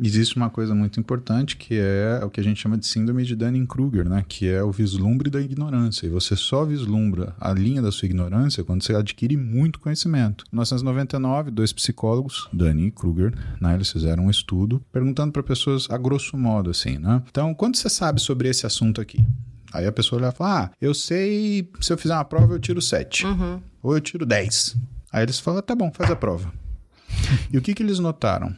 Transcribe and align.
Existe 0.00 0.36
uma 0.36 0.48
coisa 0.48 0.74
muito 0.74 1.00
importante 1.00 1.56
que 1.56 1.74
é 1.74 2.24
o 2.24 2.30
que 2.30 2.40
a 2.40 2.44
gente 2.44 2.60
chama 2.60 2.78
de 2.78 2.86
síndrome 2.86 3.24
de 3.24 3.34
Dunning-Kruger, 3.34 4.08
né? 4.08 4.24
Que 4.28 4.48
é 4.48 4.62
o 4.62 4.70
vislumbre 4.70 5.28
da 5.28 5.40
ignorância. 5.40 6.06
E 6.06 6.10
você 6.10 6.36
só 6.36 6.64
vislumbra 6.64 7.34
a 7.40 7.52
linha 7.52 7.82
da 7.82 7.90
sua 7.90 8.06
ignorância 8.06 8.62
quando 8.62 8.82
você 8.82 8.94
adquire 8.94 9.36
muito 9.36 9.80
conhecimento. 9.80 10.44
Em 10.52 10.56
1999, 10.56 11.50
dois 11.50 11.72
psicólogos, 11.72 12.48
Dunning 12.52 12.86
e 12.86 12.90
Kruger, 12.90 13.34
né? 13.60 13.74
Eles 13.74 13.90
fizeram 13.90 14.26
um 14.26 14.30
estudo 14.30 14.80
perguntando 14.92 15.32
para 15.32 15.42
pessoas 15.42 15.88
a 15.90 15.98
grosso 15.98 16.36
modo, 16.36 16.70
assim, 16.70 16.98
né? 16.98 17.22
Então, 17.28 17.52
quanto 17.54 17.76
você 17.76 17.88
sabe 17.88 18.20
sobre 18.20 18.48
esse 18.48 18.66
assunto 18.66 19.00
aqui? 19.00 19.24
Aí 19.72 19.86
a 19.86 19.92
pessoa 19.92 20.20
olha 20.20 20.30
e 20.30 20.36
fala: 20.36 20.64
Ah, 20.64 20.70
eu 20.80 20.94
sei, 20.94 21.70
se 21.80 21.92
eu 21.92 21.98
fizer 21.98 22.14
uma 22.14 22.24
prova, 22.24 22.54
eu 22.54 22.58
tiro 22.58 22.80
7. 22.80 23.26
Uhum. 23.26 23.60
Ou 23.82 23.94
eu 23.94 24.00
tiro 24.00 24.24
10. 24.24 24.76
Aí 25.12 25.22
eles 25.24 25.38
falam: 25.40 25.60
Tá 25.60 25.74
bom, 25.74 25.90
faz 25.92 26.10
a 26.10 26.16
prova. 26.16 26.52
e 27.52 27.58
o 27.58 27.62
que, 27.62 27.74
que 27.74 27.82
eles 27.82 27.98
notaram? 27.98 28.54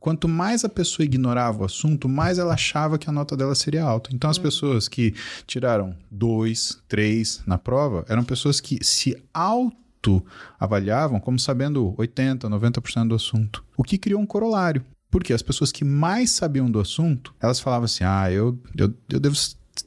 Quanto 0.00 0.26
mais 0.26 0.64
a 0.64 0.68
pessoa 0.68 1.04
ignorava 1.04 1.60
o 1.60 1.66
assunto, 1.66 2.08
mais 2.08 2.38
ela 2.38 2.54
achava 2.54 2.98
que 2.98 3.08
a 3.08 3.12
nota 3.12 3.36
dela 3.36 3.54
seria 3.54 3.84
alta. 3.84 4.10
Então, 4.14 4.30
as 4.30 4.38
pessoas 4.38 4.88
que 4.88 5.14
tiraram 5.46 5.94
2, 6.10 6.82
3 6.88 7.42
na 7.46 7.58
prova 7.58 8.04
eram 8.08 8.24
pessoas 8.24 8.60
que 8.60 8.82
se 8.82 9.14
auto 9.32 10.24
avaliavam 10.58 11.20
como 11.20 11.38
sabendo 11.38 11.94
80, 11.98 12.48
90% 12.48 13.08
do 13.08 13.14
assunto. 13.14 13.62
O 13.76 13.84
que 13.84 13.98
criou 13.98 14.22
um 14.22 14.26
corolário. 14.26 14.82
Porque 15.10 15.32
as 15.32 15.42
pessoas 15.42 15.72
que 15.72 15.84
mais 15.84 16.30
sabiam 16.30 16.70
do 16.70 16.80
assunto, 16.80 17.34
elas 17.40 17.60
falavam 17.60 17.84
assim: 17.84 18.04
ah, 18.04 18.30
eu, 18.30 18.58
eu, 18.76 18.94
eu 19.08 19.20
devo 19.20 19.36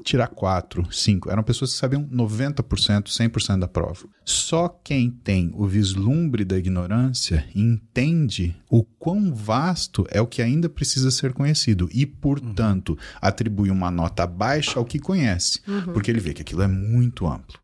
tirar 0.04 0.28
4, 0.28 0.92
5. 0.92 1.30
Eram 1.30 1.44
pessoas 1.44 1.74
que 1.74 1.80
sabiam 1.80 2.04
90%, 2.06 3.08
100% 3.08 3.60
da 3.60 3.68
prova. 3.68 4.08
Só 4.26 4.68
quem 4.68 5.10
tem 5.10 5.52
o 5.54 5.68
vislumbre 5.68 6.44
da 6.44 6.58
ignorância 6.58 7.46
entende 7.56 8.56
o 8.70 8.84
quão 8.84 9.34
vasto 9.34 10.06
é 10.10 10.22
o 10.22 10.28
que 10.28 10.42
ainda 10.42 10.70
precisa 10.70 11.12
ser 11.12 11.34
conhecido 11.34 11.90
e, 11.94 12.06
portanto, 12.06 12.98
atribui 13.22 13.70
uma 13.70 13.92
nota 13.92 14.26
baixa 14.26 14.80
ao 14.80 14.86
que 14.86 15.00
conhece, 15.00 15.62
porque 15.94 16.10
ele 16.10 16.20
vê 16.20 16.34
que 16.34 16.42
aquilo 16.42 16.62
é 16.62 16.68
muito 16.68 17.28
amplo. 17.28 17.64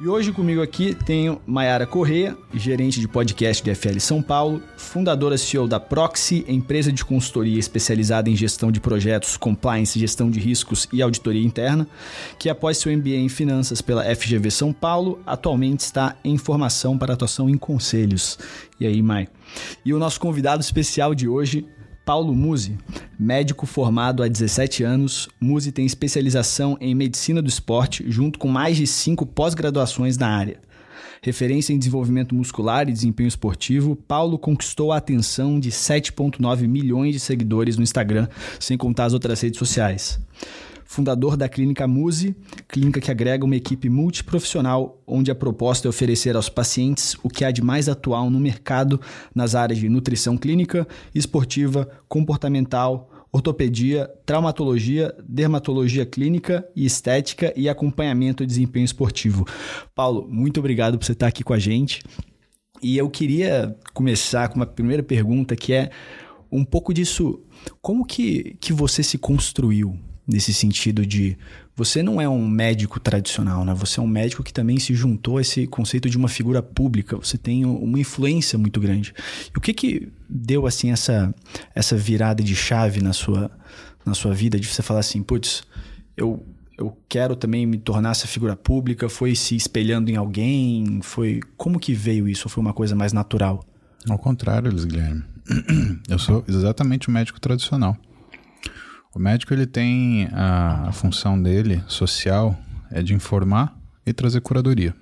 E 0.00 0.06
hoje 0.06 0.30
comigo 0.30 0.62
aqui 0.62 0.94
tenho 0.94 1.40
Maiara 1.44 1.84
Corrêa, 1.84 2.38
gerente 2.54 3.00
de 3.00 3.08
podcast 3.08 3.60
de 3.64 3.74
FL 3.74 3.98
São 3.98 4.22
Paulo, 4.22 4.62
fundadora 4.76 5.36
CEO 5.36 5.66
da 5.66 5.80
Proxy, 5.80 6.44
empresa 6.46 6.92
de 6.92 7.04
consultoria 7.04 7.58
especializada 7.58 8.30
em 8.30 8.36
gestão 8.36 8.70
de 8.70 8.78
projetos, 8.78 9.36
compliance, 9.36 9.98
gestão 9.98 10.30
de 10.30 10.38
riscos 10.38 10.86
e 10.92 11.02
auditoria 11.02 11.44
interna, 11.44 11.84
que 12.38 12.48
após 12.48 12.78
seu 12.78 12.96
MBA 12.96 13.16
em 13.16 13.28
finanças 13.28 13.82
pela 13.82 14.04
FGV 14.14 14.52
São 14.52 14.72
Paulo, 14.72 15.18
atualmente 15.26 15.80
está 15.80 16.14
em 16.22 16.38
formação 16.38 16.96
para 16.96 17.14
atuação 17.14 17.50
em 17.50 17.58
conselhos. 17.58 18.38
E 18.78 18.86
aí, 18.86 19.02
Mai? 19.02 19.26
E 19.84 19.92
o 19.92 19.98
nosso 19.98 20.20
convidado 20.20 20.62
especial 20.62 21.12
de 21.12 21.26
hoje, 21.26 21.66
Paulo 22.08 22.34
Musi, 22.34 22.78
médico 23.20 23.66
formado 23.66 24.22
há 24.22 24.28
17 24.28 24.82
anos, 24.82 25.28
Musi 25.38 25.70
tem 25.70 25.84
especialização 25.84 26.74
em 26.80 26.94
medicina 26.94 27.42
do 27.42 27.50
esporte, 27.50 28.02
junto 28.08 28.38
com 28.38 28.48
mais 28.48 28.78
de 28.78 28.86
cinco 28.86 29.26
pós-graduações 29.26 30.16
na 30.16 30.26
área. 30.26 30.58
Referência 31.20 31.74
em 31.74 31.78
desenvolvimento 31.78 32.34
muscular 32.34 32.88
e 32.88 32.94
desempenho 32.94 33.28
esportivo, 33.28 33.94
Paulo 33.94 34.38
conquistou 34.38 34.90
a 34.90 34.96
atenção 34.96 35.60
de 35.60 35.70
7,9 35.70 36.66
milhões 36.66 37.12
de 37.12 37.20
seguidores 37.20 37.76
no 37.76 37.82
Instagram, 37.82 38.26
sem 38.58 38.78
contar 38.78 39.04
as 39.04 39.12
outras 39.12 39.42
redes 39.42 39.58
sociais. 39.58 40.18
Fundador 40.90 41.36
da 41.36 41.50
Clínica 41.50 41.86
Muse, 41.86 42.34
clínica 42.66 42.98
que 42.98 43.10
agrega 43.10 43.44
uma 43.44 43.54
equipe 43.54 43.90
multiprofissional, 43.90 45.02
onde 45.06 45.30
a 45.30 45.34
proposta 45.34 45.86
é 45.86 45.90
oferecer 45.90 46.34
aos 46.34 46.48
pacientes 46.48 47.14
o 47.22 47.28
que 47.28 47.44
há 47.44 47.50
de 47.50 47.60
mais 47.60 47.90
atual 47.90 48.30
no 48.30 48.40
mercado 48.40 48.98
nas 49.34 49.54
áreas 49.54 49.78
de 49.78 49.86
nutrição 49.86 50.38
clínica, 50.38 50.88
esportiva, 51.14 51.86
comportamental, 52.08 53.10
ortopedia, 53.30 54.10
traumatologia, 54.24 55.14
dermatologia 55.28 56.06
clínica 56.06 56.66
e 56.74 56.86
estética 56.86 57.52
e 57.54 57.68
acompanhamento 57.68 58.42
de 58.42 58.48
desempenho 58.48 58.86
esportivo. 58.86 59.46
Paulo, 59.94 60.26
muito 60.26 60.58
obrigado 60.58 60.96
por 60.96 61.04
você 61.04 61.12
estar 61.12 61.26
aqui 61.26 61.44
com 61.44 61.52
a 61.52 61.58
gente. 61.58 62.02
E 62.82 62.96
eu 62.96 63.10
queria 63.10 63.76
começar 63.92 64.48
com 64.48 64.56
uma 64.56 64.66
primeira 64.66 65.02
pergunta 65.02 65.54
que 65.54 65.74
é 65.74 65.90
um 66.50 66.64
pouco 66.64 66.94
disso, 66.94 67.42
como 67.82 68.06
que, 68.06 68.56
que 68.58 68.72
você 68.72 69.02
se 69.02 69.18
construiu 69.18 69.94
nesse 70.28 70.52
sentido 70.52 71.06
de 71.06 71.38
você 71.74 72.02
não 72.02 72.20
é 72.20 72.28
um 72.28 72.46
médico 72.46 73.00
tradicional, 73.00 73.64
né? 73.64 73.72
Você 73.74 73.98
é 73.98 74.02
um 74.02 74.06
médico 74.06 74.42
que 74.42 74.52
também 74.52 74.78
se 74.78 74.94
juntou 74.94 75.38
a 75.38 75.40
esse 75.40 75.66
conceito 75.66 76.10
de 76.10 76.18
uma 76.18 76.28
figura 76.28 76.60
pública. 76.60 77.16
Você 77.16 77.38
tem 77.38 77.64
uma 77.64 77.98
influência 77.98 78.58
muito 78.58 78.78
grande. 78.78 79.14
E 79.54 79.56
o 79.56 79.60
que 79.60 79.72
que 79.72 80.12
deu 80.28 80.66
assim 80.66 80.90
essa 80.90 81.34
essa 81.74 81.96
virada 81.96 82.42
de 82.42 82.54
chave 82.54 83.00
na 83.00 83.12
sua 83.12 83.50
na 84.04 84.12
sua 84.12 84.34
vida 84.34 84.60
de 84.60 84.66
você 84.66 84.82
falar 84.82 85.00
assim, 85.00 85.22
putz, 85.22 85.62
eu 86.16 86.44
eu 86.76 86.96
quero 87.08 87.34
também 87.34 87.66
me 87.66 87.76
tornar 87.76 88.12
essa 88.12 88.28
figura 88.28 88.54
pública, 88.54 89.08
foi 89.08 89.34
se 89.34 89.56
espelhando 89.56 90.10
em 90.10 90.16
alguém, 90.16 91.00
foi 91.02 91.40
como 91.56 91.78
que 91.80 91.92
veio 91.92 92.28
isso? 92.28 92.48
Foi 92.48 92.60
uma 92.60 92.72
coisa 92.72 92.94
mais 92.94 93.12
natural? 93.12 93.64
Ao 94.08 94.18
contrário, 94.18 94.70
Luiz 94.70 94.84
Guilherme. 94.84 95.24
Eu 96.08 96.18
sou 96.18 96.44
exatamente 96.46 97.08
o 97.08 97.10
médico 97.10 97.40
tradicional. 97.40 97.96
O 99.18 99.20
médico 99.20 99.52
ele 99.52 99.66
tem 99.66 100.28
a, 100.32 100.90
a 100.90 100.92
função 100.92 101.42
dele 101.42 101.82
social 101.88 102.56
é 102.88 103.02
de 103.02 103.12
informar 103.12 103.76
e 104.06 104.12
trazer 104.12 104.40
curadoria. 104.40 104.94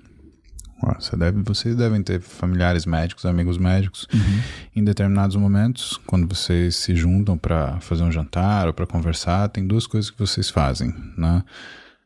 Você 0.99 1.15
deve, 1.15 1.43
vocês 1.43 1.75
devem 1.75 2.01
ter 2.01 2.19
familiares 2.19 2.87
médicos, 2.87 3.27
amigos 3.27 3.59
médicos. 3.59 4.07
Uhum. 4.11 4.41
Em 4.75 4.83
determinados 4.83 5.35
momentos, 5.35 5.99
quando 6.07 6.27
vocês 6.27 6.77
se 6.77 6.95
juntam 6.95 7.37
para 7.37 7.79
fazer 7.79 8.03
um 8.03 8.11
jantar 8.11 8.65
ou 8.65 8.73
para 8.73 8.87
conversar, 8.87 9.49
tem 9.49 9.67
duas 9.67 9.85
coisas 9.85 10.09
que 10.09 10.17
vocês 10.17 10.49
fazem, 10.49 10.91
né? 11.15 11.43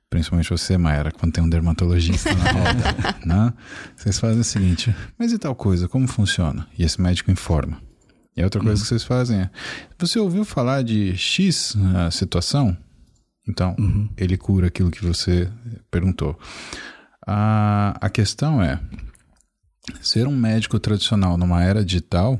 Principalmente 0.10 0.50
você, 0.50 0.78
Mayra, 0.78 1.12
quando 1.14 1.32
tem 1.32 1.42
um 1.42 1.50
dermatologista 1.50 2.34
na 2.36 2.52
roda, 2.52 3.16
né? 3.26 3.54
Vocês 3.96 4.20
fazem 4.20 4.42
o 4.42 4.44
seguinte: 4.44 4.94
mas 5.18 5.32
e 5.32 5.38
tal 5.38 5.56
coisa? 5.56 5.88
Como 5.88 6.10
funciona? 6.10 6.68
E 6.78 6.84
esse 6.84 7.02
médico 7.02 7.32
informa. 7.32 7.82
E 8.36 8.42
a 8.42 8.46
outra 8.46 8.62
coisa 8.62 8.76
uhum. 8.76 8.82
que 8.82 8.88
vocês 8.88 9.04
fazem 9.04 9.42
é: 9.42 9.50
você 9.98 10.20
ouviu 10.20 10.46
falar 10.46 10.84
de 10.84 11.16
X 11.18 11.76
uh, 11.76 12.12
situação? 12.12 12.76
Então, 13.48 13.76
uhum. 13.78 14.10
ele 14.16 14.38
cura 14.38 14.68
aquilo 14.68 14.92
que 14.92 15.04
você 15.04 15.50
perguntou. 15.90 16.40
A, 17.26 17.98
a 18.00 18.10
questão 18.10 18.62
é: 18.62 18.80
ser 20.02 20.28
um 20.28 20.36
médico 20.36 20.80
tradicional 20.80 21.38
numa 21.38 21.64
era 21.64 21.84
digital 21.84 22.40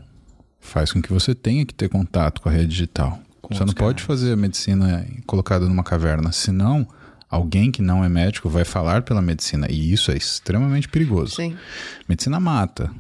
faz 0.60 0.94
com 0.94 1.02
que 1.02 1.12
você 1.12 1.34
tenha 1.34 1.66
que 1.66 1.74
ter 1.74 1.90
contato 1.90 2.42
com 2.42 2.48
a 2.48 2.52
rede 2.52 2.68
digital. 2.68 3.20
Com 3.42 3.54
você 3.54 3.66
não 3.66 3.74
pode 3.74 4.04
fazer 4.04 4.34
a 4.34 4.38
medicina 4.38 5.06
colocada 5.26 5.68
numa 5.68 5.84
caverna, 5.84 6.32
senão 6.32 6.88
alguém 7.30 7.72
que 7.72 7.82
não 7.82 8.06
é 8.06 8.10
médico 8.10 8.48
vai 8.48 8.64
falar 8.64 9.02
pela 9.02 9.22
medicina 9.22 9.68
e 9.70 9.92
isso 9.92 10.12
é 10.12 10.16
extremamente 10.16 10.88
perigoso. 10.88 11.36
Sim. 11.36 11.58
Medicina 12.08 12.40
mata, 12.40 12.92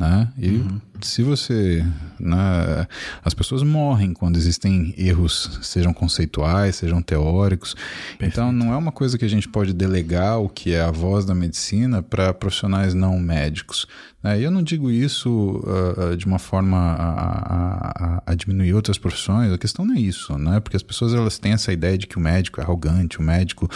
né? 0.00 0.28
E 0.38 0.48
Uhum. 0.48 0.80
se 1.02 1.22
você, 1.22 1.84
né, 2.18 2.86
as 3.22 3.34
pessoas 3.34 3.62
morrem 3.62 4.14
quando 4.14 4.38
existem 4.38 4.94
erros, 4.96 5.58
sejam 5.60 5.92
conceituais, 5.92 6.76
sejam 6.76 7.02
teóricos. 7.02 7.76
Então 8.18 8.50
não 8.50 8.72
é 8.72 8.76
uma 8.78 8.90
coisa 8.90 9.18
que 9.18 9.26
a 9.26 9.28
gente 9.28 9.46
pode 9.46 9.74
delegar 9.74 10.40
o 10.40 10.48
que 10.48 10.72
é 10.72 10.80
a 10.80 10.90
voz 10.90 11.26
da 11.26 11.34
medicina 11.34 12.02
para 12.02 12.32
profissionais 12.32 12.94
não 12.94 13.20
médicos. 13.20 13.86
Né? 14.22 14.40
E 14.40 14.42
eu 14.42 14.50
não 14.50 14.62
digo 14.62 14.90
isso 14.90 15.62
uh, 15.64 16.16
de 16.16 16.24
uma 16.24 16.38
forma 16.38 16.78
a, 16.78 17.90
a, 17.90 18.22
a, 18.26 18.34
diminuir 18.34 18.72
outras 18.72 18.96
profissões. 18.96 19.52
A 19.52 19.58
questão 19.58 19.84
não 19.84 19.94
é 19.94 20.00
isso, 20.00 20.38
né? 20.38 20.60
Porque 20.60 20.76
as 20.76 20.82
pessoas 20.82 21.12
elas 21.12 21.38
têm 21.38 21.52
essa 21.52 21.74
ideia 21.74 21.98
de 21.98 22.06
que 22.06 22.16
o 22.16 22.20
médico 22.20 22.58
é 22.58 22.64
arrogante, 22.64 23.18
o 23.18 23.22
médico, 23.22 23.68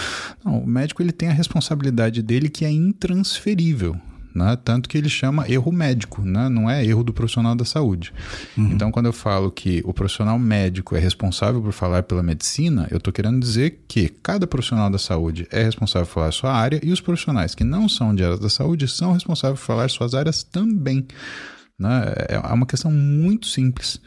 não, 0.42 0.60
o 0.60 0.66
médico 0.66 1.02
ele 1.02 1.12
tem 1.12 1.28
a 1.28 1.32
responsabilidade 1.32 2.22
dele 2.22 2.48
que 2.48 2.64
é 2.64 2.70
intransferível 2.70 4.00
né? 4.34 4.58
Tanto 4.62 4.88
que 4.88 4.98
ele 4.98 5.08
chama 5.08 5.48
erro 5.48 5.70
médico, 5.70 6.20
né? 6.22 6.48
Não 6.48 6.68
é 6.68 6.84
erro 6.84 7.04
do 7.04 7.12
profissional 7.12 7.54
da 7.54 7.64
saúde. 7.64 8.12
Uhum. 8.58 8.72
Então, 8.72 8.90
quando 8.90 9.06
eu 9.06 9.12
falo 9.12 9.50
que 9.50 9.80
o 9.84 9.94
profissional 9.94 10.38
médico 10.38 10.96
é 10.96 10.98
responsável 10.98 11.62
por 11.62 11.72
falar 11.72 12.02
pela 12.02 12.22
medicina, 12.22 12.88
eu 12.90 12.98
estou 12.98 13.12
querendo 13.12 13.38
dizer 13.38 13.84
que 13.86 14.08
cada 14.08 14.46
profissional 14.46 14.90
da 14.90 14.98
saúde 14.98 15.46
é 15.52 15.62
responsável 15.62 16.06
por 16.06 16.14
falar 16.14 16.32
sua 16.32 16.52
área 16.52 16.80
e 16.82 16.90
os 16.90 17.00
profissionais 17.00 17.54
que 17.54 17.62
não 17.62 17.88
são 17.88 18.12
de 18.12 18.24
área 18.24 18.36
da 18.36 18.48
saúde 18.48 18.88
são 18.88 19.12
responsáveis 19.12 19.60
por 19.60 19.66
falar 19.66 19.88
suas 19.88 20.14
áreas 20.14 20.42
também. 20.42 21.06
Né? 21.78 22.12
É, 22.28 22.34
é 22.34 22.52
uma 22.52 22.66
questão 22.66 22.90
muito 22.90 23.46
simples. 23.46 24.00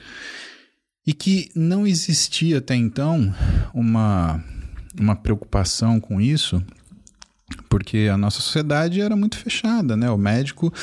E 1.05 1.13
que 1.13 1.49
não 1.55 1.87
existia 1.87 2.57
até 2.57 2.75
então 2.75 3.33
uma, 3.73 4.43
uma 4.99 5.15
preocupação 5.15 6.01
com 6.01 6.19
isso 6.19 6.61
porque 7.69 8.09
a 8.11 8.17
nossa 8.17 8.41
sociedade 8.41 8.99
era 8.99 9.15
muito 9.15 9.37
fechada, 9.37 9.95
né? 9.95 10.09
O 10.09 10.17
médico, 10.17 10.73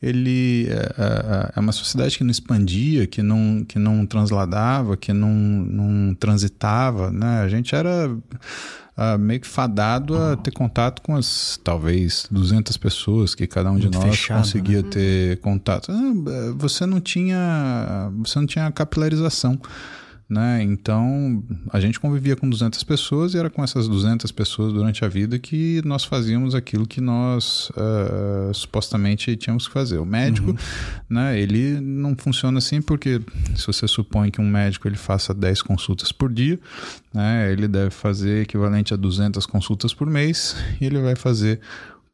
ele 0.00 0.68
é, 0.68 0.74
é, 0.74 1.52
é, 1.56 1.60
uma 1.60 1.72
sociedade 1.72 2.16
que 2.16 2.24
não 2.24 2.30
expandia, 2.30 3.06
que 3.06 3.22
não, 3.22 3.64
que 3.66 3.78
não 3.78 4.06
transladava, 4.06 4.96
que 4.96 5.12
não, 5.12 5.32
não 5.32 6.14
transitava, 6.14 7.10
né? 7.10 7.40
A 7.40 7.48
gente 7.48 7.74
era 7.74 8.08
uh, 8.08 9.18
meio 9.18 9.40
que 9.40 9.48
fadado 9.48 10.16
a 10.16 10.36
ter 10.36 10.52
contato 10.52 11.02
com 11.02 11.16
as, 11.16 11.58
talvez, 11.62 12.26
200 12.30 12.76
pessoas 12.76 13.34
que 13.34 13.46
cada 13.46 13.70
um 13.70 13.74
muito 13.74 13.90
de 13.90 13.98
nós 13.98 14.04
fechado, 14.04 14.38
conseguia 14.38 14.82
né? 14.82 14.88
ter 14.90 15.40
contato. 15.40 15.90
Ah, 15.90 16.54
você 16.56 16.86
não 16.86 17.00
tinha, 17.00 18.10
você 18.18 18.38
não 18.38 18.46
tinha 18.46 18.70
capilarização 18.70 19.58
né? 20.28 20.62
Então, 20.62 21.42
a 21.70 21.78
gente 21.78 22.00
convivia 22.00 22.34
com 22.34 22.48
200 22.48 22.82
pessoas 22.84 23.34
e 23.34 23.38
era 23.38 23.50
com 23.50 23.62
essas 23.62 23.86
200 23.86 24.30
pessoas 24.32 24.72
durante 24.72 25.04
a 25.04 25.08
vida 25.08 25.38
que 25.38 25.82
nós 25.84 26.04
fazíamos 26.04 26.54
aquilo 26.54 26.86
que 26.86 27.00
nós 27.00 27.70
uh, 27.70 28.52
supostamente 28.54 29.36
tínhamos 29.36 29.66
que 29.66 29.72
fazer. 29.74 29.98
O 29.98 30.06
médico, 30.06 30.50
uhum. 30.50 30.56
né, 31.08 31.38
ele 31.38 31.80
não 31.80 32.16
funciona 32.16 32.58
assim 32.58 32.80
porque 32.80 33.20
se 33.54 33.66
você 33.66 33.86
supõe 33.86 34.30
que 34.30 34.40
um 34.40 34.48
médico 34.48 34.88
ele 34.88 34.96
faça 34.96 35.34
10 35.34 35.62
consultas 35.62 36.12
por 36.12 36.32
dia, 36.32 36.58
né, 37.12 37.52
ele 37.52 37.68
deve 37.68 37.90
fazer 37.90 38.42
equivalente 38.42 38.94
a 38.94 38.96
200 38.96 39.44
consultas 39.46 39.92
por 39.92 40.08
mês 40.08 40.56
e 40.80 40.86
ele 40.86 41.00
vai 41.00 41.14
fazer 41.14 41.60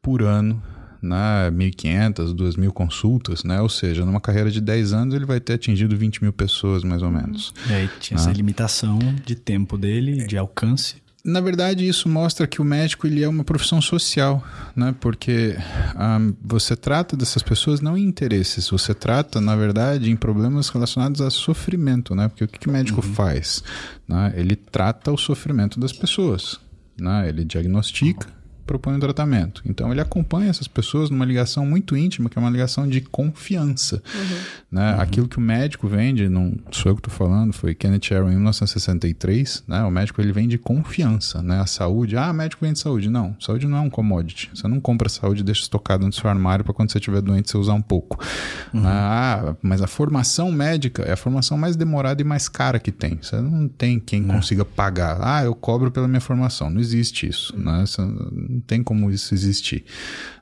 por 0.01 0.21
ano 0.23 0.61
né, 1.01 1.49
1.500, 1.51 2.35
2.000 2.35 2.69
consultas, 2.71 3.43
né? 3.43 3.61
Ou 3.61 3.69
seja, 3.69 4.05
numa 4.05 4.19
carreira 4.19 4.51
de 4.51 4.59
10 4.59 4.93
anos 4.93 5.15
ele 5.15 5.25
vai 5.25 5.39
ter 5.39 5.53
atingido 5.53 5.95
20 5.95 6.21
mil 6.23 6.33
pessoas, 6.33 6.83
mais 6.83 7.01
ou 7.01 7.09
menos. 7.09 7.53
E 7.69 7.73
aí 7.73 7.89
tinha 7.99 8.17
né? 8.17 8.23
essa 8.23 8.31
limitação 8.31 8.99
de 9.25 9.35
tempo 9.35 9.77
dele, 9.77 10.25
de 10.25 10.37
alcance. 10.37 10.95
Na 11.23 11.41
verdade, 11.41 11.85
isso 11.85 12.07
mostra 12.07 12.47
que 12.47 12.61
o 12.61 12.65
médico 12.65 13.05
ele 13.05 13.23
é 13.23 13.27
uma 13.27 13.43
profissão 13.43 13.81
social, 13.81 14.41
né? 14.73 14.95
Porque 15.01 15.55
um, 15.57 15.91
ah, 15.95 16.19
você 16.41 16.77
trata 16.77 17.17
dessas 17.17 17.43
pessoas 17.43 17.81
não 17.81 17.97
em 17.97 18.03
interesses, 18.03 18.69
você 18.69 18.93
trata, 18.93 19.41
na 19.41 19.55
verdade, 19.55 20.09
em 20.09 20.15
problemas 20.15 20.69
relacionados 20.69 21.19
a 21.19 21.29
sofrimento, 21.29 22.15
né? 22.15 22.29
Porque 22.29 22.45
o 22.45 22.47
que, 22.47 22.59
que 22.59 22.69
o 22.69 22.71
médico 22.71 23.05
uhum. 23.05 23.13
faz? 23.13 23.61
Né? 24.07 24.33
Ele 24.35 24.55
trata 24.55 25.11
o 25.11 25.17
sofrimento 25.17 25.77
das 25.77 25.91
pessoas, 25.91 26.57
né? 26.97 27.27
Ele 27.27 27.43
diagnostica, 27.43 28.27
propõe 28.69 28.93
um 28.93 28.99
tratamento. 28.99 29.63
Então 29.65 29.91
ele 29.91 29.99
acompanha 29.99 30.51
essas 30.51 30.67
pessoas 30.67 31.09
numa 31.09 31.25
ligação 31.25 31.65
muito 31.65 31.97
íntima, 31.97 32.29
que 32.29 32.37
é 32.37 32.41
uma 32.41 32.51
ligação 32.51 32.87
de 32.87 33.01
confiança. 33.01 33.95
Uhum. 34.13 34.37
Né? 34.71 34.93
Uhum. 34.93 35.01
Aquilo 35.01 35.27
que 35.27 35.37
o 35.37 35.41
médico 35.41 35.87
vende, 35.87 36.29
não 36.29 36.55
sou 36.71 36.91
eu 36.91 36.95
que 36.95 36.99
estou 36.99 37.13
falando, 37.13 37.51
foi 37.51 37.73
Kenneth 37.73 38.13
Arrow 38.13 38.29
em 38.29 38.35
1963, 38.35 39.63
né? 39.67 39.83
o 39.83 39.89
médico 39.89 40.21
ele 40.21 40.31
vende 40.31 40.59
confiança, 40.59 41.41
né? 41.41 41.59
a 41.59 41.65
saúde, 41.65 42.15
ah, 42.15 42.31
médico 42.31 42.63
vende 42.63 42.77
saúde. 42.77 43.09
Não, 43.09 43.35
saúde 43.39 43.67
não 43.67 43.77
é 43.77 43.81
um 43.81 43.89
commodity. 43.89 44.51
Você 44.53 44.67
não 44.67 44.79
compra 44.79 45.09
saúde 45.09 45.41
e 45.41 45.43
deixa 45.43 45.63
estocado 45.63 46.05
no 46.05 46.13
seu 46.13 46.29
armário 46.29 46.63
para 46.63 46.73
quando 46.73 46.91
você 46.91 46.99
estiver 46.99 47.21
doente 47.21 47.49
você 47.49 47.57
usar 47.57 47.73
um 47.73 47.81
pouco. 47.81 48.23
Uhum. 48.71 48.83
Ah, 48.85 49.55
mas 49.61 49.81
a 49.81 49.87
formação 49.87 50.51
médica 50.51 51.01
é 51.01 51.13
a 51.13 51.17
formação 51.17 51.57
mais 51.57 51.75
demorada 51.75 52.21
e 52.21 52.25
mais 52.25 52.47
cara 52.47 52.79
que 52.79 52.91
tem. 52.91 53.17
Você 53.19 53.41
não 53.41 53.67
tem 53.67 53.99
quem 53.99 54.23
é. 54.23 54.27
consiga 54.27 54.63
pagar. 54.63 55.17
Ah, 55.21 55.43
eu 55.43 55.55
cobro 55.55 55.89
pela 55.89 56.07
minha 56.07 56.21
formação. 56.21 56.69
Não 56.69 56.79
existe 56.79 57.27
isso. 57.27 57.57
Né? 57.57 57.85
Você 57.85 58.01
não 58.01 58.59
tem 58.67 58.83
como 58.83 59.09
isso 59.09 59.33
existir. 59.33 59.83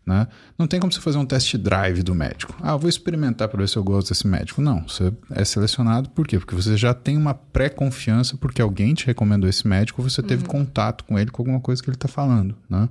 Né? 0.07 0.25
Não 0.57 0.68
tem 0.68 0.80
como 0.80 0.89
você 0.89 1.01
fazer 1.01 1.18
um 1.18 1.25
test 1.25 1.57
drive 1.57 2.01
do 2.01 2.15
médico. 2.15 2.56
Ah, 2.62 2.77
vou 2.77 2.88
experimentar 2.88 3.50
para 3.50 3.59
ver 3.59 3.68
se 3.68 3.75
eu 3.75 3.83
gosto 3.83 4.07
desse 4.07 4.25
médico. 4.25 4.62
Não, 4.62 4.88
você 4.88 5.12
é 5.31 5.44
selecionado 5.44 6.07
por 6.12 6.25
quê? 6.25 6.39
Porque 6.39 6.56
você 6.56 6.77
já 6.77 6.94
tem 6.94 7.18
uma 7.18 7.33
pré-confiança 7.33 8.38
porque 8.38 8.62
alguém 8.62 8.94
te 8.94 9.06
recomendou 9.06 9.50
esse 9.50 9.68
médico, 9.68 10.01
você 10.01 10.24
teve 10.24 10.44
uhum. 10.44 10.50
contato 10.50 11.04
com 11.04 11.19
ele 11.19 11.30
com 11.30 11.42
alguma 11.42 11.59
coisa 11.59 11.83
que 11.83 11.89
ele 11.89 11.98
está 11.98 12.07
falando. 12.07 12.56
Né? 12.69 12.88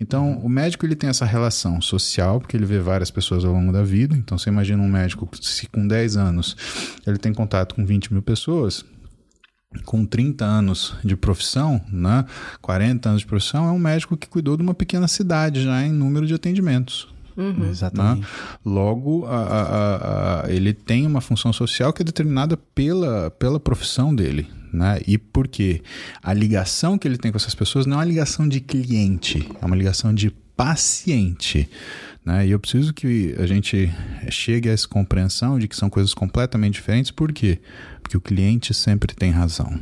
Então, 0.00 0.38
o 0.38 0.48
médico 0.48 0.86
ele 0.86 0.94
tem 0.94 1.10
essa 1.10 1.24
relação 1.24 1.80
social, 1.80 2.38
porque 2.40 2.56
ele 2.56 2.66
vê 2.66 2.78
várias 2.78 3.10
pessoas 3.10 3.44
ao 3.44 3.52
longo 3.52 3.72
da 3.72 3.82
vida. 3.82 4.16
Então, 4.16 4.38
você 4.38 4.48
imagina 4.48 4.80
um 4.80 4.88
médico, 4.88 5.28
se 5.40 5.66
com 5.66 5.88
10 5.88 6.16
anos 6.16 6.56
ele 7.04 7.18
tem 7.18 7.34
contato 7.34 7.74
com 7.74 7.84
20 7.84 8.12
mil 8.12 8.22
pessoas, 8.22 8.84
com 9.84 10.04
30 10.04 10.44
anos 10.44 10.94
de 11.04 11.16
profissão, 11.16 11.80
né, 11.92 12.24
40 12.60 13.08
anos 13.08 13.20
de 13.20 13.26
profissão, 13.26 13.68
é 13.68 13.70
um 13.70 13.78
médico 13.78 14.16
que 14.16 14.28
cuidou 14.28 14.56
de 14.56 14.62
uma 14.62 14.74
pequena 14.74 15.06
cidade 15.06 15.62
já 15.62 15.82
em 15.84 15.92
número 15.92 16.26
de 16.26 16.34
atendimentos. 16.34 17.08
Uhum. 17.36 17.52
Né? 17.52 17.70
Exatamente. 17.70 18.22
Né? 18.22 18.26
Logo, 18.64 19.26
a, 19.26 19.36
a, 19.36 20.44
a, 20.44 20.52
ele 20.52 20.72
tem 20.72 21.06
uma 21.06 21.20
função 21.20 21.52
social 21.52 21.92
que 21.92 22.02
é 22.02 22.04
determinada 22.04 22.56
pela, 22.56 23.30
pela 23.30 23.60
profissão 23.60 24.14
dele. 24.14 24.48
Né? 24.72 25.00
E 25.06 25.16
por 25.16 25.46
quê? 25.46 25.82
A 26.22 26.32
ligação 26.32 26.98
que 26.98 27.06
ele 27.06 27.16
tem 27.16 27.30
com 27.30 27.38
essas 27.38 27.54
pessoas 27.54 27.86
não 27.86 27.94
é 27.94 27.98
uma 27.98 28.04
ligação 28.04 28.48
de 28.48 28.60
cliente, 28.60 29.48
é 29.60 29.64
uma 29.64 29.76
ligação 29.76 30.12
de 30.12 30.30
paciente. 30.56 31.68
Né? 32.24 32.48
E 32.48 32.50
eu 32.50 32.58
preciso 32.58 32.92
que 32.92 33.34
a 33.38 33.46
gente 33.46 33.90
chegue 34.28 34.68
a 34.68 34.72
essa 34.72 34.86
compreensão 34.86 35.58
de 35.58 35.66
que 35.66 35.76
são 35.76 35.88
coisas 35.88 36.12
completamente 36.12 36.74
diferentes. 36.74 37.10
Por 37.10 37.32
quê? 37.32 37.58
Porque 37.58 37.89
o 38.16 38.20
cliente 38.20 38.72
sempre 38.74 39.14
tem 39.14 39.30
razão. 39.30 39.80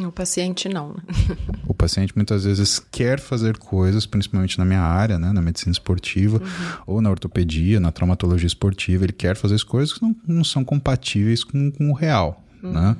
O 0.00 0.10
paciente 0.10 0.70
não. 0.70 0.94
Né? 0.94 1.02
o 1.68 1.74
paciente 1.74 2.14
muitas 2.16 2.44
vezes 2.44 2.78
quer 2.78 3.20
fazer 3.20 3.58
coisas, 3.58 4.06
principalmente 4.06 4.58
na 4.58 4.64
minha 4.64 4.80
área, 4.80 5.18
né, 5.18 5.32
na 5.32 5.42
medicina 5.42 5.70
esportiva, 5.70 6.38
uhum. 6.38 6.82
ou 6.86 7.00
na 7.02 7.10
ortopedia, 7.10 7.78
na 7.78 7.92
traumatologia 7.92 8.46
esportiva, 8.46 9.04
ele 9.04 9.12
quer 9.12 9.36
fazer 9.36 9.54
as 9.54 9.62
coisas 9.62 9.92
que 9.92 10.02
não, 10.02 10.16
não 10.26 10.44
são 10.44 10.64
compatíveis 10.64 11.44
com, 11.44 11.70
com 11.70 11.90
o 11.90 11.94
real. 11.94 12.42
Uhum. 12.62 12.72
Né? 12.72 12.96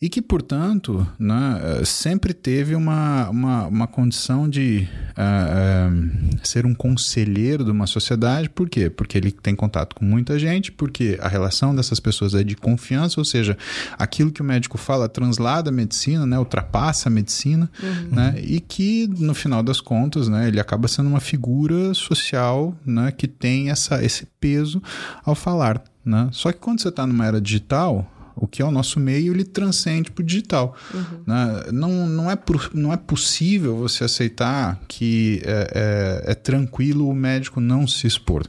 E 0.00 0.08
que, 0.08 0.22
portanto, 0.22 1.04
né, 1.18 1.60
eh, 1.60 1.84
sempre 1.84 2.32
teve 2.32 2.76
uma, 2.76 3.28
uma, 3.30 3.66
uma 3.66 3.86
condição 3.88 4.48
de 4.48 4.88
uh, 5.16 5.92
uh, 5.92 6.46
ser 6.46 6.64
um 6.64 6.72
conselheiro 6.72 7.64
de 7.64 7.72
uma 7.72 7.84
sociedade. 7.84 8.48
Por 8.48 8.68
quê? 8.68 8.88
Porque 8.88 9.18
ele 9.18 9.32
tem 9.32 9.56
contato 9.56 9.96
com 9.96 10.04
muita 10.04 10.38
gente, 10.38 10.70
porque 10.70 11.18
a 11.20 11.26
relação 11.26 11.74
dessas 11.74 11.98
pessoas 11.98 12.32
é 12.32 12.44
de 12.44 12.54
confiança, 12.54 13.20
ou 13.20 13.24
seja, 13.24 13.58
aquilo 13.98 14.30
que 14.30 14.40
o 14.40 14.44
médico 14.44 14.78
fala 14.78 15.08
translada 15.08 15.70
a 15.70 15.72
medicina, 15.72 16.24
né, 16.24 16.38
ultrapassa 16.38 17.08
a 17.08 17.10
medicina, 17.10 17.68
uhum. 17.82 18.14
né, 18.14 18.34
e 18.40 18.60
que, 18.60 19.08
no 19.18 19.34
final 19.34 19.64
das 19.64 19.80
contas, 19.80 20.28
né, 20.28 20.46
ele 20.46 20.60
acaba 20.60 20.86
sendo 20.86 21.08
uma 21.08 21.20
figura 21.20 21.92
social 21.92 22.72
né, 22.86 23.10
que 23.10 23.26
tem 23.26 23.70
essa, 23.70 24.04
esse 24.04 24.26
peso 24.38 24.80
ao 25.24 25.34
falar. 25.34 25.82
Né? 26.04 26.28
Só 26.30 26.52
que 26.52 26.58
quando 26.58 26.80
você 26.80 26.88
está 26.88 27.04
numa 27.04 27.26
era 27.26 27.40
digital, 27.40 28.08
o 28.40 28.46
que 28.46 28.62
é 28.62 28.64
o 28.64 28.70
nosso 28.70 28.98
meio, 29.00 29.32
ele 29.32 29.44
transcende 29.44 30.10
para 30.10 30.22
o 30.22 30.24
digital. 30.24 30.76
Uhum. 30.92 31.22
Né? 31.26 31.62
Não, 31.72 32.06
não, 32.06 32.30
é, 32.30 32.38
não 32.72 32.92
é 32.92 32.96
possível 32.96 33.76
você 33.76 34.04
aceitar 34.04 34.80
que 34.86 35.42
é, 35.44 36.24
é, 36.26 36.32
é 36.32 36.34
tranquilo 36.34 37.08
o 37.08 37.14
médico 37.14 37.60
não 37.60 37.86
se 37.86 38.06
expor. 38.06 38.48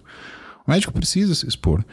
O 0.65 0.71
médico 0.71 0.93
precisa 0.93 1.33
se 1.33 1.47
expor. 1.47 1.83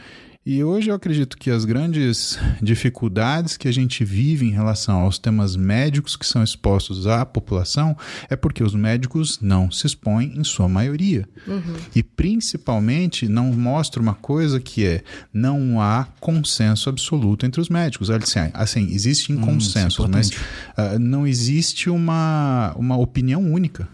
E 0.47 0.63
hoje 0.63 0.93
eu 0.93 0.95
acredito 0.95 1.37
que 1.37 1.51
as 1.51 1.65
grandes 1.65 2.39
dificuldades 2.63 3.57
que 3.57 3.67
a 3.67 3.73
gente 3.73 4.05
vive 4.05 4.47
em 4.47 4.53
relação 4.53 5.01
aos 5.01 5.19
temas 5.19 5.57
médicos 5.57 6.15
que 6.15 6.25
são 6.25 6.41
expostos 6.41 7.05
à 7.05 7.27
população 7.27 7.97
é 8.31 8.37
porque 8.37 8.63
os 8.63 8.73
médicos 8.73 9.41
não 9.41 9.73
se 9.73 9.89
expõem 9.89 10.39
em 10.39 10.45
sua 10.45 10.69
maioria. 10.69 11.29
Uhum. 11.49 11.75
E 11.97 12.01
principalmente 12.01 13.27
não 13.27 13.53
mostra 13.53 14.01
uma 14.01 14.15
coisa 14.15 14.61
que 14.61 14.87
é 14.87 15.03
não 15.35 15.81
há 15.81 16.07
consenso 16.21 16.89
absoluto 16.89 17.45
entre 17.45 17.61
os 17.61 17.69
médicos. 17.69 18.09
Assim, 18.09 18.39
assim 18.55 18.95
existem 18.95 19.35
hum, 19.35 19.41
consensos, 19.41 20.07
mas 20.07 20.29
uh, 20.29 20.97
não 21.01 21.27
existe 21.27 21.91
uma, 21.91 22.73
uma 22.77 22.97
opinião 22.97 23.43
única. 23.43 23.89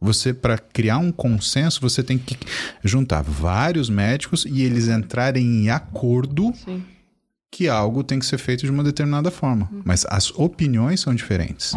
Você, 0.00 0.34
para 0.34 0.58
criar 0.58 0.98
um 0.98 1.10
consenso, 1.10 1.80
você 1.80 2.02
tem 2.02 2.18
que 2.18 2.36
juntar 2.84 3.22
vários 3.22 3.88
médicos 3.88 4.44
e 4.44 4.62
eles 4.62 4.88
entrarem 4.88 5.44
em 5.44 5.70
acordo 5.70 6.52
Sim. 6.64 6.82
que 7.50 7.66
algo 7.68 8.04
tem 8.04 8.18
que 8.18 8.26
ser 8.26 8.38
feito 8.38 8.64
de 8.64 8.70
uma 8.70 8.84
determinada 8.84 9.30
forma. 9.30 9.68
Uhum. 9.72 9.82
Mas 9.84 10.04
as 10.08 10.30
opiniões 10.32 11.00
são 11.00 11.14
diferentes. 11.14 11.74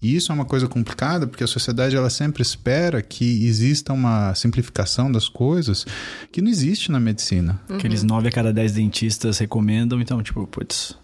E 0.00 0.14
isso 0.16 0.30
é 0.30 0.34
uma 0.34 0.44
coisa 0.44 0.66
complicada, 0.66 1.26
porque 1.26 1.44
a 1.44 1.46
sociedade 1.46 1.96
ela 1.96 2.10
sempre 2.10 2.42
espera 2.42 3.00
que 3.00 3.46
exista 3.46 3.92
uma 3.92 4.34
simplificação 4.34 5.10
das 5.10 5.30
coisas 5.30 5.86
que 6.30 6.42
não 6.42 6.50
existe 6.50 6.90
na 6.90 7.00
medicina. 7.00 7.60
Uhum. 7.68 7.76
Aqueles 7.76 8.02
nove 8.02 8.28
a 8.28 8.30
cada 8.30 8.52
dez 8.52 8.72
dentistas 8.72 9.38
recomendam, 9.38 10.00
então, 10.00 10.22
tipo, 10.22 10.46
putz, 10.46 10.94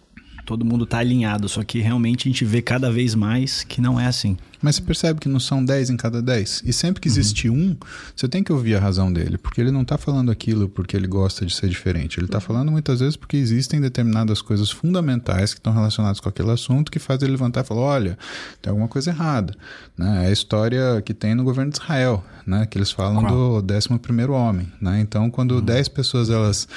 todo 0.50 0.64
mundo 0.64 0.84
tá 0.84 0.98
alinhado, 0.98 1.48
só 1.48 1.62
que 1.62 1.78
realmente 1.78 2.26
a 2.26 2.32
gente 2.32 2.44
vê 2.44 2.60
cada 2.60 2.90
vez 2.90 3.14
mais 3.14 3.62
que 3.62 3.80
não 3.80 4.00
é 4.00 4.06
assim. 4.06 4.36
Mas 4.60 4.76
você 4.76 4.82
percebe 4.82 5.20
que 5.20 5.28
não 5.28 5.40
são 5.40 5.64
10 5.64 5.90
em 5.90 5.96
cada 5.96 6.20
10? 6.20 6.64
E 6.66 6.72
sempre 6.72 7.00
que 7.00 7.08
existe 7.08 7.48
um, 7.48 7.76
você 8.14 8.28
tem 8.28 8.42
que 8.42 8.52
ouvir 8.52 8.74
a 8.74 8.80
razão 8.80 9.10
dele, 9.10 9.38
porque 9.38 9.60
ele 9.60 9.70
não 9.70 9.82
está 9.82 9.96
falando 9.96 10.30
aquilo 10.30 10.68
porque 10.68 10.96
ele 10.96 11.06
gosta 11.06 11.46
de 11.46 11.54
ser 11.54 11.68
diferente. 11.68 12.18
Ele 12.18 12.26
está 12.26 12.40
falando 12.40 12.70
muitas 12.70 13.00
vezes 13.00 13.16
porque 13.16 13.36
existem 13.36 13.80
determinadas 13.80 14.42
coisas 14.42 14.70
fundamentais 14.70 15.54
que 15.54 15.60
estão 15.60 15.72
relacionadas 15.72 16.20
com 16.20 16.28
aquele 16.28 16.50
assunto 16.50 16.90
que 16.90 16.98
faz 16.98 17.22
ele 17.22 17.32
levantar 17.32 17.62
e 17.62 17.64
falar: 17.64 17.80
olha, 17.80 18.18
tem 18.60 18.70
alguma 18.70 18.88
coisa 18.88 19.10
errada. 19.10 19.54
Né? 19.96 20.24
É 20.24 20.28
a 20.28 20.32
história 20.32 21.00
que 21.02 21.14
tem 21.14 21.34
no 21.34 21.42
governo 21.44 21.70
de 21.70 21.78
Israel, 21.78 22.22
né? 22.46 22.66
que 22.66 22.76
eles 22.76 22.90
falam 22.90 23.22
Qual? 23.24 23.62
do 23.62 23.74
11 23.74 24.30
homem. 24.30 24.70
Né? 24.80 25.00
Então, 25.00 25.30
quando 25.30 25.52
uhum. 25.52 25.62
10 25.62 25.88
pessoas 25.88 26.28
elas 26.28 26.68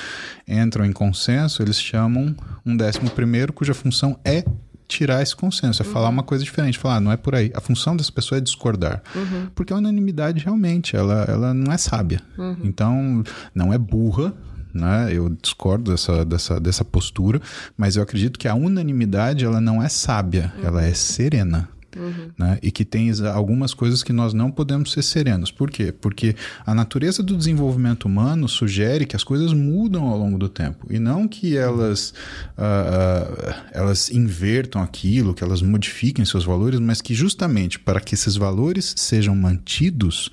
entram 0.47 0.85
em 0.85 0.93
consenso, 0.93 1.61
eles 1.61 1.79
chamam 1.81 2.33
um 2.65 2.73
11 2.75 2.99
cuja 3.63 3.73
função 3.73 4.19
é 4.25 4.43
tirar 4.89 5.23
esse 5.23 5.33
consenso, 5.33 5.81
é 5.81 5.85
uhum. 5.85 5.93
falar 5.93 6.09
uma 6.09 6.21
coisa 6.21 6.43
diferente, 6.43 6.77
falar, 6.77 6.97
ah, 6.97 6.99
não 6.99 7.11
é 7.13 7.17
por 7.17 7.33
aí. 7.33 7.49
A 7.55 7.61
função 7.61 7.95
dessa 7.95 8.11
pessoa 8.11 8.37
é 8.37 8.41
discordar. 8.41 9.01
Uhum. 9.15 9.47
Porque 9.55 9.71
a 9.71 9.77
unanimidade 9.77 10.43
realmente, 10.43 10.97
ela, 10.97 11.23
ela 11.23 11.53
não 11.53 11.71
é 11.71 11.77
sábia. 11.77 12.21
Uhum. 12.37 12.57
Então, 12.61 13.23
não 13.55 13.71
é 13.71 13.77
burra, 13.77 14.33
né? 14.73 15.09
Eu 15.13 15.29
discordo 15.29 15.91
dessa, 15.91 16.25
dessa, 16.25 16.59
dessa 16.59 16.83
postura, 16.83 17.41
mas 17.77 17.95
eu 17.95 18.03
acredito 18.03 18.37
que 18.37 18.49
a 18.49 18.53
unanimidade, 18.53 19.45
ela 19.45 19.61
não 19.61 19.81
é 19.81 19.87
sábia, 19.87 20.53
ela 20.61 20.83
é 20.83 20.93
serena. 20.93 21.69
Uhum. 21.95 22.31
Né? 22.37 22.59
E 22.61 22.71
que 22.71 22.85
tem 22.85 23.11
algumas 23.33 23.73
coisas 23.73 24.03
que 24.03 24.13
nós 24.13 24.33
não 24.33 24.51
podemos 24.51 24.91
ser 24.91 25.01
serenos. 25.01 25.51
Por 25.51 25.69
quê? 25.69 25.91
Porque 25.91 26.35
a 26.65 26.73
natureza 26.73 27.21
do 27.21 27.37
desenvolvimento 27.37 28.05
humano 28.05 28.47
sugere 28.47 29.05
que 29.05 29.15
as 29.15 29.23
coisas 29.23 29.53
mudam 29.53 30.07
ao 30.07 30.17
longo 30.17 30.37
do 30.37 30.49
tempo. 30.49 30.87
E 30.89 30.99
não 30.99 31.27
que 31.27 31.57
elas, 31.57 32.13
uh, 32.57 33.53
elas 33.71 34.09
invertam 34.09 34.81
aquilo, 34.81 35.33
que 35.33 35.43
elas 35.43 35.61
modifiquem 35.61 36.25
seus 36.25 36.43
valores, 36.43 36.79
mas 36.79 37.01
que 37.01 37.13
justamente 37.13 37.79
para 37.79 37.99
que 37.99 38.15
esses 38.15 38.35
valores 38.35 38.93
sejam 38.97 39.35
mantidos, 39.35 40.31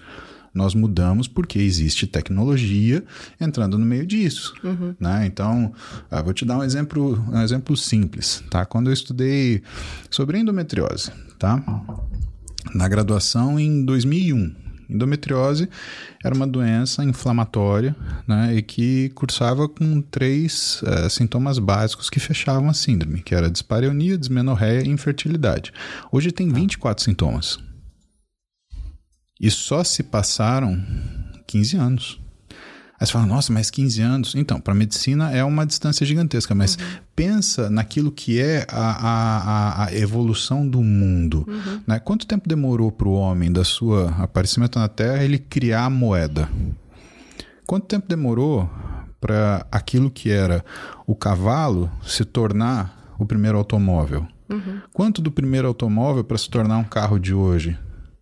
nós 0.53 0.75
mudamos 0.75 1.29
porque 1.29 1.59
existe 1.59 2.07
tecnologia 2.07 3.05
entrando 3.41 3.79
no 3.79 3.87
meio 3.87 4.07
disso. 4.07 4.55
Uhum. 4.65 4.95
Né? 4.99 5.27
Então, 5.27 5.73
ah, 6.11 6.23
vou 6.23 6.33
te 6.33 6.45
dar 6.45 6.59
um 6.59 6.65
exemplo, 6.65 7.25
um 7.29 7.41
exemplo 7.41 7.77
simples. 7.77 8.43
Tá? 8.51 8.65
Quando 8.65 8.89
eu 8.89 8.95
estudei 8.95 9.63
sobre 10.11 10.39
endometriose, 10.39 11.13
tá? 11.39 11.63
Na 12.75 12.89
graduação 12.89 13.59
em 13.59 13.85
2001. 13.85 14.71
Endometriose 14.91 15.69
era 16.23 16.35
uma 16.35 16.47
doença 16.47 17.05
inflamatória 17.05 17.95
né, 18.27 18.57
e 18.57 18.63
que 18.63 19.11
cursava 19.11 19.69
com 19.69 20.03
três 20.03 20.83
uh, 20.83 21.09
sintomas 21.09 21.61
básicos 21.61 22.11
que 22.11 22.19
fechavam 22.19 22.69
a 22.69 22.75
síndrome, 22.75 23.23
que 23.23 23.33
era 23.33 23.49
dispareunia, 23.49 24.19
dismenorreia 24.19 24.83
e 24.83 24.89
infertilidade. 24.89 25.73
Hoje 26.11 26.33
tem 26.33 26.49
24 26.49 27.05
sintomas. 27.05 27.61
E 29.41 29.51
só 29.51 29.83
se 29.83 30.03
passaram 30.03 30.81
15 31.47 31.77
anos. 31.77 32.21
Aí 33.01 33.07
você 33.07 33.13
fala, 33.15 33.25
nossa, 33.25 33.51
mas 33.51 33.71
15 33.71 34.03
anos. 34.03 34.35
Então, 34.35 34.61
para 34.61 34.75
a 34.75 34.77
medicina 34.77 35.31
é 35.31 35.43
uma 35.43 35.65
distância 35.65 36.05
gigantesca, 36.05 36.55
mas 36.55 36.75
uhum. 36.75 36.99
pensa 37.17 37.71
naquilo 37.71 38.13
que 38.13 38.39
é 38.39 38.67
a, 38.69 38.91
a, 38.91 39.85
a 39.87 39.95
evolução 39.97 40.69
do 40.69 40.83
mundo. 40.83 41.47
Uhum. 41.49 41.81
Né? 41.87 41.99
Quanto 41.99 42.27
tempo 42.27 42.47
demorou 42.47 42.93
para 42.93 43.09
o 43.09 43.15
homem, 43.15 43.51
da 43.51 43.65
sua 43.65 44.11
aparecimento 44.19 44.79
na 44.79 44.87
Terra, 44.87 45.25
ele 45.25 45.39
criar 45.39 45.87
a 45.87 45.91
moeda? 45.91 46.47
Quanto 47.67 47.87
tempo 47.87 48.07
demorou 48.07 48.69
para 49.19 49.67
aquilo 49.73 50.11
que 50.11 50.31
era 50.31 50.63
o 51.07 51.15
cavalo 51.15 51.91
se 52.07 52.27
tornar 52.27 53.15
o 53.19 53.25
primeiro 53.25 53.57
automóvel? 53.57 54.29
Uhum. 54.51 54.81
Quanto 54.93 55.23
do 55.23 55.31
primeiro 55.31 55.67
automóvel 55.67 56.23
para 56.23 56.37
se 56.37 56.51
tornar 56.51 56.77
um 56.77 56.85
carro 56.85 57.19
de 57.19 57.33
hoje? 57.33 57.79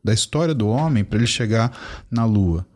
Da 0.09 0.15
história 0.15 0.55
do 0.55 0.67
homem 0.69 1.05
para 1.05 1.19
ele 1.19 1.27
chegar 1.27 1.71
na 2.11 2.25
Lua? 2.25 2.67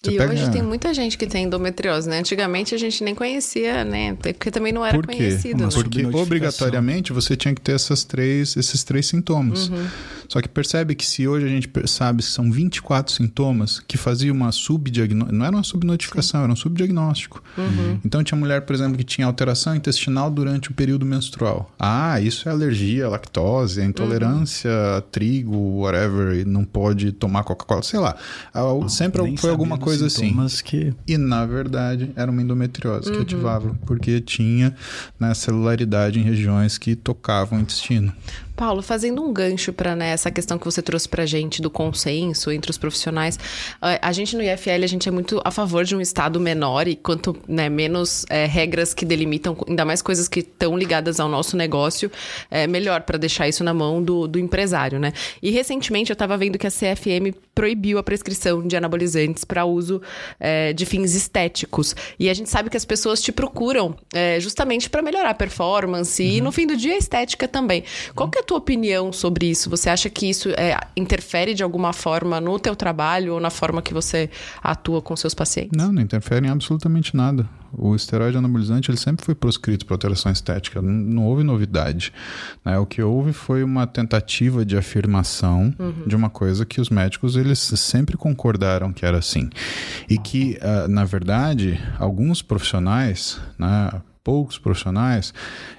Você 0.00 0.12
e 0.12 0.16
pega... 0.16 0.32
hoje 0.32 0.48
tem 0.52 0.62
muita 0.62 0.94
gente 0.94 1.18
que 1.18 1.26
tem 1.26 1.44
endometriose, 1.44 2.08
né? 2.08 2.20
Antigamente 2.20 2.72
a 2.72 2.78
gente 2.78 3.02
nem 3.02 3.16
conhecia, 3.16 3.84
né? 3.84 4.14
Porque 4.14 4.48
também 4.48 4.72
não 4.72 4.84
era 4.86 4.96
Por 4.96 5.06
conhecido. 5.06 5.64
Né? 5.64 5.70
Porque 5.72 6.06
obrigatoriamente 6.06 7.12
você 7.12 7.36
tinha 7.36 7.52
que 7.52 7.60
ter 7.60 7.72
essas 7.72 8.04
três, 8.04 8.56
esses 8.56 8.84
três 8.84 9.06
sintomas. 9.06 9.68
Uhum. 9.68 9.86
Só 10.28 10.40
que 10.40 10.48
percebe 10.48 10.94
que 10.94 11.04
se 11.04 11.26
hoje 11.26 11.46
a 11.46 11.48
gente 11.48 11.68
sabe 11.86 12.22
que 12.22 12.28
são 12.28 12.48
24 12.52 13.12
sintomas 13.12 13.80
que 13.80 13.96
fazia 13.96 14.32
uma 14.32 14.52
subdiagnóstico, 14.52 15.36
não 15.36 15.44
era 15.44 15.56
uma 15.56 15.64
subnotificação, 15.64 16.40
Sim. 16.40 16.44
era 16.44 16.52
um 16.52 16.56
subdiagnóstico. 16.56 17.42
Uhum. 17.56 17.98
Então 18.04 18.22
tinha 18.22 18.38
mulher, 18.38 18.60
por 18.62 18.76
exemplo, 18.76 18.96
que 18.96 19.04
tinha 19.04 19.26
alteração 19.26 19.74
intestinal 19.74 20.30
durante 20.30 20.70
o 20.70 20.74
período 20.74 21.04
menstrual. 21.04 21.72
Ah, 21.76 22.20
isso 22.20 22.48
é 22.48 22.52
alergia 22.52 23.06
à 23.06 23.08
lactose, 23.08 23.80
é 23.80 23.84
intolerância 23.84 24.70
uhum. 24.70 24.96
a 24.98 25.00
trigo, 25.00 25.56
whatever, 25.80 26.38
e 26.38 26.44
não 26.44 26.64
pode 26.64 27.10
tomar 27.10 27.42
Coca-Cola, 27.42 27.82
sei 27.82 27.98
lá. 27.98 28.14
Sempre 28.88 29.36
foi 29.38 29.50
alguma 29.50 29.76
coisa 29.76 29.87
coisa 29.88 30.06
assim. 30.06 30.36
Que... 30.64 30.94
E 31.06 31.16
na 31.18 31.44
verdade 31.46 32.10
era 32.14 32.30
uma 32.30 32.42
endometriose 32.42 33.08
uhum. 33.08 33.16
que 33.16 33.22
ativava, 33.22 33.76
porque 33.86 34.20
tinha 34.20 34.74
né, 35.18 35.32
celularidade 35.34 36.18
em 36.18 36.22
regiões 36.22 36.78
que 36.78 36.94
tocavam 36.94 37.58
o 37.58 37.62
intestino. 37.62 38.12
Paulo, 38.58 38.82
fazendo 38.82 39.22
um 39.22 39.32
gancho 39.32 39.72
para 39.72 39.94
né, 39.94 40.08
essa 40.08 40.32
questão 40.32 40.58
que 40.58 40.64
você 40.64 40.82
trouxe 40.82 41.08
para 41.08 41.22
a 41.22 41.26
gente 41.26 41.62
do 41.62 41.70
consenso 41.70 42.50
entre 42.50 42.72
os 42.72 42.76
profissionais, 42.76 43.38
a 43.80 44.10
gente 44.10 44.36
no 44.36 44.42
IFL 44.42 44.82
a 44.82 44.86
gente 44.88 45.08
é 45.08 45.12
muito 45.12 45.40
a 45.44 45.50
favor 45.52 45.84
de 45.84 45.94
um 45.94 46.00
estado 46.00 46.40
menor 46.40 46.88
e 46.88 46.96
quanto 46.96 47.36
né, 47.46 47.68
menos 47.68 48.26
é, 48.28 48.46
regras 48.46 48.92
que 48.92 49.04
delimitam, 49.04 49.56
ainda 49.68 49.84
mais 49.84 50.02
coisas 50.02 50.26
que 50.26 50.40
estão 50.40 50.76
ligadas 50.76 51.20
ao 51.20 51.28
nosso 51.28 51.56
negócio, 51.56 52.10
é 52.50 52.66
melhor 52.66 53.02
para 53.02 53.16
deixar 53.16 53.46
isso 53.48 53.62
na 53.62 53.72
mão 53.72 54.02
do, 54.02 54.26
do 54.26 54.40
empresário, 54.40 54.98
né? 54.98 55.12
E 55.40 55.52
recentemente 55.52 56.10
eu 56.10 56.14
estava 56.14 56.36
vendo 56.36 56.58
que 56.58 56.66
a 56.66 56.70
CFM 56.70 57.38
proibiu 57.54 57.98
a 57.98 58.02
prescrição 58.02 58.66
de 58.66 58.76
anabolizantes 58.76 59.44
para 59.44 59.64
uso 59.64 60.02
é, 60.40 60.72
de 60.72 60.84
fins 60.84 61.14
estéticos 61.14 61.94
e 62.18 62.28
a 62.28 62.34
gente 62.34 62.50
sabe 62.50 62.70
que 62.70 62.76
as 62.76 62.84
pessoas 62.84 63.22
te 63.22 63.30
procuram 63.30 63.94
é, 64.12 64.40
justamente 64.40 64.90
para 64.90 65.00
melhorar 65.00 65.30
a 65.30 65.34
performance 65.34 66.20
uhum. 66.20 66.28
e 66.28 66.40
no 66.40 66.50
fim 66.50 66.66
do 66.66 66.76
dia 66.76 66.94
a 66.94 66.98
estética 66.98 67.46
também. 67.46 67.84
Qual 68.16 68.28
que 68.28 68.40
é 68.40 68.47
tua 68.48 68.56
opinião 68.56 69.12
sobre 69.12 69.46
isso? 69.46 69.68
Você 69.68 69.90
acha 69.90 70.08
que 70.08 70.26
isso 70.26 70.48
é, 70.50 70.74
interfere 70.96 71.52
de 71.52 71.62
alguma 71.62 71.92
forma 71.92 72.40
no 72.40 72.58
teu 72.58 72.74
trabalho 72.74 73.34
ou 73.34 73.40
na 73.40 73.50
forma 73.50 73.82
que 73.82 73.92
você 73.92 74.30
atua 74.62 75.02
com 75.02 75.14
seus 75.14 75.34
pacientes? 75.34 75.76
Não, 75.76 75.92
não 75.92 76.00
interfere 76.00 76.46
em 76.46 76.50
absolutamente 76.50 77.14
nada. 77.14 77.46
O 77.70 77.94
esteroide 77.94 78.38
anabolizante 78.38 78.90
ele 78.90 78.96
sempre 78.96 79.22
foi 79.22 79.34
proscrito 79.34 79.84
para 79.84 79.94
alteração 79.94 80.32
estética, 80.32 80.80
não, 80.80 80.90
não 80.90 81.26
houve 81.26 81.44
novidade. 81.44 82.10
Né? 82.64 82.78
O 82.78 82.86
que 82.86 83.02
houve 83.02 83.34
foi 83.34 83.62
uma 83.62 83.86
tentativa 83.86 84.64
de 84.64 84.78
afirmação 84.78 85.74
uhum. 85.78 86.04
de 86.06 86.16
uma 86.16 86.30
coisa 86.30 86.64
que 86.64 86.80
os 86.80 86.88
médicos 86.88 87.36
eles 87.36 87.58
sempre 87.58 88.16
concordaram 88.16 88.94
que 88.94 89.04
era 89.04 89.18
assim. 89.18 89.50
E 90.08 90.16
que, 90.16 90.58
uh, 90.62 90.88
na 90.88 91.04
verdade, 91.04 91.78
alguns 91.98 92.40
profissionais, 92.40 93.38
né, 93.58 93.90
poucos 94.28 94.58
profissionais, 94.58 95.32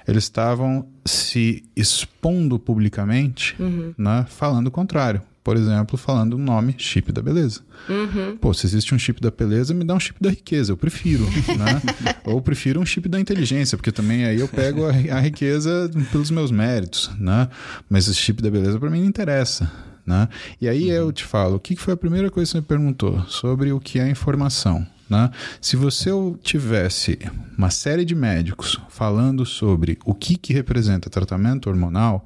eles 0.08 0.24
estavam 0.24 0.84
se 1.04 1.62
expondo 1.76 2.58
publicamente, 2.58 3.54
uhum. 3.60 3.94
né, 3.96 4.26
falando 4.28 4.66
o 4.66 4.70
contrário. 4.72 5.22
Por 5.44 5.56
exemplo, 5.56 5.96
falando 5.96 6.34
o 6.34 6.38
nome 6.38 6.74
chip 6.76 7.12
da 7.12 7.22
beleza. 7.22 7.60
Uhum. 7.88 8.36
Pô, 8.38 8.52
se 8.52 8.66
existe 8.66 8.92
um 8.92 8.98
chip 8.98 9.20
da 9.20 9.30
beleza, 9.30 9.72
me 9.72 9.84
dá 9.84 9.94
um 9.94 10.00
chip 10.00 10.20
da 10.20 10.30
riqueza, 10.30 10.72
eu 10.72 10.76
prefiro. 10.76 11.22
né? 11.56 11.80
Ou 12.24 12.42
prefiro 12.42 12.80
um 12.80 12.84
chip 12.84 13.08
da 13.08 13.20
inteligência, 13.20 13.78
porque 13.78 13.92
também 13.92 14.24
aí 14.24 14.40
eu 14.40 14.48
pego 14.48 14.84
a, 14.84 14.90
a 14.90 15.20
riqueza 15.20 15.88
pelos 16.10 16.32
meus 16.32 16.50
méritos. 16.50 17.08
Né? 17.20 17.48
Mas 17.88 18.08
esse 18.08 18.18
chip 18.18 18.42
da 18.42 18.50
beleza 18.50 18.80
para 18.80 18.90
mim 18.90 19.00
não 19.00 19.06
interessa. 19.06 19.70
Né? 20.04 20.28
E 20.60 20.68
aí 20.68 20.86
uhum. 20.86 20.94
eu 20.94 21.12
te 21.12 21.24
falo, 21.24 21.54
o 21.54 21.60
que 21.60 21.76
foi 21.76 21.94
a 21.94 21.96
primeira 21.96 22.32
coisa 22.32 22.48
que 22.48 22.52
você 22.52 22.60
me 22.60 22.66
perguntou? 22.66 23.24
Sobre 23.28 23.70
o 23.70 23.78
que 23.78 24.00
é 24.00 24.10
informação. 24.10 24.84
Né? 25.10 25.30
Se 25.60 25.76
você 25.76 26.10
tivesse 26.42 27.18
uma 27.58 27.70
série 27.70 28.04
de 28.04 28.14
médicos 28.14 28.80
falando 28.88 29.44
sobre 29.44 29.98
o 30.04 30.14
que, 30.14 30.36
que 30.36 30.52
representa 30.52 31.10
tratamento 31.10 31.68
hormonal, 31.68 32.24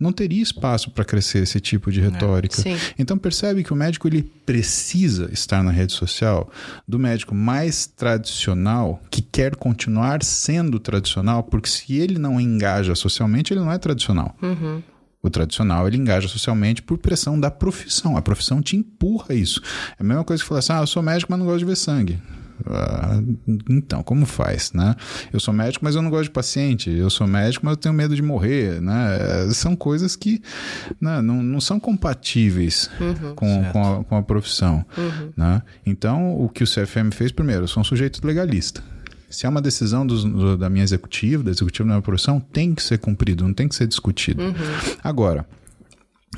não 0.00 0.12
teria 0.12 0.42
espaço 0.42 0.90
para 0.92 1.04
crescer 1.04 1.42
esse 1.42 1.60
tipo 1.60 1.90
de 1.90 2.00
retórica. 2.00 2.62
É, 2.68 2.76
então 2.98 3.18
percebe 3.18 3.64
que 3.64 3.72
o 3.72 3.76
médico 3.76 4.06
ele 4.06 4.22
precisa 4.22 5.28
estar 5.32 5.62
na 5.62 5.72
rede 5.72 5.92
social 5.92 6.48
do 6.86 6.98
médico 6.98 7.34
mais 7.34 7.86
tradicional 7.86 9.02
que 9.10 9.20
quer 9.20 9.56
continuar 9.56 10.22
sendo 10.22 10.78
tradicional, 10.78 11.42
porque 11.42 11.68
se 11.68 11.96
ele 11.96 12.18
não 12.18 12.40
engaja 12.40 12.94
socialmente, 12.94 13.52
ele 13.52 13.60
não 13.60 13.72
é 13.72 13.78
tradicional. 13.78 14.36
Uhum. 14.40 14.82
O 15.28 15.30
tradicional 15.30 15.86
ele 15.86 15.98
engaja 15.98 16.26
socialmente 16.26 16.80
por 16.80 16.96
pressão 16.96 17.38
da 17.38 17.50
profissão. 17.50 18.16
A 18.16 18.22
profissão 18.22 18.62
te 18.62 18.76
empurra 18.76 19.34
isso. 19.34 19.60
É 19.98 20.02
a 20.02 20.04
mesma 20.04 20.24
coisa 20.24 20.42
que 20.42 20.48
falar 20.48 20.60
assim: 20.60 20.72
ah, 20.72 20.80
eu 20.80 20.86
sou 20.86 21.02
médico, 21.02 21.30
mas 21.30 21.38
não 21.38 21.46
gosto 21.46 21.58
de 21.58 21.64
ver 21.66 21.76
sangue. 21.76 22.18
Ah, 22.66 23.20
então, 23.68 24.02
como 24.02 24.24
faz, 24.24 24.72
né? 24.72 24.96
Eu 25.32 25.38
sou 25.38 25.52
médico, 25.52 25.84
mas 25.84 25.94
eu 25.94 26.02
não 26.02 26.10
gosto 26.10 26.24
de 26.24 26.30
paciente. 26.30 26.90
Eu 26.90 27.10
sou 27.10 27.26
médico, 27.26 27.64
mas 27.64 27.72
eu 27.72 27.76
tenho 27.76 27.94
medo 27.94 28.16
de 28.16 28.22
morrer, 28.22 28.80
né? 28.80 29.48
São 29.52 29.76
coisas 29.76 30.16
que 30.16 30.42
né, 31.00 31.20
não, 31.20 31.42
não 31.42 31.60
são 31.60 31.78
compatíveis 31.78 32.90
uhum, 32.98 33.34
com, 33.34 33.64
com 33.70 33.84
a, 33.84 34.04
com, 34.04 34.16
a, 34.16 34.22
profissão, 34.22 34.84
uhum. 34.96 35.30
né? 35.36 35.62
Então, 35.84 36.40
o 36.40 36.48
que 36.48 36.64
o 36.64 36.66
CFM 36.66 37.12
fez 37.12 37.30
primeiro, 37.30 37.64
eu 37.64 37.68
sou 37.68 37.82
um 37.82 37.84
sujeito 37.84 38.26
legalista. 38.26 38.82
Se 39.30 39.46
é 39.46 39.48
uma 39.48 39.60
decisão 39.60 40.06
dos- 40.06 40.24
do- 40.24 40.56
da 40.56 40.70
minha 40.70 40.84
executiva, 40.84 41.42
da 41.42 41.50
executiva 41.50 41.86
da 41.88 41.94
minha 41.94 42.02
profissão, 42.02 42.40
tem 42.40 42.74
que 42.74 42.82
ser 42.82 42.98
cumprido, 42.98 43.44
não 43.44 43.52
tem 43.54 43.68
que 43.68 43.74
ser 43.74 43.86
discutido. 43.86 44.42
Agora, 45.04 45.46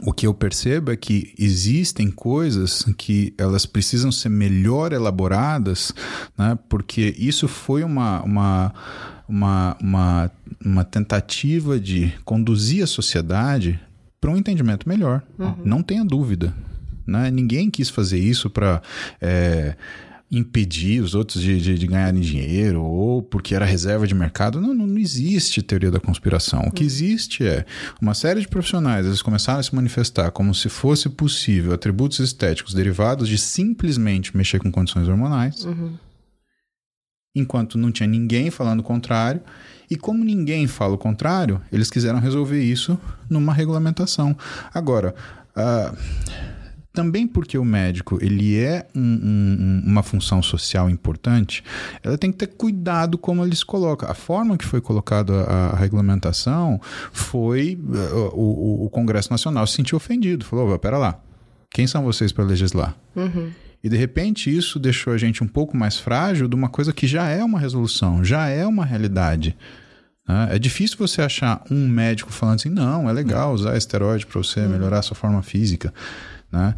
o 0.02 0.12
que 0.12 0.26
eu 0.26 0.32
percebo 0.34 0.90
é 0.90 0.96
que 0.96 1.34
existem 1.38 2.10
coisas 2.10 2.84
que 2.96 3.34
elas 3.36 3.66
precisam 3.66 4.10
ser 4.10 4.28
melhor 4.28 4.92
elaboradas, 4.92 5.92
né? 6.38 6.58
porque 6.68 7.14
isso 7.18 7.46
foi 7.48 7.82
uma, 7.84 8.22
uma, 8.22 8.72
uma, 9.28 9.76
uma, 9.80 10.30
uma 10.64 10.84
tentativa 10.84 11.78
de 11.78 12.12
conduzir 12.24 12.82
a 12.82 12.86
sociedade 12.86 13.78
para 14.20 14.30
um 14.30 14.36
entendimento 14.36 14.88
melhor. 14.88 15.22
Não 15.64 15.82
tenha 15.82 16.04
dúvida. 16.04 16.54
Né? 17.06 17.30
Ninguém 17.30 17.70
quis 17.70 17.88
fazer 17.90 18.18
isso 18.18 18.48
para 18.50 18.80
impedir 20.30 21.02
os 21.02 21.14
outros 21.14 21.42
de, 21.42 21.60
de, 21.60 21.76
de 21.76 21.86
ganharem 21.86 22.20
dinheiro 22.20 22.82
ou 22.82 23.20
porque 23.20 23.54
era 23.54 23.64
reserva 23.64 24.06
de 24.06 24.14
mercado. 24.14 24.60
Não, 24.60 24.72
não, 24.72 24.86
não 24.86 24.98
existe 24.98 25.60
teoria 25.60 25.90
da 25.90 25.98
conspiração. 25.98 26.62
O 26.68 26.70
que 26.70 26.84
existe 26.84 27.44
é 27.44 27.64
uma 28.00 28.14
série 28.14 28.40
de 28.40 28.48
profissionais, 28.48 29.06
eles 29.06 29.22
começaram 29.22 29.58
a 29.58 29.62
se 29.62 29.74
manifestar 29.74 30.30
como 30.30 30.54
se 30.54 30.68
fosse 30.68 31.08
possível 31.08 31.72
atributos 31.72 32.20
estéticos 32.20 32.74
derivados 32.74 33.28
de 33.28 33.36
simplesmente 33.36 34.36
mexer 34.36 34.60
com 34.60 34.70
condições 34.70 35.08
hormonais, 35.08 35.66
enquanto 37.34 37.76
não 37.76 37.90
tinha 37.90 38.06
ninguém 38.06 38.50
falando 38.50 38.80
o 38.80 38.84
contrário. 38.84 39.40
E 39.90 39.96
como 39.96 40.22
ninguém 40.24 40.68
fala 40.68 40.94
o 40.94 40.98
contrário, 40.98 41.60
eles 41.72 41.90
quiseram 41.90 42.20
resolver 42.20 42.62
isso 42.62 42.96
numa 43.28 43.52
regulamentação. 43.52 44.36
Agora, 44.72 45.12
ah, 45.56 45.92
também 46.92 47.26
porque 47.26 47.56
o 47.56 47.64
médico 47.64 48.18
ele 48.20 48.56
é 48.58 48.86
um- 48.94 49.00
um- 49.00 49.82
uma 49.86 50.02
função 50.02 50.42
social 50.42 50.90
importante, 50.90 51.62
ela 52.02 52.18
tem 52.18 52.32
que 52.32 52.38
ter 52.38 52.48
cuidado 52.48 53.16
como 53.16 53.44
ele 53.44 53.54
se 53.54 53.64
coloca. 53.64 54.10
A 54.10 54.14
forma 54.14 54.56
que 54.58 54.64
foi 54.64 54.80
colocada 54.80 55.32
a, 55.44 55.76
regulamentação 55.76 56.80
foi 57.12 57.78
eh, 57.94 58.12
o, 58.34 58.82
o- 58.82 58.84
o 58.86 58.90
Congresso 58.90 59.30
Nacional 59.30 59.66
se 59.66 59.74
sentiu 59.76 59.96
ofendido, 59.96 60.44
falou: 60.44 60.66
"Opa, 60.68 60.78
pera 60.78 60.98
lá, 60.98 61.20
quem 61.70 61.86
são 61.86 62.02
vocês 62.02 62.32
para 62.32 62.44
legislar?" 62.44 62.96
E 63.82 63.88
de 63.88 63.96
repente 63.96 64.54
isso 64.54 64.78
deixou 64.78 65.12
a 65.12 65.16
gente 65.18 65.42
um 65.42 65.48
pouco 65.48 65.74
mais 65.76 65.96
frágil 65.98 66.46
de 66.48 66.54
uma 66.54 66.68
coisa 66.68 66.92
que 66.92 67.06
já 67.06 67.28
é 67.28 67.42
uma 67.42 67.58
resolução, 67.58 68.22
já 68.22 68.46
é 68.48 68.66
uma 68.66 68.84
realidade. 68.84 69.56
né? 70.28 70.48
É 70.52 70.58
difícil 70.58 70.98
você 70.98 71.22
achar 71.22 71.62
um 71.70 71.88
médico 71.88 72.30
falando 72.30 72.56
assim, 72.56 72.68
não, 72.68 73.08
é 73.08 73.12
legal 73.12 73.54
usar 73.54 73.76
esteroide 73.76 74.26
para 74.26 74.38
você 74.42 74.60
melhorar 74.66 74.98
a 74.98 75.02
sua 75.02 75.16
forma 75.16 75.42
física. 75.42 75.92
Né? 76.50 76.74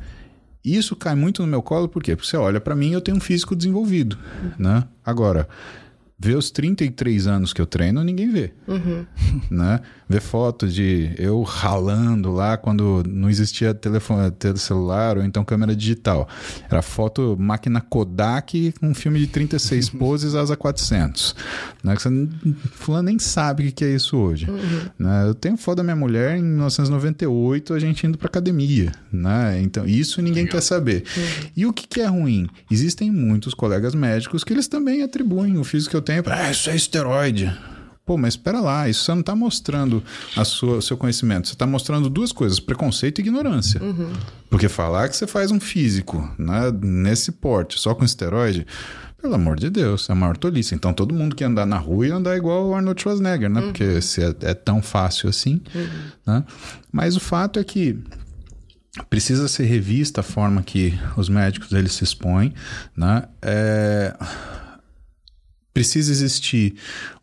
Isso 0.64 0.94
cai 0.94 1.14
muito 1.14 1.42
no 1.42 1.48
meu 1.48 1.62
colo, 1.62 1.88
por 1.88 2.02
quê? 2.02 2.14
Porque 2.14 2.28
você 2.28 2.36
olha 2.36 2.60
para 2.60 2.76
mim 2.76 2.92
eu 2.92 3.00
tenho 3.00 3.16
um 3.16 3.20
físico 3.20 3.56
desenvolvido. 3.56 4.16
Né? 4.58 4.84
Agora, 5.04 5.48
ver 6.18 6.36
os 6.36 6.50
33 6.50 7.26
anos 7.26 7.52
que 7.52 7.60
eu 7.60 7.66
treino, 7.66 8.04
ninguém 8.04 8.30
vê. 8.30 8.52
Né? 9.50 9.80
Ver 10.12 10.20
foto 10.20 10.68
de 10.68 11.10
eu 11.18 11.40
ralando 11.42 12.30
lá 12.32 12.56
quando 12.56 13.02
não 13.08 13.30
existia 13.30 13.72
telefone, 13.72 14.30
tele- 14.32 14.58
celular 14.58 15.16
ou 15.16 15.24
então 15.24 15.42
câmera 15.44 15.74
digital. 15.74 16.28
Era 16.70 16.82
foto 16.82 17.36
máquina 17.38 17.80
Kodak 17.80 18.72
com 18.78 18.88
um 18.88 18.94
filme 18.94 19.18
de 19.18 19.26
36 19.26 19.88
poses 19.98 20.34
asa 20.34 20.56
400. 20.56 21.34
Né? 21.82 21.94
Fulano 22.72 23.04
nem 23.04 23.18
sabe 23.18 23.68
o 23.68 23.72
que 23.72 23.84
é 23.84 23.94
isso 23.94 24.16
hoje. 24.18 24.46
Né? 24.98 25.24
Eu 25.26 25.34
tenho 25.34 25.56
foto 25.56 25.78
da 25.78 25.82
minha 25.82 25.96
mulher 25.96 26.36
em 26.36 26.42
1998, 26.42 27.74
a 27.74 27.78
gente 27.78 28.06
indo 28.06 28.18
pra 28.18 28.28
academia. 28.28 28.92
Né? 29.10 29.60
Então, 29.62 29.86
isso 29.86 30.20
ninguém 30.20 30.46
quer 30.46 30.60
saber. 30.60 31.04
E 31.56 31.64
o 31.64 31.72
que, 31.72 31.86
que 31.86 32.00
é 32.00 32.06
ruim? 32.06 32.48
Existem 32.70 33.10
muitos 33.10 33.54
colegas 33.54 33.94
médicos 33.94 34.44
que 34.44 34.52
eles 34.52 34.68
também 34.68 35.02
atribuem 35.02 35.56
o 35.58 35.64
físico 35.64 35.90
que 35.92 35.96
eu 35.96 36.02
tenho 36.02 36.22
para 36.22 36.46
ah, 36.46 36.50
isso 36.50 36.68
é 36.70 36.76
esteroide. 36.76 37.52
Pô, 38.04 38.18
mas 38.18 38.34
espera 38.34 38.60
lá, 38.60 38.88
isso 38.88 39.04
você 39.04 39.12
não 39.12 39.20
está 39.20 39.34
mostrando 39.34 40.02
a 40.36 40.44
sua, 40.44 40.78
o 40.78 40.82
seu 40.82 40.96
conhecimento. 40.96 41.46
Você 41.46 41.54
está 41.54 41.66
mostrando 41.66 42.10
duas 42.10 42.32
coisas: 42.32 42.58
preconceito 42.58 43.18
e 43.18 43.22
ignorância. 43.22 43.80
Porque 44.50 44.68
falar 44.68 45.08
que 45.08 45.16
você 45.16 45.26
faz 45.26 45.50
um 45.50 45.60
físico 45.60 46.28
né, 46.36 46.72
nesse 46.82 47.30
porte 47.32 47.78
só 47.78 47.94
com 47.94 48.04
esteroide, 48.04 48.66
pelo 49.20 49.36
amor 49.36 49.56
de 49.56 49.70
Deus, 49.70 50.10
é 50.10 50.12
a 50.12 50.16
maior 50.16 50.36
tolice. 50.36 50.74
Então 50.74 50.92
todo 50.92 51.14
mundo 51.14 51.36
que 51.36 51.44
andar 51.44 51.64
na 51.64 51.78
rua 51.78 52.08
ia 52.08 52.16
andar 52.16 52.36
igual 52.36 52.68
o 52.68 52.74
Arnold 52.74 53.00
Schwarzenegger, 53.00 53.48
né? 53.48 53.60
Porque 53.60 54.02
se 54.02 54.20
é, 54.20 54.34
é 54.42 54.54
tão 54.54 54.82
fácil 54.82 55.28
assim. 55.28 55.60
Né? 56.26 56.42
Mas 56.90 57.14
o 57.14 57.20
fato 57.20 57.60
é 57.60 57.64
que 57.64 58.02
precisa 59.08 59.46
ser 59.46 59.64
revista 59.64 60.20
a 60.20 60.24
forma 60.24 60.60
que 60.62 60.98
os 61.16 61.28
médicos 61.28 61.72
eles 61.72 61.92
se 61.92 62.02
expõem, 62.02 62.52
né? 62.96 63.24
É, 63.40 64.14
precisa 65.72 66.12
existir 66.12 66.74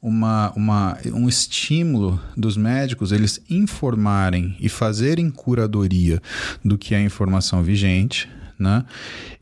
uma, 0.02 0.52
uma, 0.56 0.98
um 1.14 1.30
estímulo 1.30 2.20
dos 2.36 2.58
médicos 2.58 3.12
eles 3.12 3.42
informarem 3.50 4.56
e 4.60 4.68
fazerem 4.68 5.30
curadoria 5.30 6.22
do 6.64 6.78
que 6.78 6.96
é 6.96 7.02
informação 7.02 7.62
vigente. 7.62 8.30
Né? 8.58 8.84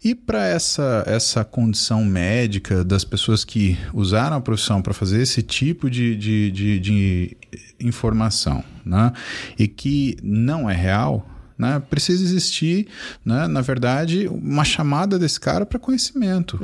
E 0.04 0.14
para 0.14 0.46
essa, 0.46 1.04
essa 1.08 1.44
condição 1.44 2.06
médica 2.06 2.84
das 2.84 3.04
pessoas 3.04 3.44
que 3.44 3.76
usaram 3.92 4.38
a 4.38 4.42
profissão 4.42 4.80
para 4.80 4.94
fazer 4.94 5.20
esse 5.20 5.42
tipo 5.42 5.90
de, 5.90 6.16
de, 6.16 6.52
de, 6.52 6.80
de 6.80 7.38
informação 7.80 8.64
né? 8.86 9.12
e 9.58 9.68
que 9.68 10.18
não 10.22 10.70
é 10.70 10.76
real, 10.76 11.28
né? 11.58 11.82
precisa 11.90 12.24
existir, 12.24 12.90
né? 13.26 13.48
na 13.48 13.62
verdade, 13.62 14.28
uma 14.28 14.64
chamada 14.64 15.18
desse 15.18 15.40
cara 15.40 15.66
para 15.66 15.80
conhecimento. 15.80 16.60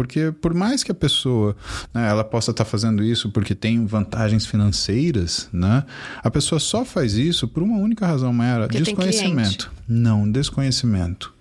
Porque 0.00 0.32
por 0.32 0.54
mais 0.54 0.82
que 0.82 0.90
a 0.90 0.94
pessoa 0.94 1.54
né, 1.92 2.08
ela 2.08 2.24
possa 2.24 2.52
estar 2.52 2.64
fazendo 2.64 3.04
isso 3.04 3.28
porque 3.28 3.54
tem 3.54 3.84
vantagens 3.84 4.46
financeiras, 4.46 5.46
né? 5.52 5.84
A 6.22 6.30
pessoa 6.30 6.58
só 6.58 6.86
faz 6.86 7.12
isso 7.12 7.46
por 7.46 7.62
uma 7.62 7.76
única 7.76 8.06
razão, 8.06 8.32
Mayara, 8.32 8.66
Porque 8.66 8.78
desconhecimento. 8.82 9.70
Não, 9.86 10.26
desconhecimento. 10.26 11.34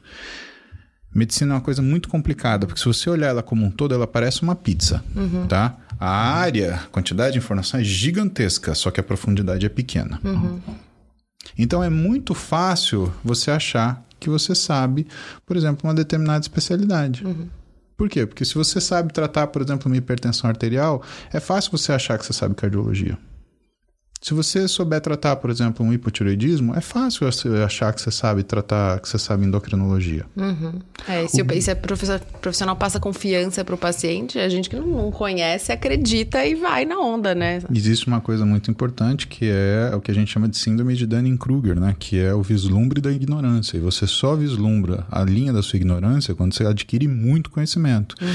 Medicina 1.16 1.54
é 1.54 1.56
uma 1.56 1.62
coisa 1.62 1.82
muito 1.82 2.10
complicada, 2.10 2.68
porque 2.68 2.82
se 2.82 2.86
você 2.86 3.10
olhar 3.10 3.28
ela 3.28 3.42
como 3.42 3.66
um 3.66 3.72
todo, 3.72 3.96
ela 3.96 4.06
parece 4.06 4.42
uma 4.42 4.56
pizza, 4.56 5.02
tá? 5.48 5.78
A 5.98 6.10
área, 6.10 6.76
a 6.76 6.88
quantidade 6.88 7.32
de 7.32 7.38
informação 7.38 7.80
é 7.80 7.84
gigantesca, 7.86 8.76
só 8.76 8.92
que 8.92 9.00
a 9.00 9.04
profundidade 9.04 9.66
é 9.66 9.70
pequena. 9.70 10.20
Então 11.58 11.82
é 11.82 11.90
muito 11.90 12.34
fácil 12.34 13.10
você 13.24 13.52
achar 13.52 14.06
que 14.20 14.30
você 14.30 14.54
sabe, 14.54 15.08
por 15.46 15.56
exemplo, 15.56 15.88
uma 15.90 15.94
determinada 15.94 16.42
especialidade. 16.42 17.24
Por 18.00 18.08
quê? 18.08 18.26
Porque 18.26 18.46
se 18.46 18.56
você 18.56 18.80
sabe 18.80 19.12
tratar, 19.12 19.48
por 19.48 19.62
exemplo, 19.62 19.88
uma 19.88 19.98
hipertensão 19.98 20.50
arterial, 20.50 21.04
é 21.34 21.40
fácil 21.42 21.70
você 21.70 21.92
achar 21.92 22.18
que 22.18 22.26
você 22.26 22.32
sabe 22.32 22.56
cardiologia. 22.56 23.18
Se 24.22 24.34
você 24.34 24.68
souber 24.68 25.00
tratar, 25.00 25.38
por 25.38 25.50
exemplo, 25.50 25.86
um 25.86 25.94
hipotireoidismo, 25.94 26.76
é 26.76 26.82
fácil 26.82 27.32
você 27.32 27.48
achar 27.64 27.94
que 27.94 28.02
você 28.02 28.12
sabe 28.12 28.44
tratar, 28.44 29.00
que 29.00 29.08
você 29.08 29.18
sabe 29.18 29.46
endocrinologia. 29.46 30.26
É, 31.08 31.26
se, 31.26 31.42
o, 31.42 31.54
e 31.54 31.62
se 31.62 31.72
a 31.72 31.76
professor- 31.76 32.20
profissional 32.42 32.76
passa 32.76 33.00
confiança 33.00 33.64
pro 33.64 33.78
paciente, 33.78 34.38
a 34.38 34.50
gente 34.50 34.70
que 34.70 34.76
não, 34.76 35.10
conhece 35.10 35.72
acredita 35.72 36.46
e 36.46 36.54
vai 36.54 36.84
na 36.84 37.00
onda, 37.00 37.34
né? 37.34 37.62
Existe 37.74 38.08
uma 38.08 38.20
coisa 38.20 38.46
muito 38.46 38.70
importante 38.70 39.26
que 39.26 39.46
é 39.50 39.96
o 39.96 40.02
que 40.02 40.12
a 40.12 40.14
gente 40.14 40.30
chama 40.30 40.50
de 40.50 40.58
síndrome 40.58 40.96
de 40.96 41.08
Dunning-Kruger, 41.08 41.80
né? 41.80 41.96
Que 41.98 42.20
é 42.20 42.34
o 42.34 42.42
vislumbre 42.42 43.00
da 43.00 43.12
ignorância. 43.12 43.78
E 43.78 43.80
você 43.80 44.06
só 44.06 44.36
vislumbra 44.36 45.06
a 45.10 45.24
linha 45.24 45.54
da 45.54 45.62
sua 45.64 45.78
ignorância 45.78 46.36
quando 46.36 46.54
você 46.54 46.66
adquire 46.66 47.08
muito 47.08 47.50
conhecimento. 47.50 48.16
Em 48.22 48.26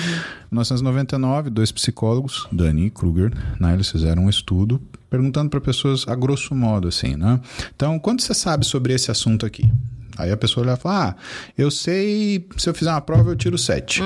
1999, 0.50 1.50
dois 1.50 1.70
psicólogos, 1.70 2.48
Dunning 2.50 2.86
e 2.86 2.90
Kruger, 2.90 3.32
né? 3.60 3.74
Eles 3.74 3.90
fizeram 3.90 4.24
um 4.24 4.30
estudo 4.30 4.80
perguntando 5.14 5.48
para 5.48 5.60
pessoas 5.60 6.04
a 6.08 6.16
grosso 6.16 6.56
modo, 6.56 6.88
assim, 6.88 7.14
né? 7.14 7.40
Então, 7.76 8.00
quanto 8.00 8.20
você 8.20 8.34
sabe 8.34 8.66
sobre 8.66 8.92
esse 8.92 9.12
assunto 9.12 9.46
aqui? 9.46 9.72
Aí 10.18 10.32
a 10.32 10.36
pessoa 10.36 10.66
olha 10.66 10.74
e 10.74 10.76
fala, 10.76 11.10
ah, 11.10 11.14
eu 11.56 11.70
sei, 11.70 12.48
se 12.56 12.68
eu 12.68 12.74
fizer 12.74 12.90
uma 12.90 13.00
prova 13.00 13.30
eu 13.30 13.36
tiro 13.36 13.56
7. 13.56 14.02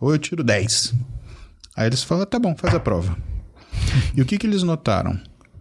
Ou 0.00 0.10
eu 0.10 0.18
tiro 0.18 0.42
10. 0.42 0.94
Aí 1.76 1.86
eles 1.86 2.02
falam, 2.02 2.24
tá 2.24 2.38
bom, 2.38 2.56
faz 2.56 2.74
a 2.74 2.80
prova. 2.80 3.14
E 4.16 4.22
o 4.22 4.24
que, 4.24 4.38
que 4.38 4.46
eles 4.46 4.62
notaram? 4.62 5.20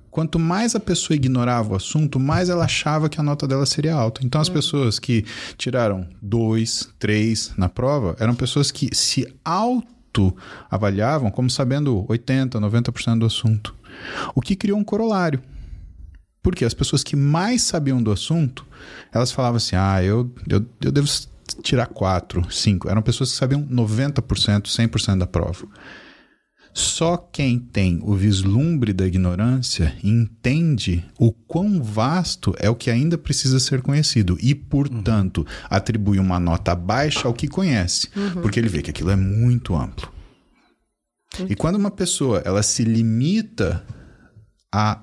Quanto 0.09 0.39
mais 0.39 0.73
a 0.73 0.79
pessoa 0.79 1.17
ignorava 1.17 1.73
o 1.73 1.75
assunto, 1.75 2.17
mais 2.17 2.47
ela 2.47 2.63
achava 2.63 3.09
que 3.09 3.19
a 3.19 3.23
nota 3.23 3.45
dela 3.45 3.65
seria 3.65 3.93
alta. 3.93 4.25
Então, 4.25 4.39
as 4.39 4.47
pessoas 4.47 4.99
que 4.99 5.25
tiraram 5.57 6.07
dois, 6.21 6.87
três 6.97 7.51
na 7.57 7.67
prova 7.67 8.15
eram 8.21 8.35
pessoas 8.35 8.71
que 8.71 8.89
se 8.95 9.27
auto-avaliavam 9.43 11.29
como 11.29 11.49
sabendo 11.49 12.05
80%, 12.09 12.51
90% 12.51 13.19
do 13.19 13.25
assunto. 13.25 13.80
O 14.35 14.41
que 14.41 14.55
criou 14.55 14.77
um 14.77 14.83
corolário. 14.83 15.41
Porque 16.43 16.65
as 16.65 16.73
pessoas 16.73 17.03
que 17.03 17.15
mais 17.15 17.61
sabiam 17.61 18.01
do 18.01 18.11
assunto, 18.11 18.65
elas 19.13 19.31
falavam 19.31 19.57
assim: 19.57 19.75
ah, 19.75 20.03
eu, 20.03 20.33
eu, 20.49 20.65
eu 20.81 20.91
devo 20.91 21.07
tirar 21.61 21.87
quatro, 21.87 22.51
cinco. 22.51 22.89
Eram 22.89 23.01
pessoas 23.01 23.31
que 23.31 23.37
sabiam 23.37 23.63
90%, 23.63 24.63
100% 24.63 25.17
da 25.17 25.27
prova. 25.27 25.67
Só 26.73 27.17
quem 27.17 27.59
tem 27.59 27.99
o 28.01 28.15
vislumbre 28.15 28.93
da 28.93 29.05
ignorância 29.05 29.93
entende 30.01 31.03
o 31.19 31.31
quão 31.31 31.83
vasto 31.83 32.55
é 32.57 32.69
o 32.69 32.75
que 32.75 32.89
ainda 32.89 33.17
precisa 33.17 33.59
ser 33.59 33.81
conhecido 33.81 34.37
e, 34.41 34.55
portanto, 34.55 35.45
atribui 35.69 36.17
uma 36.17 36.39
nota 36.39 36.73
baixa 36.73 37.27
ao 37.27 37.33
que 37.33 37.47
conhece, 37.47 38.09
porque 38.41 38.57
ele 38.57 38.69
vê 38.69 38.81
que 38.81 38.89
aquilo 38.89 39.11
é 39.11 39.17
muito 39.17 39.75
amplo. 39.75 40.09
E 41.49 41.55
quando 41.55 41.75
uma 41.75 41.91
pessoa 41.91 42.41
ela 42.45 42.61
se 42.61 42.83
limita 42.83 43.83
a 44.71 45.01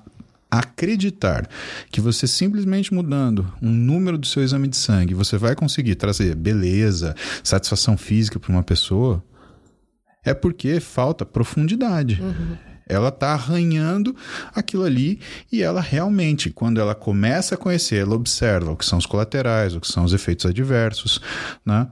acreditar 0.51 1.49
que 1.91 2.01
você 2.01 2.27
simplesmente 2.27 2.93
mudando 2.93 3.53
um 3.61 3.71
número 3.71 4.17
do 4.17 4.27
seu 4.27 4.43
exame 4.43 4.69
de 4.69 4.77
sangue, 4.77 5.15
você 5.15 5.37
vai 5.37 5.55
conseguir 5.55 5.95
trazer 5.95 6.35
beleza, 6.35 7.15
satisfação 7.45 7.97
física 7.97 8.39
para 8.41 8.51
uma 8.51 8.63
pessoa, 8.63 9.23
é 10.25 10.33
porque 10.33 10.81
falta 10.81 11.25
profundidade. 11.25 12.21
Uhum. 12.21 12.57
Ela 12.87 13.11
está 13.11 13.33
arranhando 13.35 14.17
aquilo 14.55 14.85
ali 14.85 15.21
e 15.53 15.63
ela 15.63 15.83
realmente, 15.83 16.49
quando 16.49 16.81
ela 16.81 16.95
começa 16.95 17.55
a 17.55 17.59
conhecer, 17.59 17.97
ela 17.97 18.15
observa 18.15 18.73
o 18.73 18.77
que 18.77 18.87
são 18.87 18.99
os 18.99 19.05
colaterais, 19.05 19.75
o 19.75 19.81
que 19.81 19.89
são 19.89 20.05
os 20.05 20.15
efeitos 20.15 20.47
adversos, 20.47 21.21
né? 21.67 21.87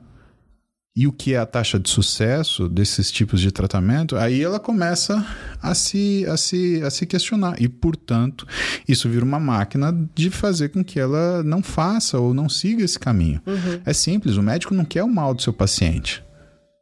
E 0.96 1.06
o 1.06 1.12
que 1.12 1.34
é 1.34 1.36
a 1.38 1.44
taxa 1.44 1.78
de 1.78 1.90
sucesso 1.90 2.70
desses 2.70 3.10
tipos 3.10 3.38
de 3.38 3.52
tratamento, 3.52 4.16
aí 4.16 4.42
ela 4.42 4.58
começa 4.58 5.22
a 5.60 5.74
se, 5.74 6.24
a 6.26 6.38
se, 6.38 6.82
a 6.82 6.90
se 6.90 7.04
questionar. 7.04 7.60
E, 7.60 7.68
portanto, 7.68 8.46
isso 8.88 9.06
vira 9.06 9.24
uma 9.24 9.38
máquina 9.38 9.94
de 10.14 10.30
fazer 10.30 10.70
com 10.70 10.82
que 10.82 10.98
ela 10.98 11.42
não 11.42 11.62
faça 11.62 12.18
ou 12.18 12.32
não 12.32 12.48
siga 12.48 12.82
esse 12.82 12.98
caminho. 12.98 13.42
Uhum. 13.46 13.80
É 13.84 13.92
simples, 13.92 14.38
o 14.38 14.42
médico 14.42 14.72
não 14.72 14.86
quer 14.86 15.04
o 15.04 15.08
mal 15.08 15.34
do 15.34 15.42
seu 15.42 15.52
paciente. 15.52 16.24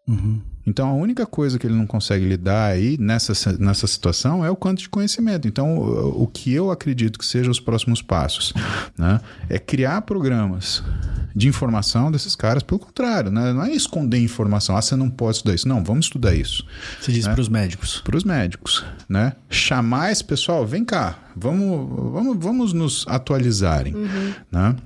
Uhum. 0.07 0.40
Então, 0.66 0.88
a 0.88 0.94
única 0.94 1.27
coisa 1.27 1.59
que 1.59 1.66
ele 1.66 1.74
não 1.74 1.87
consegue 1.87 2.24
lidar 2.24 2.70
aí 2.70 2.96
nessa, 2.98 3.53
nessa 3.59 3.87
situação 3.87 4.44
é 4.44 4.50
o 4.50 4.57
quanto 4.57 4.79
de 4.79 4.88
conhecimento. 4.88 5.48
Então, 5.48 5.77
o, 5.77 6.22
o 6.22 6.27
que 6.27 6.53
eu 6.53 6.70
acredito 6.70 7.18
que 7.18 7.27
sejam 7.27 7.50
os 7.50 7.61
próximos 7.61 8.00
passos 8.00 8.53
né, 8.96 9.20
é 9.48 9.59
criar 9.59 10.03
programas 10.03 10.83
de 11.35 11.49
informação 11.49 12.12
desses 12.12 12.37
caras, 12.37 12.62
pelo 12.62 12.79
contrário, 12.79 13.31
né, 13.31 13.53
não 13.53 13.64
é 13.64 13.73
esconder 13.73 14.18
informação. 14.18 14.77
Ah, 14.77 14.83
você 14.83 14.94
não 14.94 15.11
pode 15.11 15.38
estudar 15.38 15.55
isso. 15.55 15.66
Não, 15.66 15.83
vamos 15.83 16.07
estudar 16.07 16.35
isso. 16.35 16.64
Você 17.01 17.11
diz 17.11 17.27
né? 17.27 17.33
para 17.33 17.40
os 17.40 17.49
médicos. 17.49 18.01
Para 18.05 18.16
os 18.16 18.25
médicos. 18.25 18.85
Né? 19.09 19.33
Chamar 19.51 20.12
esse 20.12 20.23
pessoal, 20.23 20.66
vem 20.66 20.85
cá, 20.85 21.18
vamos, 21.37 22.12
vamos, 22.12 22.37
vamos 22.38 22.73
nos 22.73 23.05
atualizarem. 23.09 23.94
Uhum. 23.94 24.33
Né? 24.51 24.77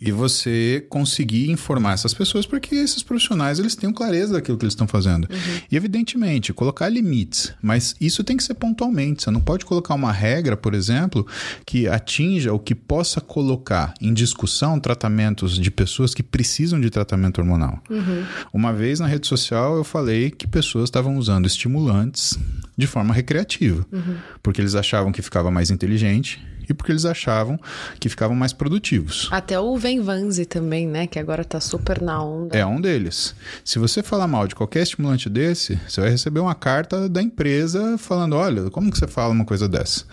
E 0.00 0.10
você 0.12 0.84
conseguir 0.88 1.50
informar 1.50 1.94
essas 1.94 2.14
pessoas 2.14 2.46
porque 2.46 2.74
esses 2.74 3.02
profissionais 3.02 3.58
eles 3.58 3.74
tenham 3.74 3.92
clareza 3.92 4.34
daquilo 4.34 4.56
que 4.58 4.64
eles 4.64 4.72
estão 4.72 4.86
fazendo. 4.86 5.24
Uhum. 5.30 5.60
E 5.70 5.76
evidentemente, 5.76 6.52
colocar 6.52 6.88
limites, 6.88 7.52
mas 7.62 7.94
isso 8.00 8.24
tem 8.24 8.36
que 8.36 8.44
ser 8.44 8.54
pontualmente. 8.54 9.22
Você 9.22 9.30
não 9.30 9.40
pode 9.40 9.64
colocar 9.64 9.94
uma 9.94 10.12
regra, 10.12 10.56
por 10.56 10.74
exemplo, 10.74 11.26
que 11.66 11.88
atinja 11.88 12.52
ou 12.52 12.58
que 12.58 12.74
possa 12.74 13.20
colocar 13.20 13.94
em 14.00 14.12
discussão 14.12 14.78
tratamentos 14.78 15.58
de 15.58 15.70
pessoas 15.70 16.14
que 16.14 16.22
precisam 16.22 16.80
de 16.80 16.90
tratamento 16.90 17.38
hormonal. 17.38 17.82
Uhum. 17.88 18.24
Uma 18.52 18.72
vez 18.72 19.00
na 19.00 19.06
rede 19.06 19.26
social 19.26 19.76
eu 19.76 19.84
falei 19.84 20.30
que 20.30 20.46
pessoas 20.46 20.84
estavam 20.84 21.16
usando 21.16 21.46
estimulantes 21.46 22.38
de 22.76 22.86
forma 22.86 23.14
recreativa, 23.14 23.86
uhum. 23.92 24.16
porque 24.42 24.60
eles 24.60 24.74
achavam 24.74 25.12
que 25.12 25.22
ficava 25.22 25.50
mais 25.50 25.70
inteligente 25.70 26.42
e 26.68 26.74
porque 26.74 26.92
eles 26.92 27.04
achavam 27.04 27.58
que 27.98 28.08
ficavam 28.08 28.36
mais 28.36 28.52
produtivos. 28.52 29.28
Até 29.30 29.58
o 29.58 29.76
Venvanze 29.76 30.44
também, 30.44 30.86
né? 30.86 31.06
Que 31.06 31.18
agora 31.18 31.44
tá 31.44 31.60
super 31.60 32.00
na 32.00 32.22
onda. 32.22 32.56
É 32.56 32.64
um 32.64 32.80
deles. 32.80 33.34
Se 33.64 33.78
você 33.78 34.02
falar 34.02 34.26
mal 34.26 34.46
de 34.46 34.54
qualquer 34.54 34.82
estimulante 34.82 35.28
desse, 35.28 35.78
você 35.88 36.00
vai 36.00 36.10
receber 36.10 36.40
uma 36.40 36.54
carta 36.54 37.08
da 37.08 37.22
empresa 37.22 37.96
falando: 37.98 38.36
olha, 38.36 38.70
como 38.70 38.90
que 38.90 38.98
você 38.98 39.06
fala 39.06 39.32
uma 39.32 39.44
coisa 39.44 39.68
dessa? 39.68 40.04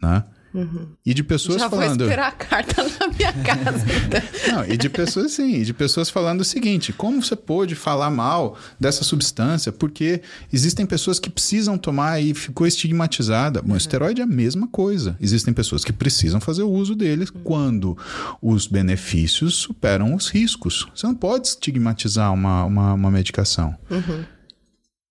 Né? 0.00 0.22
Uhum. 0.56 0.86
E 1.04 1.12
de 1.12 1.22
pessoas 1.22 1.60
Já 1.60 1.68
falando. 1.68 1.98
Vou 1.98 2.06
esperar 2.06 2.28
a 2.28 2.32
carta 2.32 2.82
na 2.98 3.08
minha 3.08 3.32
casa. 3.32 3.84
Então. 4.06 4.22
Não, 4.56 4.64
e 4.64 4.76
de 4.78 4.88
pessoas 4.88 5.32
sim, 5.32 5.56
e 5.56 5.64
de 5.66 5.74
pessoas 5.74 6.08
falando 6.08 6.40
o 6.40 6.44
seguinte: 6.44 6.94
como 6.94 7.22
você 7.22 7.36
pôde 7.36 7.74
falar 7.74 8.10
mal 8.10 8.56
dessa 8.80 9.04
substância? 9.04 9.70
Porque 9.70 10.22
existem 10.50 10.86
pessoas 10.86 11.18
que 11.20 11.28
precisam 11.28 11.76
tomar 11.76 12.20
e 12.22 12.32
ficou 12.32 12.66
estigmatizada. 12.66 13.60
Bom, 13.60 13.72
uhum. 13.72 13.76
esteroide 13.76 14.22
é 14.22 14.24
a 14.24 14.26
mesma 14.26 14.66
coisa. 14.66 15.14
Existem 15.20 15.52
pessoas 15.52 15.84
que 15.84 15.92
precisam 15.92 16.40
fazer 16.40 16.62
o 16.62 16.70
uso 16.70 16.94
deles 16.94 17.28
uhum. 17.28 17.42
quando 17.44 17.98
os 18.40 18.66
benefícios 18.66 19.56
superam 19.56 20.14
os 20.14 20.28
riscos. 20.30 20.86
Você 20.94 21.06
não 21.06 21.14
pode 21.14 21.48
estigmatizar 21.48 22.32
uma, 22.32 22.64
uma, 22.64 22.94
uma 22.94 23.10
medicação. 23.10 23.76
Uhum. 23.90 24.24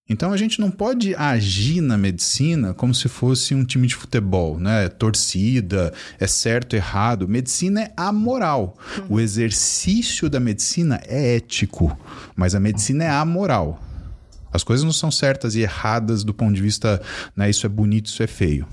Então 0.07 0.31
a 0.31 0.37
gente 0.37 0.61
não 0.61 0.69
pode 0.69 1.15
agir 1.15 1.81
na 1.81 1.97
medicina 1.97 2.75
como 2.75 2.93
se 2.93 3.09
fosse 3.09 3.55
um 3.55 3.65
time 3.65 3.87
de 3.87 3.95
futebol, 3.95 4.59
né? 4.59 4.87
Torcida, 4.87 5.91
é 6.19 6.27
certo, 6.27 6.75
errado. 6.75 7.27
Medicina 7.27 7.81
é 7.81 7.93
amoral. 7.97 8.77
O 9.09 9.19
exercício 9.19 10.29
da 10.29 10.39
medicina 10.39 11.01
é 11.07 11.37
ético, 11.37 11.97
mas 12.35 12.53
a 12.53 12.59
medicina 12.59 13.03
é 13.03 13.09
amoral. 13.09 13.81
As 14.53 14.63
coisas 14.63 14.85
não 14.85 14.93
são 14.93 15.09
certas 15.09 15.55
e 15.55 15.61
erradas 15.61 16.23
do 16.23 16.35
ponto 16.35 16.53
de 16.53 16.61
vista, 16.61 17.01
né? 17.35 17.49
Isso 17.49 17.65
é 17.65 17.69
bonito, 17.69 18.05
isso 18.05 18.21
é 18.21 18.27
feio. 18.27 18.67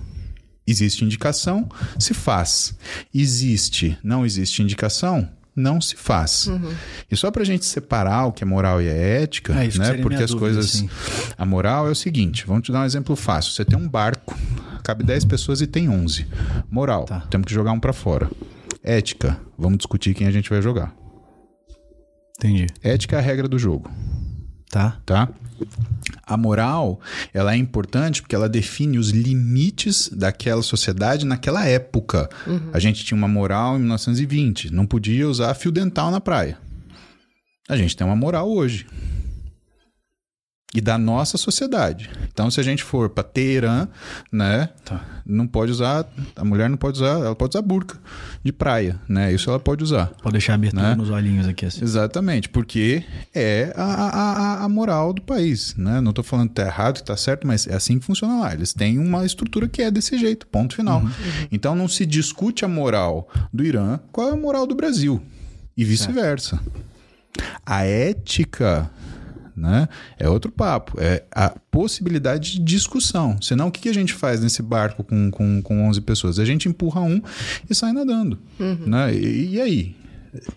Existe 0.66 1.02
indicação, 1.02 1.66
se 1.98 2.12
faz. 2.12 2.74
Existe, 3.12 3.98
não 4.04 4.24
existe 4.24 4.62
indicação, 4.62 5.28
não 5.54 5.80
se 5.80 5.96
faz. 5.96 6.46
Uhum. 6.46 6.74
E 7.10 7.16
só 7.16 7.30
para 7.30 7.42
a 7.42 7.46
gente 7.46 7.64
separar 7.64 8.26
o 8.26 8.32
que 8.32 8.42
é 8.42 8.46
moral 8.46 8.80
e 8.80 8.88
é 8.88 9.22
ética, 9.22 9.52
é, 9.52 9.68
né? 9.78 9.94
Porque 10.02 10.22
as 10.22 10.30
dúvida, 10.30 10.38
coisas. 10.38 10.70
Sim. 10.70 10.90
A 11.36 11.44
moral 11.44 11.86
é 11.88 11.90
o 11.90 11.94
seguinte: 11.94 12.46
vamos 12.46 12.64
te 12.64 12.72
dar 12.72 12.80
um 12.80 12.84
exemplo 12.84 13.14
fácil. 13.14 13.52
Você 13.52 13.64
tem 13.64 13.78
um 13.78 13.88
barco, 13.88 14.36
cabe 14.82 15.04
10 15.04 15.26
pessoas 15.26 15.60
e 15.60 15.66
tem 15.66 15.88
11. 15.88 16.26
Moral, 16.70 17.04
tá. 17.04 17.20
temos 17.30 17.46
que 17.46 17.54
jogar 17.54 17.72
um 17.72 17.80
para 17.80 17.92
fora. 17.92 18.30
Ética, 18.82 19.38
vamos 19.56 19.78
discutir 19.78 20.14
quem 20.14 20.26
a 20.26 20.30
gente 20.30 20.50
vai 20.50 20.60
jogar. 20.60 20.94
Entendi. 22.38 22.66
Ética 22.82 23.16
é 23.16 23.18
a 23.18 23.22
regra 23.22 23.46
do 23.46 23.58
jogo. 23.58 23.90
Tá. 24.70 24.98
Tá? 25.04 25.28
A 26.26 26.36
moral, 26.36 27.00
ela 27.32 27.54
é 27.54 27.56
importante 27.56 28.22
porque 28.22 28.34
ela 28.34 28.48
define 28.48 28.98
os 28.98 29.10
limites 29.10 30.08
daquela 30.08 30.62
sociedade 30.62 31.26
naquela 31.26 31.66
época. 31.66 32.28
Uhum. 32.46 32.70
A 32.72 32.78
gente 32.78 33.04
tinha 33.04 33.16
uma 33.16 33.28
moral 33.28 33.76
em 33.76 33.80
1920, 33.80 34.72
não 34.72 34.86
podia 34.86 35.28
usar 35.28 35.54
fio 35.54 35.72
dental 35.72 36.10
na 36.10 36.20
praia. 36.20 36.58
A 37.68 37.76
gente 37.76 37.96
tem 37.96 38.06
uma 38.06 38.16
moral 38.16 38.50
hoje 38.50 38.86
e 40.74 40.80
da 40.80 40.96
nossa 40.96 41.36
sociedade. 41.36 42.08
Então, 42.32 42.50
se 42.50 42.58
a 42.58 42.62
gente 42.62 42.82
for 42.82 43.10
para 43.10 43.22
Teherã, 43.22 43.86
né, 44.30 44.70
tá. 44.84 45.04
não 45.26 45.46
pode 45.46 45.70
usar, 45.70 46.06
a 46.34 46.44
mulher 46.44 46.70
não 46.70 46.78
pode 46.78 46.96
usar, 46.96 47.18
ela 47.20 47.34
pode 47.34 47.56
usar 47.56 47.62
burca 47.62 47.98
de 48.42 48.52
praia, 48.52 48.98
né? 49.06 49.32
Isso 49.32 49.50
ela 49.50 49.60
pode 49.60 49.84
usar. 49.84 50.06
Pode 50.22 50.32
deixar 50.32 50.54
abertura 50.54 50.90
né? 50.90 50.94
nos 50.94 51.10
olhinhos 51.10 51.46
aqui 51.46 51.66
assim. 51.66 51.84
Exatamente, 51.84 52.48
porque 52.48 53.04
é 53.34 53.72
a, 53.76 53.82
a, 53.82 54.64
a 54.64 54.68
moral 54.68 55.12
do 55.12 55.20
país, 55.20 55.74
né? 55.76 56.00
Não 56.00 56.10
estou 56.10 56.24
falando 56.24 56.48
que 56.48 56.54
tá 56.54 56.62
errado, 56.62 56.94
que 56.96 57.04
tá 57.04 57.16
certo, 57.16 57.46
mas 57.46 57.66
é 57.66 57.74
assim 57.74 57.98
que 57.98 58.06
funciona 58.06 58.40
lá. 58.40 58.54
Eles 58.54 58.72
têm 58.72 58.98
uma 58.98 59.26
estrutura 59.26 59.68
que 59.68 59.82
é 59.82 59.90
desse 59.90 60.16
jeito, 60.16 60.46
ponto 60.46 60.74
final. 60.74 61.00
Uhum. 61.00 61.10
Então, 61.52 61.74
não 61.74 61.86
se 61.86 62.06
discute 62.06 62.64
a 62.64 62.68
moral 62.68 63.28
do 63.52 63.62
Irã, 63.62 64.00
qual 64.10 64.30
é 64.30 64.32
a 64.32 64.36
moral 64.36 64.66
do 64.66 64.74
Brasil 64.74 65.22
e 65.76 65.84
vice-versa. 65.84 66.60
A 67.64 67.84
ética 67.84 68.90
né? 69.56 69.88
É 70.18 70.28
outro 70.28 70.50
papo. 70.50 71.00
É 71.00 71.24
a 71.30 71.50
possibilidade 71.70 72.52
de 72.52 72.58
discussão. 72.58 73.40
Senão, 73.40 73.68
o 73.68 73.72
que, 73.72 73.88
a 73.88 73.94
gente 73.94 74.12
faz 74.12 74.40
nesse 74.40 74.62
barco 74.62 75.04
com, 75.04 75.30
com, 75.30 75.62
com 75.62 75.88
11 75.88 76.00
pessoas? 76.02 76.38
A 76.38 76.44
gente 76.44 76.68
empurra 76.68 77.00
um 77.00 77.20
e 77.68 77.74
sai 77.74 77.92
nadando. 77.92 78.38
Uhum. 78.58 78.86
Né? 78.86 79.14
E, 79.14 79.54
e 79.54 79.60
aí? 79.60 79.96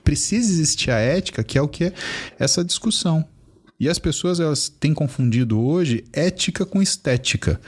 Precisa 0.04 0.50
existir 0.50 0.92
a 0.92 1.00
ética, 1.00 1.44
que 1.44 1.58
é 1.58 1.62
o 1.62 1.68
que 1.68 1.86
é 1.86 1.94
essa 2.40 2.64
discussão. 2.64 3.26
E 3.78 3.90
as 3.90 4.00
pessoas 4.00 4.40
elas 4.40 4.70
têm 4.70 4.94
confundido 4.94 5.60
hoje 5.60 6.06
ética 6.14 6.66
com 6.66 6.82
estética 6.82 7.60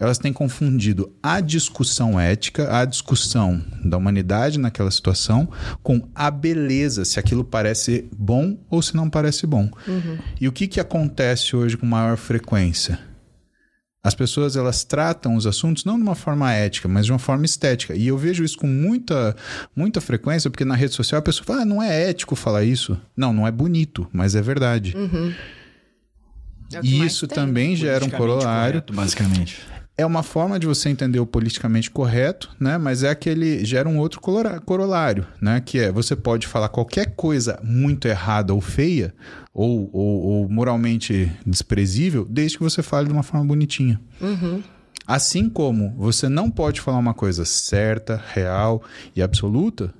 elas 0.00 0.16
têm 0.16 0.32
confundido 0.32 1.14
a 1.22 1.42
discussão 1.42 2.18
ética, 2.18 2.74
a 2.74 2.86
discussão 2.86 3.62
da 3.84 3.98
humanidade 3.98 4.58
naquela 4.58 4.90
situação, 4.90 5.46
com 5.82 6.08
a 6.14 6.30
beleza, 6.30 7.04
se 7.04 7.20
aquilo 7.20 7.44
parece 7.44 8.08
bom 8.16 8.56
ou 8.70 8.80
se 8.80 8.96
não 8.96 9.10
parece 9.10 9.46
bom. 9.46 9.70
Uhum. 9.86 10.18
E 10.40 10.48
o 10.48 10.52
que, 10.52 10.66
que 10.66 10.80
acontece 10.80 11.54
hoje 11.54 11.76
com 11.76 11.84
maior 11.84 12.16
frequência? 12.16 12.98
As 14.02 14.14
pessoas 14.14 14.56
elas 14.56 14.82
tratam 14.82 15.34
os 15.34 15.46
assuntos 15.46 15.84
não 15.84 15.96
de 15.96 16.02
uma 16.02 16.14
forma 16.14 16.50
ética, 16.50 16.88
mas 16.88 17.04
de 17.04 17.12
uma 17.12 17.18
forma 17.18 17.44
estética. 17.44 17.94
E 17.94 18.06
eu 18.06 18.16
vejo 18.16 18.42
isso 18.42 18.56
com 18.56 18.66
muita, 18.66 19.36
muita 19.76 20.00
frequência, 20.00 20.48
porque 20.48 20.64
na 20.64 20.74
rede 20.74 20.94
social 20.94 21.18
a 21.18 21.22
pessoa 21.22 21.44
fala: 21.44 21.60
ah, 21.60 21.64
não 21.66 21.82
é 21.82 22.08
ético 22.08 22.34
falar 22.34 22.64
isso. 22.64 22.98
Não, 23.14 23.34
não 23.34 23.46
é 23.46 23.50
bonito, 23.50 24.08
mas 24.10 24.34
é 24.34 24.40
verdade. 24.40 24.96
Uhum. 24.96 25.34
É 26.72 26.80
e 26.82 27.04
isso 27.04 27.28
também 27.28 27.76
gera 27.76 28.02
um 28.02 28.08
corolário. 28.08 28.80
Correto, 28.80 28.94
basicamente 28.94 29.60
é 30.00 30.06
uma 30.06 30.22
forma 30.22 30.58
de 30.58 30.66
você 30.66 30.88
entender 30.88 31.20
o 31.20 31.26
politicamente 31.26 31.90
correto, 31.90 32.50
né? 32.58 32.78
Mas 32.78 33.02
é 33.02 33.10
aquele 33.10 33.64
gera 33.64 33.88
um 33.88 33.98
outro 33.98 34.20
corolário, 34.20 35.26
né? 35.40 35.60
Que 35.60 35.78
é 35.78 35.92
você 35.92 36.16
pode 36.16 36.46
falar 36.46 36.68
qualquer 36.68 37.14
coisa 37.14 37.60
muito 37.62 38.08
errada 38.08 38.54
ou 38.54 38.60
feia 38.60 39.14
ou, 39.52 39.90
ou, 39.92 40.22
ou 40.22 40.48
moralmente 40.48 41.30
desprezível, 41.44 42.26
desde 42.28 42.56
que 42.56 42.64
você 42.64 42.82
fale 42.82 43.08
de 43.08 43.12
uma 43.12 43.22
forma 43.22 43.46
bonitinha. 43.46 44.00
Uhum. 44.20 44.62
Assim 45.06 45.48
como 45.48 45.94
você 45.98 46.28
não 46.28 46.50
pode 46.50 46.80
falar 46.80 46.98
uma 46.98 47.14
coisa 47.14 47.44
certa, 47.44 48.22
real 48.32 48.82
e 49.14 49.20
absoluta 49.20 49.92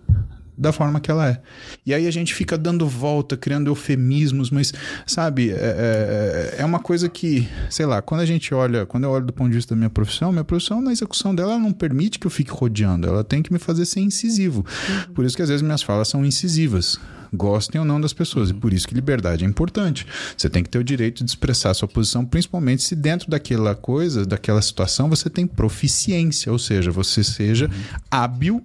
da 0.60 0.72
forma 0.72 1.00
que 1.00 1.10
ela 1.10 1.26
é. 1.26 1.40
E 1.86 1.94
aí 1.94 2.06
a 2.06 2.10
gente 2.10 2.34
fica 2.34 2.58
dando 2.58 2.86
volta, 2.86 3.34
criando 3.34 3.68
eufemismos, 3.68 4.50
mas, 4.50 4.74
sabe, 5.06 5.50
é, 5.50 5.54
é, 5.54 6.54
é, 6.58 6.64
uma 6.64 6.78
coisa 6.78 7.08
que, 7.08 7.48
sei 7.70 7.86
lá, 7.86 8.02
quando 8.02 8.20
a 8.20 8.26
gente 8.26 8.52
olha, 8.52 8.84
quando 8.84 9.04
eu 9.04 9.10
olho 9.10 9.24
do 9.24 9.32
ponto 9.32 9.48
de 9.48 9.56
vista 9.56 9.74
da 9.74 9.78
minha 9.78 9.88
profissão, 9.88 10.30
minha 10.30 10.44
profissão 10.44 10.82
na 10.82 10.92
execução 10.92 11.34
dela 11.34 11.58
não 11.58 11.72
permite 11.72 12.18
que 12.18 12.26
eu 12.26 12.30
fique 12.30 12.50
rodeando, 12.50 13.08
ela 13.08 13.24
tem 13.24 13.42
que 13.42 13.50
me 13.50 13.58
fazer 13.58 13.86
ser 13.86 14.00
incisivo. 14.00 14.58
Uhum. 14.58 15.14
Por 15.14 15.24
isso 15.24 15.34
que 15.34 15.42
às 15.42 15.48
vezes 15.48 15.62
minhas 15.62 15.82
falas 15.82 16.08
são 16.08 16.26
incisivas 16.26 17.00
gostem 17.32 17.80
ou 17.80 17.86
não 17.86 18.00
das 18.00 18.12
pessoas. 18.12 18.50
E 18.50 18.54
por 18.54 18.72
isso 18.72 18.88
que 18.88 18.92
liberdade 18.92 19.44
é 19.44 19.46
importante. 19.46 20.04
Você 20.36 20.50
tem 20.50 20.64
que 20.64 20.68
ter 20.68 20.78
o 20.78 20.84
direito 20.84 21.22
de 21.22 21.30
expressar 21.30 21.70
a 21.70 21.74
sua 21.74 21.86
posição, 21.86 22.26
principalmente 22.26 22.82
se 22.82 22.96
dentro 22.96 23.30
daquela 23.30 23.72
coisa, 23.76 24.26
daquela 24.26 24.60
situação, 24.60 25.08
você 25.08 25.30
tem 25.30 25.46
proficiência, 25.46 26.50
ou 26.50 26.58
seja, 26.58 26.90
você 26.90 27.22
seja 27.22 27.66
uhum. 27.66 28.00
hábil 28.10 28.64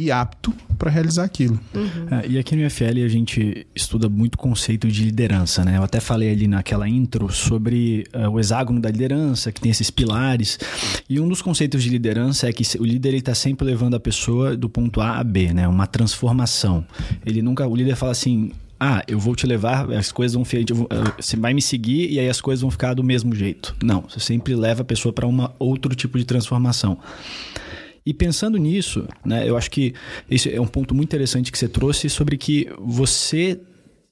e 0.00 0.10
apto 0.10 0.52
para 0.78 0.90
realizar 0.90 1.24
aquilo. 1.24 1.60
Uhum. 1.74 2.06
É, 2.10 2.26
e 2.26 2.38
aqui 2.38 2.56
no 2.56 2.62
IFL 2.62 3.04
a 3.04 3.08
gente 3.08 3.66
estuda 3.74 4.08
muito 4.08 4.38
conceito 4.38 4.88
de 4.88 5.04
liderança, 5.04 5.62
né? 5.62 5.76
Eu 5.76 5.82
até 5.82 6.00
falei 6.00 6.32
ali 6.32 6.48
naquela 6.48 6.88
intro 6.88 7.30
sobre 7.30 8.06
uh, 8.14 8.30
o 8.30 8.40
hexágono 8.40 8.80
da 8.80 8.90
liderança, 8.90 9.52
que 9.52 9.60
tem 9.60 9.70
esses 9.70 9.90
pilares. 9.90 10.58
E 11.08 11.20
um 11.20 11.28
dos 11.28 11.42
conceitos 11.42 11.82
de 11.82 11.90
liderança 11.90 12.48
é 12.48 12.52
que 12.52 12.64
o 12.78 12.84
líder 12.84 13.12
está 13.14 13.34
sempre 13.34 13.66
levando 13.66 13.94
a 13.94 14.00
pessoa 14.00 14.56
do 14.56 14.70
ponto 14.70 15.02
A 15.02 15.18
a 15.18 15.24
B, 15.24 15.52
né? 15.52 15.68
Uma 15.68 15.86
transformação. 15.86 16.86
Ele 17.26 17.42
nunca, 17.42 17.66
o 17.68 17.76
líder 17.76 17.94
fala 17.94 18.12
assim, 18.12 18.52
ah, 18.78 19.02
eu 19.06 19.18
vou 19.18 19.36
te 19.36 19.46
levar, 19.46 19.92
as 19.92 20.10
coisas 20.10 20.34
vão 20.34 20.46
ficar, 20.46 20.64
você 21.18 21.36
vai 21.36 21.52
me 21.52 21.60
seguir 21.60 22.10
e 22.10 22.18
aí 22.18 22.30
as 22.30 22.40
coisas 22.40 22.62
vão 22.62 22.70
ficar 22.70 22.94
do 22.94 23.04
mesmo 23.04 23.34
jeito. 23.34 23.76
Não, 23.84 24.06
você 24.08 24.18
sempre 24.18 24.54
leva 24.54 24.80
a 24.80 24.84
pessoa 24.84 25.12
para 25.12 25.26
um 25.26 25.46
outro 25.58 25.94
tipo 25.94 26.18
de 26.18 26.24
transformação. 26.24 26.96
E 28.04 28.14
pensando 28.14 28.56
nisso, 28.56 29.06
né, 29.24 29.48
eu 29.48 29.56
acho 29.56 29.70
que 29.70 29.94
esse 30.30 30.52
é 30.52 30.60
um 30.60 30.66
ponto 30.66 30.94
muito 30.94 31.08
interessante 31.08 31.52
que 31.52 31.58
você 31.58 31.68
trouxe 31.68 32.08
sobre 32.08 32.36
que 32.36 32.68
você 32.78 33.60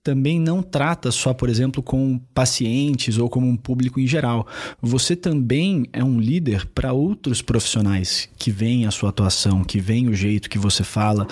também 0.08 0.40
não 0.40 0.62
trata 0.62 1.10
só, 1.10 1.34
por 1.34 1.50
exemplo, 1.50 1.82
com 1.82 2.18
pacientes 2.32 3.18
ou 3.18 3.28
como 3.28 3.46
um 3.46 3.56
público 3.56 4.00
em 4.00 4.06
geral. 4.06 4.46
Você 4.80 5.14
também 5.14 5.86
é 5.92 6.02
um 6.02 6.18
líder 6.18 6.64
para 6.66 6.94
outros 6.94 7.42
profissionais 7.42 8.26
que 8.38 8.50
veem 8.50 8.86
a 8.86 8.90
sua 8.90 9.10
atuação, 9.10 9.62
que 9.62 9.78
veem 9.78 10.08
o 10.08 10.14
jeito 10.14 10.48
que 10.48 10.58
você 10.58 10.82
fala, 10.82 11.26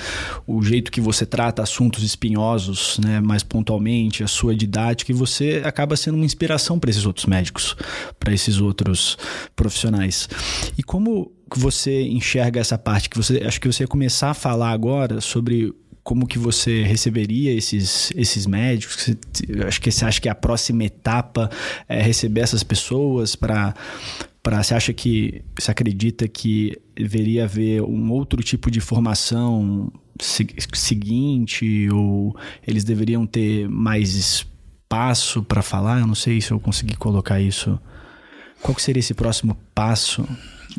o 0.46 0.62
jeito 0.62 0.92
que 0.92 1.00
você 1.00 1.24
trata 1.24 1.62
assuntos 1.62 2.02
espinhosos, 2.02 2.98
né, 2.98 3.18
mais 3.18 3.42
pontualmente, 3.42 4.22
a 4.22 4.28
sua 4.28 4.54
didática, 4.54 5.10
e 5.10 5.14
você 5.14 5.62
acaba 5.64 5.96
sendo 5.96 6.16
uma 6.16 6.26
inspiração 6.26 6.78
para 6.78 6.90
esses 6.90 7.06
outros 7.06 7.24
médicos, 7.24 7.74
para 8.20 8.34
esses 8.34 8.60
outros 8.60 9.16
profissionais. 9.54 10.28
E 10.76 10.82
como 10.82 11.32
você 11.54 12.02
enxerga 12.02 12.60
essa 12.60 12.76
parte 12.76 13.08
que 13.08 13.16
você 13.16 13.42
acho 13.44 13.60
que 13.60 13.70
você 13.70 13.84
ia 13.84 13.88
começar 13.88 14.30
a 14.30 14.34
falar 14.34 14.70
agora 14.70 15.20
sobre 15.20 15.72
como 16.02 16.26
que 16.26 16.38
você 16.38 16.82
receberia 16.84 17.52
esses, 17.52 18.12
esses 18.14 18.46
médicos? 18.46 19.10
acho 19.66 19.80
que 19.80 19.90
você 19.90 20.04
acha 20.04 20.20
que 20.20 20.28
a 20.28 20.34
próxima 20.34 20.84
etapa 20.84 21.50
é 21.88 22.00
receber 22.00 22.42
essas 22.42 22.62
pessoas 22.62 23.34
para 23.34 23.74
para 24.40 24.62
você 24.62 24.74
acha 24.74 24.92
que 24.92 25.42
você 25.58 25.72
acredita 25.72 26.28
que 26.28 26.80
deveria 26.94 27.42
haver 27.42 27.82
um 27.82 28.12
outro 28.12 28.40
tipo 28.44 28.70
de 28.70 28.78
formação 28.78 29.92
seguinte 30.72 31.88
ou 31.92 32.36
eles 32.64 32.84
deveriam 32.84 33.26
ter 33.26 33.68
mais 33.68 34.14
espaço 34.14 35.42
para 35.42 35.62
falar? 35.62 35.98
Eu 35.98 36.06
não 36.06 36.14
sei 36.14 36.40
se 36.40 36.52
eu 36.52 36.60
consegui 36.60 36.94
colocar 36.94 37.40
isso. 37.40 37.76
Qual 38.62 38.72
que 38.72 38.82
seria 38.82 39.00
esse 39.00 39.14
próximo 39.14 39.56
passo 39.74 40.24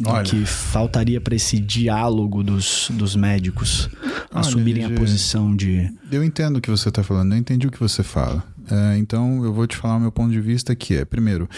Olha, 0.06 0.24
que 0.24 0.46
faltaria 0.46 1.20
para 1.20 1.36
esse 1.36 1.60
diálogo 1.60 2.44
dos, 2.44 2.90
dos 2.94 3.16
médicos 3.16 3.90
olha, 4.32 4.42
assumirem 4.42 4.86
a 4.86 4.92
posição 4.92 5.56
de. 5.56 5.92
Eu 6.12 6.24
entendo 6.24 6.58
o 6.58 6.62
que 6.62 6.70
você 6.70 6.90
está 6.90 7.04
falando, 7.04 7.34
eu 7.34 7.38
entendi 7.38 7.68
o 7.68 7.72
que 7.72 7.80
você 7.80 8.04
fala. 8.04 8.44
É, 8.70 8.98
então 8.98 9.44
eu 9.44 9.54
vou 9.54 9.66
te 9.66 9.78
falar 9.78 9.96
o 9.96 10.00
meu 10.00 10.12
ponto 10.12 10.32
de 10.32 10.42
vista 10.42 10.76
que 10.76 10.96
é, 10.96 11.06
primeiro, 11.06 11.50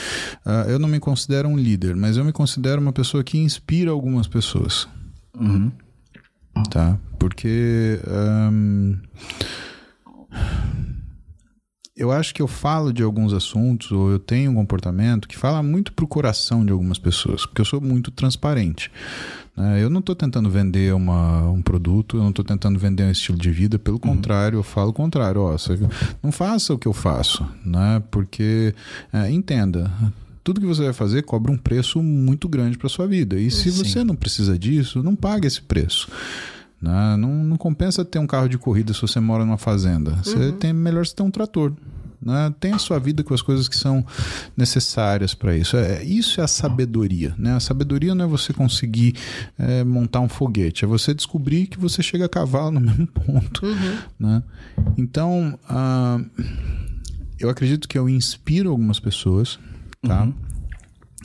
uh, 0.45 0.69
eu 0.69 0.77
não 0.77 0.87
me 0.87 0.99
considero 0.99 1.49
um 1.49 1.57
líder, 1.57 1.95
mas 1.95 2.17
eu 2.17 2.23
me 2.23 2.31
considero 2.31 2.79
uma 2.79 2.93
pessoa 2.93 3.23
que 3.23 3.37
inspira 3.37 3.91
algumas 3.91 4.27
pessoas. 4.27 4.87
Uhum. 5.37 5.71
Tá? 6.69 6.97
Porque. 7.17 7.99
Um, 8.07 8.97
eu 11.99 12.11
acho 12.11 12.33
que 12.33 12.41
eu 12.41 12.47
falo 12.47 12.93
de 12.93 13.03
alguns 13.03 13.33
assuntos, 13.33 13.91
ou 13.91 14.09
eu 14.09 14.17
tenho 14.17 14.51
um 14.51 14.55
comportamento 14.55 15.27
que 15.27 15.37
fala 15.37 15.61
muito 15.61 15.91
pro 15.91 16.07
coração 16.07 16.65
de 16.65 16.71
algumas 16.71 16.97
pessoas, 16.97 17.45
porque 17.45 17.59
eu 17.59 17.65
sou 17.65 17.81
muito 17.81 18.09
transparente. 18.09 18.89
Né? 19.55 19.83
Eu 19.83 19.89
não 19.89 19.99
estou 19.99 20.15
tentando 20.15 20.49
vender 20.49 20.93
uma, 20.93 21.49
um 21.49 21.61
produto, 21.61 22.15
eu 22.15 22.21
não 22.21 22.29
estou 22.29 22.45
tentando 22.45 22.79
vender 22.79 23.03
um 23.03 23.11
estilo 23.11 23.37
de 23.37 23.51
vida, 23.51 23.77
pelo 23.77 23.97
uhum. 23.97 24.15
contrário, 24.15 24.57
eu 24.59 24.63
falo 24.63 24.91
o 24.91 24.93
contrário. 24.93 25.41
Ó, 25.41 25.55
não 26.23 26.31
faça 26.31 26.73
o 26.73 26.79
que 26.79 26.87
eu 26.87 26.93
faço, 26.93 27.45
né? 27.65 28.01
porque, 28.09 28.73
é, 29.11 29.29
entenda, 29.29 29.91
tudo 30.41 30.61
que 30.61 30.67
você 30.67 30.83
vai 30.83 30.93
fazer 30.93 31.23
cobra 31.23 31.51
um 31.51 31.57
preço 31.57 32.01
muito 32.01 32.47
grande 32.47 32.77
para 32.77 32.87
sua 32.87 33.07
vida. 33.07 33.37
E 33.37 33.51
se 33.51 33.69
Sim. 33.69 33.83
você 33.83 34.03
não 34.05 34.15
precisa 34.15 34.57
disso, 34.57 35.03
não 35.03 35.17
pague 35.17 35.47
esse 35.47 35.61
preço. 35.61 36.07
Né? 36.81 37.17
Não, 37.17 37.43
não 37.43 37.57
compensa 37.57 38.05
ter 38.05 38.19
um 38.19 38.27
carro 38.27 38.47
de 38.47 38.57
corrida 38.57 38.93
se 38.93 39.01
você 39.01 39.19
mora 39.19 39.45
numa 39.45 39.57
fazenda. 39.57 40.11
Você 40.23 40.35
uhum. 40.35 40.51
tem 40.53 40.73
melhor 40.73 41.05
você 41.05 41.13
ter 41.13 41.23
um 41.23 41.31
trator. 41.31 41.73
Né? 42.21 42.53
Tem 42.59 42.73
a 42.73 42.77
sua 42.77 42.99
vida 42.99 43.23
com 43.23 43.33
as 43.33 43.41
coisas 43.41 43.67
que 43.67 43.75
são 43.75 44.05
necessárias 44.55 45.33
para 45.33 45.55
isso. 45.55 45.77
É, 45.77 46.03
isso 46.03 46.41
é 46.41 46.43
a 46.43 46.47
sabedoria. 46.47 47.33
Né? 47.37 47.53
A 47.53 47.59
sabedoria 47.59 48.13
não 48.13 48.25
é 48.25 48.27
você 48.27 48.53
conseguir 48.53 49.15
é, 49.57 49.83
montar 49.83 50.19
um 50.19 50.29
foguete, 50.29 50.83
é 50.83 50.87
você 50.87 51.13
descobrir 51.13 51.67
que 51.67 51.79
você 51.79 52.01
chega 52.01 52.25
a 52.25 52.29
cavalo 52.29 52.71
no 52.71 52.79
mesmo 52.81 53.07
ponto. 53.07 53.65
Uhum. 53.65 53.97
Né? 54.19 54.43
Então, 54.97 55.57
uh, 55.69 56.25
eu 57.39 57.49
acredito 57.49 57.87
que 57.87 57.97
eu 57.97 58.09
inspiro 58.09 58.69
algumas 58.69 58.99
pessoas. 58.99 59.59
Tá? 60.01 60.23
Uhum. 60.23 60.33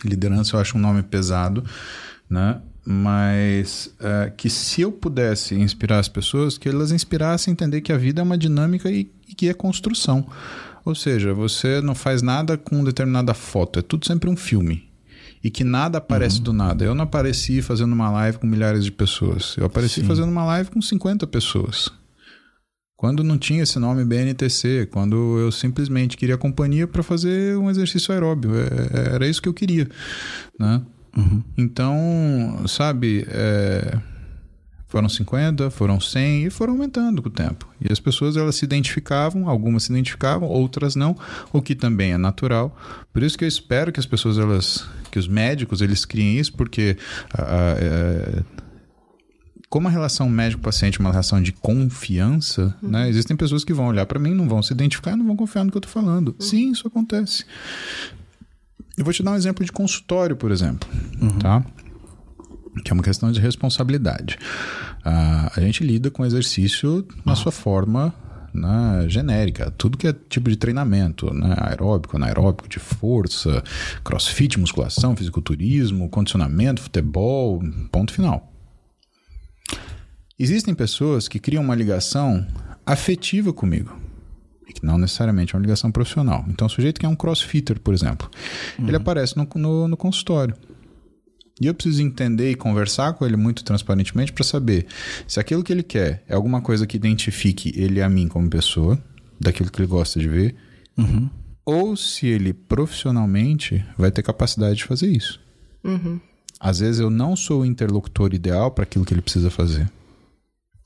Liderança 0.04 0.56
eu 0.56 0.60
acho 0.60 0.76
um 0.76 0.80
nome 0.80 1.02
pesado. 1.02 1.64
Né? 2.28 2.60
Mas 2.84 3.94
uh, 4.00 4.30
que 4.36 4.50
se 4.50 4.82
eu 4.82 4.92
pudesse 4.92 5.54
inspirar 5.54 5.98
as 5.98 6.08
pessoas, 6.08 6.58
que 6.58 6.68
elas 6.68 6.92
inspirassem 6.92 7.50
a 7.50 7.54
entender 7.54 7.80
que 7.80 7.92
a 7.92 7.96
vida 7.96 8.20
é 8.20 8.24
uma 8.24 8.36
dinâmica 8.36 8.90
e, 8.90 9.10
e, 9.28 9.34
que 9.34 9.48
é 9.48 9.54
construção. 9.54 10.26
Ou 10.84 10.94
seja, 10.94 11.32
você 11.32 11.80
não 11.80 11.94
faz 11.94 12.20
nada 12.20 12.58
com 12.58 12.84
determinada 12.84 13.32
foto, 13.32 13.78
é 13.78 13.82
tudo 13.82 14.06
sempre 14.06 14.28
um 14.28 14.36
filme. 14.36 14.84
E 15.42 15.50
que 15.50 15.64
nada 15.64 15.98
aparece 15.98 16.38
uhum. 16.38 16.44
do 16.44 16.52
nada. 16.52 16.84
Eu 16.84 16.94
não 16.94 17.04
apareci 17.04 17.60
fazendo 17.60 17.92
uma 17.92 18.10
live 18.10 18.38
com 18.38 18.46
milhares 18.46 18.84
de 18.84 18.90
pessoas. 18.90 19.54
Eu 19.58 19.66
apareci 19.66 20.00
Sim. 20.00 20.06
fazendo 20.06 20.30
uma 20.30 20.44
live 20.44 20.70
com 20.70 20.80
50 20.80 21.26
pessoas. 21.26 21.90
Quando 22.96 23.22
não 23.22 23.36
tinha 23.36 23.62
esse 23.62 23.78
nome 23.78 24.04
BNTC, 24.04 24.88
quando 24.90 25.38
eu 25.38 25.52
simplesmente 25.52 26.16
queria 26.16 26.38
companhia 26.38 26.86
para 26.86 27.02
fazer 27.02 27.58
um 27.58 27.68
exercício 27.68 28.14
aeróbio. 28.14 28.52
É, 28.54 28.62
é, 28.62 29.14
era 29.16 29.28
isso 29.28 29.42
que 29.42 29.48
eu 29.48 29.52
queria. 29.52 29.86
Né? 30.58 30.80
Uhum. 31.16 31.42
Então, 31.56 32.64
sabe, 32.66 33.26
é, 33.28 33.98
foram 34.86 35.08
50, 35.08 35.70
foram 35.70 36.00
100 36.00 36.46
e 36.46 36.50
foram 36.50 36.74
aumentando 36.74 37.20
com 37.20 37.28
o 37.28 37.32
tempo. 37.32 37.68
E 37.80 37.92
as 37.92 37.98
pessoas 37.98 38.36
elas 38.36 38.54
se 38.56 38.64
identificavam, 38.64 39.48
algumas 39.48 39.84
se 39.84 39.92
identificavam, 39.92 40.48
outras 40.48 40.94
não, 40.94 41.16
o 41.52 41.60
que 41.60 41.74
também 41.74 42.12
é 42.12 42.18
natural. 42.18 42.76
Por 43.12 43.22
isso 43.22 43.36
que 43.36 43.44
eu 43.44 43.48
espero 43.48 43.92
que 43.92 44.00
as 44.00 44.06
pessoas 44.06 44.38
elas, 44.38 44.86
que 45.10 45.18
os 45.18 45.26
médicos 45.26 45.80
eles 45.80 46.04
criem 46.04 46.38
isso, 46.38 46.52
porque 46.52 46.96
é, 47.36 48.42
como 49.74 49.88
a 49.88 49.90
relação 49.90 50.30
médico-paciente 50.30 50.98
é 50.98 51.00
uma 51.00 51.10
relação 51.10 51.42
de 51.42 51.50
confiança, 51.50 52.76
uhum. 52.80 52.90
né? 52.90 53.08
Existem 53.08 53.36
pessoas 53.36 53.64
que 53.64 53.72
vão 53.72 53.88
olhar 53.88 54.06
para 54.06 54.20
mim, 54.20 54.32
não 54.32 54.48
vão 54.48 54.62
se 54.62 54.72
identificar, 54.72 55.16
não 55.16 55.26
vão 55.26 55.34
confiar 55.34 55.64
no 55.64 55.72
que 55.72 55.76
eu 55.76 55.80
estou 55.80 55.92
falando. 55.92 56.28
Uhum. 56.28 56.34
Sim, 56.38 56.70
isso 56.70 56.86
acontece. 56.86 57.44
Eu 58.96 59.04
vou 59.04 59.12
te 59.12 59.22
dar 59.22 59.32
um 59.32 59.36
exemplo 59.36 59.64
de 59.64 59.72
consultório, 59.72 60.36
por 60.36 60.50
exemplo, 60.50 60.88
uhum. 61.20 61.38
tá? 61.38 61.64
Que 62.84 62.90
é 62.90 62.94
uma 62.94 63.02
questão 63.02 63.30
de 63.32 63.40
responsabilidade. 63.40 64.38
Uh, 65.00 65.50
a 65.54 65.60
gente 65.60 65.82
lida 65.84 66.10
com 66.10 66.24
exercício 66.24 67.06
na 67.24 67.34
sua 67.34 67.52
forma 67.52 68.14
né, 68.52 69.06
genérica, 69.08 69.72
tudo 69.76 69.98
que 69.98 70.06
é 70.06 70.12
tipo 70.12 70.48
de 70.48 70.56
treinamento, 70.56 71.32
né, 71.34 71.56
aeróbico, 71.58 72.16
anaeróbico, 72.16 72.68
de 72.68 72.78
força, 72.78 73.62
crossfit, 74.04 74.58
musculação, 74.58 75.16
fisiculturismo, 75.16 76.08
condicionamento, 76.08 76.80
futebol, 76.80 77.60
ponto 77.90 78.12
final. 78.12 78.52
Existem 80.38 80.74
pessoas 80.74 81.26
que 81.26 81.40
criam 81.40 81.64
uma 81.64 81.74
ligação 81.74 82.46
afetiva 82.86 83.52
comigo 83.52 84.03
que 84.74 84.84
não 84.84 84.98
necessariamente 84.98 85.54
é 85.54 85.56
uma 85.56 85.62
ligação 85.62 85.90
profissional. 85.90 86.44
Então, 86.48 86.66
o 86.66 86.70
sujeito 86.70 87.00
que 87.00 87.06
é 87.06 87.08
um 87.08 87.16
crossfitter, 87.16 87.80
por 87.80 87.94
exemplo, 87.94 88.28
uhum. 88.78 88.88
ele 88.88 88.96
aparece 88.96 89.36
no, 89.36 89.48
no, 89.54 89.88
no 89.88 89.96
consultório. 89.96 90.54
E 91.60 91.66
eu 91.66 91.74
preciso 91.74 92.02
entender 92.02 92.50
e 92.50 92.54
conversar 92.54 93.12
com 93.12 93.24
ele 93.24 93.36
muito 93.36 93.62
transparentemente 93.62 94.32
para 94.32 94.42
saber 94.42 94.86
se 95.26 95.38
aquilo 95.38 95.62
que 95.62 95.72
ele 95.72 95.84
quer 95.84 96.24
é 96.28 96.34
alguma 96.34 96.60
coisa 96.60 96.86
que 96.86 96.96
identifique 96.96 97.72
ele 97.76 98.02
a 98.02 98.08
mim 98.08 98.26
como 98.26 98.50
pessoa, 98.50 99.00
daquilo 99.40 99.70
que 99.70 99.80
ele 99.80 99.86
gosta 99.86 100.18
de 100.18 100.28
ver, 100.28 100.56
uhum. 100.98 101.30
ou 101.64 101.96
se 101.96 102.26
ele 102.26 102.52
profissionalmente 102.52 103.84
vai 103.96 104.10
ter 104.10 104.22
capacidade 104.22 104.76
de 104.76 104.84
fazer 104.84 105.08
isso. 105.08 105.40
Uhum. 105.84 106.18
Às 106.58 106.80
vezes 106.80 107.00
eu 107.00 107.10
não 107.10 107.36
sou 107.36 107.60
o 107.60 107.64
interlocutor 107.64 108.34
ideal 108.34 108.70
para 108.70 108.84
aquilo 108.84 109.04
que 109.04 109.14
ele 109.14 109.22
precisa 109.22 109.50
fazer. 109.50 109.88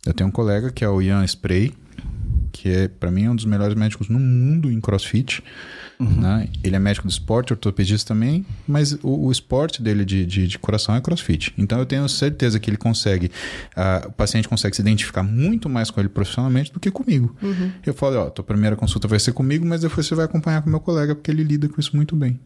Eu 0.04 0.12
tenho 0.12 0.28
um 0.28 0.32
colega 0.32 0.70
que 0.70 0.84
é 0.84 0.88
o 0.88 1.00
Ian 1.00 1.24
Spray, 1.24 1.72
que 2.52 2.68
é 2.68 2.88
para 2.88 3.10
mim 3.10 3.24
é 3.24 3.30
um 3.30 3.36
dos 3.36 3.44
melhores 3.44 3.74
médicos 3.74 4.08
no 4.08 4.18
mundo 4.18 4.70
em 4.70 4.80
CrossFit. 4.80 5.42
Uhum. 5.98 6.20
Né? 6.20 6.48
Ele 6.62 6.76
é 6.76 6.78
médico 6.78 7.06
do 7.06 7.10
esporte, 7.10 7.52
ortopedista 7.52 8.14
também, 8.14 8.46
mas 8.66 8.92
o, 9.02 9.26
o 9.26 9.32
esporte 9.32 9.82
dele 9.82 10.04
de, 10.04 10.24
de, 10.24 10.46
de, 10.46 10.58
coração 10.58 10.94
é 10.94 11.00
crossfit. 11.00 11.52
Então 11.58 11.78
eu 11.78 11.86
tenho 11.86 12.08
certeza 12.08 12.60
que 12.60 12.70
ele 12.70 12.76
consegue, 12.76 13.30
o 14.06 14.12
paciente 14.12 14.48
consegue 14.48 14.76
se 14.76 14.82
identificar 14.82 15.22
muito 15.22 15.68
mais 15.68 15.90
com 15.90 15.98
ele 16.00 16.08
profissionalmente 16.08 16.72
do 16.72 16.78
que 16.78 16.90
comigo. 16.90 17.34
Uhum. 17.42 17.72
Eu 17.84 17.94
falo, 17.94 18.16
ó, 18.18 18.30
tua 18.30 18.44
primeira 18.44 18.76
consulta 18.76 19.08
vai 19.08 19.18
ser 19.18 19.32
comigo, 19.32 19.66
mas 19.66 19.80
depois 19.80 20.06
você 20.06 20.14
vai 20.14 20.24
acompanhar 20.24 20.62
com 20.62 20.70
meu 20.70 20.80
colega, 20.80 21.14
porque 21.14 21.30
ele 21.30 21.42
lida 21.42 21.68
com 21.68 21.80
isso 21.80 21.96
muito 21.96 22.14
bem 22.14 22.38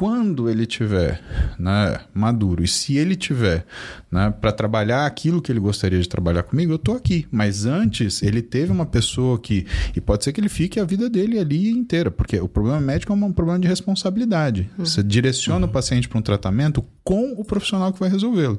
quando 0.00 0.48
ele 0.48 0.64
tiver 0.64 1.20
né, 1.58 2.00
maduro 2.14 2.64
e 2.64 2.66
se 2.66 2.96
ele 2.96 3.14
tiver 3.14 3.66
né, 4.10 4.32
para 4.40 4.50
trabalhar 4.50 5.04
aquilo 5.04 5.42
que 5.42 5.52
ele 5.52 5.60
gostaria 5.60 6.00
de 6.00 6.08
trabalhar 6.08 6.42
comigo, 6.42 6.72
eu 6.72 6.78
tô 6.78 6.92
aqui. 6.92 7.28
Mas 7.30 7.66
antes 7.66 8.22
ele 8.22 8.40
teve 8.40 8.72
uma 8.72 8.86
pessoa 8.86 9.38
que 9.38 9.66
e 9.94 10.00
pode 10.00 10.24
ser 10.24 10.32
que 10.32 10.40
ele 10.40 10.48
fique 10.48 10.80
a 10.80 10.86
vida 10.86 11.10
dele 11.10 11.38
ali 11.38 11.68
inteira, 11.68 12.10
porque 12.10 12.40
o 12.40 12.48
problema 12.48 12.80
médico 12.80 13.12
é 13.12 13.14
um 13.14 13.30
problema 13.30 13.60
de 13.60 13.68
responsabilidade. 13.68 14.70
Uhum. 14.78 14.86
Você 14.86 15.02
direciona 15.02 15.66
uhum. 15.66 15.70
o 15.70 15.74
paciente 15.74 16.08
para 16.08 16.18
um 16.18 16.22
tratamento 16.22 16.82
com 17.04 17.34
o 17.36 17.44
profissional 17.44 17.92
que 17.92 18.00
vai 18.00 18.08
resolvê-lo, 18.08 18.58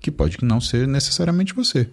que 0.00 0.10
pode 0.10 0.38
não 0.40 0.62
ser 0.62 0.88
necessariamente 0.88 1.52
você. 1.52 1.90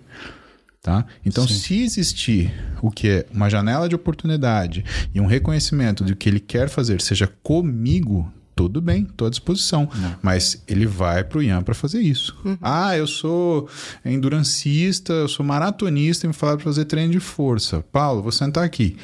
Tá? 0.82 1.06
Então, 1.26 1.46
Sim. 1.46 1.56
se 1.56 1.84
existir 1.84 2.54
o 2.82 2.90
que 2.90 3.10
é 3.10 3.26
uma 3.34 3.50
janela 3.50 3.90
de 3.90 3.96
oportunidade 3.96 4.86
e 5.14 5.20
um 5.20 5.26
reconhecimento 5.26 6.06
de 6.06 6.16
que 6.16 6.30
ele 6.30 6.40
quer 6.40 6.70
fazer, 6.70 7.02
seja 7.02 7.28
comigo, 7.44 8.32
tudo 8.62 8.82
bem, 8.82 9.04
estou 9.04 9.28
à 9.28 9.30
disposição. 9.30 9.90
Não. 9.96 10.16
Mas 10.22 10.64
ele 10.68 10.86
vai 10.86 11.24
para 11.24 11.40
o 11.40 11.44
Ian 11.44 11.64
para 11.64 11.74
fazer 11.74 12.02
isso. 12.02 12.38
Uhum. 12.46 12.58
Ah, 12.62 12.96
eu 12.98 13.08
sou 13.08 13.68
endurancista, 14.06 15.14
eu 15.14 15.28
sou 15.28 15.46
maratonista 15.46 16.26
e 16.26 16.28
me 16.28 16.34
falaram 16.34 16.58
para 16.58 16.66
fazer 16.66 16.86
treino 16.86 17.12
de 17.12 17.20
força. 17.20 17.84
Paulo, 17.92 18.22
vou 18.22 18.32
sentar 18.32 18.64
aqui. 18.64 18.98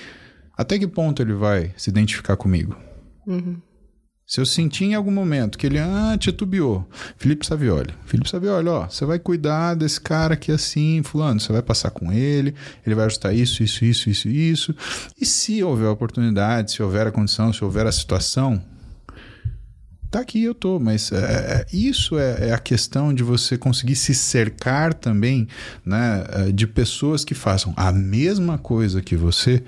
Até 0.56 0.78
que 0.78 0.88
ponto 0.88 1.22
ele 1.22 1.34
vai 1.34 1.72
se 1.78 1.90
identificar 1.90 2.36
comigo? 2.36 2.76
Uhum. 3.26 3.58
Se 4.28 4.42
eu 4.42 4.46
sentir 4.46 4.84
em 4.84 4.94
algum 4.94 5.12
momento 5.12 5.58
que 5.58 5.66
ele 5.66 5.80
ah, 5.80 6.18
titubeou, 6.20 6.86
Felipe 7.16 7.46
Savioli. 7.46 7.94
Felipe 8.06 8.30
Savioli, 8.30 8.68
ó, 8.68 8.86
você 8.86 9.06
vai 9.06 9.18
cuidar 9.18 9.74
desse 9.74 10.02
cara 10.02 10.34
aqui 10.34 10.52
assim, 10.52 11.02
fulano, 11.02 11.40
você 11.40 11.54
vai 11.54 11.62
passar 11.62 11.92
com 11.92 12.12
ele, 12.12 12.54
ele 12.86 12.94
vai 12.94 13.06
ajustar 13.06 13.34
isso, 13.34 13.64
isso, 13.64 13.86
isso, 13.86 14.10
isso, 14.10 14.28
isso. 14.28 14.76
E 15.20 15.26
se 15.26 15.64
houver 15.64 15.88
a 15.88 15.92
oportunidade, 15.92 16.74
se 16.74 16.84
houver 16.84 17.08
a 17.08 17.12
condição, 17.12 17.54
se 17.54 17.64
houver 17.64 17.88
a 17.88 17.92
situação, 17.92 18.62
tá 20.10 20.20
aqui, 20.20 20.44
eu 20.44 20.56
tô. 20.56 20.80
Mas 20.80 21.12
é, 21.12 21.18
é, 21.18 21.66
isso 21.72 22.18
é, 22.18 22.50
é, 22.50 22.54
a 22.54 22.60
questão 22.60 23.14
de 23.14 23.24
você 23.24 23.58
conseguir 23.58 23.96
se 23.96 24.14
cercar 24.14 24.94
também 24.94 25.48
né, 25.86 26.26
é, 26.30 26.52
de 26.52 26.66
pessoas 26.68 27.24
que 27.24 27.34
façam 27.34 27.74
a 27.76 27.92
mesma 27.92 28.58
coisa 28.58 29.02
que 29.02 29.16
você, 29.16 29.64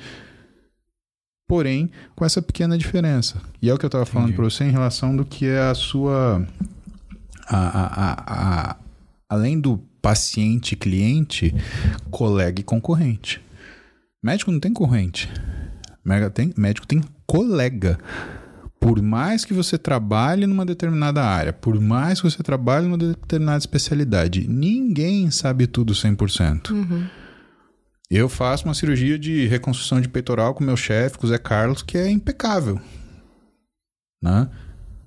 porém 1.47 1.91
com 2.15 2.25
essa 2.25 2.41
pequena 2.41 2.77
diferença. 2.77 3.41
E 3.61 3.69
é 3.69 3.73
o 3.73 3.77
que 3.77 3.85
eu 3.85 3.89
estava 3.89 4.05
falando 4.05 4.33
para 4.33 4.43
você 4.43 4.63
em 4.63 4.71
relação 4.71 5.15
do 5.15 5.25
que 5.25 5.45
é 5.45 5.59
a 5.59 5.73
sua. 5.73 6.45
A, 7.47 7.57
a, 7.57 8.69
a, 8.71 8.75
além 9.27 9.59
do 9.59 9.77
paciente 10.01 10.75
cliente, 10.75 11.53
colega 12.11 12.61
e 12.61 12.63
concorrente. 12.63 13.41
Médico 14.23 14.51
não 14.51 14.59
tem 14.59 14.71
corrente. 14.71 15.29
Médico 16.55 16.87
tem 16.87 17.03
colega 17.25 17.97
por 18.79 19.01
mais 19.01 19.43
que 19.43 19.53
você 19.53 19.77
trabalhe 19.77 20.47
numa 20.47 20.65
determinada 20.65 21.23
área, 21.23 21.51
por 21.51 21.79
mais 21.79 22.21
que 22.21 22.29
você 22.29 22.41
trabalhe 22.41 22.87
numa 22.87 22.97
determinada 22.97 23.57
especialidade, 23.57 24.47
ninguém 24.47 25.29
sabe 25.29 25.67
tudo 25.67 25.93
100%. 25.93 26.71
Uhum. 26.71 27.05
Eu 28.09 28.27
faço 28.29 28.65
uma 28.65 28.73
cirurgia 28.73 29.19
de 29.19 29.45
reconstrução 29.47 30.01
de 30.01 30.07
peitoral 30.07 30.55
com 30.55 30.63
meu 30.63 30.77
chefe, 30.77 31.17
com 31.17 31.27
o 31.27 31.29
Zé 31.29 31.37
Carlos, 31.37 31.83
que 31.83 31.97
é 31.97 32.09
impecável. 32.09 32.79
Né? 34.21 34.49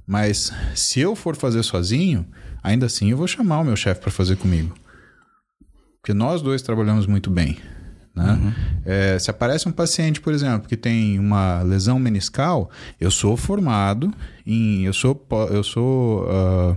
Mas 0.06 0.52
se 0.74 1.00
eu 1.00 1.16
for 1.16 1.34
fazer 1.34 1.62
sozinho, 1.62 2.26
ainda 2.62 2.86
assim 2.86 3.10
eu 3.10 3.16
vou 3.16 3.26
chamar 3.26 3.60
o 3.60 3.64
meu 3.64 3.74
chefe 3.74 4.00
para 4.00 4.10
fazer 4.10 4.36
comigo. 4.36 4.74
Porque 6.00 6.14
nós 6.14 6.42
dois 6.42 6.62
trabalhamos 6.62 7.06
muito 7.06 7.30
bem. 7.30 7.58
Né? 8.14 8.32
Uhum. 8.32 8.52
É, 8.84 9.18
se 9.18 9.30
aparece 9.30 9.66
um 9.66 9.72
paciente, 9.72 10.20
por 10.20 10.34
exemplo, 10.34 10.68
que 10.68 10.76
tem 10.76 11.18
uma 11.18 11.62
lesão 11.62 11.98
meniscal, 11.98 12.70
eu 13.00 13.10
sou 13.10 13.36
formado 13.36 14.12
em. 14.46 14.84
Eu 14.84 14.92
sou, 14.92 15.26
eu 15.50 15.62
sou 15.62 16.24
uh, 16.24 16.76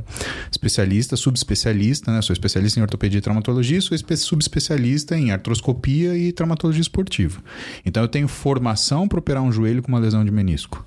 especialista, 0.50 1.18
subespecialista, 1.18 2.12
né? 2.12 2.22
Sou 2.22 2.34
especialista 2.34 2.80
em 2.80 2.84
ortopedia 2.84 3.18
e 3.18 3.22
traumatologia, 3.22 3.82
sou 3.82 3.98
subespecialista 4.16 5.18
em 5.18 5.32
artroscopia 5.32 6.18
e 6.18 6.32
traumatologia 6.32 6.82
esportiva. 6.82 7.42
Então 7.86 8.02
eu 8.02 8.08
tenho 8.08 8.28
formação 8.28 9.08
para 9.08 9.20
operar 9.20 9.44
um 9.44 9.52
joelho 9.52 9.82
com 9.84 9.90
uma 9.90 10.00
lesão 10.00 10.24
de 10.24 10.32
menisco. 10.32 10.86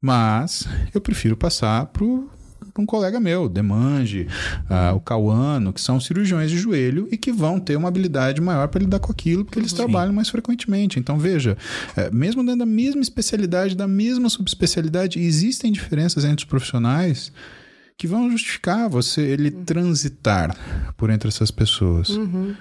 Mas 0.00 0.68
eu 0.94 1.00
prefiro 1.00 1.36
passar 1.36 1.86
para 1.86 2.04
para 2.72 2.82
um 2.82 2.86
colega 2.86 3.20
meu, 3.20 3.48
Demange, 3.48 4.26
uh, 4.70 4.96
o 4.96 5.00
Cauano, 5.00 5.72
que 5.72 5.80
são 5.80 6.00
cirurgiões 6.00 6.50
de 6.50 6.56
joelho 6.56 7.06
e 7.10 7.16
que 7.16 7.30
vão 7.30 7.60
ter 7.60 7.76
uma 7.76 7.88
habilidade 7.88 8.40
maior 8.40 8.68
para 8.68 8.80
lidar 8.80 8.98
com 8.98 9.12
aquilo, 9.12 9.44
porque 9.44 9.58
eles 9.58 9.70
Sim. 9.70 9.76
trabalham 9.76 10.12
mais 10.12 10.28
frequentemente. 10.28 10.98
Então, 10.98 11.18
veja, 11.18 11.56
é, 11.96 12.10
mesmo 12.10 12.42
dentro 12.42 12.60
da 12.60 12.66
mesma 12.66 13.02
especialidade, 13.02 13.76
da 13.76 13.86
mesma 13.86 14.28
subespecialidade, 14.30 15.20
existem 15.20 15.70
diferenças 15.70 16.24
entre 16.24 16.44
os 16.44 16.48
profissionais 16.48 17.32
que 17.96 18.06
vão 18.06 18.30
justificar 18.30 18.88
você 18.88 19.20
ele 19.20 19.50
transitar 19.50 20.56
por 20.96 21.10
entre 21.10 21.28
essas 21.28 21.50
pessoas. 21.50 22.08
Uhum. 22.08 22.54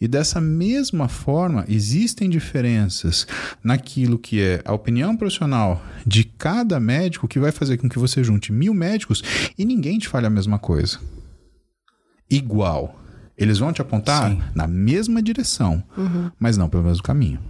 E 0.00 0.08
dessa 0.08 0.40
mesma 0.40 1.08
forma, 1.08 1.64
existem 1.68 2.28
diferenças 2.28 3.26
naquilo 3.62 4.18
que 4.18 4.40
é 4.40 4.60
a 4.64 4.72
opinião 4.72 5.16
profissional 5.16 5.80
de 6.04 6.24
cada 6.24 6.80
médico 6.80 7.28
que 7.28 7.38
vai 7.38 7.52
fazer 7.52 7.78
com 7.78 7.88
que 7.88 7.98
você 7.98 8.22
junte 8.24 8.52
mil 8.52 8.74
médicos 8.74 9.22
e 9.56 9.64
ninguém 9.64 9.98
te 9.98 10.08
fale 10.08 10.26
a 10.26 10.30
mesma 10.30 10.58
coisa. 10.58 10.98
Igual. 12.28 13.00
Eles 13.36 13.58
vão 13.58 13.72
te 13.72 13.82
apontar 13.82 14.30
Sim. 14.30 14.42
na 14.54 14.66
mesma 14.66 15.20
direção, 15.20 15.82
uhum. 15.96 16.30
mas 16.38 16.56
não 16.56 16.68
pelo 16.68 16.84
mesmo 16.84 17.02
caminho. 17.02 17.40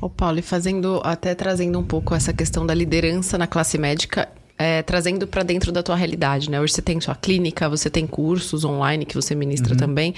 Ô 0.00 0.10
Paulo, 0.10 0.38
e 0.38 0.42
fazendo, 0.42 1.00
até 1.04 1.34
trazendo 1.34 1.78
um 1.78 1.84
pouco 1.84 2.14
essa 2.14 2.32
questão 2.32 2.66
da 2.66 2.74
liderança 2.74 3.38
na 3.38 3.46
classe 3.46 3.78
médica, 3.78 4.28
é, 4.58 4.82
trazendo 4.82 5.26
para 5.26 5.42
dentro 5.42 5.70
da 5.70 5.82
tua 5.82 5.96
realidade, 5.96 6.50
né? 6.50 6.60
Hoje 6.60 6.72
você 6.72 6.82
tem 6.82 7.00
sua 7.00 7.14
clínica, 7.14 7.68
você 7.68 7.90
tem 7.90 8.06
cursos 8.06 8.64
online 8.64 9.04
que 9.04 9.14
você 9.14 9.34
ministra 9.34 9.72
uhum. 9.72 9.78
também. 9.78 10.14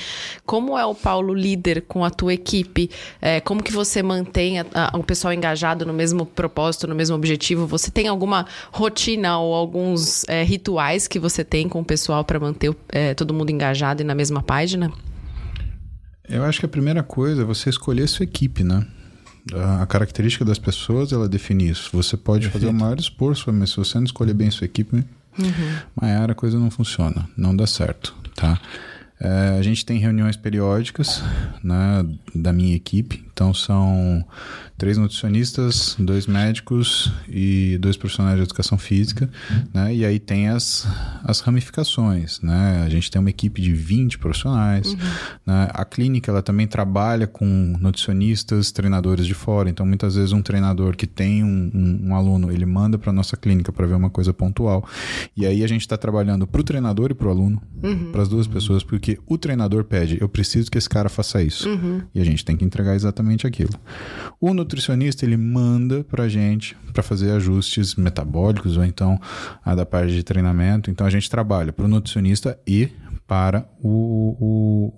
Como 0.47 0.79
é 0.79 0.85
o 0.85 0.95
Paulo 0.95 1.35
líder 1.35 1.83
com 1.83 2.05
a 2.05 2.11
tua 2.11 2.35
equipe? 2.35 2.91
É, 3.21 3.41
como 3.41 3.63
que 3.63 3.73
você 3.73 4.03
mantém 4.03 4.61
a, 4.61 4.67
a, 4.75 4.97
o 4.97 5.03
pessoal 5.03 5.33
engajado 5.33 5.85
no 5.85 5.93
mesmo 5.93 6.25
propósito, 6.25 6.87
no 6.87 6.95
mesmo 6.95 7.17
objetivo? 7.17 7.67
Você 7.67 7.91
tem 7.91 8.07
alguma 8.09 8.47
rotina 8.71 9.39
ou 9.39 9.55
alguns 9.55 10.25
é, 10.29 10.43
rituais 10.43 11.09
que 11.09 11.19
você 11.19 11.43
tem 11.43 11.69
com 11.69 11.81
o 11.81 11.85
pessoal 11.85 12.25
para 12.25 12.39
manter 12.39 12.75
é, 12.89 13.15
todo 13.15 13.35
mundo 13.35 13.51
engajado 13.51 14.03
e 14.03 14.05
na 14.05 14.15
mesma 14.15 14.43
página? 14.43 14.93
Eu 16.29 16.45
acho 16.45 16.61
que 16.61 16.67
a 16.67 16.69
primeira 16.69 17.03
coisa 17.03 17.43
é 17.43 17.45
você 17.45 17.71
escolher 17.71 18.07
sua 18.07 18.25
equipe, 18.25 18.63
né? 18.63 18.87
A 19.81 19.87
característica 19.87 20.45
das 20.45 20.59
pessoas, 20.59 21.13
ela 21.13 21.29
define 21.29 21.69
isso. 21.69 21.91
Você 21.93 22.17
pode 22.17 22.45
Perfeito. 22.45 22.65
fazer 22.65 22.77
o 22.77 22.79
maior 22.79 22.99
esforço, 22.99 23.53
mas 23.53 23.71
se 23.71 23.77
você 23.77 23.97
não 23.99 24.05
escolher 24.05 24.35
bem 24.35 24.51
sua 24.51 24.65
equipe, 24.65 24.97
uhum. 24.97 25.05
Maiara, 26.01 26.33
a 26.33 26.35
coisa 26.35 26.59
não 26.59 26.71
funciona, 26.71 27.29
não 27.37 27.57
dá 27.57 27.67
certo, 27.67 28.15
tá? 28.35 28.61
É, 29.21 29.57
a 29.59 29.63
gente 29.63 29.85
tem 29.85 29.99
reuniões 29.99 30.37
periódicas 30.37 31.23
né, 31.63 32.07
da 32.35 32.53
minha 32.53 32.77
equipe, 32.77 33.25
então 33.39 33.55
são 33.55 34.25
três 34.77 34.97
nutricionistas, 34.97 35.97
dois 35.97 36.27
médicos 36.27 37.13
e 37.29 37.77
dois 37.81 37.97
profissionais 37.97 38.37
de 38.37 38.43
educação 38.43 38.77
física, 38.77 39.31
né? 39.73 39.95
E 39.95 40.05
aí 40.05 40.19
tem 40.19 40.49
as, 40.49 40.87
as 41.25 41.41
ramificações, 41.41 42.41
né? 42.41 42.83
A 42.85 42.89
gente 42.89 43.11
tem 43.11 43.21
uma 43.21 43.31
equipe 43.31 43.61
de 43.61 43.73
20 43.73 44.19
profissionais, 44.19 44.93
uhum. 44.93 44.99
né? 45.47 45.69
A 45.73 45.85
clínica, 45.85 46.33
ela 46.33 46.43
também 46.43 46.67
trabalha 46.67 47.29
com 47.29 47.45
nutricionistas, 47.81 48.73
treinadores 48.73 49.27
de 49.27 49.35
fora, 49.35 49.69
então 49.69 49.85
muitas 49.87 50.17
vezes 50.17 50.33
um 50.33 50.43
treinador 50.43 50.97
que 50.97 51.07
tem 51.07 51.45
um, 51.45 51.71
um, 51.75 52.09
um 52.09 52.15
aluno, 52.15 52.51
ele 52.53 52.65
manda 52.65 52.97
para 52.97 53.13
nossa 53.13 53.37
clínica 53.37 53.73
para 53.73 53.87
ver 53.87 53.95
uma 53.95 54.11
coisa 54.11 54.33
pontual, 54.33 54.85
e 55.37 55.45
aí 55.45 55.65
a 55.65 55.67
gente 55.67 55.83
está 55.83 55.97
trabalhando 55.97 56.47
para 56.47 56.61
o 56.61 56.65
treinador 56.65 57.11
e 57.11 57.15
para 57.15 57.27
o 57.27 57.31
aluno, 57.31 57.61
uhum. 57.83 58.13
para 58.13 58.23
as 58.23 58.29
duas 58.29 58.47
pessoas, 58.47 58.85
porque 58.85 59.19
o 59.27 59.37
treinador 59.37 59.83
pede, 59.83 60.19
eu 60.21 60.29
preciso 60.29 60.71
que 60.71 60.79
esse 60.79 60.89
cara 60.89 61.09
faça 61.09 61.43
isso, 61.43 61.69
uhum. 61.69 62.03
e 62.15 62.21
a 62.21 62.25
gente 62.25 62.45
tem 62.45 62.57
que 62.57 62.65
entregar 62.65 62.95
exatamente 62.95 63.28
aquilo. 63.47 63.73
O 64.41 64.55
nutricionista 64.55 65.25
ele 65.25 65.37
manda 65.37 66.05
para 66.05 66.29
gente 66.29 66.77
para 66.93 67.03
fazer 67.03 67.31
ajustes 67.33 67.95
metabólicos 67.95 68.77
ou 68.77 68.85
então 68.85 69.21
a 69.65 69.75
da 69.75 69.85
parte 69.85 70.13
de 70.13 70.23
treinamento. 70.23 70.91
Então 70.91 71.07
a 71.07 71.11
gente 71.11 71.29
trabalha 71.29 71.73
para 71.73 71.85
o 71.85 71.89
nutricionista 71.89 72.59
e 72.67 72.89
para 73.29 73.69
o, 73.79 74.35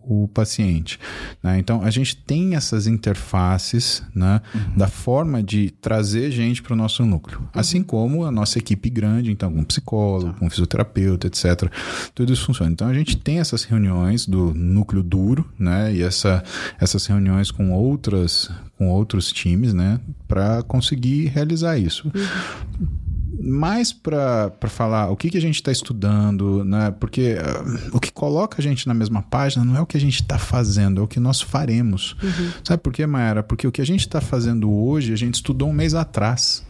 o, 0.06 0.22
o 0.22 0.28
paciente. 0.28 1.00
Né? 1.42 1.58
Então, 1.58 1.82
a 1.82 1.90
gente 1.90 2.16
tem 2.16 2.54
essas 2.54 2.86
interfaces 2.86 4.04
né, 4.14 4.40
uhum. 4.54 4.76
da 4.76 4.86
forma 4.86 5.42
de 5.42 5.70
trazer 5.70 6.30
gente 6.30 6.62
para 6.62 6.72
o 6.72 6.76
nosso 6.76 7.04
núcleo. 7.04 7.40
Uhum. 7.40 7.46
Assim 7.52 7.82
como 7.82 8.24
a 8.24 8.30
nossa 8.30 8.56
equipe 8.56 8.88
grande, 8.88 9.32
então, 9.32 9.52
com 9.52 9.64
psicólogo, 9.64 10.32
tá. 10.32 10.38
com 10.38 10.48
fisioterapeuta, 10.48 11.26
etc. 11.26 11.68
Tudo 12.14 12.32
isso 12.32 12.46
funciona. 12.46 12.70
Então, 12.70 12.86
a 12.86 12.94
gente 12.94 13.16
tem 13.16 13.40
essas 13.40 13.64
reuniões 13.64 14.26
do 14.26 14.54
núcleo 14.54 15.02
duro, 15.02 15.50
né? 15.58 15.92
E 15.92 16.00
essa, 16.00 16.44
essas 16.78 17.04
reuniões 17.06 17.50
com 17.50 17.72
outras 17.72 18.48
com 18.78 18.88
outros 18.88 19.30
times, 19.30 19.74
né, 19.74 20.00
para 20.26 20.62
conseguir 20.62 21.26
realizar 21.26 21.76
isso. 21.76 22.10
Uhum 22.14 22.99
mais 23.42 23.92
para 23.92 24.52
falar 24.68 25.10
o 25.10 25.16
que, 25.16 25.30
que 25.30 25.38
a 25.38 25.40
gente 25.40 25.56
está 25.56 25.72
estudando, 25.72 26.64
né? 26.64 26.90
Porque 27.00 27.34
uh, 27.34 27.96
o 27.96 28.00
que 28.00 28.12
coloca 28.12 28.60
a 28.60 28.62
gente 28.62 28.86
na 28.86 28.94
mesma 28.94 29.22
página 29.22 29.64
não 29.64 29.76
é 29.76 29.80
o 29.80 29.86
que 29.86 29.96
a 29.96 30.00
gente 30.00 30.20
está 30.20 30.38
fazendo, 30.38 31.00
é 31.00 31.04
o 31.04 31.08
que 31.08 31.18
nós 31.18 31.40
faremos. 31.40 32.14
Uhum. 32.22 32.52
Sabe 32.62 32.82
por 32.82 32.92
quê, 32.92 33.06
Mayara? 33.06 33.42
Porque 33.42 33.66
o 33.66 33.72
que 33.72 33.80
a 33.80 33.86
gente 33.86 34.00
está 34.00 34.20
fazendo 34.20 34.70
hoje, 34.70 35.12
a 35.12 35.16
gente 35.16 35.34
estudou 35.34 35.70
um 35.70 35.72
mês 35.72 35.94
atrás. 35.94 36.64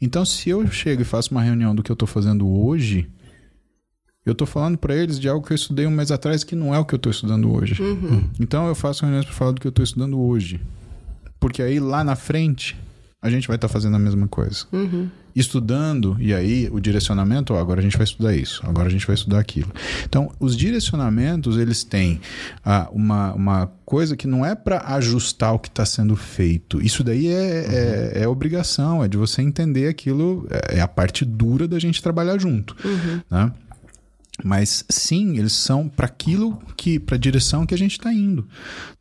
Então, 0.00 0.24
se 0.24 0.50
eu 0.50 0.66
chego 0.70 1.02
e 1.02 1.04
faço 1.04 1.30
uma 1.30 1.42
reunião 1.42 1.74
do 1.74 1.82
que 1.82 1.90
eu 1.90 1.94
estou 1.94 2.08
fazendo 2.08 2.48
hoje, 2.48 3.08
eu 4.24 4.32
estou 4.32 4.46
falando 4.46 4.78
para 4.78 4.94
eles 4.94 5.20
de 5.20 5.28
algo 5.28 5.46
que 5.46 5.52
eu 5.52 5.56
estudei 5.56 5.86
um 5.86 5.90
mês 5.90 6.10
atrás 6.10 6.42
que 6.42 6.56
não 6.56 6.74
é 6.74 6.78
o 6.78 6.84
que 6.84 6.94
eu 6.94 6.98
estou 6.98 7.10
estudando 7.10 7.52
hoje. 7.52 7.80
Uhum. 7.82 8.30
Então, 8.40 8.66
eu 8.66 8.74
faço 8.74 9.02
reuniões 9.02 9.26
para 9.26 9.34
falar 9.34 9.52
do 9.52 9.60
que 9.60 9.66
eu 9.66 9.70
estou 9.70 9.84
estudando 9.84 10.18
hoje. 10.18 10.60
Porque 11.38 11.62
aí, 11.62 11.78
lá 11.78 12.02
na 12.02 12.16
frente, 12.16 12.76
a 13.20 13.28
gente 13.28 13.46
vai 13.46 13.56
estar 13.56 13.68
tá 13.68 13.72
fazendo 13.72 13.96
a 13.96 13.98
mesma 13.98 14.26
coisa. 14.26 14.66
Uhum. 14.72 15.10
Estudando, 15.34 16.16
e 16.20 16.32
aí 16.32 16.68
o 16.70 16.78
direcionamento, 16.80 17.54
ó, 17.54 17.58
agora 17.58 17.80
a 17.80 17.82
gente 17.82 17.96
vai 17.96 18.04
estudar 18.04 18.36
isso, 18.36 18.62
agora 18.64 18.88
a 18.88 18.90
gente 18.90 19.06
vai 19.06 19.14
estudar 19.14 19.40
aquilo. 19.40 19.72
Então, 20.04 20.30
os 20.38 20.56
direcionamentos, 20.56 21.56
eles 21.56 21.82
têm 21.82 22.20
ah, 22.64 22.88
uma, 22.92 23.32
uma 23.34 23.72
coisa 23.84 24.16
que 24.16 24.26
não 24.26 24.44
é 24.44 24.54
para 24.54 24.80
ajustar 24.94 25.54
o 25.54 25.58
que 25.58 25.68
está 25.68 25.84
sendo 25.84 26.16
feito. 26.16 26.80
Isso 26.80 27.02
daí 27.02 27.26
é, 27.26 27.32
uhum. 27.32 28.18
é, 28.20 28.22
é, 28.22 28.28
obrigação, 28.28 29.04
é 29.04 29.08
de 29.08 29.16
você 29.16 29.42
entender 29.42 29.88
aquilo, 29.88 30.46
é, 30.50 30.78
é 30.78 30.80
a 30.80 30.88
parte 30.88 31.24
dura 31.24 31.66
da 31.66 31.78
gente 31.78 32.02
trabalhar 32.02 32.38
junto. 32.38 32.76
Uhum. 32.84 33.20
Né? 33.30 33.52
Mas 34.42 34.84
sim, 34.88 35.38
eles 35.38 35.52
são 35.52 35.88
para 35.88 36.06
aquilo 36.06 36.60
que, 36.76 36.98
para 36.98 37.14
a 37.14 37.18
direção 37.18 37.64
que 37.64 37.72
a 37.74 37.78
gente 37.78 37.92
está 37.92 38.12
indo, 38.12 38.46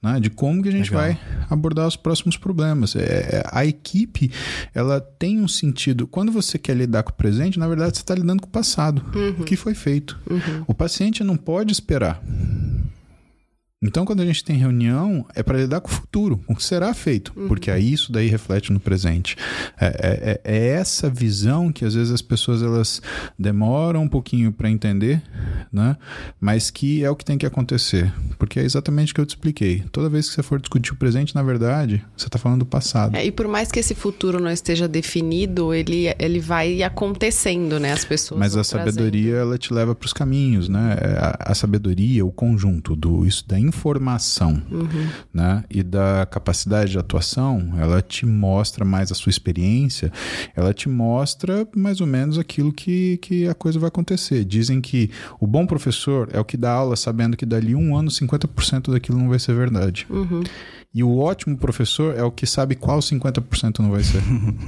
né? 0.02 0.20
de 0.20 0.30
como 0.30 0.62
que 0.62 0.70
a 0.70 0.72
gente 0.72 0.92
Legal. 0.92 1.02
vai 1.02 1.20
abordar 1.50 1.88
os 1.88 1.96
próximos 1.96 2.38
problemas. 2.38 2.96
É, 2.96 3.02
é, 3.02 3.44
a 3.52 3.66
equipe, 3.66 4.32
ela 4.76 5.02
tem 5.02 5.40
um 5.40 5.48
sentido. 5.48 6.06
Quando 6.06 6.32
você 6.32 6.60
quer 6.60 6.78
lidar 6.78 7.02
com 7.02 7.10
o 7.10 7.16
presente, 7.16 7.58
na 7.58 7.68
verdade 7.68 7.98
você 7.98 8.04
está 8.04 8.14
lidando 8.14 8.42
com 8.42 8.48
o 8.48 8.52
passado, 8.52 9.04
uhum. 9.16 9.42
o 9.42 9.44
que 9.44 9.56
foi 9.56 9.74
feito. 9.74 10.20
Uhum. 10.30 10.66
O 10.68 10.74
paciente 10.74 11.24
não 11.24 11.36
pode 11.36 11.72
esperar. 11.72 12.22
Então, 13.84 14.06
quando 14.06 14.22
a 14.22 14.26
gente 14.26 14.44
tem 14.46 14.56
reunião, 14.56 15.26
é 15.36 15.44
para 15.44 15.58
lidar 15.58 15.82
com 15.82 15.90
o 15.90 15.92
futuro, 15.92 16.38
com 16.48 16.54
o 16.54 16.56
que 16.56 16.64
será 16.64 16.94
feito, 16.94 17.34
uhum. 17.36 17.50
porque 17.50 17.70
aí 17.70 17.92
isso 17.92 18.12
daí 18.14 18.28
reflete 18.28 18.72
no 18.72 18.80
presente. 18.80 19.36
É, 19.80 19.86
é, 19.86 20.42
é, 20.44 20.58
é, 20.58 20.68
essa 20.70 21.10
visão 21.10 21.70
que 21.70 21.84
às 21.84 21.94
vezes 21.94 22.14
as 22.14 22.22
pessoas 22.22 22.64
elas 22.64 23.02
demoram 23.38 24.04
um 24.04 24.08
pouquinho 24.08 24.54
para 24.54 24.70
entender, 24.70 25.22
né? 25.72 25.98
Mas 26.40 26.72
que 26.72 27.04
é 27.04 27.10
o 27.10 27.16
que 27.16 27.26
tem 27.26 27.38
que 27.38 27.46
acontecer, 27.46 28.12
porque 28.40 28.60
é 28.60 28.64
exatamente 28.64 29.12
o 29.12 29.16
que 29.16 29.22
eu 29.22 29.26
te 29.26 29.32
expliquei. 29.32 29.84
Toda 29.92 30.08
vez 30.08 30.30
que 30.30 30.36
você 30.36 30.44
for 30.44 30.60
discutir 30.60 30.94
o 30.94 30.96
presente, 30.96 31.36
na 31.36 31.44
verdade, 31.44 32.04
você 32.16 32.28
está 32.28 32.40
falando 32.40 32.60
do 32.60 32.66
passado. 32.66 33.18
É, 33.18 33.26
e 33.26 33.32
por 33.32 33.50
mais 33.50 33.70
que 33.70 33.80
esse 33.80 33.94
futuro 33.94 34.40
não 34.40 34.50
esteja 34.50 34.88
definido, 34.88 35.74
ele, 35.74 36.06
ele 36.18 36.40
vai 36.40 36.84
acontecendo, 36.84 37.80
né? 37.80 37.92
As 37.92 38.06
pessoas. 38.06 38.40
Mas 38.40 38.56
a 38.56 38.64
sabedoria 38.64 39.36
ela 39.36 39.58
te 39.58 39.74
leva 39.74 39.94
para 39.94 40.06
os 40.06 40.14
caminhos, 40.14 40.70
né? 40.70 40.98
É, 41.02 41.08
a, 41.18 41.52
a, 41.52 41.56
sabedoria, 41.56 42.26
o 42.26 42.32
conjunto 42.32 42.96
do 42.96 43.26
isso 43.26 43.46
da 43.48 43.60
informação 43.74 44.62
uhum. 44.72 45.08
né, 45.34 45.64
e 45.70 45.82
da 45.82 46.26
capacidade 46.30 46.92
de 46.92 47.00
atuação, 47.00 47.74
ela 47.78 48.02
te 48.02 48.26
mostra 48.26 48.86
mais 48.86 49.12
a 49.12 49.16
sua 49.16 49.30
experiência, 49.30 50.12
ela 50.56 50.74
te 50.74 50.88
mostra 50.88 51.68
mais 51.76 52.00
ou 52.00 52.08
menos 52.08 52.38
aquilo 52.38 52.72
que, 52.72 53.18
que 53.18 53.48
a 53.48 53.56
coisa 53.56 53.80
vai 53.80 53.88
acontecer. 53.88 54.46
Dizem 54.46 54.80
que 54.80 55.10
o 55.40 55.48
bom 55.48 55.66
professor 55.66 56.30
é 56.32 56.40
o 56.40 56.46
que 56.46 56.56
dá 56.56 56.72
aula 56.72 56.96
sabendo 56.96 57.36
que 57.36 57.46
dali 57.46 57.76
um 57.76 57.98
ano 57.98 58.10
50% 58.10 58.92
daquilo 58.92 59.18
não 59.18 59.30
vai 59.30 59.40
ser 59.40 59.56
verdade. 59.56 60.06
Uhum. 60.10 60.44
E 60.96 61.04
o 61.04 61.18
ótimo 61.18 61.58
professor 61.58 62.16
é 62.16 62.24
o 62.24 62.30
que 62.30 62.46
sabe 62.46 62.76
qual 62.76 63.00
50% 63.00 63.80
não 63.80 63.90
vai 63.90 64.04
ser. 64.04 64.22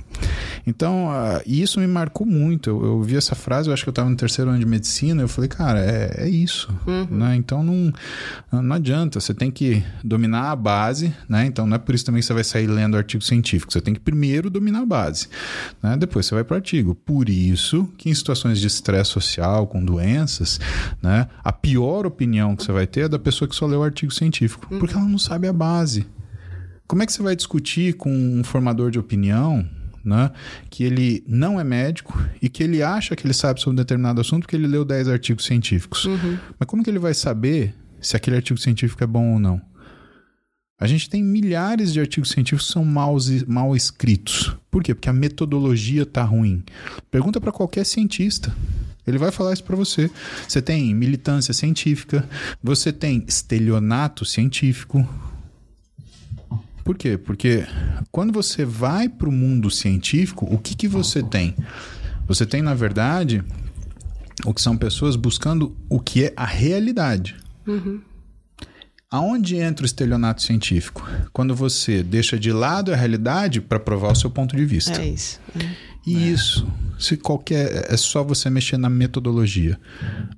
então, 0.65 1.05
uh, 1.05 1.39
isso 1.45 1.79
me 1.79 1.85
marcou 1.85 2.25
muito. 2.25 2.71
Eu, 2.71 2.83
eu, 2.83 3.01
vi 3.03 3.15
essa 3.15 3.35
frase, 3.35 3.69
eu 3.69 3.73
acho 3.73 3.83
que 3.83 3.89
eu 3.89 3.91
estava 3.91 4.09
no 4.09 4.15
terceiro 4.15 4.49
ano 4.49 4.57
de 4.57 4.65
medicina, 4.65 5.21
eu 5.21 5.27
falei, 5.27 5.47
cara, 5.47 5.79
é, 5.79 6.23
é 6.25 6.27
isso. 6.27 6.73
Uhum. 6.87 7.05
Né? 7.11 7.35
Então, 7.35 7.63
não, 7.63 7.93
não 8.51 8.75
adianta. 8.75 9.19
Você 9.19 9.35
tem 9.35 9.51
que 9.51 9.83
dominar 10.03 10.49
a 10.49 10.55
base, 10.55 11.13
né? 11.29 11.45
Então, 11.45 11.67
não 11.67 11.75
é 11.75 11.77
por 11.77 11.93
isso 11.93 12.05
também 12.05 12.21
que 12.21 12.25
você 12.25 12.33
vai 12.33 12.43
sair 12.43 12.65
lendo 12.65 12.97
artigo 12.97 13.23
científico. 13.23 13.71
Você 13.71 13.79
tem 13.79 13.93
que 13.93 13.99
primeiro 13.99 14.49
dominar 14.49 14.81
a 14.81 14.85
base. 14.85 15.27
Né? 15.83 15.95
Depois 15.95 16.25
você 16.25 16.33
vai 16.33 16.43
para 16.43 16.55
o 16.55 16.57
artigo. 16.57 16.95
Por 16.95 17.29
isso 17.29 17.87
que 17.99 18.09
em 18.09 18.15
situações 18.15 18.59
de 18.59 18.65
estresse 18.65 19.11
social, 19.11 19.67
com 19.67 19.85
doenças, 19.85 20.59
né? 21.03 21.27
a 21.43 21.51
pior 21.51 22.07
opinião 22.07 22.55
que 22.55 22.63
você 22.63 22.71
vai 22.71 22.87
ter 22.87 23.01
é 23.01 23.09
da 23.09 23.19
pessoa 23.19 23.47
que 23.47 23.55
só 23.55 23.67
leu 23.67 23.81
o 23.81 23.83
artigo 23.83 24.11
científico. 24.11 24.67
Uhum. 24.71 24.79
Porque 24.79 24.95
ela 24.95 25.05
não 25.05 25.19
sabe 25.19 25.47
a 25.47 25.53
base. 25.53 26.14
Como 26.87 27.01
é 27.01 27.05
que 27.05 27.13
você 27.13 27.21
vai 27.21 27.35
discutir 27.35 27.93
com 27.93 28.11
um 28.11 28.43
formador 28.43 28.91
de 28.91 28.99
opinião 28.99 29.67
né, 30.03 30.31
que 30.69 30.83
ele 30.83 31.23
não 31.27 31.59
é 31.59 31.63
médico 31.63 32.17
e 32.39 32.47
que 32.47 32.61
ele 32.63 32.83
acha 32.83 33.15
que 33.15 33.25
ele 33.25 33.33
sabe 33.33 33.59
sobre 33.59 33.73
um 33.73 33.75
determinado 33.75 34.21
assunto 34.21 34.43
porque 34.43 34.55
ele 34.55 34.67
leu 34.67 34.85
10 34.85 35.07
artigos 35.07 35.45
científicos? 35.45 36.05
Uhum. 36.05 36.37
Mas 36.59 36.67
como 36.67 36.83
que 36.83 36.89
ele 36.89 36.99
vai 36.99 37.13
saber 37.13 37.73
se 37.99 38.15
aquele 38.15 38.35
artigo 38.35 38.59
científico 38.59 39.03
é 39.03 39.07
bom 39.07 39.33
ou 39.33 39.39
não? 39.39 39.59
A 40.77 40.87
gente 40.87 41.09
tem 41.09 41.23
milhares 41.23 41.93
de 41.93 42.01
artigos 42.01 42.29
científicos 42.29 42.67
que 42.67 42.73
são 42.73 42.83
mal, 42.83 43.15
mal 43.47 43.75
escritos. 43.75 44.55
Por 44.69 44.83
quê? 44.83 44.93
Porque 44.93 45.09
a 45.09 45.13
metodologia 45.13 46.03
está 46.03 46.21
ruim. 46.21 46.63
Pergunta 47.09 47.39
para 47.39 47.51
qualquer 47.51 47.85
cientista. 47.85 48.53
Ele 49.07 49.17
vai 49.17 49.31
falar 49.31 49.53
isso 49.53 49.63
para 49.63 49.75
você. 49.75 50.11
Você 50.47 50.61
tem 50.61 50.93
militância 50.93 51.53
científica, 51.53 52.27
você 52.61 52.91
tem 52.91 53.23
estelionato 53.25 54.25
científico, 54.25 55.07
por 56.85 56.95
quê? 56.95 57.17
Porque 57.17 57.65
quando 58.11 58.31
você 58.31 58.63
vai 58.63 59.09
para 59.09 59.27
o 59.27 59.31
mundo 59.31 59.71
científico, 59.71 60.45
o 60.45 60.59
que, 60.59 60.75
que 60.75 60.87
você 60.87 61.23
tem? 61.23 61.55
Você 62.27 62.45
tem, 62.45 62.61
na 62.61 62.75
verdade, 62.75 63.43
o 64.45 64.53
que 64.53 64.61
são 64.61 64.77
pessoas 64.77 65.15
buscando 65.15 65.75
o 65.89 65.99
que 65.99 66.25
é 66.25 66.33
a 66.37 66.45
realidade. 66.45 67.35
Uhum. 67.65 68.01
Aonde 69.09 69.55
entra 69.55 69.81
o 69.81 69.85
estelionato 69.87 70.43
científico? 70.43 71.09
Quando 71.33 71.55
você 71.55 72.03
deixa 72.03 72.37
de 72.37 72.51
lado 72.51 72.93
a 72.93 72.95
realidade 72.95 73.61
para 73.61 73.79
provar 73.79 74.11
o 74.11 74.15
seu 74.15 74.29
ponto 74.29 74.55
de 74.55 74.63
vista. 74.63 75.01
É 75.01 75.07
isso. 75.07 75.39
E 76.05 76.15
é. 76.15 76.19
isso, 76.19 76.71
se 76.99 77.17
qualquer, 77.17 77.91
é 77.91 77.97
só 77.97 78.23
você 78.23 78.47
mexer 78.47 78.77
na 78.77 78.91
metodologia. 78.91 79.79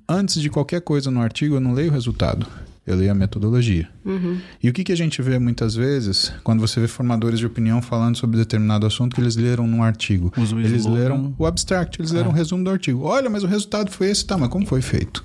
Antes 0.08 0.40
de 0.40 0.48
qualquer 0.48 0.80
coisa 0.80 1.10
no 1.10 1.20
artigo, 1.20 1.56
eu 1.56 1.60
não 1.60 1.74
leio 1.74 1.90
o 1.90 1.92
resultado 1.92 2.46
eu 2.88 2.96
leio 2.96 3.12
a 3.12 3.14
metodologia. 3.14 3.86
Uhum. 4.02 4.38
E 4.62 4.68
o 4.70 4.72
que, 4.72 4.82
que 4.82 4.92
a 4.92 4.96
gente 4.96 5.20
vê 5.20 5.38
muitas 5.38 5.74
vezes, 5.74 6.32
quando 6.42 6.60
você 6.60 6.80
vê 6.80 6.88
formadores 6.88 7.38
de 7.38 7.44
opinião 7.44 7.82
falando 7.82 8.16
sobre 8.16 8.38
determinado 8.38 8.86
assunto, 8.86 9.14
que 9.14 9.20
eles 9.20 9.36
leram 9.36 9.66
num 9.66 9.82
artigo. 9.82 10.32
eles 10.64 10.86
leram 10.86 11.34
o 11.38 11.44
abstract, 11.44 12.00
eles 12.00 12.12
leram 12.12 12.30
o 12.30 12.34
é. 12.34 12.36
resumo 12.36 12.64
do 12.64 12.70
artigo. 12.70 13.02
Olha, 13.02 13.28
mas 13.28 13.44
o 13.44 13.46
resultado 13.46 13.90
foi 13.90 14.08
esse, 14.08 14.24
tá, 14.24 14.38
mas 14.38 14.48
como 14.48 14.64
foi 14.64 14.80
feito? 14.80 15.22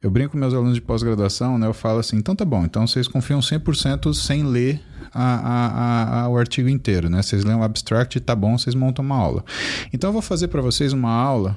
Eu 0.00 0.08
brinco 0.08 0.32
com 0.32 0.38
meus 0.38 0.54
alunos 0.54 0.76
de 0.76 0.80
pós-graduação, 0.80 1.58
né? 1.58 1.66
Eu 1.66 1.74
falo 1.74 1.98
assim, 1.98 2.16
então 2.16 2.36
tá 2.36 2.44
bom, 2.44 2.64
então 2.64 2.86
vocês 2.86 3.08
confiam 3.08 3.40
100% 3.40 4.14
sem 4.14 4.44
ler 4.44 4.80
a, 5.12 5.24
a, 5.24 6.20
a, 6.22 6.28
o 6.28 6.38
artigo 6.38 6.68
inteiro, 6.68 7.10
né? 7.10 7.22
Vocês 7.22 7.42
leem 7.42 7.58
o 7.58 7.62
abstract 7.64 8.16
e 8.16 8.20
tá 8.20 8.36
bom, 8.36 8.56
vocês 8.56 8.76
montam 8.76 9.04
uma 9.04 9.16
aula. 9.16 9.44
Então 9.92 10.10
eu 10.10 10.12
vou 10.12 10.22
fazer 10.22 10.46
para 10.46 10.62
vocês 10.62 10.92
uma 10.92 11.10
aula 11.10 11.56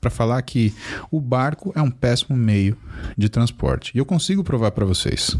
para 0.00 0.10
falar 0.10 0.40
que 0.42 0.72
o 1.10 1.20
barco 1.20 1.72
é 1.74 1.82
um 1.82 1.90
péssimo 1.90 2.36
meio 2.36 2.76
de 3.16 3.28
transporte. 3.28 3.92
E 3.94 3.98
eu 3.98 4.04
consigo 4.04 4.44
provar 4.44 4.70
para 4.70 4.84
vocês. 4.84 5.36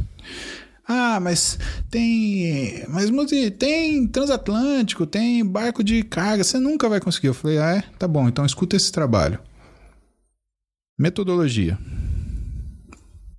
Ah, 0.87 1.21
mas 1.21 1.59
tem. 1.91 2.83
Mas 2.89 3.11
Muzi, 3.11 3.51
tem 3.51 4.07
transatlântico, 4.07 5.07
tem 5.07 5.45
barco 5.45 5.85
de 5.85 6.03
carga, 6.03 6.43
você 6.43 6.59
nunca 6.59 6.89
vai 6.89 6.99
conseguir. 6.99 7.27
Eu 7.27 7.35
falei, 7.35 7.59
ah, 7.59 7.77
é? 7.77 7.85
Tá 7.99 8.09
bom, 8.09 8.27
então 8.27 8.47
escuta 8.47 8.75
esse 8.75 8.91
trabalho. 8.91 9.39
Metodologia. 10.99 11.79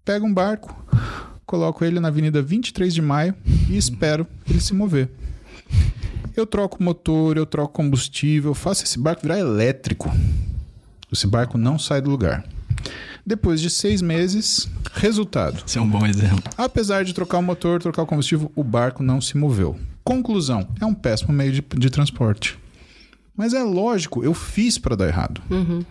Pega 0.06 0.26
um 0.26 0.34
barco, 0.34 0.76
coloco 1.46 1.84
ele 1.84 2.00
na 2.00 2.08
Avenida 2.08 2.42
23 2.42 2.94
de 2.94 3.02
Maio 3.02 3.36
e 3.68 3.78
espero 3.78 4.28
ele 4.48 4.62
se 4.62 4.74
mover. 4.74 5.10
Eu 6.36 6.46
troco 6.46 6.82
motor, 6.82 7.36
eu 7.36 7.46
troco 7.46 7.74
combustível, 7.74 8.54
faço 8.54 8.84
esse 8.84 8.98
barco 9.00 9.24
virar 9.24 9.40
elétrico. 9.40 10.10
Esse 11.12 11.28
barco 11.28 11.58
não 11.58 11.80
sai 11.80 12.02
do 12.02 12.10
lugar. 12.10 12.46
Depois 13.26 13.62
de 13.62 13.70
seis 13.70 14.02
meses, 14.02 14.70
resultado. 14.94 15.64
Esse 15.66 15.78
é 15.78 15.82
um 15.82 15.90
bom 15.90 16.06
exemplo. 16.06 16.44
Apesar 16.58 17.04
de 17.04 17.14
trocar 17.14 17.38
o 17.38 17.44
motor, 17.44 17.82
trocar 17.82 18.04
o 18.04 18.08
combustível, 18.08 18.52
o 18.56 18.64
barco 18.64 19.04
não 19.04 19.20
se 19.22 19.38
moveu. 19.38 19.78
Conclusão: 20.04 20.68
é 20.80 20.86
um 20.86 20.94
péssimo 20.94 21.34
meio 21.34 21.52
de, 21.52 21.62
de 21.62 21.90
transporte. 21.90 22.58
Mas 23.36 23.54
é 23.54 23.64
lógico, 23.64 24.24
eu 24.24 24.34
fiz 24.34 24.78
para 24.78 24.96
dar 24.96 25.08
errado. 25.08 25.42
Uhum. 25.50 25.84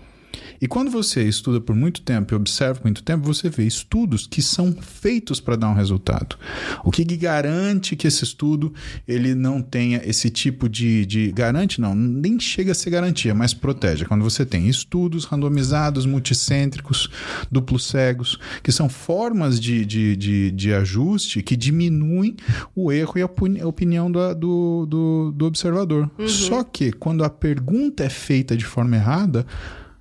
E 0.61 0.67
quando 0.67 0.91
você 0.91 1.23
estuda 1.23 1.61
por 1.61 1.75
muito 1.75 2.01
tempo 2.01 2.33
e 2.33 2.37
observa 2.37 2.77
por 2.77 2.85
muito 2.85 3.03
tempo, 3.03 3.27
você 3.27 3.49
vê 3.49 3.65
estudos 3.65 4.27
que 4.27 4.43
são 4.43 4.73
feitos 4.73 5.41
para 5.41 5.57
dar 5.57 5.69
um 5.69 5.75
resultado. 5.75 6.37
O 6.85 6.91
que 6.91 7.05
garante 7.17 7.97
que 7.97 8.07
esse 8.07 8.25
estudo 8.25 8.73
ele 9.07 9.35
não 9.35 9.61
tenha 9.61 10.01
esse 10.05 10.31
tipo 10.31 10.69
de, 10.69 11.05
de 11.05 11.33
garante 11.33 11.81
não, 11.81 11.95
nem 11.95 12.39
chega 12.39 12.73
a 12.73 12.75
ser 12.75 12.91
garantia, 12.91 13.35
mas 13.35 13.53
protege. 13.53 14.05
Quando 14.05 14.23
você 14.23 14.47
tem 14.47 14.69
estudos 14.69 15.25
randomizados, 15.25 16.07
multicêntricos, 16.07 17.11
duplos 17.51 17.85
cegos, 17.87 18.39
que 18.63 18.73
são 18.73 18.89
formas 18.89 19.61
de, 19.61 19.85
de, 19.85 20.17
de, 20.17 20.51
de 20.51 20.73
ajuste 20.73 21.43
que 21.43 21.57
diminuem 21.57 22.37
o 22.75 22.93
erro 22.93 23.15
e 23.17 23.23
a 23.23 23.67
opinião 23.67 24.11
do, 24.11 24.35
do, 24.35 24.87
do, 24.87 25.33
do 25.33 25.47
observador. 25.47 26.11
Uhum. 26.19 26.29
Só 26.29 26.63
que 26.65 26.93
quando 26.93 27.25
a 27.25 27.31
pergunta 27.31 28.05
é 28.05 28.09
feita 28.09 28.57
de 28.57 28.65
forma 28.65 28.97
errada, 28.97 29.47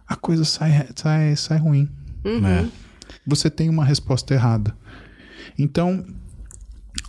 a 0.08 0.16
coisa 0.16 0.46
sai, 0.46 0.88
sai, 0.96 1.36
sai 1.36 1.58
ruim. 1.58 1.90
Uhum. 2.24 2.42
Né? 2.42 2.70
Você 3.26 3.50
tem 3.50 3.70
uma 3.70 3.84
resposta 3.84 4.34
errada. 4.34 4.76
Então, 5.58 6.06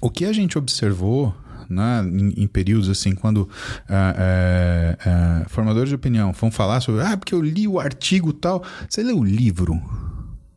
o 0.01 0.11
que 0.11 0.25
a 0.25 0.33
gente 0.33 0.59
observou 0.59 1.35
né, 1.69 2.03
em, 2.03 2.43
em, 2.43 2.47
períodos 2.47 2.89
assim, 2.89 3.15
quando 3.15 3.39
uh, 3.39 3.45
uh, 3.45 5.45
uh, 5.45 5.49
formadores 5.49 5.91
de 5.91 5.95
opinião 5.95 6.33
vão 6.33 6.51
falar 6.51 6.81
sobre, 6.81 7.03
ah, 7.03 7.17
porque 7.17 7.35
eu 7.35 7.43
li 7.43 7.69
o 7.69 7.79
artigo 7.79 8.33
tal. 8.33 8.65
Você 8.89 9.03
lê 9.03 9.13
o 9.13 9.23
livro? 9.23 9.81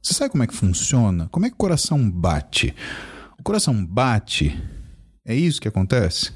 Você 0.01 0.13
sabe 0.13 0.31
como 0.31 0.43
é 0.43 0.47
que 0.47 0.55
funciona? 0.55 1.27
Como 1.29 1.45
é 1.45 1.49
que 1.49 1.55
o 1.55 1.57
coração 1.57 2.09
bate? 2.09 2.73
O 3.37 3.43
coração 3.43 3.85
bate. 3.85 4.57
É 5.25 5.35
isso 5.35 5.61
que 5.61 5.67
acontece? 5.67 6.31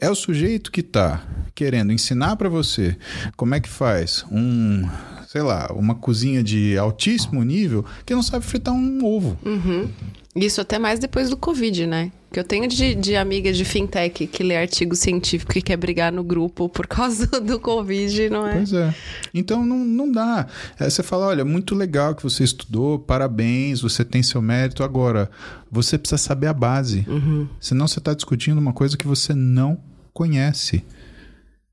É 0.00 0.08
o 0.08 0.14
sujeito 0.14 0.72
que 0.72 0.80
está 0.80 1.22
querendo 1.54 1.92
ensinar 1.92 2.36
para 2.36 2.48
você 2.48 2.96
como 3.36 3.54
é 3.54 3.60
que 3.60 3.68
faz 3.68 4.24
um, 4.32 4.88
sei 5.28 5.42
lá, 5.42 5.70
uma 5.74 5.94
cozinha 5.94 6.42
de 6.42 6.78
altíssimo 6.78 7.42
nível 7.42 7.84
que 8.06 8.14
não 8.14 8.22
sabe 8.22 8.46
fritar 8.46 8.72
um 8.72 9.04
ovo. 9.04 9.38
Uhum. 9.44 9.90
Isso 10.34 10.60
até 10.60 10.78
mais 10.78 10.98
depois 10.98 11.28
do 11.28 11.36
Covid, 11.36 11.86
né? 11.86 12.10
Que 12.32 12.40
eu 12.40 12.44
tenho 12.44 12.66
de, 12.66 12.94
de 12.94 13.14
amiga 13.14 13.52
de 13.52 13.64
fintech 13.64 14.26
que 14.26 14.42
lê 14.42 14.56
artigo 14.56 14.94
científico 14.96 15.58
e 15.58 15.60
quer 15.60 15.76
brigar 15.76 16.10
no 16.10 16.24
grupo 16.24 16.68
por 16.68 16.86
causa 16.86 17.26
do 17.40 17.60
Covid, 17.60 18.30
não 18.30 18.46
é? 18.46 18.54
Pois 18.54 18.72
é. 18.72 18.94
Então 19.34 19.66
não, 19.66 19.78
não 19.78 20.10
dá. 20.10 20.46
É, 20.78 20.88
você 20.88 21.02
fala, 21.02 21.26
olha, 21.26 21.44
muito 21.44 21.74
legal 21.74 22.14
que 22.14 22.22
você 22.22 22.42
estudou, 22.42 22.98
parabéns, 22.98 23.82
você 23.82 24.02
tem 24.02 24.22
seu 24.22 24.40
mérito. 24.40 24.82
Agora, 24.82 25.30
você 25.70 25.98
precisa 25.98 26.16
saber 26.16 26.46
a 26.46 26.54
base. 26.54 27.04
Uhum. 27.06 27.48
Senão 27.60 27.86
você 27.86 27.98
está 27.98 28.14
discutindo 28.14 28.58
uma 28.58 28.72
coisa 28.72 28.96
que 28.96 29.06
você 29.06 29.34
não 29.34 29.89
conhece. 30.12 30.84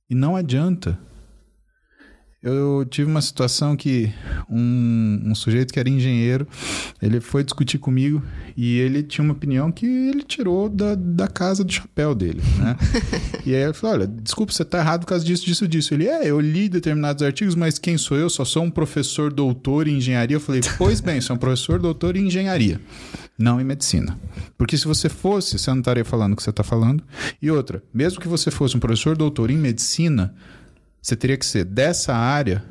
E 0.09 0.15
não 0.15 0.35
adianta. 0.35 0.97
Eu 2.41 2.85
tive 2.87 3.09
uma 3.09 3.21
situação 3.21 3.75
que 3.75 4.13
um, 4.47 5.23
um, 5.25 5.33
sujeito 5.33 5.73
que 5.73 5.79
era 5.79 5.89
engenheiro, 5.89 6.47
ele 7.01 7.19
foi 7.19 7.43
discutir 7.43 7.79
comigo 7.79 8.21
e 8.55 8.77
ele 8.77 9.01
tinha 9.01 9.25
uma 9.25 9.33
opinião 9.33 9.71
que 9.71 9.87
ele 9.87 10.21
tirou 10.21 10.69
da, 10.69 10.93
da 10.93 11.27
casa 11.27 11.63
do 11.63 11.73
chapéu 11.73 12.13
dele, 12.13 12.43
né? 12.59 12.77
e 13.43 13.55
aí 13.55 13.63
eu 13.63 13.73
falei, 13.73 14.01
olha, 14.01 14.07
desculpa, 14.07 14.53
você 14.53 14.61
está 14.61 14.77
errado 14.77 15.01
por 15.01 15.07
causa 15.07 15.25
disso, 15.25 15.47
disso, 15.47 15.67
disso. 15.67 15.95
Ele, 15.95 16.07
é, 16.07 16.29
eu 16.29 16.39
li 16.39 16.69
determinados 16.69 17.23
artigos, 17.23 17.55
mas 17.55 17.79
quem 17.79 17.97
sou 17.97 18.15
eu? 18.15 18.29
Só 18.29 18.45
sou 18.45 18.63
um 18.63 18.69
professor 18.69 19.33
doutor 19.33 19.87
em 19.87 19.97
engenharia. 19.97 20.35
Eu 20.35 20.41
falei, 20.41 20.61
pois 20.77 21.01
bem, 21.01 21.19
sou 21.19 21.35
um 21.35 21.39
professor 21.39 21.79
doutor 21.79 22.15
em 22.15 22.27
engenharia, 22.27 22.79
não 23.35 23.59
em 23.59 23.63
medicina. 23.63 24.15
Porque 24.55 24.77
se 24.77 24.85
você 24.85 25.09
fosse, 25.09 25.57
você 25.57 25.71
não 25.71 25.79
estaria 25.79 26.05
falando 26.05 26.33
o 26.33 26.35
que 26.35 26.43
você 26.43 26.51
está 26.51 26.63
falando. 26.63 27.03
E 27.41 27.49
outra, 27.49 27.81
mesmo 27.91 28.21
que 28.21 28.27
você 28.27 28.51
fosse 28.51 28.77
um 28.77 28.79
professor 28.79 29.17
doutor 29.17 29.49
em 29.49 29.57
medicina 29.57 30.35
você 31.07 31.15
teria 31.15 31.37
que 31.37 31.45
ser 31.45 31.63
dessa 31.63 32.13
área 32.13 32.61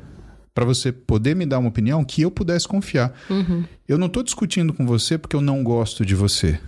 para 0.53 0.63
você 0.63 0.91
poder 0.91 1.35
me 1.35 1.43
dar 1.43 1.57
uma 1.57 1.69
opinião 1.69 2.05
que 2.05 2.21
eu 2.21 2.29
pudesse 2.29 2.67
confiar. 2.67 3.11
Uhum. 3.31 3.63
Eu 3.87 3.97
não 3.97 4.05
estou 4.05 4.21
discutindo 4.21 4.71
com 4.73 4.85
você 4.85 5.17
porque 5.17 5.35
eu 5.35 5.41
não 5.41 5.63
gosto 5.63 6.05
de 6.05 6.13
você. 6.13 6.59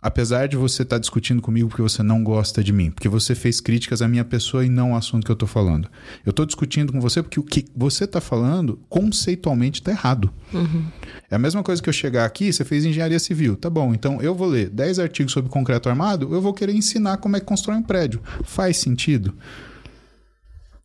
Apesar 0.00 0.46
de 0.46 0.56
você 0.56 0.82
estar 0.82 0.94
tá 0.94 1.00
discutindo 1.00 1.42
comigo 1.42 1.68
porque 1.68 1.82
você 1.82 2.04
não 2.04 2.22
gosta 2.22 2.62
de 2.62 2.72
mim, 2.72 2.92
porque 2.92 3.08
você 3.08 3.34
fez 3.34 3.60
críticas 3.60 4.00
à 4.00 4.06
minha 4.06 4.24
pessoa 4.24 4.64
e 4.64 4.68
não 4.68 4.92
ao 4.92 4.98
assunto 4.98 5.24
que 5.24 5.30
eu 5.30 5.34
estou 5.34 5.48
falando. 5.48 5.88
Eu 6.24 6.30
estou 6.30 6.46
discutindo 6.46 6.92
com 6.92 7.00
você 7.00 7.20
porque 7.20 7.40
o 7.40 7.42
que 7.42 7.66
você 7.74 8.04
está 8.04 8.20
falando 8.20 8.78
conceitualmente 8.88 9.80
está 9.80 9.90
errado. 9.90 10.32
Uhum. 10.54 10.86
É 11.28 11.34
a 11.34 11.38
mesma 11.38 11.64
coisa 11.64 11.82
que 11.82 11.88
eu 11.88 11.92
chegar 11.92 12.24
aqui, 12.24 12.52
você 12.52 12.64
fez 12.64 12.84
engenharia 12.84 13.18
civil. 13.18 13.56
Tá 13.56 13.68
bom, 13.68 13.92
então 13.92 14.22
eu 14.22 14.36
vou 14.36 14.46
ler 14.46 14.70
10 14.70 15.00
artigos 15.00 15.32
sobre 15.32 15.50
concreto 15.50 15.88
armado, 15.88 16.32
eu 16.32 16.40
vou 16.40 16.54
querer 16.54 16.74
ensinar 16.74 17.16
como 17.16 17.36
é 17.36 17.40
que 17.40 17.46
constrói 17.46 17.76
um 17.76 17.82
prédio. 17.82 18.22
Faz 18.44 18.76
sentido? 18.76 19.34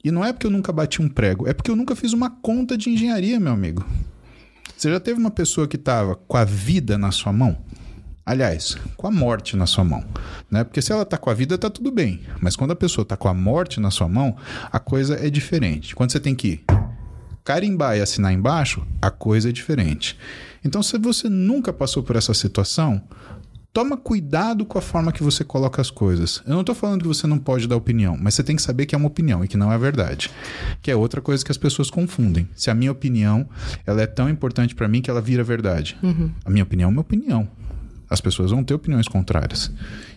E 0.05 0.11
não 0.11 0.23
é 0.23 0.31
porque 0.31 0.45
eu 0.45 0.51
nunca 0.51 0.71
bati 0.71 1.01
um 1.01 1.09
prego, 1.09 1.47
é 1.47 1.53
porque 1.53 1.71
eu 1.71 1.75
nunca 1.75 1.95
fiz 1.95 2.13
uma 2.13 2.29
conta 2.29 2.77
de 2.77 2.91
engenharia, 2.91 3.39
meu 3.39 3.51
amigo. 3.51 3.83
Você 4.77 4.91
já 4.91 4.99
teve 4.99 5.19
uma 5.19 5.31
pessoa 5.31 5.67
que 5.67 5.77
estava 5.77 6.15
com 6.15 6.37
a 6.37 6.45
vida 6.45 6.95
na 6.95 7.11
sua 7.11 7.33
mão? 7.33 7.57
Aliás, 8.23 8.77
com 8.95 9.07
a 9.07 9.11
morte 9.11 9.57
na 9.57 9.65
sua 9.65 9.83
mão, 9.83 10.05
né? 10.49 10.63
Porque 10.63 10.79
se 10.79 10.91
ela 10.91 11.01
está 11.01 11.17
com 11.17 11.31
a 11.31 11.33
vida, 11.33 11.55
está 11.55 11.71
tudo 11.71 11.91
bem. 11.91 12.21
Mas 12.39 12.55
quando 12.55 12.69
a 12.69 12.75
pessoa 12.75 13.01
está 13.01 13.17
com 13.17 13.27
a 13.27 13.33
morte 13.33 13.79
na 13.79 13.89
sua 13.89 14.07
mão, 14.07 14.35
a 14.71 14.79
coisa 14.79 15.15
é 15.15 15.27
diferente. 15.27 15.95
Quando 15.95 16.11
você 16.11 16.19
tem 16.19 16.35
que 16.35 16.63
carimbar 17.43 17.97
e 17.97 18.01
assinar 18.01 18.31
embaixo, 18.31 18.85
a 19.01 19.09
coisa 19.09 19.49
é 19.49 19.51
diferente. 19.51 20.15
Então, 20.63 20.83
se 20.83 20.99
você 20.99 21.27
nunca 21.29 21.73
passou 21.73 22.03
por 22.03 22.15
essa 22.15 22.33
situação, 22.35 23.01
toma 23.75 23.97
cuidado 23.97 24.63
com 24.63 24.77
a 24.77 24.81
forma 24.81 25.11
que 25.11 25.21
você 25.21 25.43
coloca 25.43 25.81
as 25.81 25.91
coisas. 25.91 26.41
Eu 26.47 26.53
não 26.53 26.61
estou 26.61 26.73
falando 26.73 27.01
que 27.01 27.07
você 27.09 27.27
não 27.27 27.37
pode 27.37 27.67
dar 27.67 27.75
opinião, 27.75 28.17
mas 28.17 28.33
você 28.33 28.41
tem 28.41 28.55
que 28.55 28.61
saber 28.61 28.85
que 28.85 28.95
é 28.95 28.97
uma 28.97 29.07
opinião 29.07 29.43
e 29.43 29.49
que 29.49 29.57
não 29.57 29.69
é 29.69 29.77
verdade. 29.77 30.31
Que 30.81 30.89
é 30.89 30.95
outra 30.95 31.19
coisa 31.19 31.43
que 31.43 31.51
as 31.51 31.57
pessoas 31.57 31.89
confundem. 31.89 32.47
Se 32.55 32.71
a 32.71 32.73
minha 32.73 32.89
opinião 32.89 33.45
ela 33.85 34.01
é 34.01 34.07
tão 34.07 34.29
importante 34.29 34.73
para 34.73 34.87
mim 34.87 35.01
que 35.01 35.09
ela 35.09 35.19
vira 35.19 35.43
verdade. 35.43 35.97
Uhum. 36.01 36.31
A 36.45 36.49
minha 36.49 36.63
opinião 36.63 36.87
é 36.87 36.91
uma 36.93 37.01
opinião. 37.01 37.49
As 38.09 38.21
pessoas 38.21 38.51
vão 38.51 38.63
ter 38.63 38.73
opiniões 38.73 39.09
contrárias. 39.09 39.69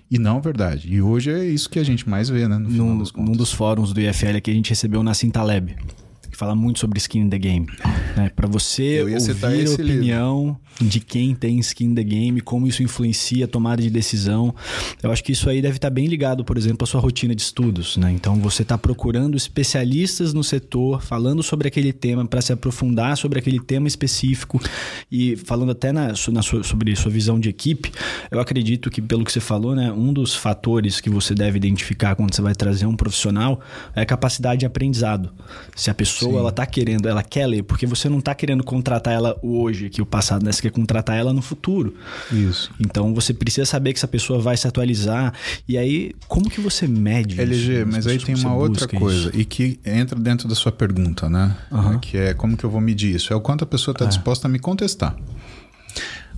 E 0.09 0.21
não 0.21 0.41
verdade. 0.41 0.95
E 0.95 1.03
hoje 1.03 1.33
é 1.33 1.45
isso 1.45 1.69
que 1.69 1.81
a 1.81 1.85
gente 1.85 2.09
mais 2.09 2.29
vê, 2.29 2.47
né? 2.47 2.59
No 2.59 2.69
num, 2.69 3.05
num 3.17 3.33
dos 3.33 3.53
fóruns 3.53 3.93
do 3.93 4.01
IFL 4.01 4.39
que 4.41 4.53
a 4.53 4.55
gente 4.55 4.71
recebeu 4.71 5.03
na 5.03 5.15
Cintaleb 5.15 5.75
fala 6.39 6.55
muito 6.55 6.79
sobre 6.79 6.99
skin 6.99 7.23
in 7.23 7.29
the 7.29 7.37
game. 7.39 7.67
Né? 8.17 8.31
Para 8.35 8.47
você 8.47 9.01
ouvir 9.01 9.17
a 9.17 9.73
opinião 9.73 10.57
livro. 10.79 10.89
de 10.89 11.01
quem 11.01 11.35
tem 11.35 11.59
skin 11.59 11.87
in 11.87 11.95
the 11.97 12.05
game, 12.05 12.41
como 12.41 12.69
isso 12.69 12.81
influencia 12.81 13.45
a 13.45 13.49
tomada 13.49 13.83
de 13.83 13.91
decisão. 13.91 14.55
Eu 15.03 15.11
acho 15.11 15.25
que 15.25 15.33
isso 15.33 15.51
aí 15.51 15.61
deve 15.61 15.79
estar 15.79 15.89
tá 15.89 15.95
bem 15.95 16.07
ligado, 16.07 16.45
por 16.45 16.57
exemplo, 16.57 16.85
à 16.85 16.87
sua 16.87 17.01
rotina 17.01 17.35
de 17.35 17.43
estudos. 17.43 17.97
Né? 17.97 18.13
Então 18.13 18.37
você 18.37 18.63
está 18.63 18.79
procurando 18.79 19.37
especialistas 19.37 20.33
no 20.33 20.45
setor, 20.45 21.03
falando 21.03 21.43
sobre 21.43 21.67
aquele 21.67 21.93
tema 21.93 22.25
para 22.25 22.41
se 22.41 22.53
aprofundar 22.53 23.17
sobre 23.17 23.41
aquele 23.41 23.59
tema 23.59 23.89
específico 23.89 24.61
e 25.11 25.35
falando 25.39 25.73
até 25.73 25.91
na, 25.91 26.13
na 26.31 26.43
sua, 26.43 26.63
sobre 26.63 26.95
sua 26.95 27.11
visão 27.11 27.41
de 27.41 27.49
equipe. 27.49 27.91
Eu 28.31 28.39
acredito 28.39 28.91
que, 28.91 29.03
pelo 29.03 29.25
que 29.25 29.33
você 29.33 29.41
falou, 29.41 29.75
né, 29.75 29.91
um 29.91 30.13
dos 30.13 30.37
fatores 30.37 31.01
que 31.01 31.11
você 31.11 31.35
deve 31.35 31.57
identificar 31.57 32.15
quando 32.15 32.33
você 32.33 32.43
vai 32.43 32.55
trazer 32.55 32.87
um 32.87 32.95
profissional 32.95 33.61
é 33.97 34.03
a 34.03 34.07
capacidade 34.07 34.61
de 34.61 34.67
aprendizado. 34.67 35.33
Se 35.75 35.91
a 35.91 35.95
pessoa 35.95 36.28
pessoa, 36.29 36.33
Sim. 36.33 36.39
ela 36.39 36.53
tá 36.53 36.67
querendo, 36.67 37.09
ela 37.09 37.23
quer 37.23 37.47
ler, 37.47 37.63
porque 37.63 37.87
você 37.87 38.09
não 38.09 38.21
tá 38.21 38.35
querendo 38.35 38.63
contratar 38.63 39.15
ela 39.15 39.39
hoje, 39.43 39.87
aqui 39.87 40.03
o 40.03 40.07
passado, 40.07 40.45
né? 40.45 40.53
Você 40.53 40.63
quer 40.63 40.71
contratar 40.71 41.17
ela 41.17 41.33
no 41.33 41.43
futuro. 41.43 41.95
Isso. 42.31 42.71
Então 42.79 43.15
você 43.15 43.33
precisa 43.33 43.67
saber 43.67 43.93
que 43.93 43.99
essa 43.99 44.09
pessoa 44.09 44.39
vai 44.39 44.57
se 44.57 44.67
atualizar. 44.67 45.33
E 45.67 45.77
aí, 45.77 46.13
como 46.27 46.49
que 46.51 46.61
você 46.61 46.87
mede 46.87 47.41
LG, 47.41 47.73
isso? 47.81 47.87
mas 47.91 48.07
aí 48.07 48.19
tem 48.19 48.35
uma 48.35 48.55
outra 48.55 48.87
coisa, 48.87 49.31
isso? 49.31 49.41
e 49.41 49.45
que 49.45 49.81
entra 49.85 50.19
dentro 50.19 50.49
da 50.49 50.55
sua 50.55 50.73
pergunta, 50.73 51.29
né? 51.29 51.57
Uhum. 51.71 51.99
Que 51.99 52.17
é 52.17 52.35
como 52.35 52.57
que 52.57 52.65
eu 52.65 52.71
vou 52.71 52.81
medir 52.81 53.15
isso? 53.15 53.33
É 53.33 53.37
o 53.37 53.41
quanto 53.41 53.65
a 53.65 53.67
pessoa 53.67 53.93
está 53.93 54.05
é. 54.05 54.09
disposta 54.09 54.47
a 54.47 54.51
me 54.51 54.59
contestar. 54.59 55.17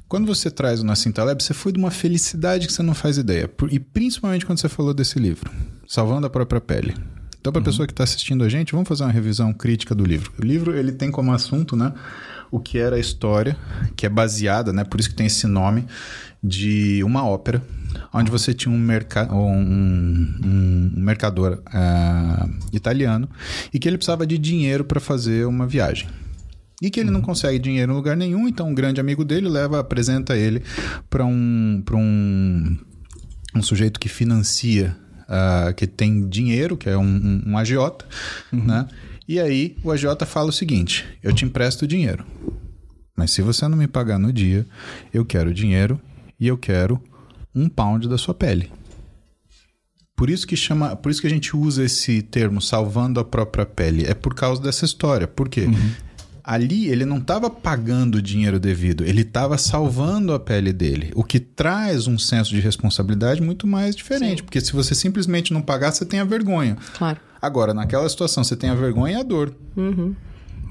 Quando 0.08 0.26
você 0.26 0.50
traz 0.50 0.80
o 0.80 0.84
Nassim 0.84 1.12
Taleb, 1.12 1.40
você 1.40 1.54
foi 1.54 1.70
de 1.70 1.78
uma 1.78 1.90
felicidade 1.90 2.66
que 2.66 2.72
você 2.72 2.82
não 2.82 2.94
faz 2.94 3.16
ideia. 3.16 3.48
E 3.70 3.78
principalmente 3.78 4.44
quando 4.44 4.58
você 4.58 4.68
falou 4.68 4.92
desse 4.92 5.20
livro, 5.20 5.48
Salvando 5.86 6.26
a 6.26 6.30
Própria 6.30 6.60
Pele. 6.60 6.94
Então, 7.40 7.52
para 7.52 7.60
a 7.60 7.62
uhum. 7.62 7.64
pessoa 7.64 7.86
que 7.86 7.92
está 7.92 8.04
assistindo 8.04 8.44
a 8.44 8.48
gente, 8.48 8.72
vamos 8.72 8.86
fazer 8.86 9.02
uma 9.02 9.12
revisão 9.12 9.52
crítica 9.52 9.94
do 9.94 10.04
livro. 10.04 10.30
O 10.38 10.44
livro 10.44 10.76
ele 10.76 10.92
tem 10.92 11.10
como 11.10 11.32
assunto, 11.32 11.74
né, 11.74 11.92
o 12.50 12.60
que 12.60 12.78
era 12.78 12.96
a 12.96 12.98
história, 12.98 13.56
que 13.96 14.04
é 14.04 14.08
baseada, 14.08 14.72
né, 14.72 14.84
por 14.84 15.00
isso 15.00 15.08
que 15.08 15.14
tem 15.14 15.26
esse 15.26 15.46
nome, 15.46 15.86
de 16.42 17.02
uma 17.04 17.26
ópera, 17.26 17.62
onde 18.12 18.30
você 18.30 18.52
tinha 18.54 18.74
um, 18.74 18.78
merca 18.78 19.32
um, 19.32 19.38
um, 19.38 20.92
um 20.96 21.00
mercador 21.02 21.62
uh, 21.66 22.50
italiano 22.72 23.28
e 23.72 23.78
que 23.78 23.88
ele 23.88 23.98
precisava 23.98 24.26
de 24.26 24.38
dinheiro 24.38 24.84
para 24.84 25.00
fazer 25.00 25.46
uma 25.46 25.66
viagem 25.66 26.08
e 26.80 26.88
que 26.88 26.98
ele 26.98 27.10
não 27.10 27.20
uhum. 27.20 27.26
consegue 27.26 27.58
dinheiro 27.58 27.92
em 27.92 27.94
lugar 27.94 28.16
nenhum, 28.16 28.48
então 28.48 28.68
um 28.68 28.74
grande 28.74 29.00
amigo 29.00 29.24
dele 29.24 29.48
leva, 29.48 29.78
apresenta 29.78 30.34
ele 30.34 30.62
para 31.10 31.24
um, 31.26 31.82
um, 31.92 32.78
um 33.54 33.62
sujeito 33.62 34.00
que 34.00 34.08
financia 34.08 34.96
uh, 35.30 35.72
que 35.74 35.86
tem 35.86 36.28
dinheiro, 36.28 36.76
que 36.76 36.88
é 36.88 36.96
um, 36.96 37.02
um, 37.02 37.42
um 37.46 37.58
agiota, 37.58 38.04
uhum. 38.52 38.64
né? 38.64 38.88
E 39.28 39.38
aí 39.38 39.76
o 39.84 39.92
agiota 39.92 40.26
fala 40.26 40.48
o 40.48 40.52
seguinte: 40.52 41.06
eu 41.22 41.32
te 41.32 41.44
empresto 41.44 41.86
dinheiro, 41.86 42.26
mas 43.16 43.30
se 43.30 43.40
você 43.40 43.66
não 43.68 43.78
me 43.78 43.86
pagar 43.86 44.18
no 44.18 44.32
dia, 44.32 44.66
eu 45.14 45.24
quero 45.24 45.54
dinheiro 45.54 46.00
e 46.38 46.48
eu 46.48 46.58
quero 46.58 47.00
um 47.54 47.68
pound 47.68 48.08
da 48.08 48.18
sua 48.18 48.34
pele. 48.34 48.70
Por 50.16 50.28
isso 50.28 50.46
que 50.46 50.54
chama, 50.54 50.94
por 50.96 51.10
isso 51.10 51.20
que 51.20 51.26
a 51.26 51.30
gente 51.30 51.56
usa 51.56 51.82
esse 51.82 52.20
termo 52.20 52.60
salvando 52.60 53.18
a 53.18 53.24
própria 53.24 53.64
pele. 53.64 54.04
É 54.04 54.12
por 54.12 54.34
causa 54.34 54.60
dessa 54.60 54.84
história. 54.84 55.26
Por 55.26 55.48
quê? 55.48 55.62
Uhum. 55.62 55.92
Ali 56.50 56.88
ele 56.88 57.04
não 57.04 57.18
estava 57.18 57.48
pagando 57.48 58.16
o 58.16 58.22
dinheiro 58.22 58.58
devido, 58.58 59.04
ele 59.04 59.20
estava 59.20 59.56
salvando 59.56 60.32
a 60.32 60.40
pele 60.40 60.72
dele, 60.72 61.12
o 61.14 61.22
que 61.22 61.38
traz 61.38 62.08
um 62.08 62.18
senso 62.18 62.50
de 62.50 62.58
responsabilidade 62.58 63.40
muito 63.40 63.68
mais 63.68 63.94
diferente, 63.94 64.38
Sim. 64.38 64.44
porque 64.44 64.60
se 64.60 64.72
você 64.72 64.92
simplesmente 64.92 65.52
não 65.52 65.62
pagar, 65.62 65.92
você 65.92 66.04
tem 66.04 66.18
a 66.18 66.24
vergonha. 66.24 66.76
Claro. 66.98 67.20
Agora, 67.40 67.72
naquela 67.72 68.08
situação, 68.08 68.42
você 68.42 68.56
tem 68.56 68.68
a 68.68 68.74
vergonha 68.74 69.18
e 69.18 69.20
a 69.20 69.22
dor. 69.22 69.54
Uhum. 69.76 70.12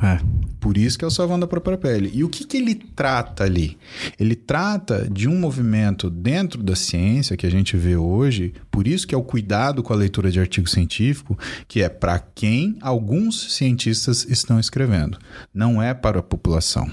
É. 0.01 0.19
Por 0.59 0.77
isso 0.77 0.97
que 0.97 1.05
é 1.05 1.07
o 1.07 1.11
salvando 1.11 1.45
a 1.45 1.47
própria 1.47 1.77
pele. 1.77 2.11
E 2.13 2.23
o 2.23 2.29
que, 2.29 2.45
que 2.45 2.57
ele 2.57 2.75
trata 2.75 3.43
ali? 3.43 3.77
Ele 4.19 4.35
trata 4.35 5.07
de 5.09 5.27
um 5.27 5.37
movimento 5.39 6.09
dentro 6.09 6.61
da 6.61 6.75
ciência 6.75 7.37
que 7.37 7.45
a 7.45 7.49
gente 7.49 7.77
vê 7.77 7.95
hoje, 7.95 8.53
por 8.69 8.87
isso 8.87 9.07
que 9.07 9.15
é 9.15 9.17
o 9.17 9.23
cuidado 9.23 9.81
com 9.81 9.93
a 9.93 9.95
leitura 9.95 10.31
de 10.31 10.39
artigo 10.39 10.69
científico, 10.69 11.37
que 11.67 11.81
é 11.81 11.89
para 11.89 12.19
quem 12.19 12.77
alguns 12.81 13.53
cientistas 13.53 14.25
estão 14.29 14.59
escrevendo. 14.59 15.17
Não 15.53 15.81
é 15.81 15.93
para 15.93 16.19
a 16.19 16.23
população 16.23 16.89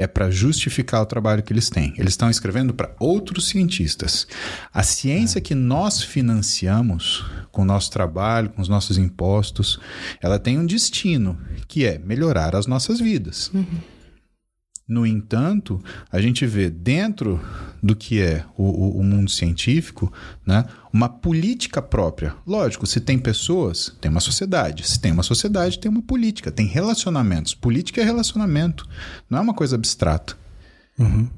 é 0.00 0.06
para 0.06 0.30
justificar 0.30 1.02
o 1.02 1.06
trabalho 1.06 1.42
que 1.42 1.52
eles 1.52 1.68
têm. 1.68 1.92
Eles 1.98 2.14
estão 2.14 2.30
escrevendo 2.30 2.72
para 2.72 2.94
outros 2.98 3.48
cientistas. 3.48 4.26
A 4.72 4.82
ciência 4.82 5.38
é. 5.38 5.42
que 5.42 5.54
nós 5.54 6.02
financiamos 6.02 7.22
com 7.52 7.62
o 7.62 7.64
nosso 7.66 7.90
trabalho, 7.90 8.48
com 8.48 8.62
os 8.62 8.68
nossos 8.68 8.96
impostos, 8.96 9.78
ela 10.22 10.38
tem 10.38 10.58
um 10.58 10.64
destino, 10.64 11.38
que 11.68 11.84
é 11.84 11.98
melhorar 11.98 12.56
as 12.56 12.66
nossas 12.66 12.98
vidas. 12.98 13.50
Uhum. 13.52 13.66
No 14.90 15.06
entanto, 15.06 15.80
a 16.10 16.20
gente 16.20 16.44
vê 16.44 16.68
dentro 16.68 17.40
do 17.80 17.94
que 17.94 18.20
é 18.20 18.44
o, 18.58 18.98
o, 18.98 19.04
mundo 19.04 19.30
científico 19.30 20.12
né, 20.44 20.64
uma 20.92 21.08
política 21.08 21.80
própria. 21.80 22.34
Lógico, 22.44 22.88
se 22.88 23.00
tem 23.00 23.16
pessoas, 23.16 23.96
tem 24.00 24.10
uma 24.10 24.18
sociedade. 24.18 24.84
Se 24.84 24.98
tem 24.98 25.12
uma 25.12 25.22
sociedade, 25.22 25.78
tem 25.78 25.88
uma 25.88 26.02
política, 26.02 26.50
tem 26.50 26.66
relacionamentos. 26.66 27.54
Política 27.54 28.00
é 28.00 28.04
relacionamento, 28.04 28.84
não 29.30 29.38
é 29.38 29.40
uma 29.42 29.54
coisa 29.54 29.76
abstrata. 29.76 30.36
Uhum. 30.98 31.28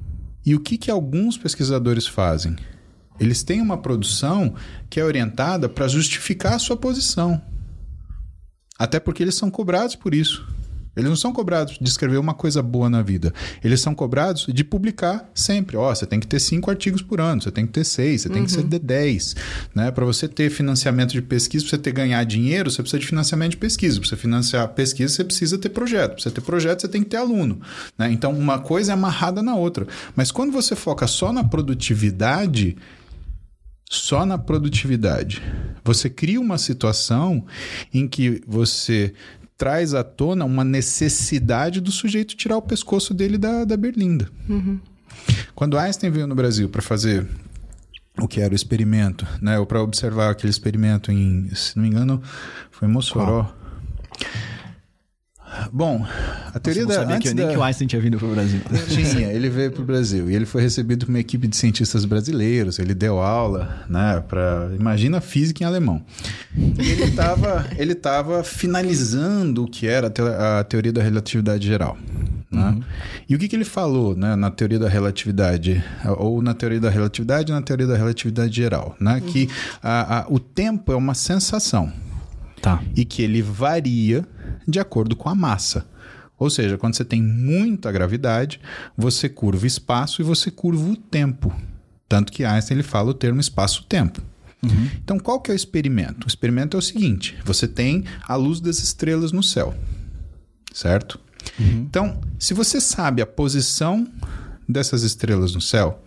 E 0.43 0.55
o 0.55 0.59
que, 0.59 0.75
que 0.75 0.89
alguns 0.89 1.37
pesquisadores 1.37 2.07
fazem? 2.07 2.55
Eles 3.19 3.43
têm 3.43 3.61
uma 3.61 3.77
produção 3.77 4.55
que 4.89 4.99
é 4.99 5.05
orientada 5.05 5.69
para 5.69 5.87
justificar 5.87 6.53
a 6.53 6.59
sua 6.59 6.75
posição. 6.75 7.39
Até 8.79 8.99
porque 8.99 9.21
eles 9.21 9.35
são 9.35 9.51
cobrados 9.51 9.95
por 9.95 10.15
isso. 10.15 10.43
Eles 10.95 11.09
não 11.09 11.15
são 11.15 11.33
cobrados 11.33 11.77
de 11.79 11.89
escrever 11.89 12.17
uma 12.17 12.33
coisa 12.33 12.61
boa 12.61 12.89
na 12.89 13.01
vida. 13.01 13.33
Eles 13.63 13.81
são 13.81 13.95
cobrados 13.95 14.45
de 14.47 14.63
publicar 14.63 15.29
sempre. 15.33 15.75
Ó, 15.75 15.91
oh, 15.91 15.95
você 15.95 16.05
tem 16.05 16.19
que 16.19 16.27
ter 16.27 16.39
cinco 16.39 16.69
artigos 16.69 17.01
por 17.01 17.19
ano, 17.19 17.41
você 17.41 17.51
tem 17.51 17.65
que 17.65 17.73
ter 17.73 17.83
seis, 17.83 18.21
você 18.21 18.27
uhum. 18.27 18.33
tem 18.33 18.45
que 18.45 18.51
ser 18.51 18.61
uhum. 18.61 18.69
de 18.69 18.79
dez. 18.79 19.35
Né? 19.73 19.89
Para 19.91 20.05
você 20.05 20.27
ter 20.27 20.49
financiamento 20.49 21.11
de 21.11 21.21
pesquisa, 21.21 21.63
para 21.65 21.71
você 21.71 21.77
ter 21.77 21.91
ganhar 21.91 22.23
dinheiro, 22.23 22.69
você 22.69 22.81
precisa 22.81 22.99
de 22.99 23.07
financiamento 23.07 23.51
de 23.51 23.57
pesquisa. 23.57 23.99
Para 23.99 24.09
você 24.09 24.15
financiar 24.15 24.67
pesquisa, 24.69 25.13
você 25.13 25.23
precisa 25.23 25.57
ter 25.57 25.69
projeto. 25.69 26.13
Para 26.13 26.23
você 26.23 26.31
ter 26.31 26.41
projeto, 26.41 26.81
você 26.81 26.87
tem 26.87 27.03
que 27.03 27.09
ter 27.09 27.17
aluno. 27.17 27.59
Né? 27.97 28.11
Então, 28.11 28.31
uma 28.31 28.59
coisa 28.59 28.91
é 28.91 28.93
amarrada 28.93 29.41
na 29.41 29.55
outra. 29.55 29.87
Mas 30.15 30.31
quando 30.31 30.51
você 30.51 30.75
foca 30.75 31.07
só 31.07 31.33
na 31.33 31.43
produtividade, 31.43 32.77
só 33.89 34.25
na 34.25 34.37
produtividade. 34.37 35.41
Você 35.83 36.09
cria 36.09 36.39
uma 36.39 36.57
situação 36.57 37.45
em 37.93 38.07
que 38.07 38.41
você 38.47 39.13
traz 39.63 39.93
à 39.93 40.03
tona 40.03 40.43
uma 40.43 40.65
necessidade 40.65 41.79
do 41.79 41.89
sujeito 41.89 42.35
tirar 42.35 42.57
o 42.57 42.61
pescoço 42.61 43.13
dele 43.13 43.37
da, 43.37 43.63
da 43.63 43.77
berlinda. 43.77 44.29
Uhum. 44.49 44.77
Quando 45.55 45.77
Einstein 45.77 46.11
veio 46.11 46.27
no 46.27 46.35
Brasil 46.35 46.67
para 46.67 46.81
fazer 46.81 47.25
o 48.19 48.27
que 48.27 48.41
era 48.41 48.51
o 48.51 48.55
experimento, 48.55 49.25
né, 49.41 49.57
ou 49.57 49.65
para 49.65 49.81
observar 49.81 50.31
aquele 50.31 50.51
experimento 50.51 51.13
em, 51.13 51.49
se 51.55 51.77
não 51.77 51.83
me 51.83 51.89
engano, 51.89 52.21
foi 52.71 52.89
em 52.89 52.91
Mossoró. 52.91 53.45
Qual? 53.45 53.57
Bom, 55.71 56.05
a 56.53 56.59
teoria 56.59 56.83
Nossa, 56.83 56.99
da. 56.99 57.01
Sabia 57.03 57.19
que 57.19 57.27
eu, 57.29 57.35
nem 57.35 57.45
da... 57.45 57.51
que 57.51 57.57
o 57.57 57.63
Einstein 57.63 57.87
tinha 57.87 58.01
vindo 58.01 58.17
para 58.17 58.27
o 58.27 58.31
Brasil. 58.31 58.61
Tinha, 58.89 59.31
ele 59.31 59.49
veio 59.49 59.71
para 59.71 59.81
o 59.81 59.85
Brasil 59.85 60.29
e 60.29 60.35
ele 60.35 60.45
foi 60.45 60.61
recebido 60.61 61.05
por 61.05 61.11
uma 61.11 61.19
equipe 61.19 61.47
de 61.47 61.55
cientistas 61.55 62.05
brasileiros. 62.05 62.79
Ele 62.79 62.93
deu 62.93 63.19
aula, 63.19 63.83
né? 63.89 64.23
Para 64.27 64.71
imagina 64.77 65.21
física 65.21 65.63
em 65.63 65.67
alemão. 65.67 66.03
E 66.55 66.89
ele 66.89 67.03
estava 67.03 67.65
ele 67.77 67.95
tava 67.95 68.43
finalizando 68.43 69.63
o 69.63 69.67
que 69.67 69.87
era 69.87 70.07
a 70.59 70.63
teoria 70.63 70.91
da 70.91 71.01
relatividade 71.01 71.65
geral. 71.65 71.97
Né? 72.53 72.69
Uhum. 72.69 72.83
E 73.27 73.35
o 73.35 73.39
que, 73.39 73.47
que 73.47 73.55
ele 73.55 73.65
falou 73.65 74.15
né, 74.15 74.35
na 74.35 74.51
teoria 74.51 74.77
da 74.77 74.87
relatividade, 74.87 75.83
ou 76.17 76.41
na 76.41 76.53
teoria 76.53 76.79
da 76.79 76.89
relatividade 76.89 77.51
na 77.51 77.61
teoria 77.61 77.87
da 77.87 77.97
relatividade 77.97 78.55
geral? 78.55 78.95
Né? 78.99 79.15
Uhum. 79.15 79.21
Que 79.21 79.49
a, 79.81 80.19
a, 80.19 80.25
o 80.29 80.39
tempo 80.39 80.91
é 80.91 80.95
uma 80.95 81.15
sensação. 81.15 81.91
Tá. 82.61 82.81
E 82.95 83.03
que 83.03 83.21
ele 83.21 83.41
varia 83.41 84.25
de 84.67 84.79
acordo 84.79 85.15
com 85.15 85.29
a 85.29 85.35
massa. 85.35 85.85
Ou 86.37 86.49
seja, 86.49 86.77
quando 86.77 86.95
você 86.95 87.05
tem 87.05 87.21
muita 87.21 87.91
gravidade, 87.91 88.59
você 88.97 89.29
curva 89.29 89.65
espaço 89.65 90.21
e 90.21 90.25
você 90.25 90.51
curva 90.51 90.89
o 90.89 90.95
tempo. 90.95 91.53
Tanto 92.09 92.31
que 92.31 92.43
Einstein 92.43 92.77
ele 92.77 92.83
fala 92.83 93.11
o 93.11 93.13
termo 93.13 93.39
espaço-tempo. 93.39 94.21
Uhum. 94.63 94.89
Então, 95.03 95.19
qual 95.19 95.39
que 95.39 95.51
é 95.51 95.53
o 95.53 95.55
experimento? 95.55 96.25
O 96.25 96.27
experimento 96.27 96.77
é 96.77 96.79
o 96.79 96.81
seguinte: 96.81 97.37
você 97.43 97.67
tem 97.67 98.05
a 98.27 98.35
luz 98.35 98.59
das 98.59 98.79
estrelas 98.79 99.31
no 99.31 99.43
céu, 99.43 99.75
certo? 100.73 101.19
Uhum. 101.59 101.85
Então, 101.89 102.21
se 102.39 102.53
você 102.53 102.79
sabe 102.79 103.21
a 103.21 103.25
posição 103.25 104.07
dessas 104.67 105.03
estrelas 105.03 105.53
no 105.53 105.61
céu 105.61 106.01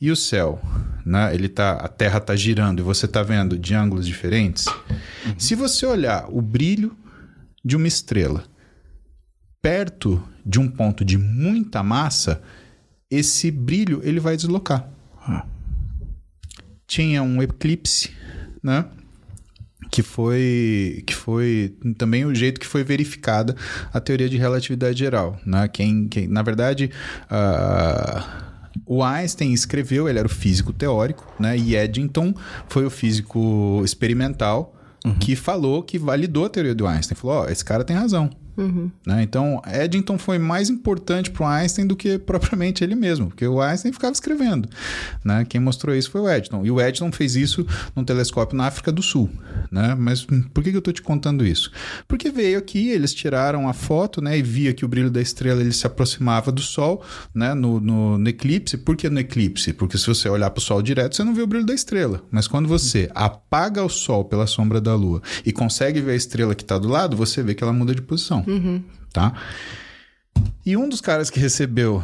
e 0.00 0.10
o 0.10 0.16
céu, 0.16 0.60
né, 1.04 1.34
ele 1.34 1.48
tá, 1.48 1.72
a 1.72 1.88
Terra 1.88 2.18
está 2.18 2.36
girando 2.36 2.80
e 2.80 2.82
você 2.82 3.06
está 3.06 3.22
vendo 3.22 3.58
de 3.58 3.74
ângulos 3.74 4.06
diferentes, 4.06 4.66
uhum. 4.66 5.34
se 5.38 5.54
você 5.54 5.86
olhar 5.86 6.26
o 6.28 6.42
brilho 6.42 6.96
de 7.64 7.76
uma 7.76 7.86
estrela 7.86 8.44
perto 9.62 10.20
de 10.44 10.58
um 10.58 10.68
ponto 10.68 11.04
de 11.04 11.16
muita 11.16 11.84
massa, 11.84 12.42
esse 13.08 13.50
brilho 13.50 14.00
ele 14.02 14.18
vai 14.18 14.36
deslocar. 14.36 14.90
Ah. 15.16 15.46
Tinha 16.84 17.22
um 17.22 17.40
eclipse, 17.40 18.10
né? 18.60 18.84
Que 19.90 20.02
foi, 20.02 21.04
que 21.06 21.14
foi 21.14 21.76
também 21.96 22.24
o 22.24 22.34
jeito 22.34 22.58
que 22.58 22.66
foi 22.66 22.82
verificada 22.82 23.54
a 23.92 24.00
teoria 24.00 24.28
de 24.28 24.36
relatividade 24.36 24.98
geral. 24.98 25.38
Né? 25.44 25.68
Quem, 25.68 26.08
quem, 26.08 26.26
na 26.26 26.42
verdade, 26.42 26.90
uh, 27.24 28.22
o 28.86 29.02
Einstein 29.02 29.52
escreveu, 29.52 30.08
ele 30.08 30.18
era 30.18 30.26
o 30.26 30.30
físico 30.30 30.72
teórico, 30.72 31.30
né? 31.38 31.56
e 31.58 31.76
Eddington 31.76 32.34
foi 32.68 32.86
o 32.86 32.90
físico 32.90 33.82
experimental 33.84 34.74
uhum. 35.04 35.14
que 35.18 35.36
falou, 35.36 35.82
que 35.82 35.98
validou 35.98 36.44
a 36.44 36.48
teoria 36.48 36.74
do 36.74 36.86
Einstein. 36.86 37.16
Falou: 37.16 37.36
Ó, 37.36 37.42
oh, 37.44 37.48
esse 37.48 37.64
cara 37.64 37.84
tem 37.84 37.96
razão. 37.96 38.30
Uhum. 38.56 38.90
Né? 39.06 39.22
Então, 39.22 39.62
Eddington 39.66 40.18
foi 40.18 40.38
mais 40.38 40.68
importante 40.68 41.30
para 41.30 41.44
o 41.44 41.46
Einstein 41.46 41.86
do 41.86 41.96
que 41.96 42.18
propriamente 42.18 42.84
ele 42.84 42.94
mesmo, 42.94 43.28
porque 43.28 43.46
o 43.46 43.60
Einstein 43.60 43.92
ficava 43.92 44.12
escrevendo. 44.12 44.68
Né? 45.24 45.44
Quem 45.48 45.60
mostrou 45.60 45.94
isso 45.94 46.10
foi 46.10 46.20
o 46.20 46.28
Eddington. 46.28 46.64
E 46.64 46.70
o 46.70 46.80
Eddington 46.80 47.12
fez 47.12 47.36
isso 47.36 47.66
num 47.94 48.04
telescópio 48.04 48.56
na 48.56 48.66
África 48.66 48.92
do 48.92 49.02
Sul. 49.02 49.30
Né? 49.70 49.94
Mas 49.98 50.24
por 50.52 50.62
que, 50.62 50.70
que 50.70 50.76
eu 50.76 50.80
estou 50.80 50.92
te 50.92 51.02
contando 51.02 51.46
isso? 51.46 51.70
Porque 52.06 52.30
veio 52.30 52.58
aqui, 52.58 52.90
eles 52.90 53.14
tiraram 53.14 53.68
a 53.68 53.72
foto 53.72 54.20
né, 54.20 54.38
e 54.38 54.42
via 54.42 54.72
que 54.72 54.84
o 54.84 54.88
brilho 54.88 55.10
da 55.10 55.20
estrela 55.20 55.60
ele 55.60 55.72
se 55.72 55.86
aproximava 55.86 56.52
do 56.52 56.60
Sol 56.60 57.02
né, 57.34 57.54
no, 57.54 57.80
no, 57.80 58.18
no 58.18 58.28
eclipse. 58.28 58.76
Por 58.76 58.96
que 58.96 59.08
no 59.08 59.20
eclipse? 59.20 59.72
Porque 59.72 59.96
se 59.96 60.06
você 60.06 60.28
olhar 60.28 60.50
para 60.50 60.60
o 60.60 60.62
Sol 60.62 60.82
direto, 60.82 61.16
você 61.16 61.24
não 61.24 61.34
vê 61.34 61.42
o 61.42 61.46
brilho 61.46 61.66
da 61.66 61.74
estrela. 61.74 62.22
Mas 62.30 62.46
quando 62.46 62.68
você 62.68 63.10
apaga 63.14 63.82
o 63.82 63.88
Sol 63.88 64.24
pela 64.24 64.46
sombra 64.46 64.80
da 64.80 64.94
Lua 64.94 65.22
e 65.44 65.52
consegue 65.52 66.00
ver 66.00 66.12
a 66.12 66.16
estrela 66.16 66.54
que 66.54 66.62
está 66.62 66.78
do 66.78 66.88
lado, 66.88 67.16
você 67.16 67.42
vê 67.42 67.54
que 67.54 67.62
ela 67.62 67.72
muda 67.72 67.94
de 67.94 68.02
posição. 68.02 68.41
Uhum. 68.46 68.82
Tá? 69.12 69.34
E 70.64 70.76
um 70.76 70.88
dos 70.88 71.00
caras 71.00 71.28
que 71.28 71.40
recebeu 71.40 72.02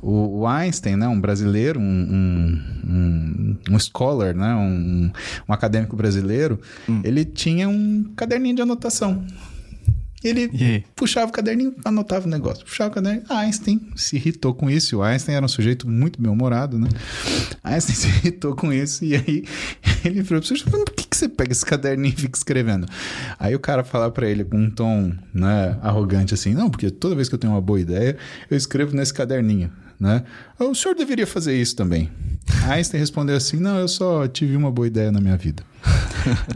o, 0.00 0.40
o 0.40 0.46
Einstein, 0.46 0.96
né, 0.96 1.06
um 1.06 1.20
brasileiro, 1.20 1.78
um, 1.78 1.84
um, 1.84 2.62
um, 2.86 3.56
um 3.70 3.78
scholar, 3.78 4.34
né, 4.34 4.54
um, 4.54 5.10
um 5.46 5.52
acadêmico 5.52 5.94
brasileiro, 5.94 6.58
hum. 6.88 7.02
ele 7.04 7.24
tinha 7.24 7.68
um 7.68 8.04
caderninho 8.16 8.56
de 8.56 8.62
anotação. 8.62 9.26
Ele 10.22 10.84
puxava 10.96 11.28
o 11.28 11.32
caderninho, 11.32 11.74
anotava 11.84 12.26
o 12.26 12.28
negócio. 12.28 12.64
Puxava 12.64 12.90
o 12.90 12.94
caderninho. 12.94 13.24
Einstein 13.28 13.80
se 13.94 14.16
irritou 14.16 14.52
com 14.52 14.68
isso. 14.68 14.98
O 14.98 15.02
Einstein 15.02 15.36
era 15.36 15.44
um 15.44 15.48
sujeito 15.48 15.88
muito 15.88 16.20
bem-humorado, 16.20 16.78
né? 16.78 16.88
Einstein 17.62 17.94
se 17.96 18.08
irritou 18.08 18.54
com 18.56 18.72
isso. 18.72 19.04
E 19.04 19.14
aí 19.14 19.44
ele 20.04 20.24
falou: 20.24 20.42
por 20.42 20.94
que, 20.94 21.06
que 21.06 21.16
você 21.16 21.28
pega 21.28 21.52
esse 21.52 21.64
caderninho 21.64 22.14
e 22.14 22.20
fica 22.20 22.36
escrevendo? 22.36 22.86
Aí 23.38 23.54
o 23.54 23.60
cara 23.60 23.84
falava 23.84 24.10
para 24.10 24.28
ele 24.28 24.44
com 24.44 24.58
um 24.58 24.70
tom 24.70 25.12
né, 25.32 25.78
arrogante 25.82 26.34
assim: 26.34 26.52
Não, 26.52 26.68
porque 26.68 26.90
toda 26.90 27.14
vez 27.14 27.28
que 27.28 27.34
eu 27.34 27.38
tenho 27.38 27.52
uma 27.52 27.60
boa 27.60 27.80
ideia, 27.80 28.16
eu 28.50 28.56
escrevo 28.56 28.96
nesse 28.96 29.14
caderninho. 29.14 29.70
Né? 30.00 30.22
O 30.58 30.74
senhor 30.74 30.94
deveria 30.94 31.26
fazer 31.26 31.60
isso 31.60 31.74
também. 31.74 32.10
Einstein 32.68 33.00
respondeu 33.00 33.36
assim: 33.36 33.58
Não, 33.58 33.78
eu 33.78 33.88
só 33.88 34.26
tive 34.26 34.56
uma 34.56 34.70
boa 34.70 34.86
ideia 34.86 35.12
na 35.12 35.20
minha 35.20 35.36
vida. 35.36 35.62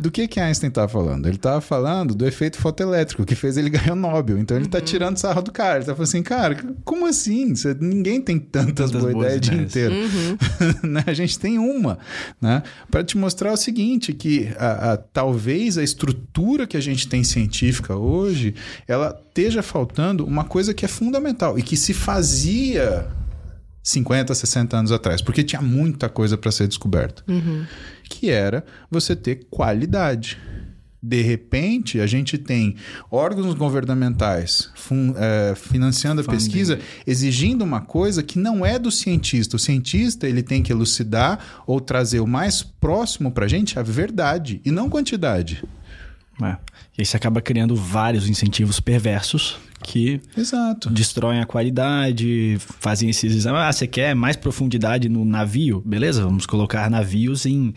Do 0.01 0.11
que 0.11 0.26
que 0.28 0.39
Einstein 0.41 0.68
estava 0.68 0.89
falando? 0.89 1.26
Ele 1.26 1.37
estava 1.37 1.61
falando 1.61 2.14
do 2.14 2.26
efeito 2.26 2.59
fotoelétrico 2.59 3.24
que 3.24 3.35
fez 3.35 3.57
ele 3.57 3.70
ganhar 3.70 3.93
o 3.93 3.97
Nobel. 3.97 4.39
Então 4.39 4.57
ele 4.57 4.66
está 4.66 4.78
Uhum. 4.78 4.85
tirando 4.85 5.16
sarro 5.16 5.43
do 5.43 5.53
cara. 5.53 5.76
Ele 5.76 5.85
tá 5.87 5.93
falando 5.95 6.09
assim, 6.09 6.22
cara, 6.22 6.57
como 6.85 7.07
assim? 7.07 7.55
Você- 7.55 7.76
ninguém 7.80 8.20
tem 8.20 8.39
tantas, 8.39 8.91
Tantas 8.91 9.03
boas 9.03 9.12
boas 9.14 9.26
ideias 9.26 9.37
o 9.39 9.41
dia 9.51 9.62
inteiro. 9.62 9.95
Uhum. 9.95 10.37
né? 10.91 11.05
A 11.07 11.12
gente 11.14 11.39
tem 11.39 11.59
uma, 11.59 11.99
né? 12.41 12.62
Para 12.91 13.03
te 13.05 13.16
mostrar 13.16 13.53
o 13.53 13.57
seguinte, 13.57 14.12
que 14.12 14.49
a, 14.59 14.93
a- 14.93 14.97
talvez 14.97 15.78
a 15.78 15.83
estrutura 15.83 16.66
que 16.66 16.76
a 16.76 16.80
gente 16.80 17.09
tem 17.09 17.22
científica 17.24 17.97
hoje, 17.97 18.55
ela 18.87 19.18
esteja 19.28 19.62
faltando 19.62 20.24
uma 20.26 20.45
coisa 20.45 20.74
que 20.74 20.85
é 20.85 20.89
fundamental 20.89 21.59
e 21.59 21.62
que 21.62 21.76
se 21.76 21.95
fazia 21.95 23.07
50, 23.83 24.33
60 24.35 24.76
anos 24.76 24.93
atrás, 24.93 25.20
porque 25.20 25.43
tinha 25.43 25.61
muita 25.61 26.09
coisa 26.09 26.39
para 26.39 26.53
ser 26.53 26.68
descoberta, 26.68 27.24
que 28.12 28.30
era 28.30 28.64
você 28.90 29.16
ter 29.16 29.46
qualidade. 29.50 30.38
De 31.04 31.20
repente, 31.20 31.98
a 31.98 32.06
gente 32.06 32.38
tem 32.38 32.76
órgãos 33.10 33.54
governamentais 33.54 34.70
fun- 34.76 35.12
eh, 35.16 35.52
financiando 35.56 36.20
a 36.20 36.24
Funding. 36.24 36.36
pesquisa, 36.36 36.78
exigindo 37.04 37.62
uma 37.62 37.80
coisa 37.80 38.22
que 38.22 38.38
não 38.38 38.64
é 38.64 38.78
do 38.78 38.88
cientista. 38.88 39.56
O 39.56 39.58
cientista 39.58 40.28
ele 40.28 40.44
tem 40.44 40.62
que 40.62 40.70
elucidar 40.70 41.40
ou 41.66 41.80
trazer 41.80 42.20
o 42.20 42.26
mais 42.26 42.62
próximo 42.62 43.32
para 43.32 43.46
a 43.46 43.48
gente 43.48 43.80
a 43.80 43.82
verdade 43.82 44.60
e 44.64 44.70
não 44.70 44.88
quantidade. 44.88 45.64
É. 46.40 46.56
E 46.96 47.00
aí 47.00 47.04
você 47.04 47.16
acaba 47.16 47.40
criando 47.42 47.74
vários 47.74 48.28
incentivos 48.28 48.78
perversos 48.78 49.58
que 49.83 50.20
Exato. 50.37 50.89
destroem 50.91 51.41
a 51.41 51.47
qualidade, 51.47 52.57
fazem 52.80 53.11
esses 53.11 53.35
exames. 53.35 53.61
Ah, 53.61 53.72
você 53.72 53.87
quer 53.87 54.14
mais 54.14 54.37
profundidade 54.37 55.09
no 55.09 55.24
navio? 55.24 55.83
Beleza, 55.85 56.22
vamos 56.22 56.47
colocar 56.47 56.89
navios 56.91 57.45
em 57.45 57.74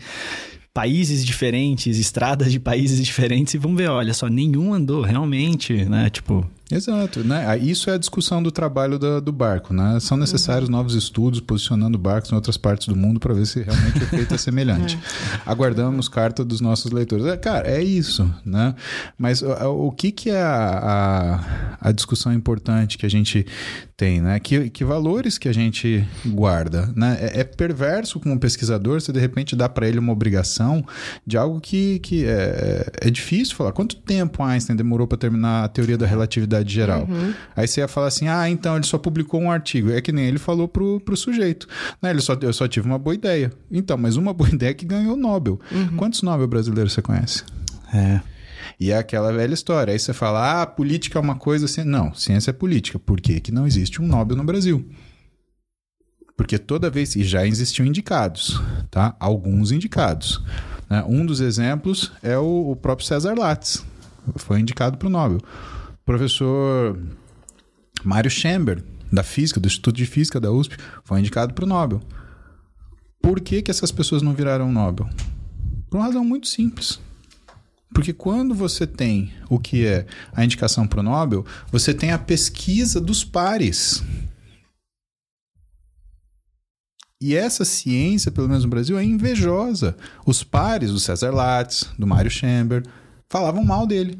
países 0.72 1.24
diferentes, 1.24 1.98
estradas 1.98 2.52
de 2.52 2.60
países 2.60 3.00
diferentes 3.04 3.54
e 3.54 3.58
vamos 3.58 3.78
ver, 3.78 3.88
olha 3.88 4.12
só, 4.14 4.28
nenhum 4.28 4.74
andou 4.74 5.02
realmente, 5.02 5.84
né? 5.86 6.10
Tipo, 6.10 6.48
Exato, 6.70 7.22
né? 7.22 7.44
Ah, 7.46 7.56
Isso 7.56 7.88
é 7.90 7.94
a 7.94 7.96
discussão 7.98 8.42
do 8.42 8.50
trabalho 8.50 8.98
da- 8.98 9.20
do 9.20 9.30
barco, 9.30 9.72
né? 9.72 9.98
São 10.00 10.16
necessários 10.16 10.68
novos 10.68 10.94
estudos 10.94 11.38
posicionando 11.40 11.96
barcos 11.96 12.32
em 12.32 12.34
outras 12.34 12.56
partes 12.56 12.88
do 12.88 12.96
mundo 12.96 13.20
para 13.20 13.32
ver 13.32 13.46
se 13.46 13.62
realmente 13.62 14.00
o 14.00 14.02
efeito 14.02 14.34
é 14.34 14.38
semelhante. 14.38 14.98
Aguardamos 15.46 16.08
carta 16.08 16.44
dos 16.44 16.60
nossos 16.60 16.90
leitores. 16.90 17.24
É, 17.26 17.36
cara, 17.36 17.68
é 17.68 17.80
isso, 17.80 18.28
né? 18.44 18.74
Mas 19.16 19.42
o, 19.42 19.50
o 19.86 19.92
que 19.92 20.10
que 20.10 20.28
é 20.30 20.42
a, 20.42 21.38
a, 21.80 21.88
a 21.88 21.92
discussão 21.92 22.32
importante 22.32 22.98
que 22.98 23.06
a 23.06 23.10
gente 23.10 23.46
tem, 23.96 24.20
né? 24.20 24.40
Que, 24.40 24.68
que 24.68 24.84
valores 24.84 25.38
que 25.38 25.48
a 25.48 25.54
gente 25.54 26.04
guarda, 26.26 26.92
né? 26.96 27.16
É, 27.20 27.40
é 27.40 27.44
perverso 27.44 28.18
como 28.18 28.38
pesquisador 28.40 29.00
você 29.00 29.12
de 29.12 29.20
repente 29.20 29.54
dá 29.54 29.68
para 29.68 29.86
ele 29.88 30.00
uma 30.00 30.12
obrigação 30.12 30.84
de 31.24 31.36
algo 31.38 31.60
que, 31.60 32.00
que 32.00 32.24
é, 32.26 32.90
é 33.02 33.10
difícil 33.10 33.54
falar. 33.54 33.70
Quanto 33.70 33.94
tempo 33.96 34.42
Einstein 34.42 34.74
demorou 34.76 35.06
para 35.06 35.16
terminar 35.16 35.62
a 35.64 35.68
teoria 35.68 35.96
da 35.96 36.06
relatividade 36.06 36.55
geral? 36.64 37.08
Aí 37.54 37.66
você 37.66 37.80
ia 37.80 37.88
falar 37.88 38.08
assim, 38.08 38.28
ah, 38.28 38.48
então 38.48 38.76
ele 38.76 38.86
só 38.86 38.98
publicou 38.98 39.40
um 39.40 39.50
artigo. 39.50 39.90
É 39.90 40.00
que 40.00 40.12
nem 40.12 40.26
ele 40.26 40.38
falou 40.38 40.68
pro, 40.68 41.00
pro 41.00 41.16
sujeito. 41.16 41.66
Né? 42.00 42.10
Ele 42.10 42.20
só, 42.20 42.36
eu 42.40 42.52
só 42.52 42.66
tive 42.68 42.86
uma 42.86 42.98
boa 42.98 43.14
ideia. 43.14 43.52
Então, 43.70 43.96
mas 43.96 44.16
uma 44.16 44.32
boa 44.34 44.50
ideia 44.50 44.74
que 44.74 44.84
ganhou 44.84 45.14
o 45.14 45.16
Nobel. 45.16 45.60
Quantos 45.96 46.22
Nobel 46.22 46.46
brasileiros 46.46 46.92
você 46.92 47.02
conhece? 47.02 47.44
é. 47.92 48.20
E 48.78 48.90
é 48.90 48.98
aquela 48.98 49.32
velha 49.32 49.54
história. 49.54 49.92
Aí 49.92 49.98
você 49.98 50.12
fala, 50.12 50.62
ah, 50.62 50.66
política 50.66 51.18
é 51.18 51.22
uma 51.22 51.36
coisa 51.36 51.64
assim. 51.64 51.82
Não, 51.82 52.12
ciência 52.14 52.50
é 52.50 52.52
política. 52.52 52.98
Por 52.98 53.20
quê? 53.20 53.40
que 53.40 53.52
não 53.52 53.66
existe 53.66 54.02
um 54.02 54.06
Nobel 54.06 54.36
no 54.36 54.44
Brasil? 54.44 54.86
Porque 56.36 56.58
toda 56.58 56.90
vez, 56.90 57.16
e 57.16 57.24
já 57.24 57.46
existiam 57.46 57.86
indicados, 57.86 58.60
tá? 58.90 59.16
Alguns 59.18 59.72
indicados. 59.72 60.42
né? 60.90 61.02
Um 61.08 61.24
dos 61.24 61.40
exemplos 61.40 62.12
é 62.22 62.36
o, 62.36 62.70
o 62.70 62.76
próprio 62.76 63.06
César 63.06 63.34
Lattes. 63.38 63.82
Foi 64.36 64.60
indicado 64.60 64.98
para 64.98 65.06
o 65.06 65.10
Nobel. 65.10 65.40
Professor 66.06 66.96
Mário 68.04 68.30
Chamber, 68.30 68.80
da 69.12 69.24
Física, 69.24 69.58
do 69.58 69.66
Instituto 69.66 69.96
de 69.96 70.06
Física 70.06 70.38
da 70.38 70.52
USP, 70.52 70.76
foi 71.02 71.18
indicado 71.18 71.52
para 71.52 71.64
o 71.64 71.68
Nobel. 71.68 72.00
Por 73.20 73.40
que, 73.40 73.60
que 73.60 73.72
essas 73.72 73.90
pessoas 73.90 74.22
não 74.22 74.32
viraram 74.32 74.70
Nobel? 74.70 75.10
Por 75.90 75.96
uma 75.96 76.06
razão 76.06 76.24
muito 76.24 76.46
simples. 76.46 77.00
Porque 77.92 78.12
quando 78.12 78.54
você 78.54 78.86
tem 78.86 79.32
o 79.50 79.58
que 79.58 79.84
é 79.84 80.06
a 80.32 80.44
indicação 80.44 80.86
para 80.86 81.00
o 81.00 81.02
Nobel, 81.02 81.44
você 81.72 81.92
tem 81.92 82.12
a 82.12 82.18
pesquisa 82.18 83.00
dos 83.00 83.24
pares. 83.24 84.00
E 87.20 87.34
essa 87.34 87.64
ciência, 87.64 88.30
pelo 88.30 88.46
menos 88.46 88.62
no 88.62 88.70
Brasil, 88.70 88.96
é 88.96 89.02
invejosa. 89.02 89.96
Os 90.24 90.44
pares 90.44 90.92
do 90.92 91.00
César 91.00 91.32
Lattes, 91.32 91.88
do 91.98 92.06
Mário 92.06 92.30
Chamber, 92.30 92.84
falavam 93.28 93.64
mal 93.64 93.88
dele. 93.88 94.16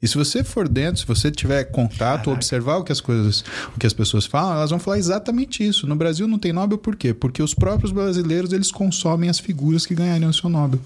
E 0.00 0.06
se 0.06 0.16
você 0.16 0.44
for 0.44 0.68
dentro, 0.68 1.00
se 1.00 1.06
você 1.06 1.28
tiver 1.28 1.64
contato, 1.64 2.30
observar 2.30 2.76
o 2.76 2.84
que 2.84 2.92
as 2.92 3.00
coisas, 3.00 3.42
o 3.74 3.80
que 3.80 3.86
as 3.86 3.92
pessoas 3.92 4.26
falam, 4.26 4.52
elas 4.54 4.70
vão 4.70 4.78
falar 4.78 4.96
exatamente 4.96 5.66
isso. 5.66 5.88
No 5.88 5.96
Brasil 5.96 6.28
não 6.28 6.38
tem 6.38 6.52
Nobel 6.52 6.78
por 6.78 6.94
quê? 6.94 7.12
Porque 7.12 7.42
os 7.42 7.52
próprios 7.52 7.90
brasileiros 7.90 8.52
eles 8.52 8.70
consomem 8.70 9.28
as 9.28 9.40
figuras 9.40 9.84
que 9.84 9.96
ganhariam 9.96 10.30
o 10.30 10.32
seu 10.34 10.48
Nobel. 10.48 10.78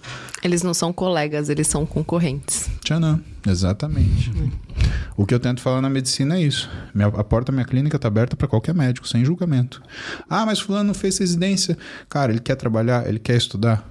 Eles 0.43 0.63
não 0.63 0.73
são 0.73 0.95
colegas, 0.95 1.51
eles 1.51 1.67
são 1.67 1.85
concorrentes. 1.85 2.71
Tchanã, 2.83 3.21
exatamente. 3.47 4.33
O 5.15 5.27
que 5.27 5.35
eu 5.35 5.41
tento 5.41 5.61
falar 5.61 5.83
na 5.83 5.91
medicina 5.91 6.37
é 6.37 6.43
isso. 6.43 6.71
Minha, 6.95 7.09
a 7.09 7.23
porta 7.23 7.53
da 7.53 7.57
minha 7.57 7.67
clínica 7.67 7.97
está 7.97 8.09
aberta 8.09 8.35
para 8.35 8.49
qualquer 8.49 8.75
médico, 8.75 9.07
sem 9.07 9.23
julgamento. 9.27 9.83
Ah, 10.29 10.47
mas 10.47 10.59
fulano 10.59 10.85
não 10.85 10.95
fez 10.95 11.19
residência. 11.19 11.77
Cara, 12.09 12.33
ele 12.33 12.41
quer 12.41 12.57
trabalhar, 12.57 13.07
ele 13.07 13.19
quer 13.19 13.37
estudar. 13.37 13.87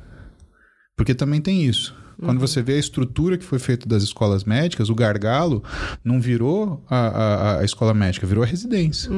Porque 0.98 1.14
também 1.14 1.40
tem 1.40 1.64
isso. 1.64 2.01
Quando 2.24 2.40
você 2.40 2.62
vê 2.62 2.74
a 2.74 2.80
estrutura 2.80 3.38
que 3.38 3.44
foi 3.44 3.60
feita 3.60 3.88
das 3.88 4.04
escolas 4.04 4.44
médicas, 4.44 4.90
o 4.90 4.96
gargalo 4.96 5.64
não 6.04 6.22
virou 6.22 6.84
a, 6.90 6.96
a, 6.96 7.60
a 7.60 7.66
escola 7.66 7.94
médica, 7.94 8.28
virou 8.28 8.44
a 8.44 8.48
residência. 8.48 9.10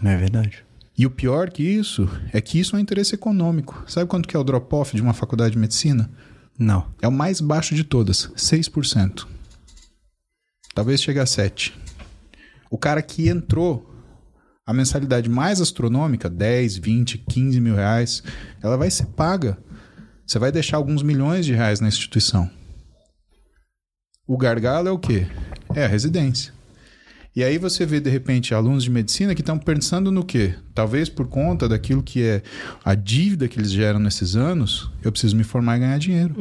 Não 0.00 0.10
é 0.10 0.16
verdade. 0.16 0.64
E 0.96 1.06
o 1.06 1.10
pior 1.10 1.50
que 1.50 1.62
isso 1.62 2.08
é 2.32 2.40
que 2.40 2.60
isso 2.60 2.76
é 2.76 2.78
um 2.78 2.82
interesse 2.82 3.14
econômico. 3.14 3.82
Sabe 3.86 4.06
quanto 4.06 4.28
que 4.28 4.36
é 4.36 4.38
o 4.38 4.44
drop-off 4.44 4.94
de 4.94 5.02
uma 5.02 5.14
faculdade 5.14 5.52
de 5.52 5.58
medicina? 5.58 6.10
Não. 6.58 6.86
É 7.00 7.08
o 7.08 7.12
mais 7.12 7.40
baixo 7.40 7.74
de 7.74 7.82
todas, 7.82 8.30
6%. 8.36 9.26
Talvez 10.74 11.02
chegue 11.02 11.18
a 11.18 11.24
7%. 11.24 11.72
O 12.70 12.78
cara 12.78 13.02
que 13.02 13.28
entrou, 13.28 13.90
a 14.64 14.72
mensalidade 14.72 15.28
mais 15.28 15.60
astronômica, 15.60 16.30
10, 16.30 16.78
20, 16.78 17.18
15 17.18 17.60
mil 17.60 17.74
reais, 17.74 18.22
ela 18.62 18.76
vai 18.76 18.90
ser 18.90 19.06
paga. 19.06 19.58
Você 20.26 20.38
vai 20.38 20.52
deixar 20.52 20.76
alguns 20.76 21.02
milhões 21.02 21.44
de 21.44 21.52
reais 21.52 21.80
na 21.80 21.88
instituição. 21.88 22.50
O 24.26 24.36
gargalo 24.36 24.88
é 24.88 24.90
o 24.90 24.98
quê? 24.98 25.26
É 25.74 25.84
a 25.84 25.88
residência. 25.88 26.52
E 27.34 27.42
aí 27.42 27.56
você 27.56 27.86
vê, 27.86 27.98
de 27.98 28.10
repente, 28.10 28.54
alunos 28.54 28.84
de 28.84 28.90
medicina 28.90 29.34
que 29.34 29.40
estão 29.40 29.58
pensando 29.58 30.10
no 30.10 30.22
quê? 30.22 30.54
Talvez 30.74 31.08
por 31.08 31.26
conta 31.26 31.66
daquilo 31.66 32.02
que 32.02 32.22
é 32.22 32.42
a 32.84 32.94
dívida 32.94 33.48
que 33.48 33.58
eles 33.58 33.70
geram 33.70 33.98
nesses 33.98 34.36
anos, 34.36 34.90
eu 35.02 35.10
preciso 35.10 35.34
me 35.34 35.42
formar 35.42 35.78
e 35.78 35.80
ganhar 35.80 35.98
dinheiro. 35.98 36.34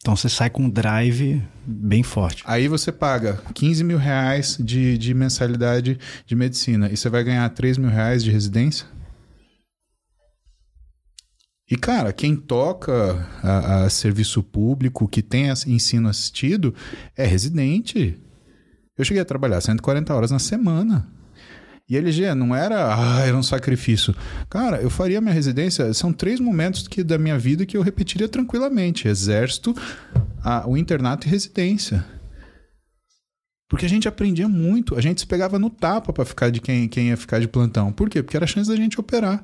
Então 0.00 0.16
você 0.16 0.28
sai 0.28 0.48
com 0.48 0.62
um 0.64 0.70
drive 0.70 1.42
bem 1.66 2.02
forte. 2.02 2.42
Aí 2.46 2.66
você 2.66 2.90
paga 2.90 3.42
15 3.54 3.84
mil 3.84 3.98
reais 3.98 4.56
de, 4.58 4.96
de 4.96 5.12
mensalidade 5.12 5.98
de 6.24 6.34
medicina 6.34 6.88
e 6.90 6.96
você 6.96 7.10
vai 7.10 7.22
ganhar 7.22 7.46
3 7.50 7.76
mil 7.76 7.90
reais 7.90 8.24
de 8.24 8.30
residência? 8.30 8.86
E, 11.70 11.76
cara, 11.76 12.12
quem 12.12 12.34
toca 12.34 13.26
a, 13.42 13.84
a 13.84 13.90
serviço 13.90 14.42
público, 14.42 15.06
que 15.06 15.20
tem 15.22 15.48
ensino 15.66 16.08
assistido, 16.08 16.74
é 17.16 17.26
residente. 17.26 18.18
Eu 18.96 19.04
cheguei 19.04 19.20
a 19.20 19.24
trabalhar 19.24 19.60
140 19.60 20.14
horas 20.14 20.30
na 20.30 20.38
semana. 20.38 21.06
E 21.88 21.96
LG 21.96 22.34
não 22.34 22.54
era, 22.54 22.94
ah, 22.94 23.20
era 23.26 23.36
um 23.36 23.42
sacrifício. 23.42 24.14
Cara, 24.50 24.80
eu 24.82 24.90
faria 24.90 25.20
minha 25.22 25.32
residência. 25.32 25.92
São 25.94 26.12
três 26.12 26.38
momentos 26.38 26.86
que, 26.86 27.02
da 27.02 27.16
minha 27.16 27.38
vida 27.38 27.64
que 27.64 27.76
eu 27.76 27.82
repetiria 27.82 28.28
tranquilamente: 28.28 29.08
exército, 29.08 29.74
a- 30.42 30.68
o 30.68 30.76
internato 30.76 31.26
e 31.26 31.30
residência. 31.30 32.04
Porque 33.68 33.84
a 33.84 33.88
gente 33.88 34.08
aprendia 34.08 34.48
muito, 34.48 34.96
a 34.96 35.00
gente 35.00 35.20
se 35.20 35.26
pegava 35.26 35.58
no 35.58 35.68
tapa 35.68 36.12
para 36.12 36.24
ficar 36.24 36.50
de 36.50 36.58
quem, 36.60 36.88
quem 36.88 37.08
ia 37.08 37.16
ficar 37.16 37.38
de 37.38 37.46
plantão. 37.46 37.92
Por 37.92 38.08
quê? 38.08 38.22
Porque 38.22 38.36
era 38.36 38.44
a 38.44 38.48
chance 38.48 38.68
da 38.68 38.76
gente 38.76 38.98
operar. 38.98 39.42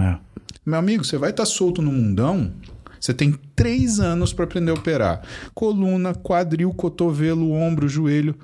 É. 0.00 0.18
Meu 0.64 0.78
amigo, 0.78 1.04
você 1.04 1.18
vai 1.18 1.30
estar 1.30 1.44
solto 1.44 1.82
no 1.82 1.92
mundão. 1.92 2.52
Você 2.98 3.12
tem 3.12 3.34
três 3.54 4.00
anos 4.00 4.32
para 4.32 4.44
aprender 4.44 4.70
a 4.70 4.74
operar: 4.74 5.22
coluna, 5.52 6.14
quadril, 6.14 6.72
cotovelo, 6.72 7.52
ombro, 7.52 7.88
joelho. 7.88 8.34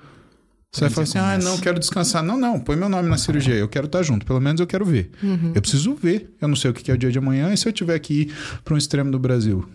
Você 0.71 0.83
vai 0.83 0.91
falar 0.91 1.05
assim: 1.05 1.19
ah, 1.19 1.39
não, 1.39 1.57
quero 1.59 1.79
descansar. 1.79 2.23
Não, 2.23 2.37
não, 2.37 2.61
põe 2.61 2.77
meu 2.77 2.89
nome 2.89 3.09
na 3.09 3.17
cirurgia. 3.17 3.55
Eu 3.55 3.69
quero 3.69 3.87
estar 3.87 4.03
junto. 4.03 4.27
Pelo 4.27 4.41
menos 4.41 4.61
eu 4.61 4.67
quero 4.67 4.85
ver. 4.85 5.11
Eu 5.55 5.63
preciso 5.63 5.95
ver. 5.95 6.35
Eu 6.41 6.49
não 6.49 6.57
sei 6.57 6.71
o 6.71 6.75
que 6.75 6.91
é 6.91 6.95
o 6.95 6.99
dia 6.99 7.11
de 7.11 7.19
amanhã. 7.19 7.53
E 7.53 7.57
se 7.57 7.67
eu 7.67 7.73
tiver 7.73 7.99
que 8.01 8.23
ir 8.23 8.35
para 8.63 8.75
um 8.75 8.77
extremo 8.77 9.11
do 9.11 9.19
Brasil? 9.19 9.67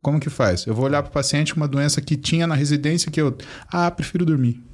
Como 0.00 0.18
que 0.18 0.30
faz? 0.30 0.64
Eu 0.64 0.74
vou 0.74 0.86
olhar 0.86 1.02
para 1.02 1.10
o 1.10 1.12
paciente 1.12 1.52
com 1.52 1.60
uma 1.60 1.68
doença 1.68 2.00
que 2.00 2.16
tinha 2.16 2.46
na 2.46 2.54
residência 2.54 3.10
que 3.10 3.20
eu. 3.20 3.36
Ah, 3.70 3.90
prefiro 3.90 4.24
dormir. 4.24 4.69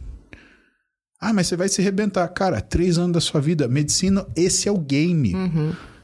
Ah, 1.28 1.32
mas 1.32 1.46
você 1.48 1.56
vai 1.56 1.68
se 1.68 1.80
arrebentar. 1.80 2.26
Cara, 2.28 2.60
três 2.60 2.98
anos 2.98 3.12
da 3.12 3.20
sua 3.20 3.40
vida. 3.40 3.66
Medicina, 3.66 4.24
esse 4.36 4.68
é 4.68 4.72
o 4.72 4.78
game. 4.78 5.34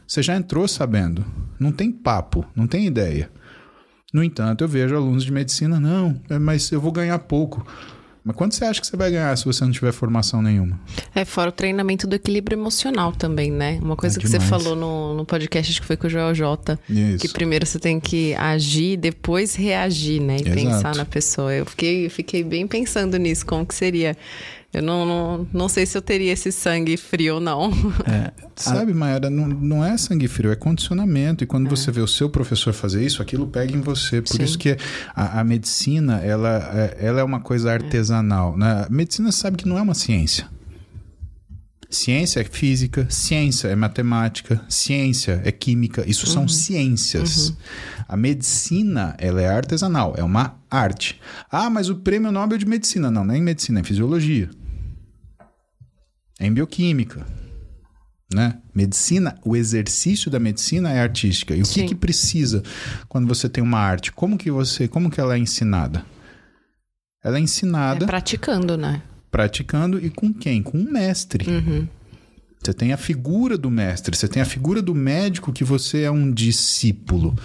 Você 0.07 0.23
já 0.23 0.37
entrou 0.37 0.67
sabendo. 0.67 1.25
Não 1.61 1.71
tem 1.71 1.93
papo, 1.93 2.45
não 2.57 2.67
tem 2.67 2.87
ideia. 2.87 3.31
No 4.13 4.23
entanto, 4.23 4.63
eu 4.65 4.69
vejo 4.69 4.95
alunos 4.97 5.25
de 5.25 5.33
medicina, 5.33 5.79
não, 5.81 6.21
é, 6.29 6.39
mas 6.39 6.71
eu 6.71 6.81
vou 6.81 6.93
ganhar 6.93 7.19
pouco. 7.21 7.65
Mas 8.25 8.37
quanto 8.37 8.55
você 8.55 8.65
acha 8.65 8.81
que 8.81 8.87
você 8.87 8.97
vai 8.97 9.11
ganhar 9.11 9.37
se 9.37 9.45
você 9.45 9.65
não 9.65 9.73
tiver 9.73 9.91
formação 9.93 10.43
nenhuma? 10.43 10.79
É, 11.15 11.25
fora 11.25 11.49
o 11.49 11.53
treinamento 11.53 12.07
do 12.07 12.15
equilíbrio 12.15 12.57
emocional 12.57 13.11
também, 13.13 13.51
né? 13.51 13.79
Uma 13.83 13.97
coisa 13.97 14.19
É 14.19 14.21
que 14.21 14.29
você 14.29 14.39
demais. 14.39 14.51
falou 14.51 14.77
no, 14.77 15.15
no 15.17 15.25
podcast, 15.25 15.73
acho 15.73 15.81
que 15.81 15.87
foi 15.87 15.97
com 15.97 16.07
o 16.07 16.11
Joel 16.11 16.35
J. 16.35 16.79
Isso. 16.89 17.19
Que 17.19 17.29
primeiro 17.33 17.65
você 17.67 17.79
tem 17.81 17.99
que 17.99 18.35
agir, 18.35 18.97
depois 18.97 19.55
reagir, 19.55 20.21
né? 20.21 20.37
E 20.37 20.41
Exato. 20.43 20.55
pensar 20.55 20.95
na 20.97 21.05
pessoa. 21.05 21.53
Eu 21.55 21.65
fiquei, 21.67 22.09
fiquei 22.11 22.45
bem 22.45 22.67
pensando 22.67 23.17
nisso, 23.17 23.47
como 23.47 23.65
que 23.67 23.75
seria. 23.75 24.17
Eu 24.73 24.83
não, 24.83 25.05
não, 25.05 25.49
não 25.53 25.69
sei 25.69 25.85
se 25.85 25.99
eu 25.99 26.01
teria 26.01 26.33
esse 26.33 26.51
sangue 26.51 26.97
frio 26.97 27.35
ou 27.35 27.41
não. 27.41 27.71
Sabe, 28.57 28.95
Mayara, 28.95 29.29
não, 29.29 29.47
não 29.47 29.85
é 29.85 29.99
sangue 29.99 30.27
frio, 30.27 30.51
é 30.51 30.57
condicionamento. 30.57 31.45
E 31.45 31.47
quando 31.47 31.69
você 31.69 31.91
vê 31.91 32.01
o 32.01 32.07
seu 32.09 32.31
professor 32.31 32.73
fazer 32.73 33.05
isso, 33.05 33.21
aquilo 33.21 33.47
pega 33.47 33.77
em 33.77 33.83
você. 33.83 34.23
Por 34.23 34.29
Sim. 34.37 34.43
isso 34.43 34.59
que 34.59 34.77
a, 35.15 35.41
a 35.41 35.45
medicina, 35.45 36.21
ela, 36.21 36.71
é- 36.75 36.97
ela 37.01 37.21
é 37.21 37.25
uma 37.25 37.41
coisa 37.41 37.71
artesanal. 37.71 38.57
Né? 38.57 38.87
A 38.87 38.91
medicina 38.91 39.31
sabe 39.31 39.59
que 39.59 39.69
não 39.69 39.77
é 39.77 39.83
uma 39.83 39.95
ciência. 39.95 40.47
Ciência 41.91 42.41
é 42.41 42.45
física, 42.45 43.07
ciência 43.11 43.69
é 43.69 43.77
matemática, 43.77 44.65
ciência 44.67 45.43
é 45.45 45.53
química. 45.53 46.03
Isso 46.09 46.27
são 46.27 46.49
ciências. 46.49 47.53
A 48.09 48.17
medicina, 48.17 49.15
ela 49.19 49.43
é 49.43 49.49
artesanal, 49.49 50.15
é 50.17 50.25
uma 50.25 50.55
arte. 50.71 51.21
Ah, 51.51 51.69
mas 51.69 51.91
o 51.91 51.97
prêmio 51.97 52.33
Nobel 52.33 52.57
de 52.57 52.65
Medicina. 52.65 53.11
Não, 53.11 53.23
não 53.27 53.35
é 53.35 53.37
em 53.37 53.43
medicina, 53.43 53.81
é 53.81 53.83
em 53.83 53.85
fisiologia. 53.85 54.49
É 56.43 56.47
em 56.47 56.53
bioquímica. 56.53 57.25
Né? 58.35 58.59
Medicina, 58.75 59.37
o 59.45 59.55
exercício 59.55 60.29
da 60.29 60.41
medicina 60.41 60.91
é 60.91 61.01
artística. 61.01 61.55
E 61.55 61.63
o 61.63 61.65
que, 61.65 61.85
que 61.85 61.95
precisa 61.95 62.63
quando 63.09 63.29
você 63.29 63.49
tem 63.49 63.63
uma 63.63 63.79
arte? 63.79 64.11
Como 64.11 64.37
que 64.37 64.51
você, 64.51 64.89
como 64.89 65.09
que 65.09 65.21
ela 65.21 65.37
é 65.37 65.39
ensinada? 65.39 66.05
Ela 67.23 67.37
é 67.37 67.41
É 67.41 67.43
ensinada 67.43 68.07
praticando, 68.07 68.77
né? 68.77 69.03
praticando 69.31 70.05
e 70.05 70.11
com 70.11 70.33
quem? 70.33 70.63
Com 70.63 70.79
um 70.79 70.91
mestre. 70.91 71.49
Uhum. 71.49 71.87
Você 72.61 72.73
tem 72.73 72.93
a 72.93 72.97
figura 72.97 73.57
do 73.57 73.71
mestre, 73.71 74.17
você 74.17 74.29
tem 74.29 74.41
a 74.43 74.47
figura 74.47 74.83
do 74.83 74.95
médico 74.95 75.53
que 75.53 75.65
você 75.65 76.03
é 76.03 76.11
um 76.11 76.31
discípulo. 76.33 77.37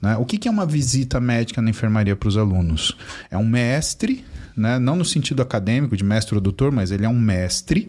né? 0.00 0.16
O 0.16 0.24
que, 0.24 0.38
que 0.38 0.48
é 0.48 0.50
uma 0.50 0.66
visita 0.66 1.20
médica 1.20 1.60
na 1.60 1.70
enfermaria 1.70 2.16
para 2.16 2.28
os 2.28 2.36
alunos? 2.36 2.96
É 3.30 3.38
um 3.38 3.46
mestre, 3.46 4.24
né? 4.56 4.78
não 4.78 4.96
no 4.96 5.04
sentido 5.04 5.40
acadêmico 5.42 5.96
de 5.96 6.04
mestre 6.04 6.34
ou 6.34 6.40
doutor, 6.40 6.70
mas 6.72 6.90
ele 6.90 7.06
é 7.06 7.08
um 7.08 7.18
mestre, 7.18 7.88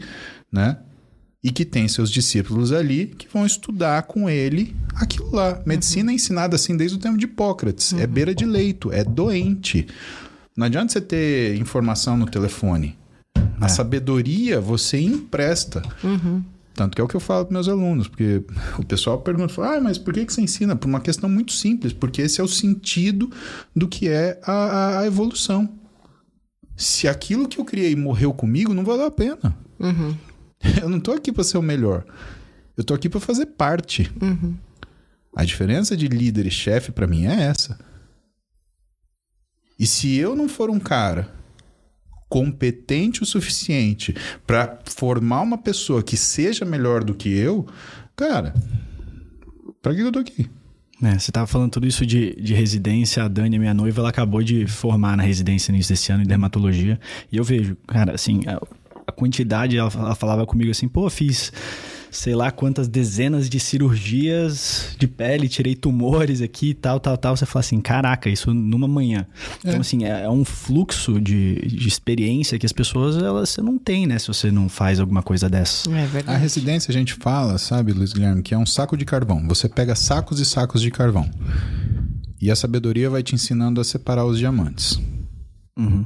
né? 0.52 0.78
E 1.44 1.52
que 1.52 1.64
tem 1.64 1.88
seus 1.88 2.10
discípulos 2.12 2.72
ali 2.72 3.08
que 3.18 3.28
vão 3.32 3.46
estudar 3.46 4.04
com 4.04 4.30
ele 4.30 4.76
aquilo 4.96 5.32
lá. 5.34 5.62
Medicina 5.66 6.12
é 6.12 6.16
ensinada 6.16 6.56
assim 6.56 6.76
desde 6.76 6.98
o 6.98 7.00
tempo 7.00 7.18
de 7.18 7.26
Hipócrates. 7.26 7.94
É 7.94 8.08
beira 8.08 8.34
de 8.36 8.46
leito, 8.46 8.92
é 8.92 9.04
doente. 9.04 9.88
Não 10.56 10.66
adianta 10.66 10.92
você 10.92 11.00
ter 11.02 11.56
informação 11.58 12.18
no 12.18 12.26
telefone. 12.26 12.98
A 13.62 13.70
sabedoria 13.70 14.60
você 14.60 15.00
empresta. 15.00 15.82
Tanto 16.74 16.96
que 16.96 17.02
é 17.02 17.04
o 17.04 17.08
que 17.08 17.16
eu 17.16 17.20
falo 17.20 17.46
para 17.46 17.54
meus 17.54 17.68
alunos, 17.68 18.08
porque 18.08 18.44
o 18.78 18.84
pessoal 18.86 19.20
pergunta, 19.20 19.54
ah, 19.64 19.80
mas 19.82 19.98
por 19.98 20.14
que, 20.14 20.26
que 20.26 20.34
você 20.34 20.42
ensina? 20.42 20.76
Por 20.76 20.88
uma 20.88 21.00
questão 21.00 21.28
muito 21.30 21.52
simples, 21.52 21.92
porque 21.92 22.22
esse 22.22 22.40
é 22.40 22.44
o 22.44 22.48
sentido 22.48 23.32
do 23.76 23.88
que 23.88 24.08
é 24.08 24.40
a, 24.44 24.52
a- 24.52 25.00
a 25.00 25.06
evolução. 25.08 25.68
Se 26.76 27.08
aquilo 27.08 27.48
que 27.48 27.60
eu 27.60 27.66
criei 27.66 27.96
morreu 27.96 28.32
comigo, 28.34 28.74
não 28.74 28.84
valeu 28.84 29.06
a 29.06 29.12
pena. 29.12 29.56
Eu 30.82 30.90
não 30.90 31.00
tô 31.00 31.12
aqui 31.12 31.32
para 31.32 31.44
ser 31.44 31.58
o 31.58 31.62
melhor. 31.62 32.06
Eu 32.76 32.84
tô 32.84 32.94
aqui 32.94 33.10
para 33.10 33.20
fazer 33.20 33.48
parte. 33.48 34.12
A 35.36 35.44
diferença 35.44 35.96
de 35.96 36.08
líder 36.08 36.46
e 36.46 36.52
chefe 36.52 36.92
para 36.92 37.08
mim 37.08 37.26
é 37.26 37.44
essa. 37.44 37.80
E 39.80 39.86
se 39.86 40.16
eu 40.16 40.36
não 40.36 40.50
for 40.50 40.70
um 40.70 40.80
cara 40.80 41.32
competente 42.28 43.24
o 43.24 43.26
suficiente 43.26 44.16
para 44.46 44.80
formar 44.86 45.42
uma 45.42 45.58
pessoa 45.58 46.04
que 46.04 46.18
seja 46.18 46.66
melhor 46.66 47.04
do 47.04 47.14
que 47.14 47.30
eu, 47.30 47.68
cara, 48.16 48.54
pra 49.82 49.94
que 49.94 50.02
eu 50.02 50.12
tô 50.12 50.20
aqui? 50.20 50.50
É, 51.02 51.18
você 51.18 51.32
tava 51.32 51.46
falando 51.46 51.72
tudo 51.72 51.86
isso 51.86 52.06
de, 52.06 52.36
de 52.42 52.56
residência. 52.56 53.24
A 53.24 53.28
Dani, 53.28 53.60
minha 53.60 53.74
noiva, 53.74 54.02
ela 54.02 54.10
acabou 54.10 54.42
de 54.42 54.66
formar 54.66 55.16
na 55.16 55.22
residência 55.22 55.72
no 55.72 55.76
início 55.76 55.94
desse 55.94 56.12
ano 56.12 56.24
em 56.24 56.28
dermatologia. 56.28 57.00
E 57.32 57.38
eu 57.38 57.44
vejo, 57.44 57.78
cara, 57.88 58.16
assim, 58.16 58.42
a, 59.08 59.12
a 59.12 59.12
quantidade, 59.12 59.78
ela, 59.78 59.92
ela 59.94 60.16
falava 60.16 60.46
comigo 60.46 60.72
assim, 60.72 60.88
pô, 60.88 61.10
fiz 61.10 61.52
sei 62.12 62.36
lá 62.36 62.52
quantas 62.52 62.88
dezenas 62.88 63.50
de 63.50 63.60
cirurgias 63.60 64.96
de 64.98 65.08
pele, 65.08 65.48
tirei 65.48 65.76
tumores 65.76 66.42
aqui, 66.42 66.74
tal, 66.74 67.00
tal, 67.00 67.18
tal. 67.18 67.36
Você 67.36 67.46
fala 67.46 67.62
assim, 67.62 67.80
caraca, 67.80 68.30
isso 68.30 68.54
numa 68.54 68.88
manhã. 68.88 69.28
Então, 69.60 69.80
assim, 69.80 70.06
é, 70.06 70.24
é 70.24 70.30
um 70.30 70.44
fluxo 70.44 71.20
de, 71.20 71.56
de 71.56 71.88
experiência 71.88 72.58
que 72.58 72.66
as 72.66 72.72
pessoas, 72.72 73.18
elas, 73.18 73.50
você 73.50 73.62
não 73.62 73.78
tem, 73.78 74.08
né? 74.08 74.18
Se 74.20 74.28
você 74.28 74.52
não 74.52 74.70
faz 74.70 75.00
alguma 75.00 75.22
coisa 75.22 75.50
dessa. 75.50 75.90
É 75.92 76.04
A 76.04 76.06
verdade. 76.08 76.42
residência 76.42 76.92
a 76.92 76.94
gente 76.94 77.14
fala, 77.14 77.58
sabe, 77.58 77.94
Luiz 77.94 78.14
Guilherme, 78.14 78.42
que 78.42 78.54
é 78.54 78.58
um 78.58 78.66
saco 78.66 78.98
de 78.98 79.06
carvão. 79.06 79.48
Você 79.48 79.68
pega 79.70 79.96
sacos 79.96 80.40
e 80.40 80.46
sacos 80.46 80.82
de 80.82 80.92
carvão. 80.92 81.30
E 82.40 82.52
a 82.52 82.56
sabedoria 82.56 83.10
vai 83.10 83.24
te 83.24 83.36
ensinando 83.36 83.82
a 83.82 83.84
separar 83.84 84.26
os 84.26 84.38
diamantes. 84.38 85.00
Uhum. 85.78 86.06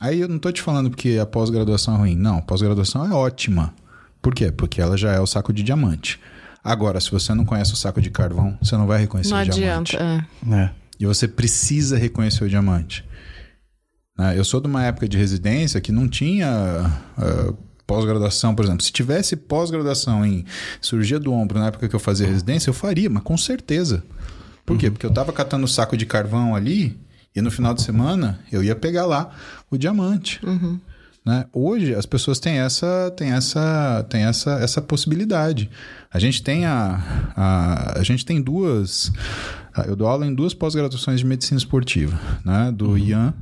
Aí 0.00 0.20
eu 0.20 0.28
não 0.28 0.38
tô 0.38 0.50
te 0.50 0.62
falando 0.62 0.88
porque 0.90 1.18
a 1.20 1.26
pós-graduação 1.26 1.94
é 1.94 1.98
ruim. 1.98 2.16
Não, 2.16 2.38
a 2.38 2.42
pós-graduação 2.42 3.04
é 3.06 3.12
ótima. 3.12 3.74
Por 4.22 4.34
quê? 4.34 4.50
Porque 4.50 4.80
ela 4.80 4.96
já 4.96 5.12
é 5.12 5.20
o 5.20 5.26
saco 5.26 5.52
de 5.52 5.62
diamante. 5.62 6.18
Agora, 6.64 7.00
se 7.00 7.10
você 7.10 7.34
não 7.34 7.44
conhece 7.44 7.72
o 7.72 7.76
saco 7.76 8.00
de 8.00 8.10
carvão, 8.10 8.56
você 8.62 8.76
não 8.76 8.86
vai 8.86 9.00
reconhecer 9.00 9.30
Não 9.30 9.40
o 9.40 9.44
diamante. 9.44 9.96
adianta. 9.96 10.26
é. 10.50 10.54
É. 10.54 10.70
E 10.98 11.06
você 11.06 11.26
precisa 11.28 11.96
reconhecer 11.96 12.44
o 12.44 12.48
diamante. 12.48 13.04
Né? 14.18 14.38
Eu 14.38 14.44
sou 14.44 14.60
de 14.60 14.66
uma 14.66 14.84
época 14.84 15.08
de 15.08 15.16
residência 15.16 15.80
que 15.80 15.90
não 15.92 16.06
tinha 16.06 16.46
ah, 17.16 17.52
pós-graduação, 17.86 18.54
por 18.54 18.64
exemplo. 18.64 18.82
Se 18.84 18.92
tivesse 18.92 19.34
pós-graduação 19.34 20.24
em 20.24 20.44
cirurgia 20.80 21.18
do 21.18 21.32
ombro 21.32 21.58
na 21.58 21.68
época 21.68 21.88
que 21.88 21.96
eu 21.96 22.00
fazia 22.00 22.26
residência, 22.26 22.68
eu 22.68 22.74
faria, 22.74 23.08
mas 23.08 23.22
com 23.22 23.36
certeza. 23.38 24.02
Por 24.66 24.76
quê? 24.76 24.90
Porque 24.90 25.06
eu 25.06 25.10
tava 25.10 25.32
catando 25.32 25.64
o 25.64 25.68
saco 25.68 25.96
de 25.96 26.04
carvão 26.06 26.54
ali 26.54 26.98
e 27.34 27.40
no 27.40 27.50
final 27.50 27.74
de 27.74 27.82
semana 27.82 28.40
eu 28.50 28.62
ia 28.62 28.74
pegar 28.74 29.06
lá 29.06 29.30
o 29.70 29.76
diamante. 29.76 30.40
Né? 31.24 31.44
Hoje 31.52 31.94
as 31.94 32.06
pessoas 32.06 32.40
têm 32.40 32.58
essa 32.58 33.12
têm 33.16 33.32
essa 33.32 34.06
têm 34.08 34.22
essa, 34.24 34.52
essa 34.52 34.80
possibilidade. 34.80 35.70
A 36.12 36.18
gente 36.18 36.42
tem 36.42 36.64
a, 36.64 37.32
a, 37.36 38.00
a 38.00 38.02
gente 38.02 38.24
tem 38.24 38.40
duas 38.40 39.12
eu 39.86 39.94
dou 39.94 40.08
aula 40.08 40.26
em 40.26 40.34
duas 40.34 40.54
pós-graduações 40.54 41.20
de 41.20 41.26
medicina 41.26 41.58
esportiva, 41.58 42.18
né? 42.44 42.72
Do 42.72 42.98
Ian 42.98 43.34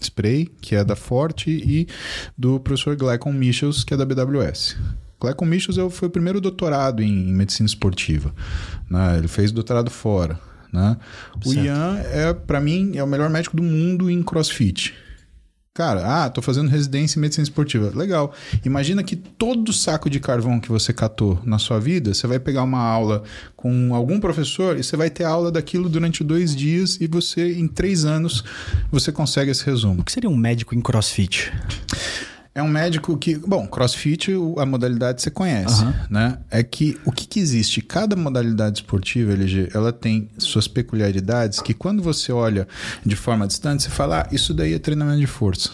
Spray, 0.00 0.46
que 0.60 0.74
é 0.74 0.84
da 0.84 0.94
Forte, 0.94 1.50
e 1.50 1.88
do 2.36 2.60
professor 2.60 2.96
Glycon 2.96 3.32
Michels, 3.32 3.82
que 3.82 3.94
é 3.94 3.96
da 3.96 4.04
BWS. 4.04 4.76
Glycon 5.20 5.46
Michels 5.46 5.94
foi 5.94 6.08
o 6.08 6.10
primeiro 6.10 6.40
doutorado 6.40 7.02
em 7.02 7.32
medicina 7.32 7.66
esportiva. 7.66 8.34
né? 8.90 9.16
Ele 9.18 9.28
fez 9.28 9.50
doutorado 9.50 9.90
fora. 9.90 10.38
Né? 10.76 10.96
O 11.42 11.48
Certo. 11.48 11.64
Ian, 11.64 11.98
é, 12.12 12.34
para 12.34 12.60
mim, 12.60 12.92
é 12.96 13.02
o 13.02 13.06
melhor 13.06 13.30
médico 13.30 13.56
do 13.56 13.62
mundo 13.62 14.10
em 14.10 14.22
crossfit. 14.22 14.94
Cara, 15.72 16.24
ah, 16.24 16.30
tô 16.30 16.40
fazendo 16.40 16.68
residência 16.68 17.18
em 17.18 17.22
medicina 17.22 17.42
esportiva. 17.42 17.92
Legal. 17.94 18.32
Imagina 18.64 19.02
que 19.02 19.16
todo 19.16 19.72
saco 19.72 20.08
de 20.08 20.20
carvão 20.20 20.60
que 20.60 20.70
você 20.70 20.92
catou 20.92 21.38
na 21.44 21.58
sua 21.58 21.78
vida, 21.78 22.12
você 22.14 22.26
vai 22.26 22.38
pegar 22.38 22.62
uma 22.62 22.80
aula 22.80 23.22
com 23.54 23.94
algum 23.94 24.20
professor 24.20 24.78
e 24.78 24.82
você 24.82 24.96
vai 24.96 25.10
ter 25.10 25.24
aula 25.24 25.50
daquilo 25.50 25.88
durante 25.88 26.22
dois 26.24 26.54
dias 26.54 26.98
e 27.00 27.06
você, 27.06 27.58
em 27.58 27.68
três 27.68 28.04
anos, 28.04 28.42
você 28.90 29.12
consegue 29.12 29.50
esse 29.50 29.64
resumo. 29.64 30.00
O 30.00 30.04
que 30.04 30.12
seria 30.12 30.30
um 30.30 30.36
médico 30.36 30.74
em 30.74 30.80
crossfit? 30.80 31.52
É 32.56 32.62
um 32.62 32.68
médico 32.68 33.18
que, 33.18 33.36
bom, 33.36 33.66
CrossFit, 33.66 34.32
a 34.56 34.64
modalidade 34.64 35.20
você 35.20 35.30
conhece, 35.30 35.82
Aham. 35.82 35.94
né? 36.08 36.38
É 36.50 36.62
que 36.62 36.98
o 37.04 37.12
que, 37.12 37.26
que 37.26 37.38
existe? 37.38 37.82
Cada 37.82 38.16
modalidade 38.16 38.78
esportiva, 38.78 39.34
LG, 39.34 39.68
ela 39.74 39.92
tem 39.92 40.30
suas 40.38 40.66
peculiaridades 40.66 41.60
que 41.60 41.74
quando 41.74 42.02
você 42.02 42.32
olha 42.32 42.66
de 43.04 43.14
forma 43.14 43.46
distante, 43.46 43.82
você 43.82 43.90
fala, 43.90 44.22
ah, 44.22 44.34
isso 44.34 44.54
daí 44.54 44.72
é 44.72 44.78
treinamento 44.78 45.20
de 45.20 45.26
força. 45.26 45.72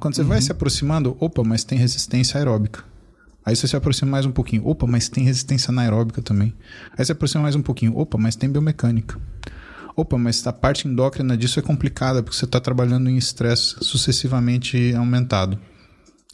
Quando 0.00 0.16
você 0.16 0.24
vai 0.24 0.42
se 0.42 0.50
aproximando, 0.50 1.16
opa, 1.20 1.44
mas 1.44 1.62
tem 1.62 1.78
resistência 1.78 2.36
aeróbica. 2.36 2.82
Aí 3.46 3.54
você 3.54 3.68
se 3.68 3.76
aproxima 3.76 4.10
mais 4.10 4.26
um 4.26 4.32
pouquinho, 4.32 4.66
opa, 4.66 4.88
mas 4.88 5.08
tem 5.08 5.22
resistência 5.22 5.70
anaeróbica 5.70 6.20
também. 6.20 6.52
Aí 6.98 7.04
você 7.04 7.12
aproxima 7.12 7.42
mais 7.44 7.54
um 7.54 7.62
pouquinho, 7.62 7.96
opa, 7.96 8.18
mas 8.18 8.34
tem 8.34 8.50
biomecânica. 8.50 9.16
Opa, 9.94 10.18
mas 10.18 10.44
a 10.48 10.52
parte 10.52 10.88
endócrina 10.88 11.36
disso 11.36 11.60
é 11.60 11.62
complicada, 11.62 12.24
porque 12.24 12.36
você 12.36 12.44
está 12.44 12.58
trabalhando 12.58 13.08
em 13.08 13.16
estresse 13.16 13.76
sucessivamente 13.82 14.92
aumentado. 14.96 15.56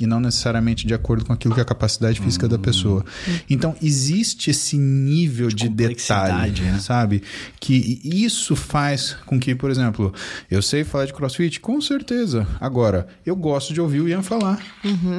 E 0.00 0.06
não 0.06 0.18
necessariamente 0.18 0.88
de 0.88 0.92
acordo 0.92 1.24
com 1.24 1.32
aquilo 1.32 1.54
que 1.54 1.60
é 1.60 1.62
a 1.62 1.66
capacidade 1.66 2.20
física 2.20 2.48
da 2.48 2.58
pessoa. 2.58 3.04
Então, 3.48 3.76
existe 3.80 4.50
esse 4.50 4.76
nível 4.76 5.46
de, 5.46 5.68
complexidade, 5.68 6.54
detalhe, 6.54 6.72
né? 6.72 6.80
sabe? 6.80 7.22
Que 7.60 8.00
isso 8.02 8.56
faz 8.56 9.16
com 9.24 9.38
que, 9.38 9.54
por 9.54 9.70
exemplo, 9.70 10.12
eu 10.50 10.60
sei 10.60 10.82
falar 10.82 11.06
de 11.06 11.12
crossfit? 11.12 11.60
Com 11.60 11.80
certeza. 11.80 12.44
Agora, 12.60 13.06
eu 13.24 13.36
gosto 13.36 13.72
de 13.72 13.80
ouvir 13.80 14.00
o 14.00 14.08
Ian 14.08 14.22
falar. 14.22 14.60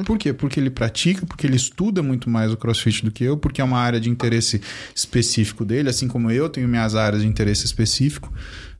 Por 0.04 0.18
quê? 0.18 0.34
Porque 0.34 0.60
ele 0.60 0.68
pratica, 0.68 1.24
porque 1.24 1.46
ele 1.46 1.56
estuda 1.56 2.02
muito 2.02 2.28
mais 2.28 2.52
o 2.52 2.56
crossfit 2.58 3.02
do 3.02 3.10
que 3.10 3.24
eu, 3.24 3.38
porque 3.38 3.62
é 3.62 3.64
uma 3.64 3.78
área 3.78 3.98
de 3.98 4.10
interesse 4.10 4.60
específico 4.94 5.64
dele, 5.64 5.88
assim 5.88 6.06
como 6.06 6.30
eu 6.30 6.50
tenho 6.50 6.68
minhas 6.68 6.94
áreas 6.94 7.22
de 7.22 7.28
interesse 7.28 7.64
específico. 7.64 8.30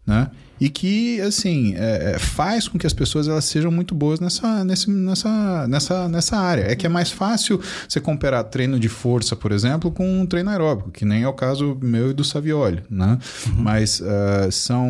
né? 0.07 0.30
E 0.61 0.68
que, 0.70 1.20
assim, 1.20 1.74
é, 1.76 2.12
é, 2.14 2.18
faz 2.18 2.66
com 2.66 2.78
que 2.78 2.86
as 2.86 2.92
pessoas 2.92 3.28
elas 3.28 3.44
sejam 3.44 3.70
muito 3.70 3.94
boas 3.94 4.20
nessa, 4.20 4.64
nesse, 4.64 4.90
nessa, 4.90 5.68
nessa, 5.68 6.09
nessa 6.09 6.36
área. 6.38 6.62
É 6.62 6.74
que 6.74 6.86
é 6.86 6.88
mais 6.88 7.11
fácil 7.11 7.61
você 7.88 8.00
comparar 8.00 8.42
treino 8.44 8.80
de 8.80 8.88
força, 8.88 9.36
por 9.36 9.52
exemplo, 9.52 9.90
com 9.90 10.20
um 10.20 10.24
treino 10.24 10.50
aeróbico, 10.50 10.90
que 10.90 11.04
nem 11.04 11.22
é 11.22 11.28
o 11.28 11.34
caso 11.34 11.76
meu 11.82 12.11
e 12.11 12.14
do 12.14 12.24
Savioli, 12.24 12.82
né? 12.88 13.18
Uhum. 13.46 13.54
Mas 13.62 14.00
uh, 14.00 14.50
são... 14.50 14.88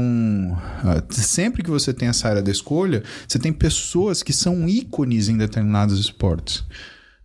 Uh, 0.85 1.13
sempre 1.13 1.63
que 1.63 1.71
você 1.71 1.93
tem 1.93 2.09
essa 2.09 2.29
área 2.29 2.43
da 2.43 2.51
escolha, 2.51 3.03
você 3.27 3.39
tem 3.39 3.53
pessoas 3.53 4.23
que 4.23 4.33
são 4.33 4.69
ícones 4.69 5.29
em 5.29 5.37
determinados 5.37 5.99
esportes, 5.99 6.65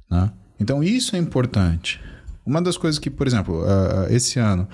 né? 0.09 0.31
Então, 0.59 0.83
isso 0.83 1.15
é 1.15 1.19
importante. 1.19 1.99
Uma 2.45 2.61
das 2.61 2.77
coisas 2.77 2.99
que, 2.99 3.09
por 3.09 3.25
exemplo, 3.27 3.63
uh, 3.63 4.11
esse 4.11 4.39
ano, 4.39 4.67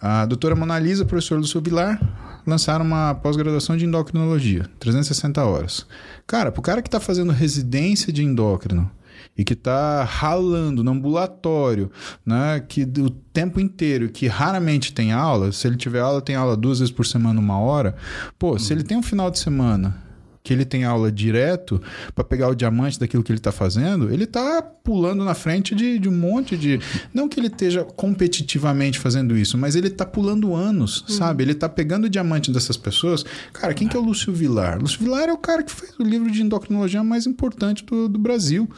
a 0.00 0.26
doutora 0.26 0.54
Mona 0.54 0.78
Lisa, 0.78 1.04
professora 1.04 1.40
do 1.40 1.60
Vilar, 1.60 2.00
lançaram 2.46 2.84
uma 2.84 3.14
pós-graduação 3.14 3.76
de 3.76 3.84
endocrinologia, 3.84 4.68
360 4.78 5.44
horas. 5.44 5.86
Cara, 6.26 6.52
pro 6.52 6.62
cara 6.62 6.80
que 6.80 6.88
está 6.88 7.00
fazendo 7.00 7.32
residência 7.32 8.12
de 8.12 8.22
endócrino 8.22 8.90
e 9.36 9.44
que 9.44 9.52
está 9.52 10.04
ralando 10.04 10.84
no 10.84 10.90
ambulatório, 10.92 11.90
né, 12.24 12.62
que 12.66 12.82
o 12.82 13.10
tempo 13.10 13.58
inteiro, 13.58 14.08
que 14.08 14.26
raramente 14.26 14.92
tem 14.92 15.12
aula, 15.12 15.52
se 15.52 15.66
ele 15.66 15.76
tiver 15.76 16.00
aula, 16.00 16.20
tem 16.20 16.36
aula 16.36 16.56
duas 16.56 16.78
vezes 16.78 16.92
por 16.92 17.04
semana, 17.04 17.40
uma 17.40 17.58
hora. 17.58 17.96
Pô, 18.38 18.54
hum. 18.54 18.58
se 18.58 18.72
ele 18.72 18.82
tem 18.82 18.96
um 18.96 19.02
final 19.02 19.30
de 19.30 19.38
semana 19.38 20.05
que 20.46 20.52
ele 20.52 20.64
tem 20.64 20.84
aula 20.84 21.10
direto 21.10 21.82
para 22.14 22.22
pegar 22.22 22.48
o 22.48 22.54
diamante 22.54 23.00
daquilo 23.00 23.20
que 23.20 23.32
ele 23.32 23.40
está 23.40 23.50
fazendo, 23.50 24.12
ele 24.12 24.22
está 24.22 24.62
pulando 24.62 25.24
na 25.24 25.34
frente 25.34 25.74
de, 25.74 25.98
de, 25.98 26.08
um 26.08 26.12
monte 26.12 26.56
de. 26.56 26.78
Não 27.12 27.28
que 27.28 27.40
ele 27.40 27.48
esteja 27.48 27.82
competitivamente 27.82 28.96
fazendo 28.96 29.36
isso, 29.36 29.58
mas 29.58 29.74
ele 29.74 29.88
está 29.88 30.06
pulando 30.06 30.54
anos, 30.54 31.00
uhum. 31.00 31.08
sabe? 31.08 31.42
Ele 31.42 31.50
está 31.50 31.68
pegando 31.68 32.04
o 32.04 32.08
diamante 32.08 32.52
dessas 32.52 32.76
pessoas. 32.76 33.24
Cara, 33.52 33.74
quem 33.74 33.88
que 33.88 33.96
é 33.96 33.98
o 33.98 34.02
Lúcio 34.04 34.32
Vilar? 34.32 34.80
Lúcio 34.80 35.00
Vilar 35.00 35.28
é 35.28 35.32
o 35.32 35.36
cara 35.36 35.64
que 35.64 35.72
fez 35.72 35.98
o 35.98 36.04
livro 36.04 36.30
de 36.30 36.40
endocrinologia 36.40 37.02
mais 37.02 37.26
importante 37.26 37.84
do, 37.84 38.08
do 38.08 38.18
Brasil. 38.20 38.70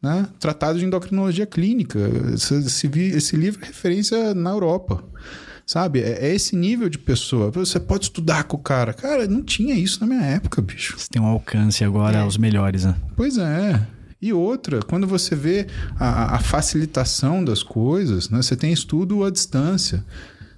Né? 0.00 0.24
Tratado 0.38 0.78
de 0.78 0.84
endocrinologia 0.84 1.46
clínica. 1.46 1.98
Esse, 2.32 2.54
esse, 2.54 2.86
esse 2.86 3.36
livro 3.36 3.60
é 3.64 3.66
referência 3.66 4.32
na 4.34 4.50
Europa. 4.50 5.02
Sabe? 5.68 6.00
É, 6.00 6.26
é, 6.26 6.34
esse 6.34 6.56
nível 6.56 6.88
de 6.88 6.98
pessoa. 6.98 7.50
Você 7.50 7.78
pode 7.78 8.04
estudar 8.04 8.44
com 8.44 8.56
o 8.56 8.60
cara. 8.60 8.94
Cara, 8.94 9.28
não 9.28 9.42
tinha 9.42 9.74
isso 9.74 10.00
na 10.00 10.06
minha 10.06 10.22
época, 10.22 10.62
bicho. 10.62 10.98
Você 10.98 11.08
tem 11.10 11.20
um 11.20 11.26
alcance 11.26 11.84
agora 11.84 12.16
é. 12.16 12.20
aos 12.22 12.38
melhores, 12.38 12.86
né? 12.86 12.96
Pois 13.14 13.36
é. 13.36 13.78
E 14.20 14.32
outra, 14.32 14.80
quando 14.80 15.06
você 15.06 15.36
vê 15.36 15.66
a, 16.00 16.36
a 16.36 16.38
facilitação 16.38 17.44
das 17.44 17.62
coisas, 17.62 18.30
né? 18.30 18.40
Você 18.40 18.56
tem 18.56 18.72
estudo 18.72 19.22
à 19.22 19.30
distância. 19.30 20.02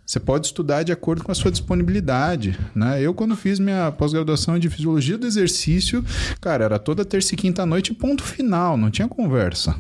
Você 0.06 0.20
pode 0.20 0.46
estudar 0.46 0.84
de 0.84 0.92
acordo 0.92 1.24
com 1.24 1.32
a 1.32 1.34
sua 1.34 1.50
disponibilidade, 1.50 2.56
né? 2.72 3.02
Eu, 3.02 3.12
quando 3.12 3.34
fiz 3.34 3.58
minha 3.58 3.90
pós-graduação 3.90 4.60
de 4.60 4.70
Fisiologia 4.70 5.18
do 5.18 5.26
Exercício, 5.26 6.04
cara, 6.40 6.64
era 6.64 6.78
toda 6.78 7.04
terça 7.04 7.34
e 7.34 7.36
quinta 7.36 7.66
noite 7.66 7.92
ponto 7.92 8.22
final, 8.22 8.76
não 8.76 8.92
tinha 8.92 9.08
conversa. 9.08 9.76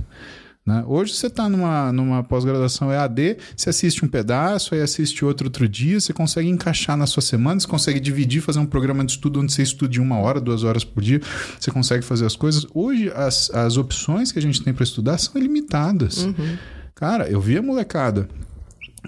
Né? 0.70 0.84
Hoje 0.86 1.14
você 1.14 1.26
está 1.26 1.48
numa, 1.48 1.90
numa 1.90 2.22
pós-graduação 2.22 2.92
EAD, 2.92 3.38
você 3.56 3.70
assiste 3.70 4.04
um 4.04 4.08
pedaço, 4.08 4.72
aí 4.72 4.80
assiste 4.80 5.24
outro 5.24 5.48
outro 5.48 5.68
dia, 5.68 5.98
você 5.98 6.12
consegue 6.12 6.48
encaixar 6.48 6.96
na 6.96 7.08
sua 7.08 7.20
semana, 7.20 7.58
você 7.58 7.66
consegue 7.66 7.98
dividir, 7.98 8.40
fazer 8.40 8.60
um 8.60 8.66
programa 8.66 9.04
de 9.04 9.10
estudo 9.10 9.40
onde 9.40 9.52
você 9.52 9.64
estude 9.64 10.00
uma 10.00 10.18
hora, 10.18 10.40
duas 10.40 10.62
horas 10.62 10.84
por 10.84 11.02
dia, 11.02 11.20
você 11.58 11.72
consegue 11.72 12.04
fazer 12.04 12.24
as 12.24 12.36
coisas. 12.36 12.64
Hoje 12.72 13.10
as, 13.16 13.50
as 13.50 13.76
opções 13.76 14.30
que 14.30 14.38
a 14.38 14.42
gente 14.42 14.62
tem 14.62 14.72
para 14.72 14.84
estudar 14.84 15.18
são 15.18 15.40
ilimitadas. 15.40 16.18
Uhum. 16.18 16.56
Cara, 16.94 17.28
eu 17.28 17.40
vi 17.40 17.58
a 17.58 17.62
molecada 17.62 18.28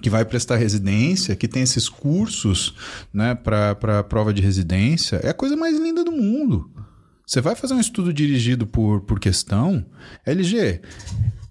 que 0.03 0.11
vai 0.11 0.25
prestar 0.25 0.57
residência, 0.57 1.37
que 1.37 1.47
tem 1.47 1.63
esses 1.63 1.89
cursos 1.89 2.75
né, 3.15 3.37
para 3.37 4.03
prova 4.03 4.35
de 4.35 4.43
residência, 4.43 5.21
é 5.23 5.29
a 5.29 5.35
coisa 5.35 5.57
mais 5.57 5.79
linda 5.79 6.03
do 6.03 6.11
mundo. 6.11 6.69
Você 7.25 7.41
vai 7.41 7.55
fazer 7.55 7.75
um 7.75 7.81
estudo 7.81 8.13
dirigido 8.13 8.67
por, 8.67 9.03
por 9.03 9.21
questão, 9.21 9.87
LG, 10.27 10.81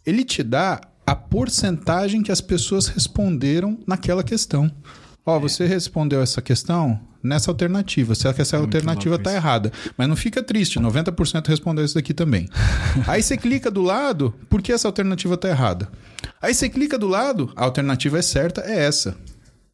ele 0.06 0.24
te 0.24 0.43
dá 0.43 0.82
a 1.06 1.16
porcentagem 1.16 2.24
que 2.24 2.32
as 2.32 2.41
pessoas 2.41 2.88
responderam 2.88 3.78
naquela 3.86 4.24
questão. 4.24 4.72
Ó, 5.26 5.38
oh, 5.38 5.39
você 5.39 5.66
respondeu 5.66 6.22
essa 6.22 6.41
questão 6.41 6.99
nessa 7.24 7.52
alternativa. 7.52 8.16
Será 8.16 8.34
que 8.34 8.41
essa 8.41 8.58
Muito 8.58 8.76
alternativa 8.76 9.16
está 9.16 9.34
errada? 9.34 9.72
Mas 9.95 10.08
não 10.08 10.16
fica 10.16 10.41
triste, 10.41 10.80
90% 10.80 11.47
respondeu 11.47 11.86
isso 11.86 11.95
daqui 11.95 12.14
também. 12.14 12.49
Aí 13.08 13.22
você 13.22 13.38
clica 13.38 13.70
do 13.70 13.82
lado, 13.82 14.34
por 14.49 14.62
que 14.62 14.72
essa 14.72 14.88
alternativa 14.88 15.36
está 15.36 15.49
errada? 15.49 15.89
Aí 16.41 16.54
você 16.54 16.68
clica 16.70 16.97
do 16.97 17.08
lado, 17.08 17.52
a 17.56 17.64
alternativa 17.64 18.18
é 18.18 18.22
certa, 18.22 18.62
é 18.62 18.84
essa. 18.84 19.16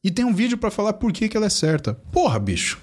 E 0.03 0.11
tem 0.11 0.25
um 0.25 0.33
vídeo 0.33 0.57
para 0.57 0.71
falar 0.71 0.93
por 0.93 1.11
que, 1.13 1.29
que 1.29 1.37
ela 1.37 1.45
é 1.45 1.49
certa. 1.49 1.93
Porra, 2.11 2.39
bicho. 2.39 2.79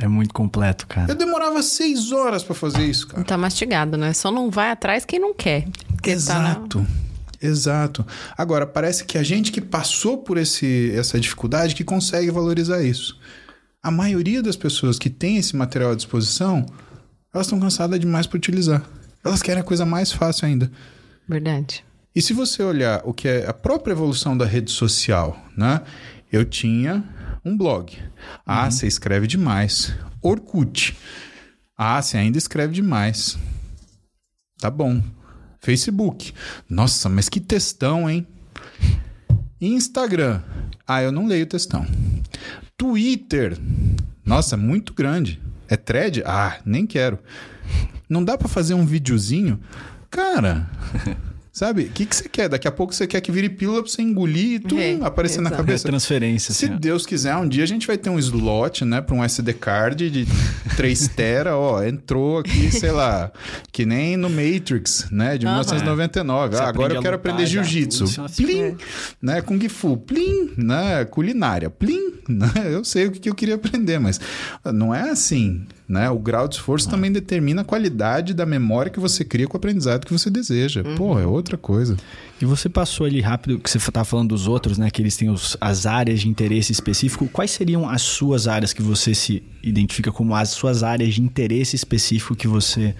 É 0.00 0.08
muito 0.08 0.32
completo, 0.32 0.86
cara. 0.86 1.12
Eu 1.12 1.14
demorava 1.14 1.62
seis 1.62 2.10
horas 2.10 2.42
para 2.42 2.54
fazer 2.54 2.84
isso, 2.84 3.06
cara. 3.06 3.22
Tá 3.22 3.36
mastigado, 3.36 3.98
né? 3.98 4.14
Só 4.14 4.30
não 4.30 4.50
vai 4.50 4.70
atrás 4.70 5.04
quem 5.04 5.18
não 5.20 5.34
quer. 5.34 5.68
Exato. 6.02 6.78
Tá 6.78 6.84
na... 6.84 7.10
Exato. 7.42 8.06
Agora, 8.36 8.66
parece 8.66 9.04
que 9.04 9.18
a 9.18 9.22
gente 9.22 9.52
que 9.52 9.60
passou 9.60 10.18
por 10.18 10.38
esse, 10.38 10.92
essa 10.94 11.20
dificuldade 11.20 11.74
que 11.74 11.84
consegue 11.84 12.30
valorizar 12.30 12.82
isso. 12.82 13.18
A 13.82 13.90
maioria 13.90 14.42
das 14.42 14.56
pessoas 14.56 14.98
que 14.98 15.10
tem 15.10 15.36
esse 15.36 15.54
material 15.54 15.92
à 15.92 15.94
disposição, 15.94 16.64
elas 17.32 17.46
estão 17.46 17.60
cansadas 17.60 18.00
demais 18.00 18.26
para 18.26 18.36
utilizar. 18.38 18.82
Elas 19.22 19.42
querem 19.42 19.60
a 19.60 19.64
coisa 19.64 19.84
mais 19.84 20.12
fácil 20.12 20.46
ainda. 20.46 20.70
Verdade. 21.28 21.84
E 22.14 22.22
se 22.22 22.32
você 22.32 22.62
olhar 22.62 23.02
o 23.04 23.12
que 23.12 23.28
é 23.28 23.46
a 23.46 23.52
própria 23.52 23.92
evolução 23.92 24.36
da 24.36 24.44
rede 24.46 24.70
social, 24.70 25.38
né? 25.56 25.82
Eu 26.32 26.44
tinha 26.44 27.04
um 27.44 27.56
blog. 27.56 27.96
Ah, 28.44 28.64
uhum. 28.64 28.70
você 28.70 28.86
escreve 28.86 29.26
demais. 29.26 29.94
Orkut. 30.22 30.96
Ah, 31.76 32.00
você 32.00 32.16
ainda 32.16 32.38
escreve 32.38 32.74
demais. 32.74 33.38
Tá 34.58 34.70
bom. 34.70 35.02
Facebook. 35.60 36.32
Nossa, 36.68 37.08
mas 37.08 37.28
que 37.28 37.40
textão, 37.40 38.08
hein? 38.08 38.26
Instagram. 39.60 40.42
Ah, 40.86 41.02
eu 41.02 41.12
não 41.12 41.26
leio 41.26 41.46
textão. 41.46 41.86
Twitter. 42.76 43.58
Nossa, 44.24 44.56
muito 44.56 44.94
grande. 44.94 45.40
É 45.68 45.76
thread? 45.76 46.22
Ah, 46.26 46.58
nem 46.64 46.86
quero. 46.86 47.18
Não 48.08 48.24
dá 48.24 48.36
para 48.36 48.48
fazer 48.48 48.74
um 48.74 48.84
videozinho? 48.84 49.60
Cara, 50.10 50.68
Sabe? 51.60 51.82
O 51.82 51.90
que, 51.90 52.06
que 52.06 52.16
você 52.16 52.26
quer? 52.26 52.48
Daqui 52.48 52.66
a 52.66 52.72
pouco 52.72 52.94
você 52.94 53.06
quer 53.06 53.20
que 53.20 53.30
vire 53.30 53.50
pílula 53.50 53.82
pra 53.82 53.92
você 53.92 54.00
engolir 54.00 54.52
e 54.52 54.58
tu 54.60 54.78
é, 54.78 54.96
aparecer 55.02 55.40
exato. 55.40 55.50
na 55.50 55.56
cabeça. 55.58 55.86
É 55.86 55.90
transferência. 55.90 56.54
Se 56.54 56.64
assim, 56.64 56.76
Deus 56.78 57.04
quiser, 57.04 57.36
um 57.36 57.46
dia 57.46 57.62
a 57.62 57.66
gente 57.66 57.86
vai 57.86 57.98
ter 57.98 58.08
um 58.08 58.18
slot, 58.18 58.82
né? 58.82 59.02
Pra 59.02 59.14
um 59.14 59.22
SD 59.22 59.52
card 59.52 60.08
de 60.08 60.26
3 60.74 61.08
tera, 61.08 61.58
ó. 61.58 61.82
Entrou 61.82 62.38
aqui, 62.38 62.70
sei 62.72 62.90
lá, 62.90 63.30
que 63.70 63.84
nem 63.84 64.16
no 64.16 64.30
Matrix, 64.30 65.08
né? 65.10 65.36
De 65.36 65.44
1999. 65.44 66.56
Ah, 66.56 66.66
agora 66.66 66.94
eu 66.94 67.02
quero 67.02 67.16
aprender 67.16 67.44
jiu-jitsu. 67.44 68.06
Plim! 68.38 68.60
É. 68.62 68.74
Né? 69.20 69.42
Kung 69.42 69.60
Fu. 69.68 69.98
Plim! 69.98 70.54
Né? 70.56 71.04
Culinária. 71.04 71.68
Plim! 71.68 72.20
Né? 72.30 72.52
Eu 72.66 72.84
sei 72.84 73.06
o 73.06 73.10
que 73.10 73.28
eu 73.28 73.34
queria 73.34 73.56
aprender, 73.56 73.98
mas 73.98 74.20
não 74.72 74.94
é 74.94 75.10
assim. 75.10 75.66
Né? 75.90 76.08
O 76.08 76.20
grau 76.20 76.46
de 76.46 76.54
esforço 76.54 76.86
ah. 76.86 76.92
também 76.92 77.10
determina 77.10 77.62
a 77.62 77.64
qualidade 77.64 78.32
da 78.32 78.46
memória 78.46 78.92
que 78.92 79.00
você 79.00 79.24
cria 79.24 79.48
com 79.48 79.54
o 79.54 79.56
aprendizado 79.56 80.06
que 80.06 80.12
você 80.12 80.30
deseja. 80.30 80.84
Uhum. 80.86 80.94
Pô, 80.94 81.18
é 81.18 81.26
outra 81.26 81.58
coisa. 81.58 81.96
E 82.40 82.44
você 82.44 82.68
passou 82.68 83.06
ali 83.06 83.20
rápido, 83.20 83.58
que 83.58 83.68
você 83.68 83.78
estava 83.78 84.04
falando 84.04 84.28
dos 84.28 84.46
outros, 84.46 84.78
né? 84.78 84.88
Que 84.88 85.02
eles 85.02 85.16
têm 85.16 85.28
os, 85.28 85.56
as 85.60 85.86
áreas 85.86 86.20
de 86.20 86.28
interesse 86.28 86.70
específico. 86.70 87.26
Quais 87.32 87.50
seriam 87.50 87.90
as 87.90 88.02
suas 88.02 88.46
áreas 88.46 88.72
que 88.72 88.80
você 88.80 89.16
se 89.16 89.42
identifica 89.64 90.12
como 90.12 90.32
as 90.32 90.50
suas 90.50 90.84
áreas 90.84 91.12
de 91.12 91.22
interesse 91.22 91.74
específico 91.74 92.36
que 92.36 92.46
você 92.46 92.94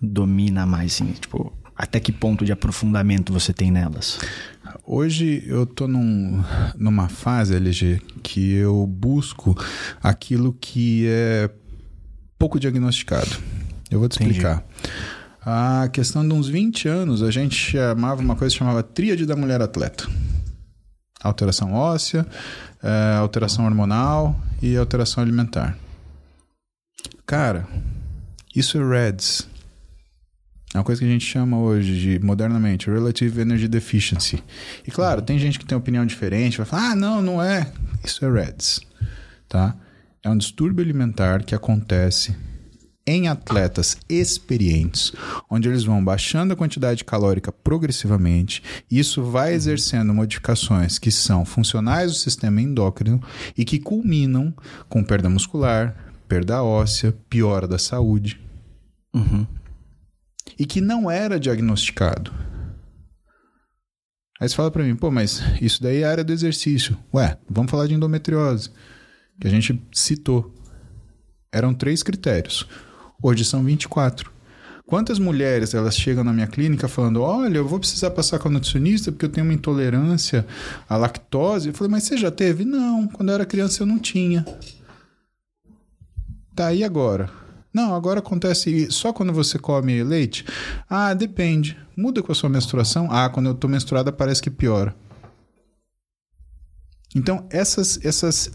domina 0.00 0.64
mais? 0.64 0.94
Assim, 0.94 1.12
tipo, 1.12 1.52
até 1.76 2.00
que 2.00 2.12
ponto 2.12 2.46
de 2.46 2.52
aprofundamento 2.52 3.30
você 3.30 3.52
tem 3.52 3.70
nelas? 3.70 4.18
Hoje 4.86 5.44
eu 5.46 5.66
tô 5.66 5.86
num, 5.86 6.42
numa 6.78 7.10
fase, 7.10 7.54
LG, 7.54 8.00
que 8.22 8.54
eu 8.54 8.86
busco 8.86 9.54
aquilo 10.02 10.56
que 10.58 11.04
é 11.08 11.50
pouco 12.38 12.58
diagnosticado. 12.60 13.30
Eu 13.90 13.98
vou 13.98 14.08
te 14.08 14.16
Entendi. 14.16 14.32
explicar. 14.32 14.64
A 15.44 15.88
questão 15.92 16.26
de 16.26 16.34
uns 16.34 16.48
20 16.48 16.88
anos, 16.88 17.22
a 17.22 17.30
gente 17.30 17.54
chamava 17.54 18.20
uma 18.20 18.34
coisa 18.34 18.52
que 18.52 18.58
chamava 18.58 18.82
tríade 18.82 19.24
da 19.24 19.36
mulher 19.36 19.62
atleta. 19.62 20.08
Alteração 21.22 21.72
óssea, 21.72 22.26
é, 22.82 23.16
alteração 23.16 23.64
hormonal 23.64 24.38
e 24.60 24.76
alteração 24.76 25.22
alimentar. 25.22 25.76
Cara, 27.24 27.66
isso 28.54 28.76
é 28.78 28.88
REDS. 28.88 29.48
É 30.74 30.78
uma 30.78 30.84
coisa 30.84 31.00
que 31.00 31.06
a 31.06 31.10
gente 31.10 31.24
chama 31.24 31.58
hoje 31.58 31.98
de, 31.98 32.18
modernamente, 32.18 32.90
Relative 32.90 33.40
Energy 33.40 33.68
Deficiency. 33.68 34.42
E 34.86 34.90
claro, 34.90 35.22
tem 35.22 35.38
gente 35.38 35.58
que 35.58 35.64
tem 35.64 35.78
opinião 35.78 36.04
diferente, 36.04 36.58
vai 36.58 36.66
falar, 36.66 36.90
ah, 36.90 36.94
não, 36.96 37.22
não 37.22 37.42
é. 37.42 37.70
Isso 38.04 38.24
é 38.24 38.30
REDS, 38.30 38.80
tá? 39.48 39.76
É 40.26 40.28
um 40.28 40.36
distúrbio 40.36 40.84
alimentar 40.84 41.44
que 41.44 41.54
acontece 41.54 42.34
em 43.06 43.28
atletas 43.28 43.96
experientes, 44.08 45.12
onde 45.48 45.68
eles 45.68 45.84
vão 45.84 46.04
baixando 46.04 46.52
a 46.52 46.56
quantidade 46.56 47.04
calórica 47.04 47.52
progressivamente, 47.52 48.60
e 48.90 48.98
isso 48.98 49.22
vai 49.22 49.54
exercendo 49.54 50.12
modificações 50.12 50.98
que 50.98 51.12
são 51.12 51.44
funcionais 51.44 52.10
do 52.10 52.18
sistema 52.18 52.60
endócrino 52.60 53.22
e 53.56 53.64
que 53.64 53.78
culminam 53.78 54.52
com 54.88 55.04
perda 55.04 55.30
muscular, 55.30 55.94
perda 56.26 56.60
óssea, 56.60 57.16
piora 57.30 57.68
da 57.68 57.78
saúde. 57.78 58.40
Uhum. 59.14 59.46
E 60.58 60.66
que 60.66 60.80
não 60.80 61.08
era 61.08 61.38
diagnosticado. 61.38 62.34
Aí 64.40 64.48
você 64.48 64.56
fala 64.56 64.72
para 64.72 64.82
mim, 64.82 64.96
pô, 64.96 65.08
mas 65.08 65.40
isso 65.62 65.80
daí 65.80 65.98
é 65.98 66.04
área 66.04 66.24
do 66.24 66.32
exercício. 66.32 66.98
Ué, 67.14 67.38
vamos 67.48 67.70
falar 67.70 67.86
de 67.86 67.94
endometriose, 67.94 68.72
que 69.40 69.46
a 69.46 69.50
gente 69.50 69.80
citou. 69.92 70.54
Eram 71.52 71.74
três 71.74 72.02
critérios. 72.02 72.66
Hoje 73.22 73.44
são 73.44 73.64
24. 73.64 74.30
Quantas 74.86 75.18
mulheres 75.18 75.74
elas 75.74 75.96
chegam 75.96 76.22
na 76.22 76.32
minha 76.32 76.46
clínica 76.46 76.86
falando: 76.86 77.20
Olha, 77.20 77.58
eu 77.58 77.66
vou 77.66 77.80
precisar 77.80 78.10
passar 78.10 78.38
com 78.38 78.48
a 78.48 78.50
nutricionista 78.50 79.10
porque 79.10 79.24
eu 79.24 79.30
tenho 79.30 79.46
uma 79.46 79.54
intolerância 79.54 80.46
à 80.88 80.96
lactose? 80.96 81.68
Eu 81.68 81.74
falei: 81.74 81.90
Mas 81.90 82.04
você 82.04 82.16
já 82.16 82.30
teve? 82.30 82.64
Não, 82.64 83.08
quando 83.08 83.30
eu 83.30 83.34
era 83.34 83.44
criança 83.44 83.82
eu 83.82 83.86
não 83.86 83.98
tinha. 83.98 84.44
Tá, 86.54 86.72
e 86.72 86.84
agora? 86.84 87.28
Não, 87.74 87.94
agora 87.94 88.20
acontece 88.20 88.90
só 88.90 89.12
quando 89.12 89.32
você 89.32 89.58
come 89.58 90.02
leite? 90.02 90.46
Ah, 90.88 91.12
depende. 91.12 91.76
Muda 91.94 92.22
com 92.22 92.32
a 92.32 92.34
sua 92.34 92.48
menstruação? 92.48 93.08
Ah, 93.10 93.28
quando 93.28 93.50
eu 93.50 93.54
tô 93.54 93.68
menstruada 93.68 94.10
parece 94.10 94.40
que 94.40 94.50
piora. 94.50 94.94
Então, 97.14 97.46
essas, 97.50 98.02
essas, 98.04 98.50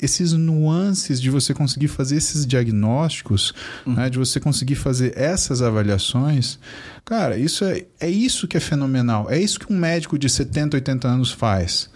esses 0.00 0.32
nuances 0.32 1.20
de 1.20 1.30
você 1.30 1.54
conseguir 1.54 1.88
fazer 1.88 2.16
esses 2.16 2.46
diagnósticos, 2.46 3.54
uhum. 3.86 3.94
né, 3.94 4.10
de 4.10 4.18
você 4.18 4.40
conseguir 4.40 4.74
fazer 4.74 5.16
essas 5.16 5.62
avaliações, 5.62 6.58
cara, 7.04 7.36
isso 7.36 7.64
é, 7.64 7.84
é 8.00 8.10
isso 8.10 8.46
que 8.48 8.56
é 8.56 8.60
fenomenal. 8.60 9.30
É 9.30 9.40
isso 9.40 9.58
que 9.58 9.72
um 9.72 9.76
médico 9.76 10.18
de 10.18 10.28
70, 10.28 10.76
80 10.76 11.08
anos 11.08 11.32
faz. 11.32 11.88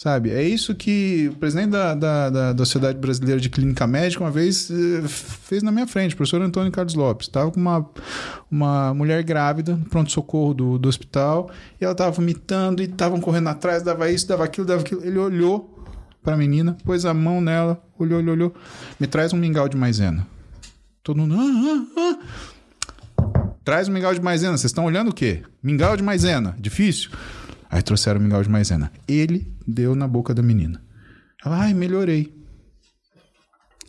Sabe? 0.00 0.30
É 0.30 0.40
isso 0.40 0.76
que 0.76 1.28
o 1.32 1.36
presidente 1.38 1.70
da, 1.70 1.92
da, 1.92 2.30
da, 2.30 2.52
da 2.52 2.64
Sociedade 2.64 2.96
Brasileira 2.98 3.40
de 3.40 3.50
Clínica 3.50 3.84
Médica 3.84 4.22
uma 4.22 4.30
vez 4.30 4.70
eh, 4.70 5.02
fez 5.08 5.60
na 5.60 5.72
minha 5.72 5.88
frente, 5.88 6.14
o 6.14 6.16
professor 6.16 6.40
Antônio 6.40 6.70
Carlos 6.70 6.94
Lopes. 6.94 7.26
Estava 7.26 7.50
com 7.50 7.58
uma, 7.58 7.84
uma 8.48 8.94
mulher 8.94 9.24
grávida 9.24 9.74
no 9.74 9.86
pronto-socorro 9.86 10.54
do, 10.54 10.78
do 10.78 10.88
hospital 10.88 11.50
e 11.80 11.84
ela 11.84 11.90
estava 11.90 12.12
vomitando 12.12 12.80
e 12.80 12.84
estavam 12.84 13.20
correndo 13.20 13.48
atrás, 13.48 13.82
dava 13.82 14.08
isso, 14.08 14.28
dava 14.28 14.44
aquilo, 14.44 14.64
dava 14.64 14.82
aquilo. 14.82 15.04
Ele 15.04 15.18
olhou 15.18 15.77
para 16.22 16.34
a 16.34 16.36
menina, 16.36 16.76
pôs 16.84 17.04
a 17.04 17.14
mão 17.14 17.40
nela, 17.40 17.82
olhou, 17.98 18.18
olhou, 18.18 18.34
olhou. 18.34 18.54
Me 18.98 19.06
traz 19.06 19.32
um 19.32 19.36
mingau 19.36 19.68
de 19.68 19.76
maisena. 19.76 20.26
Todo 21.02 21.18
mundo. 21.18 21.34
Ah, 21.38 21.86
ah, 21.96 22.18
ah. 23.20 23.48
Traz 23.64 23.88
um 23.88 23.92
mingau 23.92 24.14
de 24.14 24.20
maisena. 24.20 24.56
Vocês 24.56 24.70
estão 24.70 24.84
olhando 24.84 25.08
o 25.08 25.14
quê? 25.14 25.42
Mingau 25.62 25.96
de 25.96 26.02
maisena. 26.02 26.56
Difícil? 26.58 27.10
Aí 27.70 27.82
trouxeram 27.82 28.18
o 28.18 28.22
mingau 28.22 28.42
de 28.42 28.48
maisena. 28.48 28.90
Ele 29.06 29.50
deu 29.66 29.94
na 29.94 30.08
boca 30.08 30.34
da 30.34 30.42
menina. 30.42 30.82
Ela, 31.44 31.64
ai, 31.64 31.74
melhorei. 31.74 32.34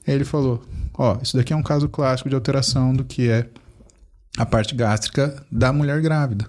Aí 0.08 0.14
ele 0.14 0.26
falou: 0.26 0.64
Ó, 0.94 1.18
isso 1.22 1.38
daqui 1.38 1.54
é 1.54 1.56
um 1.56 1.64
caso 1.64 1.88
clássico 1.88 2.30
de 2.30 2.36
alteração 2.36 2.94
do 2.94 3.04
que 3.04 3.30
é 3.30 3.50
a 4.38 4.46
parte 4.46 4.76
gástrica 4.76 5.46
da 5.52 5.72
mulher 5.72 6.02
grávida. 6.02 6.46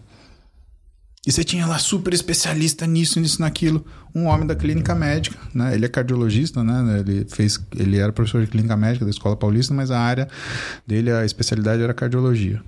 E 1.27 1.31
você 1.31 1.45
tinha 1.45 1.67
lá 1.67 1.79
super 1.79 2.15
especialista 2.15 2.87
nisso, 2.87 3.21
nisso, 3.21 3.43
naquilo, 3.43 3.85
um 4.15 4.25
homem 4.25 4.47
da 4.47 4.55
clínica 4.55 4.95
médica, 4.95 5.39
né? 5.55 5.75
Ele 5.75 5.85
é 5.85 5.89
cardiologista, 5.89 6.65
né? 6.65 7.01
Ele 7.01 7.27
fez, 7.29 7.61
ele 7.77 7.99
era 7.99 8.11
professor 8.11 8.41
de 8.43 8.47
clínica 8.47 8.75
médica 8.75 9.05
da 9.05 9.11
Escola 9.11 9.37
Paulista, 9.37 9.75
mas 9.75 9.91
a 9.91 10.01
área 10.01 10.27
dele, 10.87 11.13
a 11.13 11.23
especialidade 11.23 11.83
era 11.83 11.93
cardiologia. 11.93 12.63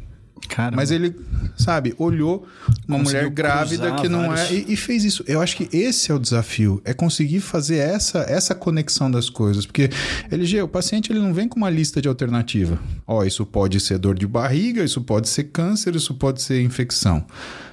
Caramba. 0.48 0.76
Mas 0.76 0.90
ele, 0.90 1.14
sabe, 1.56 1.94
olhou 1.96 2.46
uma 2.86 2.98
mulher 2.98 3.30
grávida 3.30 3.92
que 3.92 4.08
não 4.08 4.26
vários... 4.26 4.50
é 4.50 4.54
e, 4.54 4.72
e, 4.74 4.76
fez 4.76 5.04
isso. 5.04 5.24
Eu 5.26 5.40
acho 5.40 5.56
que 5.56 5.74
esse 5.74 6.10
é 6.10 6.14
o 6.14 6.18
desafio, 6.18 6.82
é 6.84 6.92
conseguir 6.92 7.40
fazer 7.40 7.76
essa 7.76 8.18
essa 8.20 8.54
conexão 8.54 9.10
das 9.10 9.30
coisas, 9.30 9.64
porque 9.64 9.88
LG, 10.30 10.62
o 10.62 10.68
paciente 10.68 11.10
ele 11.10 11.20
não 11.20 11.32
vem 11.32 11.48
com 11.48 11.56
uma 11.56 11.70
lista 11.70 12.02
de 12.02 12.08
alternativa. 12.08 12.78
Ó, 13.06 13.20
oh, 13.20 13.24
isso 13.24 13.46
pode 13.46 13.80
ser 13.80 13.98
dor 13.98 14.18
de 14.18 14.26
barriga, 14.26 14.84
isso 14.84 15.00
pode 15.00 15.28
ser 15.28 15.44
câncer, 15.44 15.94
isso 15.94 16.14
pode 16.14 16.42
ser 16.42 16.60
infecção. 16.62 17.24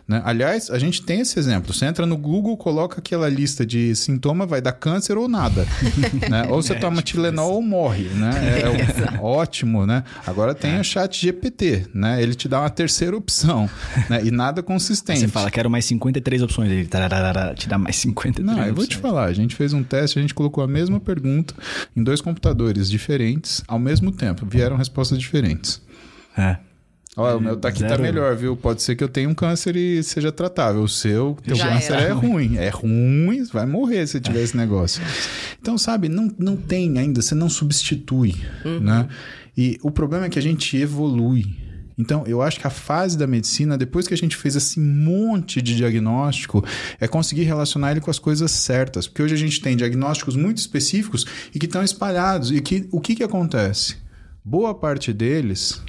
Né? 0.10 0.24
Aliás, 0.26 0.72
a 0.72 0.80
gente 0.80 1.03
tem 1.03 1.20
esse 1.20 1.38
exemplo. 1.38 1.72
Você 1.72 1.86
entra 1.86 2.03
no 2.03 2.18
Google, 2.18 2.57
coloca 2.57 2.97
aquela 2.97 3.30
lista 3.30 3.64
de 3.64 3.95
sintoma, 3.95 4.43
vai 4.47 4.60
dar 4.60 4.72
câncer 4.72 5.16
ou 5.20 5.28
nada. 5.28 5.68
né? 6.28 6.47
Ou 6.49 6.64
você 6.64 6.74
é, 6.74 6.80
toma 6.80 7.03
tipo 7.03 7.20
Tilenol 7.20 7.45
isso. 7.45 7.55
ou 7.55 7.62
morre. 7.62 8.05
Né? 8.05 8.32
É, 8.34 9.16
é 9.16 9.20
ótimo, 9.22 9.86
né? 9.86 10.03
Agora 10.26 10.55
tem 10.55 10.78
é. 10.78 10.80
o 10.80 10.84
chat 10.84 11.22
GPT, 11.22 11.86
né? 11.93 12.24
Ele 12.24 12.34
te 12.34 12.49
dá 12.49 12.62
uma 12.62 12.72
terceira 12.72 13.16
opção, 13.16 13.70
né? 14.10 14.22
E 14.24 14.32
nada 14.32 14.64
consistente. 14.64 15.20
Você 15.20 15.28
fala, 15.28 15.51
quero 15.51 15.70
mais 15.70 15.86
53 15.86 16.41
opções. 16.41 16.72
Ele 16.72 16.89
te 17.55 17.70
dá 17.70 17.78
mais 17.78 17.95
53 17.97 18.57
Não, 18.57 18.66
eu 18.66 18.74
vou 18.74 18.88
te 18.88 18.97
falar. 18.97 19.26
A 19.26 19.34
gente 19.34 19.55
fez 19.55 19.74
um 19.74 19.84
teste, 19.84 20.18
a 20.18 20.22
gente 20.24 20.34
colocou 20.34 20.64
a 20.64 20.68
mesma 20.68 20.99
pergunta 20.99 21.53
em 21.95 22.01
dois 22.01 22.20
computadores 22.20 22.89
diferentes 22.89 23.64
ao 23.68 23.78
mesmo 23.78 24.12
tempo. 24.12 24.43
Vieram 24.43 24.76
respostas 24.76 25.20
diferentes. 25.20 25.80
É. 26.36 26.57
Olha, 27.18 27.38
o 27.38 27.41
meu 27.41 27.57
tá 27.57 27.70
aqui 27.70 27.82
tá 27.82 27.89
Zero. 27.89 27.97
tá 27.97 28.03
melhor, 28.03 28.36
viu? 28.36 28.55
Pode 28.55 28.82
ser 28.82 28.95
que 28.95 29.03
eu 29.03 29.10
tenha 29.10 29.28
um 29.28 29.34
câncer 29.34 29.76
e 29.76 30.03
seja 30.03 30.32
tratável. 30.32 30.84
O 30.84 30.88
seu, 30.88 31.38
teu 31.43 31.55
Já 31.55 31.70
câncer 31.70 31.93
era. 31.93 32.03
é 32.03 32.12
ruim. 32.12 32.57
É 32.57 32.70
ruim, 32.70 33.43
vai 33.51 33.66
morrer 33.66 34.05
se 34.07 34.20
tiver 34.20 34.41
esse 34.41 34.55
negócio. 34.55 35.01
Então, 35.60 35.78
sabe, 35.78 36.07
não, 36.07 36.32
não 36.38 36.55
tem 36.55 36.97
ainda, 36.97 37.22
você 37.22 37.34
não 37.34 37.49
substitui, 37.49 38.36
uhum. 38.64 38.80
né? 38.80 39.07
E 39.57 39.78
o 39.82 39.91
problema 39.91 40.28
é 40.28 40.30
que 40.30 40.39
a 40.39 40.41
gente 40.41 40.78
evolui. 40.78 41.45
Então, 41.97 42.24
eu 42.26 42.41
acho 42.41 42.57
que 42.57 42.66
a 42.66 42.70
fase 42.70 43.18
da 43.18 43.28
medicina, 43.28 43.78
depois 43.78 44.07
que 44.07 44.14
a 44.14 44.18
gente 44.18 44.38
fez 44.38 44.55
esse 44.55 44.80
monte 44.80 45.62
de 45.62 45.76
diagnóstico, 45.76 46.64
é 46.97 47.10
conseguir 47.10 47.43
relacionar 47.43 47.91
ele 47.91 47.99
com 47.99 48.10
as 48.10 48.18
coisas 48.18 48.51
certas. 48.51 49.05
Porque 49.05 49.22
hoje 49.22 49.34
a 49.34 49.38
gente 49.38 49.60
tem 49.60 49.76
diagnósticos 49.76 50.38
muito 50.38 50.60
específicos 50.60 51.26
e 51.53 51.60
que 51.60 51.66
estão 51.66 51.84
espalhados. 51.84 52.51
E 52.51 52.62
que 52.62 52.88
o 52.89 53.01
que, 53.01 53.16
que 53.16 53.24
acontece? 53.24 53.97
Boa 54.45 54.74
parte 54.74 55.12
deles 55.12 55.82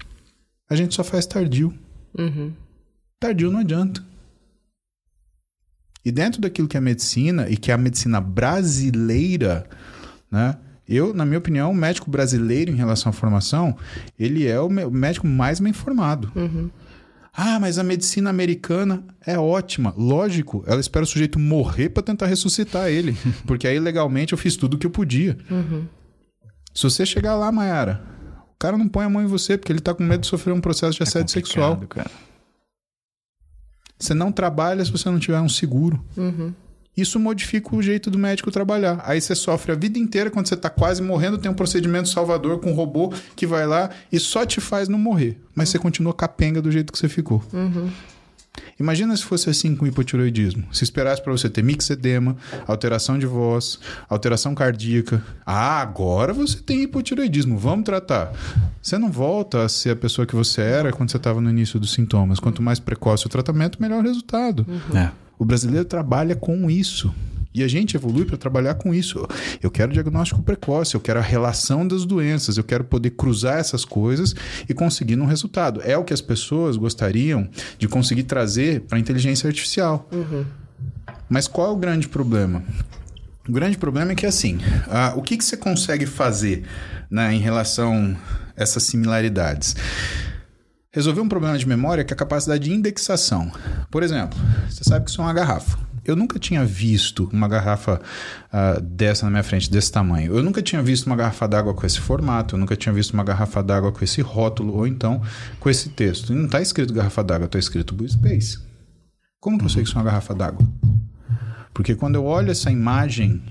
a 0.71 0.77
gente 0.77 0.95
só 0.95 1.03
faz 1.03 1.27
tardio. 1.27 1.75
Uhum. 2.17 2.53
Tardio 3.19 3.51
não 3.51 3.61
adianta. 3.61 4.03
E 6.05 6.11
dentro 6.11 6.41
daquilo 6.41 6.69
que 6.69 6.77
é 6.77 6.81
medicina, 6.81 7.51
e 7.51 7.57
que 7.57 7.71
é 7.71 7.75
a 7.75 7.79
medicina 7.79 8.21
brasileira, 8.21 9.69
né? 10.31 10.57
Eu, 10.89 11.15
na 11.15 11.25
minha 11.25 11.39
opinião, 11.39 11.71
o 11.71 11.75
médico 11.75 12.11
brasileiro 12.11 12.73
em 12.73 12.75
relação 12.75 13.11
à 13.11 13.13
formação, 13.13 13.77
ele 14.19 14.47
é 14.47 14.59
o 14.61 14.69
médico 14.69 15.27
mais 15.27 15.61
bem 15.61 15.71
informado. 15.71 16.33
Uhum. 16.35 16.69
Ah, 17.33 17.61
mas 17.61 17.79
a 17.79 17.85
medicina 17.85 18.29
americana 18.29 19.05
é 19.25 19.39
ótima. 19.39 19.95
Lógico, 19.97 20.65
ela 20.67 20.81
espera 20.81 21.05
o 21.05 21.07
sujeito 21.07 21.39
morrer 21.39 21.91
para 21.91 22.03
tentar 22.03 22.27
ressuscitar 22.27 22.89
ele. 22.89 23.17
Porque 23.47 23.69
aí, 23.69 23.79
legalmente, 23.79 24.33
eu 24.33 24.39
fiz 24.39 24.57
tudo 24.57 24.75
o 24.75 24.79
que 24.79 24.87
eu 24.87 24.91
podia. 24.91 25.39
Uhum. 25.49 25.87
Se 26.75 26.83
você 26.83 27.07
chegar 27.07 27.37
lá, 27.37 27.53
Mayara, 27.53 28.03
cara 28.61 28.77
não 28.77 28.87
põe 28.87 29.07
a 29.07 29.09
mão 29.09 29.23
em 29.23 29.27
você 29.27 29.57
porque 29.57 29.73
ele 29.73 29.81
tá 29.81 29.95
com 29.95 30.05
medo 30.05 30.21
de 30.21 30.27
sofrer 30.27 30.53
um 30.53 30.61
processo 30.61 30.93
de 30.93 31.03
é 31.03 31.05
assédio 31.05 31.33
é 31.33 31.33
sexual. 31.33 31.79
Cara. 31.89 32.11
Você 33.99 34.15
não 34.15 34.31
trabalha 34.31 34.85
se 34.85 34.93
você 34.93 35.09
não 35.11 35.19
tiver 35.19 35.41
um 35.41 35.49
seguro. 35.49 36.03
Uhum. 36.17 36.53
Isso 36.97 37.19
modifica 37.19 37.75
o 37.75 37.83
jeito 37.83 38.11
do 38.11 38.19
médico 38.19 38.51
trabalhar. 38.51 39.03
Aí 39.05 39.21
você 39.21 39.35
sofre 39.35 39.73
a 39.73 39.75
vida 39.75 39.99
inteira, 39.99 40.31
quando 40.31 40.47
você 40.47 40.55
está 40.55 40.69
quase 40.69 41.01
morrendo, 41.03 41.39
tem 41.39 41.51
um 41.51 41.55
procedimento 41.55 42.09
salvador 42.09 42.61
com 42.61 42.73
um 42.73 42.75
robô 42.75 43.13
que 43.35 43.47
vai 43.47 43.67
lá 43.67 43.91
e 44.13 44.21
só 44.21 44.45
te 44.45 44.61
faz 44.61 44.89
não 44.89 44.99
morrer. 44.99 45.41
Mas 45.55 45.69
uhum. 45.69 45.73
você 45.73 45.79
continua 45.79 46.13
capenga 46.13 46.61
do 46.61 46.71
jeito 46.71 46.93
que 46.93 46.99
você 46.99 47.09
ficou. 47.09 47.43
Uhum. 47.53 47.91
Imagina 48.81 49.15
se 49.15 49.23
fosse 49.23 49.51
assim 49.51 49.77
com 49.77 49.87
hipotiroidismo. 49.87 50.65
Se 50.73 50.83
esperasse 50.83 51.23
para 51.23 51.31
você 51.31 51.51
ter 51.51 51.63
mixedema, 51.63 52.35
alteração 52.67 53.19
de 53.19 53.27
voz, 53.27 53.79
alteração 54.09 54.55
cardíaca. 54.55 55.23
Ah, 55.45 55.81
agora 55.81 56.33
você 56.33 56.59
tem 56.59 56.83
hipotiroidismo, 56.83 57.59
vamos 57.59 57.85
tratar. 57.85 58.33
Você 58.81 58.97
não 58.97 59.11
volta 59.11 59.65
a 59.65 59.69
ser 59.69 59.91
a 59.91 59.97
pessoa 59.97 60.27
que 60.27 60.35
você 60.35 60.63
era 60.63 60.93
quando 60.93 61.11
você 61.11 61.19
estava 61.19 61.41
no 61.41 61.51
início 61.51 61.79
dos 61.79 61.93
sintomas. 61.93 62.41
Quanto 62.41 62.63
mais 62.63 62.81
precoce 62.81 63.27
o 63.27 63.29
tratamento, 63.29 63.81
melhor 63.81 64.01
o 64.01 64.07
resultado. 64.07 64.65
Uhum. 64.67 64.97
É. 64.97 65.13
O 65.39 65.45
brasileiro 65.45 65.85
trabalha 65.85 66.35
com 66.35 66.71
isso. 66.71 67.15
E 67.53 67.63
a 67.65 67.69
gente 67.69 67.97
evolui 67.97 68.25
para 68.25 68.37
trabalhar 68.37 68.75
com 68.75 68.95
isso. 68.95 69.27
Eu 69.63 69.71
quero 69.71 69.93
diagnóstico 69.93 70.43
precoce, 70.43 70.95
eu 70.95 71.01
quero 71.01 71.19
a 71.19 71.23
relação 71.23 71.87
das 71.87 72.05
doenças, 72.05 72.57
eu 72.57 72.65
quero 72.65 72.85
poder 72.85 73.11
cruzar 73.11 73.59
essas 73.59 73.85
coisas 73.85 74.35
e 74.69 74.75
conseguir 74.75 75.19
um 75.19 75.27
resultado. 75.27 75.81
É 75.83 75.97
o 75.97 76.05
que 76.05 76.13
as 76.13 76.21
pessoas 76.21 76.77
gostariam 76.77 77.49
de 77.79 77.89
conseguir 77.89 78.23
trazer 78.25 78.83
para 78.83 78.97
a 78.99 79.01
inteligência 79.01 79.49
artificial. 79.49 80.09
Uhum. 80.13 80.45
Mas 81.29 81.49
qual 81.49 81.69
é 81.69 81.73
o 81.73 81.77
grande 81.77 82.09
problema? 82.09 82.63
O 83.49 83.53
grande 83.53 83.77
problema 83.77 84.13
é 84.13 84.15
que, 84.15 84.27
assim, 84.27 84.59
o 85.17 85.23
que, 85.23 85.37
que 85.37 85.45
você 85.45 85.57
consegue 85.57 86.07
fazer 86.07 86.65
né, 87.11 87.35
em 87.35 87.41
relação 87.41 88.17
a 88.57 88.63
essas 88.63 88.85
similaridades? 88.85 89.75
Resolver 90.93 91.21
um 91.21 91.29
problema 91.29 91.57
de 91.57 91.67
memória 91.67 92.05
que 92.05 92.13
é 92.13 92.15
a 92.15 92.19
capacidade 92.19 92.65
de 92.65 92.73
indexação. 92.73 93.51
Por 93.91 94.03
exemplo, 94.03 94.39
você 94.69 94.85
sabe 94.85 95.05
que 95.05 95.11
isso 95.11 95.21
é 95.21 95.25
uma 95.25 95.33
garrafa. 95.33 95.79
Eu 96.05 96.17
nunca 96.17 96.39
tinha 96.39 96.65
visto 96.65 97.29
uma 97.33 97.47
garrafa 97.47 98.01
uh, 98.53 98.81
dessa 98.81 99.27
na 99.27 99.31
minha 99.31 99.43
frente, 99.43 99.71
desse 99.71 99.93
tamanho. 99.93 100.35
Eu 100.37 100.43
nunca 100.43 100.63
tinha 100.63 100.83
visto 100.83 101.07
uma 101.07 101.17
garrafa 101.17 101.47
d'água 101.47 101.75
com 101.75 101.87
esse 101.87 102.01
formato. 102.01 102.55
Eu 102.55 102.59
nunca 102.59 102.77
tinha 102.77 102.93
visto 102.93 103.13
uma 103.13 103.25
garrafa 103.25 103.63
d'água 103.63 103.93
com 103.93 104.03
esse 104.03 104.21
rótulo 104.21 104.75
ou 104.75 104.87
então 104.87 105.23
com 105.59 105.69
esse 105.69 105.91
texto. 105.91 106.33
E 106.33 106.37
não 106.37 106.47
está 106.47 106.61
escrito 106.61 106.95
garrafa 106.95 107.23
d'água, 107.23 107.47
está 107.47 107.59
escrito 107.59 107.95
Blue 107.95 108.09
Space. 108.09 108.59
Como 109.41 109.59
que 109.59 109.65
eu 109.65 109.69
sei 109.69 109.83
que 109.83 109.89
isso 109.89 109.97
é 109.97 110.01
uma 110.01 110.05
garrafa 110.05 110.35
d'água? 110.35 110.67
Porque 111.73 111.95
quando 111.95 112.17
eu 112.17 112.25
olho 112.25 112.51
essa 112.51 112.71
imagem, 112.71 113.43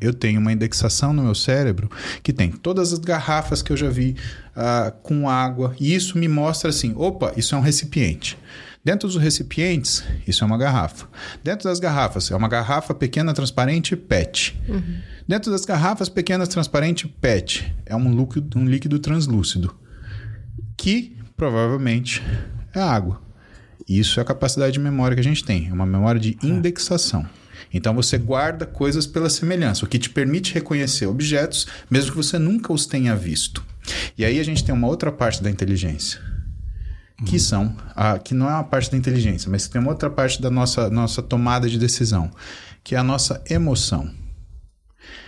eu 0.00 0.14
tenho 0.14 0.40
uma 0.40 0.52
indexação 0.52 1.12
no 1.12 1.22
meu 1.22 1.34
cérebro 1.34 1.90
que 2.22 2.32
tem 2.32 2.50
todas 2.50 2.92
as 2.92 2.98
garrafas 2.98 3.62
que 3.62 3.72
eu 3.72 3.76
já 3.76 3.88
vi 3.88 4.16
uh, 4.56 4.92
com 5.02 5.28
água. 5.28 5.74
E 5.78 5.94
isso 5.94 6.16
me 6.18 6.28
mostra 6.28 6.70
assim: 6.70 6.92
opa, 6.96 7.32
isso 7.36 7.54
é 7.54 7.58
um 7.58 7.62
recipiente. 7.62 8.38
Dentro 8.82 9.06
dos 9.06 9.16
recipientes, 9.18 10.02
isso 10.26 10.42
é 10.42 10.46
uma 10.46 10.56
garrafa. 10.56 11.06
Dentro 11.44 11.68
das 11.68 11.78
garrafas, 11.78 12.30
é 12.30 12.36
uma 12.36 12.48
garrafa 12.48 12.94
pequena, 12.94 13.34
transparente, 13.34 13.94
PET. 13.94 14.58
Uhum. 14.66 14.98
Dentro 15.28 15.50
das 15.50 15.66
garrafas 15.66 16.08
pequenas, 16.08 16.48
transparente, 16.48 17.06
PET, 17.06 17.74
é 17.84 17.94
um 17.94 18.10
líquido, 18.10 18.58
um 18.58 18.64
líquido 18.64 18.98
translúcido, 18.98 19.76
que 20.78 21.14
provavelmente 21.36 22.22
é 22.74 22.80
água. 22.80 23.20
Isso 23.86 24.18
é 24.18 24.22
a 24.22 24.26
capacidade 24.26 24.72
de 24.72 24.80
memória 24.80 25.14
que 25.14 25.20
a 25.20 25.24
gente 25.24 25.44
tem, 25.44 25.68
é 25.68 25.72
uma 25.72 25.84
memória 25.84 26.20
de 26.20 26.38
é. 26.42 26.46
indexação. 26.46 27.28
Então 27.72 27.94
você 27.94 28.16
guarda 28.16 28.64
coisas 28.64 29.06
pela 29.06 29.28
semelhança, 29.28 29.84
o 29.84 29.88
que 29.88 29.98
te 29.98 30.08
permite 30.08 30.54
reconhecer 30.54 31.06
objetos, 31.06 31.66
mesmo 31.90 32.12
que 32.12 32.16
você 32.16 32.38
nunca 32.38 32.72
os 32.72 32.86
tenha 32.86 33.14
visto. 33.14 33.62
E 34.16 34.24
aí 34.24 34.40
a 34.40 34.44
gente 34.44 34.64
tem 34.64 34.74
uma 34.74 34.86
outra 34.86 35.12
parte 35.12 35.42
da 35.42 35.50
inteligência, 35.50 36.20
que 37.26 37.38
são 37.38 37.76
a, 37.94 38.18
que 38.18 38.34
não 38.34 38.48
é 38.48 38.54
uma 38.54 38.64
parte 38.64 38.90
da 38.90 38.96
inteligência, 38.96 39.50
mas 39.50 39.68
tem 39.68 39.80
uma 39.80 39.90
outra 39.90 40.08
parte 40.08 40.40
da 40.40 40.50
nossa, 40.50 40.88
nossa 40.88 41.22
tomada 41.22 41.68
de 41.68 41.78
decisão, 41.78 42.30
que 42.82 42.94
é 42.94 42.98
a 42.98 43.04
nossa 43.04 43.42
emoção. 43.48 44.10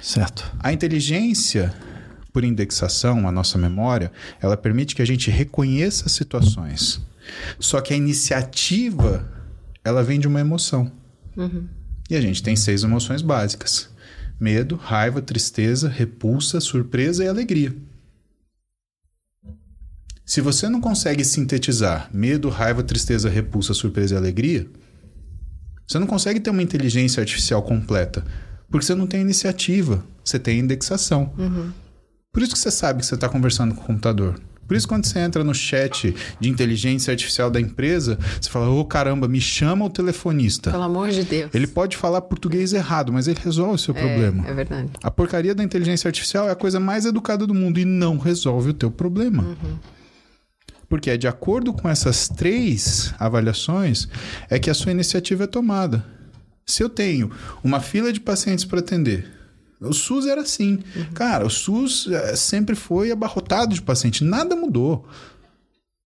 Certo. 0.01 0.51
A 0.59 0.73
inteligência, 0.73 1.73
por 2.33 2.45
indexação, 2.45 3.29
a 3.29 3.33
nossa 3.33 3.59
memória, 3.59 4.11
ela 4.41 4.57
permite 4.57 4.95
que 4.95 5.03
a 5.03 5.07
gente 5.07 5.31
reconheça 5.31 6.09
situações. 6.09 7.01
Só 7.59 7.81
que 7.81 7.93
a 7.93 7.97
iniciativa, 7.97 9.31
ela 9.85 10.03
vem 10.03 10.19
de 10.19 10.27
uma 10.27 10.41
emoção. 10.41 10.91
Uhum. 11.37 11.69
E 12.11 12.17
a 12.17 12.21
gente 12.21 12.43
tem 12.43 12.57
seis 12.57 12.83
emoções 12.83 13.23
básicas: 13.23 13.89
medo, 14.41 14.77
raiva, 14.77 15.23
tristeza, 15.23 15.89
repulsa, 15.89 16.61
surpresa 16.61 17.25
e 17.25 17.29
alegria. 17.29 17.75
Se 20.25 20.41
você 20.41 20.69
não 20.69 20.81
consegue 20.81 21.25
sintetizar 21.25 22.09
medo, 22.13 22.49
raiva, 22.49 22.83
tristeza, 22.83 23.29
repulsa, 23.29 23.75
surpresa 23.75 24.15
e 24.15 24.17
alegria, 24.17 24.67
você 25.87 25.99
não 25.99 26.07
consegue 26.07 26.41
ter 26.41 26.51
uma 26.51 26.63
inteligência 26.63 27.21
artificial 27.21 27.63
completa. 27.63 28.25
Porque 28.71 28.87
você 28.87 28.95
não 28.95 29.07
tem 29.07 29.21
iniciativa, 29.21 30.05
você 30.25 30.39
tem 30.39 30.61
indexação. 30.61 31.33
Uhum. 31.37 31.71
Por 32.33 32.43
isso 32.43 32.53
que 32.53 32.59
você 32.59 32.71
sabe 32.71 33.01
que 33.01 33.07
você 33.07 33.15
está 33.15 33.29
conversando 33.29 33.75
com 33.75 33.83
o 33.83 33.87
computador. 33.87 34.41
Por 34.67 34.77
isso, 34.77 34.89
quando 34.89 35.05
você 35.05 35.19
entra 35.19 35.45
no 35.45 35.55
chat 35.55 36.15
de 36.41 36.49
inteligência 36.49 37.11
artificial 37.11 37.51
da 37.51 37.61
empresa, 37.61 38.19
você 38.41 38.49
fala: 38.49 38.71
Ô 38.71 38.81
oh, 38.81 38.85
caramba, 38.87 39.29
me 39.29 39.39
chama 39.39 39.85
o 39.85 39.91
telefonista. 39.91 40.71
Pelo 40.71 40.85
amor 40.85 41.11
de 41.11 41.25
Deus. 41.25 41.51
Ele 41.53 41.67
pode 41.67 41.95
falar 41.95 42.23
português 42.23 42.73
errado, 42.73 43.13
mas 43.13 43.29
ele 43.29 43.39
resolve 43.43 43.75
o 43.75 43.79
seu 43.79 43.95
é, 43.95 43.99
problema. 44.01 44.49
É 44.49 44.55
verdade. 44.55 44.89
A 45.03 45.11
porcaria 45.11 45.55
da 45.55 45.63
inteligência 45.63 46.09
artificial 46.09 46.49
é 46.49 46.53
a 46.53 46.57
coisa 46.57 46.81
mais 46.81 47.05
educada 47.05 47.47
do 47.47 47.53
mundo 47.53 47.79
e 47.79 47.85
não 47.85 48.17
resolve 48.17 48.71
o 48.71 48.73
teu 48.73 48.91
problema. 48.91 49.43
Uhum. 49.43 49.79
Porque 50.93 51.09
é 51.09 51.17
de 51.17 51.27
acordo 51.27 51.73
com 51.73 51.89
essas 51.89 52.29
três 52.29 53.15
avaliações 53.19 54.07
é 54.51 54.59
que 54.59 54.69
a 54.69 54.75
sua 54.75 54.93
iniciativa 54.93 55.45
é 55.45 55.47
tomada. 55.47 56.05
Se 56.67 56.83
eu 56.83 56.91
tenho 56.91 57.31
uma 57.65 57.81
fila 57.81 58.13
de 58.13 58.21
pacientes 58.21 58.67
para 58.67 58.81
atender, 58.81 59.27
o 59.81 59.95
SUS 59.95 60.27
era 60.27 60.43
assim. 60.43 60.81
Uhum. 60.95 61.05
Cara, 61.15 61.47
o 61.47 61.49
SUS 61.49 62.09
é, 62.09 62.37
sempre 62.37 62.75
foi 62.75 63.11
abarrotado 63.11 63.73
de 63.73 63.81
pacientes, 63.81 64.21
nada 64.21 64.55
mudou. 64.55 65.09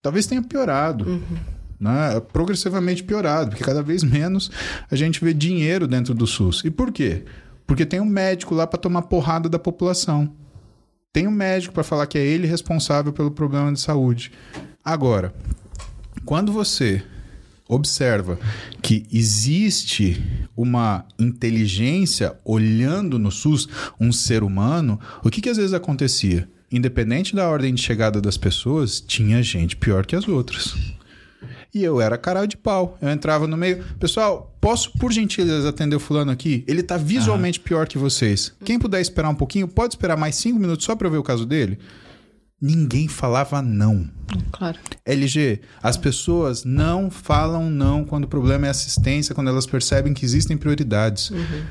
Talvez 0.02 0.26
tenha 0.26 0.42
piorado. 0.42 1.08
Uhum. 1.08 1.38
Né? 1.80 2.20
Progressivamente 2.30 3.02
piorado, 3.02 3.52
porque 3.52 3.64
cada 3.64 3.82
vez 3.82 4.04
menos 4.04 4.50
a 4.90 4.96
gente 4.96 5.24
vê 5.24 5.32
dinheiro 5.32 5.88
dentro 5.88 6.12
do 6.12 6.26
SUS. 6.26 6.60
E 6.62 6.70
por 6.70 6.92
quê? 6.92 7.24
Porque 7.66 7.86
tem 7.86 8.00
um 8.00 8.04
médico 8.04 8.54
lá 8.54 8.66
para 8.66 8.78
tomar 8.78 9.00
porrada 9.00 9.48
da 9.48 9.58
população. 9.58 10.30
Tem 11.10 11.26
um 11.26 11.30
médico 11.30 11.72
para 11.72 11.84
falar 11.84 12.06
que 12.06 12.18
é 12.18 12.26
ele 12.26 12.46
responsável 12.46 13.14
pelo 13.14 13.30
problema 13.30 13.72
de 13.72 13.80
saúde. 13.80 14.30
Agora, 14.84 15.32
quando 16.26 16.52
você 16.52 17.02
observa 17.66 18.38
que 18.82 19.06
existe 19.10 20.22
uma 20.54 21.06
inteligência 21.18 22.36
olhando 22.44 23.18
no 23.18 23.30
SUS 23.30 23.66
um 23.98 24.12
ser 24.12 24.42
humano, 24.42 25.00
o 25.24 25.30
que, 25.30 25.40
que 25.40 25.48
às 25.48 25.56
vezes 25.56 25.72
acontecia? 25.72 26.46
Independente 26.70 27.34
da 27.34 27.48
ordem 27.48 27.72
de 27.72 27.80
chegada 27.80 28.20
das 28.20 28.36
pessoas, 28.36 29.00
tinha 29.00 29.42
gente 29.42 29.74
pior 29.74 30.04
que 30.04 30.14
as 30.14 30.28
outras. 30.28 30.74
E 31.74 31.82
eu 31.82 31.98
era 31.98 32.18
cara 32.18 32.44
de 32.46 32.56
pau. 32.56 32.98
Eu 33.00 33.08
entrava 33.08 33.46
no 33.46 33.56
meio. 33.56 33.82
Pessoal, 33.98 34.54
posso, 34.60 34.92
por 34.98 35.12
gentileza, 35.12 35.70
atender 35.70 35.96
o 35.96 36.00
fulano 36.00 36.30
aqui? 36.30 36.62
Ele 36.68 36.82
tá 36.82 36.96
visualmente 36.96 37.58
pior 37.58 37.88
que 37.88 37.96
vocês. 37.96 38.52
Quem 38.64 38.78
puder 38.78 39.00
esperar 39.00 39.30
um 39.30 39.34
pouquinho, 39.34 39.66
pode 39.66 39.94
esperar 39.94 40.16
mais 40.16 40.36
cinco 40.36 40.58
minutos 40.58 40.84
só 40.84 40.94
para 40.94 41.08
eu 41.08 41.12
ver 41.12 41.18
o 41.18 41.22
caso 41.22 41.46
dele? 41.46 41.78
Ninguém 42.64 43.08
falava 43.08 43.60
não. 43.60 44.08
Claro. 44.50 44.78
LG, 45.04 45.60
as 45.82 45.98
pessoas 45.98 46.64
não 46.64 47.10
falam 47.10 47.68
não 47.68 48.06
quando 48.06 48.24
o 48.24 48.26
problema 48.26 48.66
é 48.66 48.70
assistência, 48.70 49.34
quando 49.34 49.48
elas 49.48 49.66
percebem 49.66 50.14
que 50.14 50.24
existem 50.24 50.56
prioridades. 50.56 51.28
Uhum. 51.28 51.62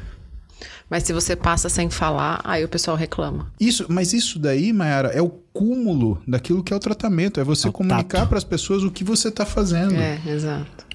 Mas 0.88 1.02
se 1.02 1.12
você 1.12 1.36
passa 1.36 1.68
sem 1.68 1.90
falar, 1.90 2.42
aí 2.44 2.64
o 2.64 2.70
pessoal 2.70 2.96
reclama. 2.96 3.52
Isso, 3.60 3.88
mas 3.90 4.14
isso 4.14 4.38
daí, 4.38 4.72
Mayara, 4.72 5.08
é 5.08 5.20
o 5.20 5.30
cúmulo 5.30 6.22
daquilo 6.28 6.64
que 6.64 6.72
é 6.72 6.76
o 6.76 6.80
tratamento. 6.80 7.40
É 7.40 7.44
você 7.44 7.70
é 7.70 7.72
comunicar 7.72 8.28
para 8.28 8.38
as 8.38 8.44
pessoas 8.44 8.84
o 8.84 8.92
que 8.92 9.04
você 9.04 9.30
está 9.30 9.48
fazendo. 9.48 9.96
É, 9.96 10.22
exato. 10.28 10.86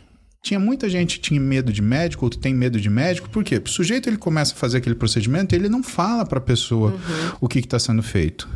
Tinha 0.40 0.60
muita 0.60 0.88
gente 0.88 1.16
que 1.16 1.22
tinha 1.22 1.40
medo 1.40 1.72
de 1.72 1.82
médico, 1.82 2.24
ou 2.24 2.30
tem 2.30 2.54
medo 2.54 2.80
de 2.80 2.88
médico, 2.88 3.28
por 3.28 3.42
quê? 3.42 3.60
O 3.62 3.68
sujeito 3.68 4.08
ele 4.08 4.16
começa 4.16 4.54
a 4.54 4.56
fazer 4.56 4.78
aquele 4.78 4.94
procedimento 4.94 5.56
e 5.56 5.58
ele 5.58 5.68
não 5.68 5.82
fala 5.82 6.24
para 6.24 6.38
a 6.38 6.40
pessoa 6.40 6.92
uhum. 6.92 7.32
o 7.40 7.48
que 7.48 7.58
está 7.58 7.80
sendo 7.80 8.04
feito. 8.04 8.48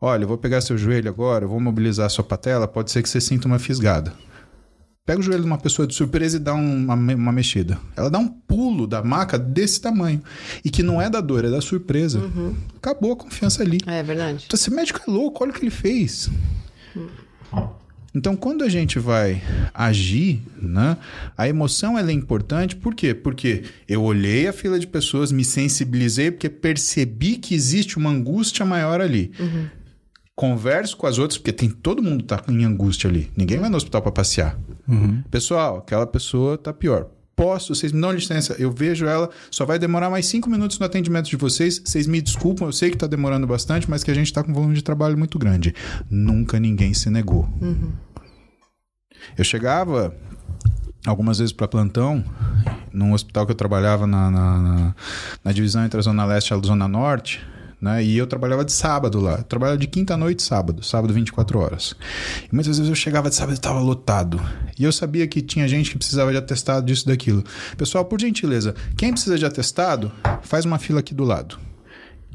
Olha, 0.00 0.24
eu 0.24 0.28
vou 0.28 0.38
pegar 0.38 0.62
seu 0.62 0.78
joelho 0.78 1.10
agora, 1.10 1.44
eu 1.44 1.48
vou 1.48 1.60
mobilizar 1.60 2.08
sua 2.08 2.24
patela, 2.24 2.66
pode 2.66 2.90
ser 2.90 3.02
que 3.02 3.08
você 3.08 3.20
sinta 3.20 3.46
uma 3.46 3.58
fisgada. 3.58 4.14
Pega 5.04 5.20
o 5.20 5.22
joelho 5.22 5.42
de 5.42 5.46
uma 5.46 5.58
pessoa 5.58 5.86
de 5.86 5.94
surpresa 5.94 6.36
e 6.36 6.40
dá 6.40 6.54
uma, 6.54 6.94
uma 6.94 7.32
mexida. 7.32 7.78
Ela 7.96 8.08
dá 8.08 8.18
um 8.18 8.28
pulo 8.28 8.86
da 8.86 9.02
maca 9.02 9.38
desse 9.38 9.80
tamanho. 9.80 10.22
E 10.64 10.70
que 10.70 10.82
não 10.82 11.02
é 11.02 11.10
da 11.10 11.20
dor, 11.20 11.44
é 11.44 11.50
da 11.50 11.60
surpresa. 11.60 12.20
Uhum. 12.20 12.54
Acabou 12.76 13.12
a 13.12 13.16
confiança 13.16 13.62
ali. 13.62 13.78
É 13.86 14.02
verdade. 14.02 14.44
Então, 14.46 14.56
esse 14.56 14.70
médico 14.70 15.00
é 15.06 15.10
louco, 15.10 15.42
olha 15.42 15.50
o 15.50 15.54
que 15.54 15.62
ele 15.62 15.70
fez. 15.70 16.30
Uhum. 16.94 17.08
Então, 18.14 18.36
quando 18.36 18.62
a 18.62 18.68
gente 18.68 18.98
vai 18.98 19.42
agir, 19.74 20.42
né, 20.60 20.96
a 21.36 21.48
emoção 21.48 21.98
ela 21.98 22.10
é 22.10 22.14
importante, 22.14 22.76
por 22.76 22.94
quê? 22.94 23.12
Porque 23.12 23.64
eu 23.88 24.02
olhei 24.02 24.48
a 24.48 24.52
fila 24.52 24.78
de 24.78 24.86
pessoas, 24.86 25.30
me 25.30 25.44
sensibilizei, 25.44 26.30
porque 26.30 26.48
percebi 26.48 27.36
que 27.36 27.54
existe 27.54 27.98
uma 27.98 28.10
angústia 28.10 28.64
maior 28.64 29.00
ali. 29.00 29.32
Uhum 29.38 29.79
converso 30.40 30.96
com 30.96 31.06
as 31.06 31.18
outras, 31.18 31.36
porque 31.36 31.52
tem 31.52 31.68
todo 31.68 32.02
mundo 32.02 32.24
tá 32.24 32.42
em 32.48 32.64
angústia 32.64 33.10
ali. 33.10 33.30
Ninguém 33.36 33.58
vai 33.58 33.68
no 33.68 33.76
hospital 33.76 34.00
para 34.00 34.10
passear. 34.10 34.58
Uhum. 34.88 35.22
Pessoal, 35.30 35.76
aquela 35.76 36.06
pessoa 36.06 36.56
tá 36.56 36.72
pior. 36.72 37.08
Posso, 37.36 37.74
vocês 37.74 37.92
me 37.92 38.00
dão 38.00 38.10
licença, 38.10 38.56
eu 38.58 38.72
vejo 38.72 39.04
ela, 39.04 39.28
só 39.50 39.66
vai 39.66 39.78
demorar 39.78 40.08
mais 40.08 40.24
cinco 40.24 40.48
minutos 40.48 40.78
no 40.78 40.86
atendimento 40.86 41.28
de 41.28 41.36
vocês. 41.36 41.82
Vocês 41.84 42.06
me 42.06 42.22
desculpam, 42.22 42.66
eu 42.66 42.72
sei 42.72 42.90
que 42.90 42.96
tá 42.96 43.06
demorando 43.06 43.46
bastante, 43.46 43.88
mas 43.90 44.02
que 44.02 44.10
a 44.10 44.14
gente 44.14 44.32
tá 44.32 44.42
com 44.42 44.50
um 44.50 44.54
volume 44.54 44.72
de 44.72 44.82
trabalho 44.82 45.18
muito 45.18 45.38
grande. 45.38 45.74
Nunca 46.08 46.58
ninguém 46.58 46.94
se 46.94 47.10
negou. 47.10 47.46
Uhum. 47.60 47.92
Eu 49.36 49.44
chegava 49.44 50.16
algumas 51.04 51.38
vezes 51.38 51.52
para 51.52 51.68
plantão, 51.68 52.24
num 52.90 53.12
hospital 53.12 53.44
que 53.44 53.52
eu 53.52 53.56
trabalhava 53.56 54.06
na, 54.06 54.30
na, 54.30 54.58
na, 54.58 54.94
na 55.44 55.52
divisão 55.52 55.84
entre 55.84 56.00
a 56.00 56.02
Zona 56.02 56.24
Leste 56.24 56.48
e 56.48 56.54
a 56.54 56.58
Zona 56.58 56.88
Norte 56.88 57.46
né? 57.80 58.04
E 58.04 58.16
eu 58.16 58.26
trabalhava 58.26 58.64
de 58.64 58.72
sábado 58.72 59.20
lá. 59.20 59.38
Eu 59.38 59.44
trabalhava 59.44 59.78
de 59.78 59.86
quinta 59.86 60.16
noite 60.16 60.42
sábado, 60.42 60.82
sábado 60.82 61.14
24 61.14 61.58
horas. 61.58 61.94
E 62.50 62.54
muitas 62.54 62.76
vezes 62.76 62.88
eu 62.88 62.94
chegava 62.94 63.30
de 63.30 63.34
sábado 63.34 63.52
e 63.52 63.54
estava 63.54 63.80
lotado. 63.80 64.40
E 64.78 64.84
eu 64.84 64.92
sabia 64.92 65.26
que 65.26 65.40
tinha 65.40 65.66
gente 65.66 65.90
que 65.90 65.98
precisava 65.98 66.30
de 66.30 66.36
atestado 66.36 66.86
disso 66.86 67.06
daquilo. 67.06 67.42
Pessoal, 67.76 68.04
por 68.04 68.20
gentileza, 68.20 68.74
quem 68.96 69.12
precisa 69.12 69.38
de 69.38 69.46
atestado, 69.46 70.12
faz 70.42 70.64
uma 70.64 70.78
fila 70.78 71.00
aqui 71.00 71.14
do 71.14 71.24
lado. 71.24 71.58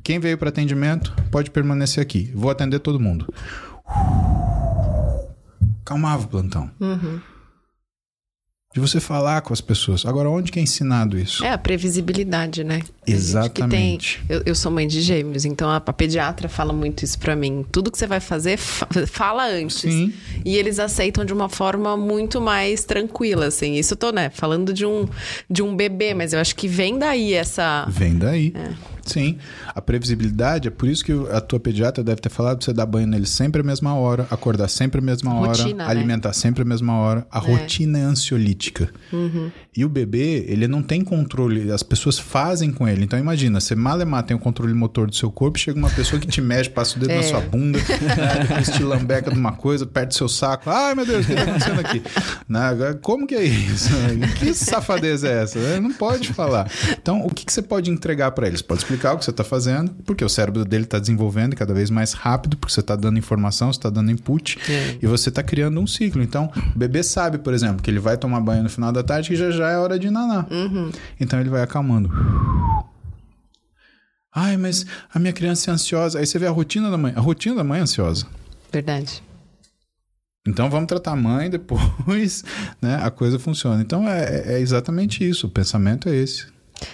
Quem 0.04 0.20
veio 0.20 0.38
para 0.38 0.50
atendimento, 0.50 1.14
pode 1.32 1.50
permanecer 1.50 2.02
aqui. 2.02 2.32
Vou 2.34 2.52
atender 2.52 2.80
todo 2.80 3.00
mundo. 3.00 3.32
Calmava 5.84 6.24
o 6.24 6.28
plantão. 6.28 6.70
Uhum. 6.80 7.20
De 8.76 8.82
você 8.82 9.00
falar 9.00 9.40
com 9.40 9.54
as 9.54 9.62
pessoas. 9.62 10.06
Agora, 10.06 10.30
onde 10.30 10.52
que 10.52 10.60
é 10.60 10.62
ensinado 10.62 11.18
isso? 11.18 11.46
É 11.46 11.50
a 11.54 11.58
previsibilidade, 11.58 12.62
né? 12.62 12.82
Exatamente. 13.08 14.22
Tem, 14.28 14.36
eu, 14.36 14.44
eu, 14.48 14.54
sou 14.54 14.70
mãe 14.70 14.86
de 14.86 15.00
gêmeos, 15.00 15.46
então 15.46 15.70
a, 15.70 15.78
a, 15.78 15.94
pediatra 15.94 16.50
fala 16.50 16.74
muito 16.74 17.06
isso 17.06 17.18
para 17.18 17.38
mim. 17.38 17.66
Tudo 17.72 17.90
que 17.90 17.98
você 17.98 18.06
vai 18.06 18.20
fazer, 18.20 18.58
fa 18.58 18.86
fala 19.08 19.48
antes. 19.48 19.78
Sim. 19.78 20.12
E 20.44 20.58
eles 20.58 20.78
aceitam 20.78 21.24
de 21.24 21.32
uma 21.32 21.48
forma 21.48 21.96
muito 21.96 22.42
mais 22.42 22.84
tranquila, 22.84 23.46
assim. 23.46 23.76
Isso 23.76 23.94
eu 23.94 23.98
tô, 23.98 24.12
né, 24.12 24.30
falando 24.30 24.74
de 24.74 24.86
um, 24.86 25.08
de 25.50 25.64
um 25.64 25.74
bebê, 25.74 26.14
mas 26.14 26.34
eu 26.34 26.40
acho 26.42 26.54
que 26.54 26.68
vem 26.68 27.00
daí 27.00 27.34
essa... 27.34 27.86
Vem 27.88 28.18
daí. 28.18 28.54
É. 28.54 28.95
Sim. 29.06 29.38
A 29.68 29.82
previsibilidade, 29.82 30.68
é 30.68 30.72
por 30.72 30.90
isso 30.90 31.04
que 31.06 31.12
a 31.32 31.40
tua 31.40 31.60
pediatra 31.60 32.04
deve 32.04 32.22
ter 32.22 32.30
falado 32.30 32.64
você 32.64 32.74
dar 32.74 32.86
banho 32.86 33.08
nele 33.08 33.26
sempre 33.26 33.62
a 33.62 33.64
mesma 33.64 33.96
hora, 33.96 34.28
acordar 34.30 34.68
sempre 34.68 35.00
a 35.00 35.04
mesma 35.04 35.32
rotina, 35.32 35.68
hora, 35.68 35.76
né? 35.76 35.86
alimentar 35.86 36.34
sempre 36.34 36.64
a 36.64 36.66
mesma 36.66 36.98
hora. 36.98 37.28
A 37.32 37.38
é. 37.38 37.42
rotina 37.42 38.00
é 38.00 38.02
ansiolítica. 38.02 38.90
Uhum. 39.14 39.52
E 39.78 39.84
o 39.84 39.90
bebê, 39.90 40.46
ele 40.48 40.68
não 40.68 40.82
tem 40.82 41.04
controle, 41.04 41.72
as 41.72 41.84
pessoas 41.84 42.18
fazem 42.18 42.72
com 42.72 42.88
ele. 42.88 43.04
Então 43.04 43.20
imagina, 43.20 43.60
você 43.60 43.76
malemar 43.76 44.24
tem 44.24 44.36
o 44.36 44.40
controle 44.40 44.74
motor 44.74 45.08
do 45.08 45.16
seu 45.16 45.30
corpo, 45.30 45.60
chega 45.60 45.78
uma 45.78 45.90
pessoa 45.90 46.20
que 46.20 46.28
te 46.28 46.42
mexe, 46.42 46.70
passa 46.70 46.98
o 46.98 47.00
dedo 47.00 47.12
é. 47.12 47.18
na 47.18 47.24
sua 47.24 47.42
bunda, 47.42 47.78
né, 47.78 48.46
depois 48.48 48.70
te 48.70 48.84
lambeca 48.84 49.30
de 49.30 49.38
uma 49.38 49.52
coisa, 49.52 49.86
perde 49.86 50.16
seu 50.16 50.30
saco. 50.30 50.70
Ai, 50.70 50.96
meu 50.96 51.06
Deus, 51.06 51.26
o 51.26 51.28
que 51.28 51.34
está 51.34 51.44
acontecendo 51.44 51.80
aqui? 51.80 52.02
Né, 52.48 52.98
como 53.02 53.28
que 53.28 53.36
é 53.36 53.44
isso? 53.44 53.90
Que 54.40 54.54
safadeza 54.54 55.28
é 55.28 55.44
essa? 55.44 55.80
Não 55.80 55.94
pode 55.94 56.34
falar. 56.34 56.70
Então, 56.92 57.26
o 57.26 57.30
que, 57.30 57.46
que 57.46 57.54
você 57.54 57.62
pode 57.62 57.90
entregar 57.90 58.32
para 58.32 58.48
eles? 58.48 58.62
Pode 58.62 58.82
explicar 58.82 58.95
explicar 58.96 59.14
o 59.14 59.18
que 59.18 59.26
você 59.26 59.32
está 59.32 59.44
fazendo, 59.44 59.92
porque 60.06 60.24
o 60.24 60.30
cérebro 60.30 60.66
dele 60.66 60.86
está 60.86 60.98
desenvolvendo 60.98 61.56
cada 61.56 61.74
vez 61.74 61.90
mais 61.90 62.14
rápido, 62.14 62.58
porque 62.58 62.74
você 62.74 62.80
está 62.80 62.96
dando 62.96 63.20
informação, 63.20 63.72
você 63.72 63.78
está 63.78 63.90
dando 63.90 64.10
input 64.10 64.58
é. 64.70 64.98
e 65.02 65.06
você 65.06 65.30
está 65.30 65.44
criando 65.44 65.80
um 65.80 65.86
ciclo. 65.86 66.24
Então, 66.24 66.52
o 66.76 66.80
bebê 66.80 67.04
sabe, 67.04 67.38
por 67.38 67.54
exemplo, 67.54 67.82
que 67.82 67.92
ele 67.92 68.00
vai 68.00 68.18
tomar 68.18 68.40
banho 68.40 68.64
no 68.64 68.70
final 68.70 68.92
da 68.92 69.04
tarde 69.04 69.30
que 69.30 69.36
já 69.36 69.52
já 69.52 69.70
é 69.70 69.78
hora 69.78 70.00
de 70.00 70.10
nanar. 70.10 70.48
Uhum. 70.52 70.92
Então, 71.20 71.40
ele 71.40 71.50
vai 71.50 71.62
acalmando. 71.62 72.10
Ai, 74.34 74.58
mas 74.58 74.86
a 75.14 75.20
minha 75.20 75.34
criança 75.34 75.70
é 75.70 75.74
ansiosa. 75.74 76.20
Aí 76.20 76.26
você 76.26 76.40
vê 76.40 76.48
a 76.48 76.52
rotina 76.52 76.90
da 76.90 76.98
mãe. 76.98 77.14
A 77.16 77.22
rotina 77.22 77.56
da 77.56 77.64
mãe 77.64 77.80
é 77.80 77.84
ansiosa. 77.84 78.26
Verdade. 78.72 79.24
Então 80.48 80.70
vamos 80.70 80.88
tratar 80.88 81.14
a 81.14 81.16
mãe 81.16 81.50
depois, 81.50 82.44
né? 82.80 83.00
A 83.02 83.10
coisa 83.10 83.40
funciona. 83.40 83.82
Então 83.82 84.08
é, 84.08 84.56
é 84.56 84.60
exatamente 84.60 85.28
isso. 85.28 85.48
O 85.48 85.50
pensamento 85.50 86.08
é 86.10 86.16
esse. 86.16 86.48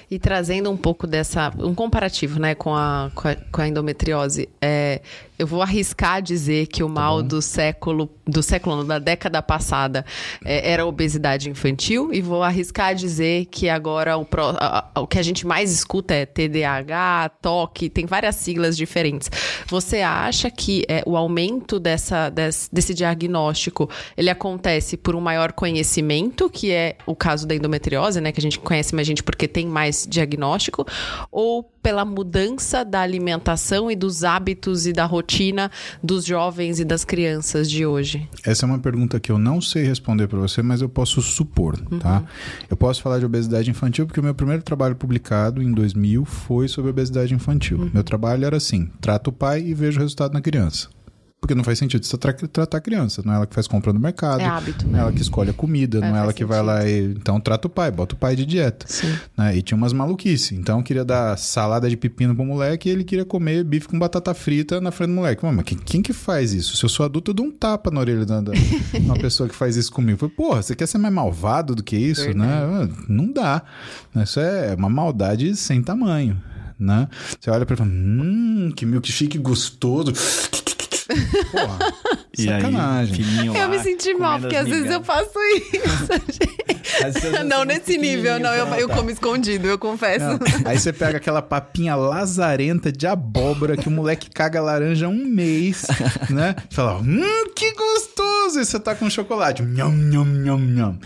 E 0.09 0.19
trazendo 0.19 0.69
um 0.69 0.77
pouco 0.77 1.07
dessa. 1.07 1.51
um 1.57 1.73
comparativo, 1.73 2.39
né, 2.39 2.55
com 2.55 2.75
a, 2.75 3.11
com 3.15 3.27
a, 3.27 3.35
com 3.35 3.61
a 3.61 3.67
endometriose. 3.67 4.47
É, 4.61 5.01
eu 5.41 5.47
vou 5.47 5.63
arriscar 5.63 6.21
dizer 6.21 6.67
que 6.67 6.83
o 6.83 6.87
tá 6.87 6.93
mal 6.93 7.23
do 7.23 7.41
século, 7.41 8.11
do 8.27 8.43
século, 8.43 8.83
da 8.83 8.99
década 8.99 9.41
passada, 9.41 10.05
é, 10.45 10.71
era 10.71 10.83
a 10.83 10.85
obesidade 10.85 11.49
infantil, 11.49 12.13
e 12.13 12.21
vou 12.21 12.43
arriscar 12.43 12.93
dizer 12.93 13.45
que 13.45 13.67
agora 13.67 14.17
o, 14.17 14.23
pro, 14.23 14.49
a, 14.49 14.87
a, 14.93 15.01
o 15.01 15.07
que 15.07 15.17
a 15.17 15.23
gente 15.23 15.47
mais 15.47 15.71
escuta 15.71 16.13
é 16.13 16.27
TDAH, 16.27 17.29
TOC, 17.41 17.89
tem 17.89 18.05
várias 18.05 18.35
siglas 18.35 18.77
diferentes. 18.77 19.31
Você 19.67 20.01
acha 20.01 20.51
que 20.51 20.85
é, 20.87 21.01
o 21.07 21.17
aumento 21.17 21.79
dessa, 21.79 22.29
desse, 22.29 22.69
desse 22.71 22.93
diagnóstico 22.93 23.89
ele 24.15 24.29
acontece 24.29 24.95
por 24.95 25.15
um 25.15 25.21
maior 25.21 25.53
conhecimento, 25.53 26.51
que 26.51 26.71
é 26.71 26.97
o 27.07 27.15
caso 27.15 27.47
da 27.47 27.55
endometriose, 27.55 28.21
né? 28.21 28.31
Que 28.31 28.39
a 28.39 28.43
gente 28.43 28.59
conhece 28.59 28.93
mais 28.93 29.07
gente 29.07 29.23
porque 29.23 29.47
tem 29.47 29.65
mais 29.65 30.05
diagnóstico, 30.07 30.85
ou 31.31 31.63
pela 31.63 32.05
mudança 32.05 32.85
da 32.85 33.01
alimentação 33.01 33.89
e 33.89 33.95
dos 33.95 34.23
hábitos 34.23 34.85
e 34.85 34.93
da 34.93 35.05
rotina 35.05 35.30
dos 36.03 36.25
jovens 36.25 36.79
e 36.79 36.85
das 36.85 37.03
crianças 37.03 37.69
de 37.69 37.85
hoje? 37.85 38.27
Essa 38.43 38.65
é 38.65 38.67
uma 38.67 38.79
pergunta 38.79 39.19
que 39.19 39.31
eu 39.31 39.37
não 39.37 39.61
sei 39.61 39.83
responder 39.83 40.27
para 40.27 40.39
você, 40.39 40.61
mas 40.61 40.81
eu 40.81 40.89
posso 40.89 41.21
supor, 41.21 41.79
uhum. 41.91 41.99
tá? 41.99 42.23
Eu 42.69 42.77
posso 42.77 43.01
falar 43.01 43.19
de 43.19 43.25
obesidade 43.25 43.69
infantil 43.69 44.05
porque 44.05 44.19
o 44.19 44.23
meu 44.23 44.35
primeiro 44.35 44.63
trabalho 44.63 44.95
publicado 44.95 45.61
em 45.61 45.71
2000 45.71 46.25
foi 46.25 46.67
sobre 46.67 46.91
obesidade 46.91 47.33
infantil. 47.33 47.79
Uhum. 47.79 47.91
Meu 47.93 48.03
trabalho 48.03 48.45
era 48.45 48.57
assim: 48.57 48.89
trato 48.99 49.29
o 49.29 49.33
pai 49.33 49.61
e 49.61 49.73
vejo 49.73 49.97
o 49.99 50.01
resultado 50.01 50.33
na 50.33 50.41
criança. 50.41 50.89
Porque 51.41 51.55
não 51.55 51.63
faz 51.63 51.79
sentido 51.79 52.05
você 52.05 52.15
tra 52.19 52.31
tratar 52.33 52.77
a 52.77 52.81
criança. 52.81 53.23
Não 53.25 53.33
é 53.33 53.35
ela 53.37 53.47
que 53.47 53.55
faz 53.55 53.65
compra 53.65 53.91
no 53.91 53.99
mercado. 53.99 54.41
É 54.41 54.45
hábito. 54.45 54.87
Não 54.87 54.99
é 54.99 55.01
ela 55.01 55.11
que 55.11 55.23
escolhe 55.23 55.49
a 55.49 55.53
comida. 55.53 55.97
É, 55.97 56.01
não 56.01 56.15
é 56.15 56.19
ela 56.19 56.31
que 56.31 56.43
sentido. 56.43 56.47
vai 56.49 56.61
lá 56.61 56.87
e... 56.87 57.05
Então 57.05 57.39
trata 57.41 57.65
o 57.65 57.69
pai, 57.69 57.89
bota 57.89 58.13
o 58.13 58.17
pai 58.17 58.35
de 58.35 58.45
dieta. 58.45 58.85
Sim. 58.87 59.11
Né? 59.35 59.57
E 59.57 59.61
tinha 59.63 59.75
umas 59.75 59.91
maluquices. 59.91 60.51
Então 60.51 60.83
queria 60.83 61.03
dar 61.03 61.35
salada 61.39 61.89
de 61.89 61.97
pepino 61.97 62.35
pro 62.35 62.45
moleque 62.45 62.87
e 62.87 62.91
ele 62.91 63.03
queria 63.03 63.25
comer 63.25 63.63
bife 63.63 63.87
com 63.87 63.97
batata 63.97 64.35
frita 64.35 64.79
na 64.79 64.91
frente 64.91 65.09
do 65.09 65.15
moleque. 65.15 65.43
Mas 65.43 65.65
quem, 65.65 65.79
quem 65.79 66.01
que 66.03 66.13
faz 66.13 66.53
isso? 66.53 66.77
Se 66.77 66.85
eu 66.85 66.89
sou 66.89 67.07
adulto, 67.07 67.31
eu 67.31 67.33
dou 67.33 67.47
um 67.47 67.51
tapa 67.51 67.89
na 67.89 67.99
orelha 67.99 68.23
da, 68.23 68.39
da 68.39 68.51
uma 69.01 69.17
pessoa 69.17 69.49
que 69.49 69.55
faz 69.55 69.75
isso 69.75 69.91
comigo. 69.91 70.19
Falei, 70.19 70.35
porra, 70.35 70.61
você 70.61 70.75
quer 70.75 70.85
ser 70.85 70.99
mais 70.99 71.13
malvado 71.13 71.73
do 71.73 71.81
que 71.81 71.97
isso? 71.97 72.37
Né? 72.37 72.87
Não 73.09 73.25
dá. 73.25 73.63
Isso 74.15 74.39
é 74.39 74.75
uma 74.75 74.89
maldade 74.89 75.55
sem 75.55 75.81
tamanho. 75.81 76.39
Né? 76.79 77.07
Você 77.39 77.49
olha 77.49 77.65
para 77.65 77.75
ele 77.75 77.81
e 77.81 77.85
fala, 77.85 77.89
hum, 77.89 78.71
que 78.75 78.85
milkshake 78.85 79.39
gostoso. 79.39 80.13
Porra, 81.51 81.93
e 82.37 82.43
sacanagem. 82.45 83.25
Aí, 83.39 83.47
eu 83.47 83.69
me 83.69 83.79
senti 83.79 84.13
mal, 84.13 84.39
porque 84.39 84.55
às 84.55 84.67
vezes 84.67 84.89
eu 84.89 85.03
faço 85.03 85.39
isso. 85.39 86.51
não 87.45 87.63
nesse 87.63 87.97
nível, 87.97 88.39
não. 88.39 88.53
Eu, 88.53 88.67
eu 88.75 88.89
como 88.89 89.09
escondido, 89.09 89.67
eu 89.67 89.77
confesso. 89.77 90.25
Não. 90.25 90.39
Aí 90.65 90.77
você 90.77 90.91
pega 90.91 91.17
aquela 91.17 91.41
papinha 91.41 91.95
lazarenta 91.95 92.91
de 92.91 93.07
abóbora 93.07 93.77
que 93.77 93.87
o 93.87 93.91
moleque 93.91 94.29
caga 94.29 94.61
laranja 94.61 95.07
um 95.07 95.25
mês, 95.25 95.85
né? 96.29 96.55
Fala, 96.69 96.97
hum, 96.97 97.49
que 97.55 97.73
gostoso! 97.73 98.59
E 98.59 98.65
você 98.65 98.79
tá 98.79 98.95
com 98.95 99.09
chocolate. 99.09 99.61
Nham, 99.61 99.91
nham, 99.91 100.25
nham, 100.25 100.59
nham. 100.59 100.99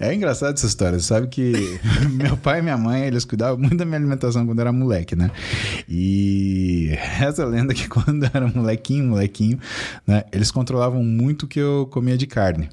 É 0.00 0.14
engraçado 0.14 0.54
essa 0.54 0.66
história. 0.66 0.98
Você 0.98 1.06
sabe 1.06 1.28
que 1.28 1.52
meu 2.10 2.36
pai 2.36 2.60
e 2.60 2.62
minha 2.62 2.78
mãe, 2.78 3.04
eles 3.06 3.24
cuidavam 3.24 3.58
muito 3.58 3.76
da 3.76 3.84
minha 3.84 3.98
alimentação 3.98 4.46
quando 4.46 4.58
eu 4.58 4.62
era 4.62 4.72
moleque, 4.72 5.16
né? 5.16 5.30
E 5.88 6.90
essa 7.20 7.44
lenda 7.44 7.74
que 7.74 7.88
quando 7.88 8.24
eu 8.24 8.30
era 8.32 8.46
molequinho, 8.46 9.04
molequinho, 9.04 9.58
né? 10.06 10.24
Eles 10.32 10.50
controlavam 10.50 11.02
muito 11.02 11.44
o 11.44 11.48
que 11.48 11.58
eu 11.58 11.88
comia 11.90 12.16
de 12.16 12.26
carne. 12.26 12.68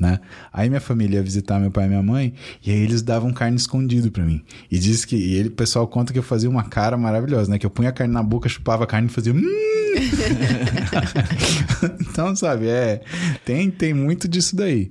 Né? 0.00 0.18
Aí 0.52 0.68
minha 0.68 0.80
família 0.80 1.16
ia 1.16 1.22
visitar 1.22 1.60
meu 1.60 1.70
pai 1.70 1.84
e 1.84 1.88
minha 1.88 2.02
mãe 2.02 2.32
e 2.64 2.70
aí 2.70 2.78
eles 2.78 3.02
davam 3.02 3.32
carne 3.32 3.56
escondido 3.56 4.10
para 4.10 4.24
mim. 4.24 4.42
E 4.70 4.78
diz 4.78 5.04
que 5.04 5.14
e 5.14 5.34
ele, 5.34 5.48
o 5.48 5.52
pessoal 5.52 5.86
conta 5.86 6.12
que 6.12 6.18
eu 6.18 6.22
fazia 6.22 6.48
uma 6.48 6.64
cara 6.64 6.96
maravilhosa, 6.96 7.50
né? 7.50 7.58
Que 7.58 7.66
eu 7.66 7.70
punha 7.70 7.90
a 7.90 7.92
carne 7.92 8.12
na 8.12 8.22
boca, 8.22 8.48
chupava 8.48 8.84
a 8.84 8.86
carne 8.86 9.08
e 9.08 9.10
fazia 9.10 9.32
hum! 9.32 9.42
então, 12.00 12.34
sabe, 12.34 12.68
é 12.68 13.02
tem 13.44 13.70
tem 13.70 13.92
muito 13.92 14.26
disso 14.26 14.56
daí. 14.56 14.88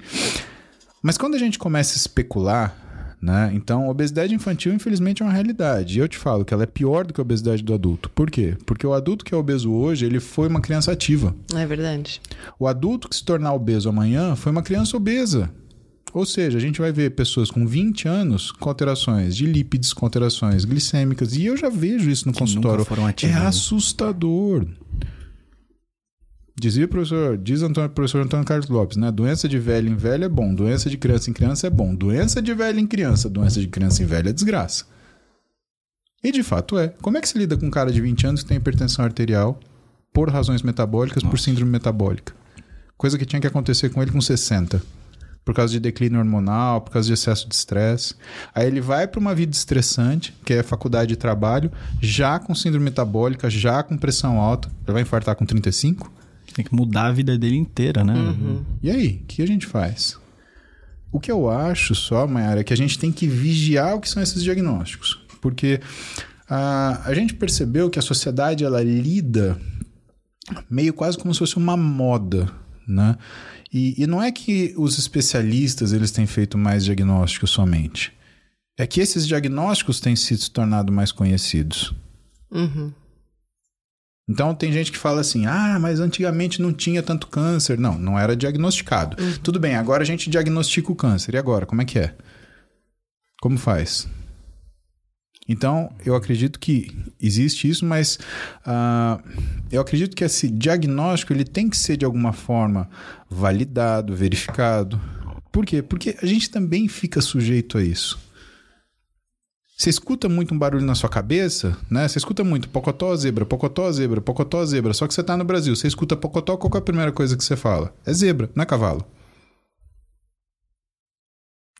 Mas 1.01 1.17
quando 1.17 1.33
a 1.33 1.39
gente 1.39 1.57
começa 1.57 1.95
a 1.95 1.97
especular, 1.97 2.75
né? 3.21 3.51
Então, 3.53 3.87
obesidade 3.87 4.33
infantil, 4.33 4.73
infelizmente, 4.73 5.21
é 5.21 5.25
uma 5.25 5.31
realidade. 5.31 5.97
E 5.97 6.01
eu 6.01 6.07
te 6.07 6.17
falo 6.17 6.43
que 6.43 6.53
ela 6.53 6.63
é 6.63 6.67
pior 6.67 7.05
do 7.05 7.13
que 7.13 7.21
a 7.21 7.23
obesidade 7.23 7.63
do 7.63 7.73
adulto. 7.73 8.09
Por 8.09 8.31
quê? 8.31 8.57
Porque 8.65 8.85
o 8.87 8.93
adulto 8.93 9.23
que 9.23 9.33
é 9.33 9.37
obeso 9.37 9.71
hoje, 9.71 10.05
ele 10.05 10.19
foi 10.19 10.47
uma 10.47 10.59
criança 10.59 10.91
ativa. 10.91 11.35
É 11.55 11.65
verdade. 11.65 12.19
O 12.57 12.67
adulto 12.67 13.07
que 13.07 13.15
se 13.15 13.23
tornar 13.23 13.53
obeso 13.53 13.87
amanhã 13.87 14.35
foi 14.35 14.51
uma 14.51 14.63
criança 14.63 14.97
obesa. 14.97 15.51
Ou 16.13 16.25
seja, 16.25 16.57
a 16.57 16.61
gente 16.61 16.81
vai 16.81 16.91
ver 16.91 17.11
pessoas 17.11 17.49
com 17.49 17.65
20 17.65 18.07
anos 18.07 18.51
com 18.51 18.67
alterações 18.67 19.35
de 19.35 19.45
lípides, 19.45 19.93
com 19.93 20.05
alterações 20.05 20.65
glicêmicas. 20.65 21.35
E 21.35 21.45
eu 21.45 21.55
já 21.55 21.69
vejo 21.69 22.09
isso 22.09 22.27
no 22.27 22.33
que 22.33 22.39
consultório. 22.39 22.85
é 23.27 23.29
né? 23.29 23.47
assustador. 23.47 24.65
Dizia 26.55 26.85
o 26.85 26.87
professor, 26.87 27.37
diz 27.37 27.61
o 27.61 27.89
professor 27.89 28.21
Antônio 28.21 28.45
Carlos 28.45 28.69
Lopes, 28.69 28.97
né? 28.97 29.11
Doença 29.11 29.47
de 29.47 29.57
velho 29.57 29.89
em 29.89 29.95
velho 29.95 30.25
é 30.25 30.29
bom, 30.29 30.53
doença 30.53 30.89
de 30.89 30.97
criança 30.97 31.29
em 31.29 31.33
criança 31.33 31.67
é 31.67 31.69
bom, 31.69 31.95
doença 31.95 32.41
de 32.41 32.53
velho 32.53 32.79
em 32.79 32.85
criança, 32.85 33.29
doença 33.29 33.59
de 33.59 33.67
criança 33.67 34.03
em 34.03 34.05
velho 34.05 34.29
é 34.29 34.33
desgraça. 34.33 34.85
E 36.23 36.31
de 36.31 36.43
fato 36.43 36.77
é. 36.77 36.89
Como 37.01 37.17
é 37.17 37.21
que 37.21 37.27
se 37.27 37.37
lida 37.37 37.57
com 37.57 37.65
um 37.65 37.71
cara 37.71 37.91
de 37.91 37.99
20 37.99 38.27
anos 38.27 38.43
que 38.43 38.49
tem 38.49 38.57
hipertensão 38.57 39.03
arterial 39.03 39.59
por 40.13 40.29
razões 40.29 40.61
metabólicas, 40.61 41.23
Nossa. 41.23 41.31
por 41.31 41.39
síndrome 41.39 41.71
metabólica? 41.71 42.33
Coisa 42.95 43.17
que 43.17 43.25
tinha 43.25 43.41
que 43.41 43.47
acontecer 43.47 43.89
com 43.89 44.01
ele 44.01 44.11
com 44.11 44.21
60. 44.21 44.81
Por 45.43 45.55
causa 45.55 45.73
de 45.73 45.79
declínio 45.79 46.19
hormonal, 46.19 46.81
por 46.81 46.91
causa 46.91 47.07
de 47.07 47.13
excesso 47.13 47.49
de 47.49 47.55
estresse. 47.55 48.13
Aí 48.53 48.67
ele 48.67 48.79
vai 48.79 49.07
para 49.07 49.19
uma 49.19 49.33
vida 49.33 49.51
estressante, 49.51 50.37
que 50.45 50.53
é 50.53 50.59
a 50.59 50.63
faculdade 50.63 51.09
de 51.09 51.15
trabalho, 51.15 51.71
já 51.99 52.37
com 52.37 52.53
síndrome 52.53 52.85
metabólica, 52.85 53.49
já 53.49 53.81
com 53.81 53.97
pressão 53.97 54.39
alta. 54.39 54.67
Ele 54.83 54.93
vai 54.93 55.01
infartar 55.01 55.35
com 55.35 55.43
35? 55.43 56.11
Tem 56.53 56.65
que 56.65 56.73
mudar 56.73 57.07
a 57.07 57.11
vida 57.11 57.37
dele 57.37 57.57
inteira, 57.57 58.03
né? 58.03 58.13
Uhum. 58.13 58.63
E 58.81 58.89
aí, 58.89 59.21
o 59.23 59.25
que 59.25 59.41
a 59.41 59.47
gente 59.47 59.65
faz? 59.65 60.17
O 61.11 61.19
que 61.19 61.31
eu 61.31 61.49
acho 61.49 61.93
só, 61.93 62.25
Mayara, 62.25 62.61
é 62.61 62.63
que 62.63 62.73
a 62.73 62.77
gente 62.77 62.97
tem 62.97 63.11
que 63.11 63.27
vigiar 63.27 63.95
o 63.95 63.99
que 63.99 64.09
são 64.09 64.23
esses 64.23 64.43
diagnósticos. 64.43 65.19
Porque 65.41 65.81
a, 66.49 67.01
a 67.05 67.13
gente 67.13 67.33
percebeu 67.33 67.89
que 67.89 67.99
a 67.99 68.01
sociedade 68.01 68.63
ela 68.63 68.81
lida 68.81 69.59
meio 70.69 70.93
quase 70.93 71.17
como 71.17 71.33
se 71.33 71.39
fosse 71.39 71.57
uma 71.57 71.77
moda, 71.77 72.51
né? 72.87 73.17
E, 73.73 74.03
e 74.03 74.07
não 74.07 74.21
é 74.21 74.31
que 74.31 74.73
os 74.77 74.99
especialistas 74.99 75.93
eles 75.93 76.11
têm 76.11 76.27
feito 76.27 76.57
mais 76.57 76.83
diagnósticos 76.83 77.51
somente. 77.51 78.11
É 78.77 78.85
que 78.85 78.99
esses 78.99 79.27
diagnósticos 79.27 79.99
têm 79.99 80.15
se 80.15 80.49
tornado 80.49 80.91
mais 80.91 81.11
conhecidos. 81.11 81.93
Uhum. 82.51 82.91
Então 84.29 84.55
tem 84.55 84.71
gente 84.71 84.91
que 84.91 84.97
fala 84.97 85.21
assim: 85.21 85.45
ah, 85.45 85.77
mas 85.79 85.99
antigamente 85.99 86.61
não 86.61 86.71
tinha 86.71 87.03
tanto 87.03 87.27
câncer. 87.27 87.77
Não, 87.77 87.97
não 87.97 88.17
era 88.17 88.35
diagnosticado. 88.35 89.17
Tudo 89.39 89.59
bem, 89.59 89.75
agora 89.75 90.03
a 90.03 90.05
gente 90.05 90.29
diagnostica 90.29 90.91
o 90.91 90.95
câncer. 90.95 91.33
E 91.33 91.37
agora, 91.37 91.65
como 91.65 91.81
é 91.81 91.85
que 91.85 91.99
é? 91.99 92.15
Como 93.41 93.57
faz? 93.57 94.07
Então, 95.47 95.91
eu 96.05 96.15
acredito 96.15 96.59
que 96.59 96.89
existe 97.19 97.67
isso, 97.67 97.85
mas 97.85 98.17
uh, 98.65 99.21
eu 99.71 99.81
acredito 99.81 100.15
que 100.15 100.23
esse 100.23 100.49
diagnóstico 100.49 101.33
ele 101.33 101.43
tem 101.43 101.67
que 101.67 101.75
ser 101.75 101.97
de 101.97 102.05
alguma 102.05 102.31
forma 102.31 102.87
validado, 103.29 104.15
verificado. 104.15 105.01
Por 105.51 105.65
quê? 105.65 105.81
Porque 105.81 106.15
a 106.21 106.25
gente 106.25 106.49
também 106.49 106.87
fica 106.87 107.19
sujeito 107.19 107.77
a 107.77 107.83
isso. 107.83 108.17
Você 109.81 109.89
escuta 109.89 110.29
muito 110.29 110.53
um 110.53 110.59
barulho 110.59 110.85
na 110.85 110.93
sua 110.93 111.09
cabeça, 111.09 111.75
né? 111.89 112.07
Você 112.07 112.19
escuta 112.19 112.43
muito 112.43 112.69
pocotó, 112.69 113.15
zebra, 113.15 113.47
pocotó, 113.47 113.91
zebra, 113.91 114.21
pocotó, 114.21 114.63
zebra. 114.63 114.93
Só 114.93 115.07
que 115.07 115.13
você 115.15 115.21
está 115.21 115.35
no 115.35 115.43
Brasil, 115.43 115.75
você 115.75 115.87
escuta 115.87 116.15
pocotó, 116.15 116.55
qual 116.55 116.71
é 116.75 116.77
a 116.77 116.81
primeira 116.81 117.11
coisa 117.11 117.35
que 117.35 117.43
você 117.43 117.55
fala? 117.55 117.91
É 118.05 118.13
zebra, 118.13 118.47
não 118.53 118.61
é 118.61 118.65
cavalo. 118.67 119.03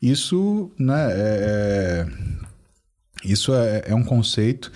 Isso, 0.02 0.68
né, 0.76 1.12
é, 1.12 2.06
é 2.08 2.08
isso 3.24 3.54
é, 3.54 3.84
é, 3.86 3.94
um 3.94 4.02
conceito, 4.02 4.72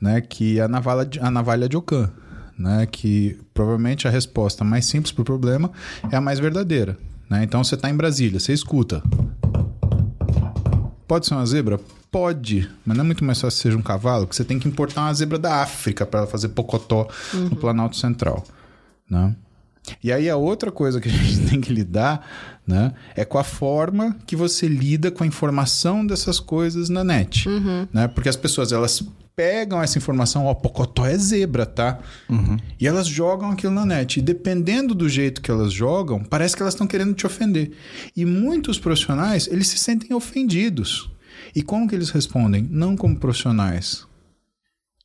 né, 0.00 0.20
que 0.20 0.58
a 0.58 0.66
navalha, 0.66 1.08
a 1.20 1.30
navalha 1.30 1.68
de 1.68 1.76
Ockham, 1.76 2.12
né, 2.58 2.86
que 2.86 3.38
provavelmente 3.54 4.08
a 4.08 4.10
resposta 4.10 4.64
mais 4.64 4.84
simples 4.84 5.12
para 5.12 5.22
o 5.22 5.24
problema 5.24 5.70
é 6.10 6.16
a 6.16 6.20
mais 6.20 6.40
verdadeira. 6.40 6.98
Né? 7.30 7.44
Então 7.44 7.62
você 7.62 7.76
está 7.76 7.88
em 7.88 7.96
Brasília, 7.96 8.40
você 8.40 8.52
escuta. 8.52 9.00
Pode 11.06 11.26
ser 11.26 11.34
uma 11.34 11.46
zebra? 11.46 11.78
Pode, 12.14 12.70
mas 12.86 12.96
não 12.96 13.02
é 13.02 13.06
muito 13.06 13.24
mais 13.24 13.40
fácil 13.40 13.56
que 13.56 13.62
seja 13.64 13.76
um 13.76 13.82
cavalo, 13.82 14.28
que 14.28 14.36
você 14.36 14.44
tem 14.44 14.56
que 14.56 14.68
importar 14.68 15.00
uma 15.00 15.12
zebra 15.12 15.36
da 15.36 15.62
África 15.62 16.06
para 16.06 16.28
fazer 16.28 16.50
pocotó 16.50 17.08
uhum. 17.32 17.48
no 17.48 17.56
Planalto 17.56 17.96
Central. 17.96 18.44
Né? 19.10 19.34
E 20.00 20.12
aí 20.12 20.30
a 20.30 20.36
outra 20.36 20.70
coisa 20.70 21.00
que 21.00 21.08
a 21.08 21.10
gente 21.10 21.40
tem 21.50 21.60
que 21.60 21.72
lidar 21.72 22.24
né, 22.64 22.92
é 23.16 23.24
com 23.24 23.36
a 23.36 23.42
forma 23.42 24.16
que 24.28 24.36
você 24.36 24.68
lida 24.68 25.10
com 25.10 25.24
a 25.24 25.26
informação 25.26 26.06
dessas 26.06 26.38
coisas 26.38 26.88
na 26.88 27.02
net. 27.02 27.48
Uhum. 27.48 27.88
Né? 27.92 28.06
Porque 28.06 28.28
as 28.28 28.36
pessoas 28.36 28.70
elas 28.70 29.02
pegam 29.34 29.82
essa 29.82 29.98
informação, 29.98 30.46
ó, 30.46 30.54
Pocotó 30.54 31.04
é 31.04 31.18
zebra, 31.18 31.66
tá? 31.66 31.98
Uhum. 32.28 32.56
E 32.78 32.86
elas 32.86 33.08
jogam 33.08 33.50
aquilo 33.50 33.72
na 33.72 33.84
net. 33.84 34.20
E 34.20 34.22
dependendo 34.22 34.94
do 34.94 35.08
jeito 35.08 35.42
que 35.42 35.50
elas 35.50 35.72
jogam, 35.72 36.22
parece 36.22 36.54
que 36.54 36.62
elas 36.62 36.74
estão 36.74 36.86
querendo 36.86 37.12
te 37.12 37.26
ofender. 37.26 37.72
E 38.16 38.24
muitos 38.24 38.78
profissionais, 38.78 39.48
eles 39.48 39.66
se 39.66 39.78
sentem 39.78 40.14
ofendidos. 40.14 41.12
E 41.54 41.62
como 41.62 41.88
que 41.88 41.94
eles 41.94 42.10
respondem? 42.10 42.66
Não 42.70 42.96
como 42.96 43.18
profissionais. 43.18 44.06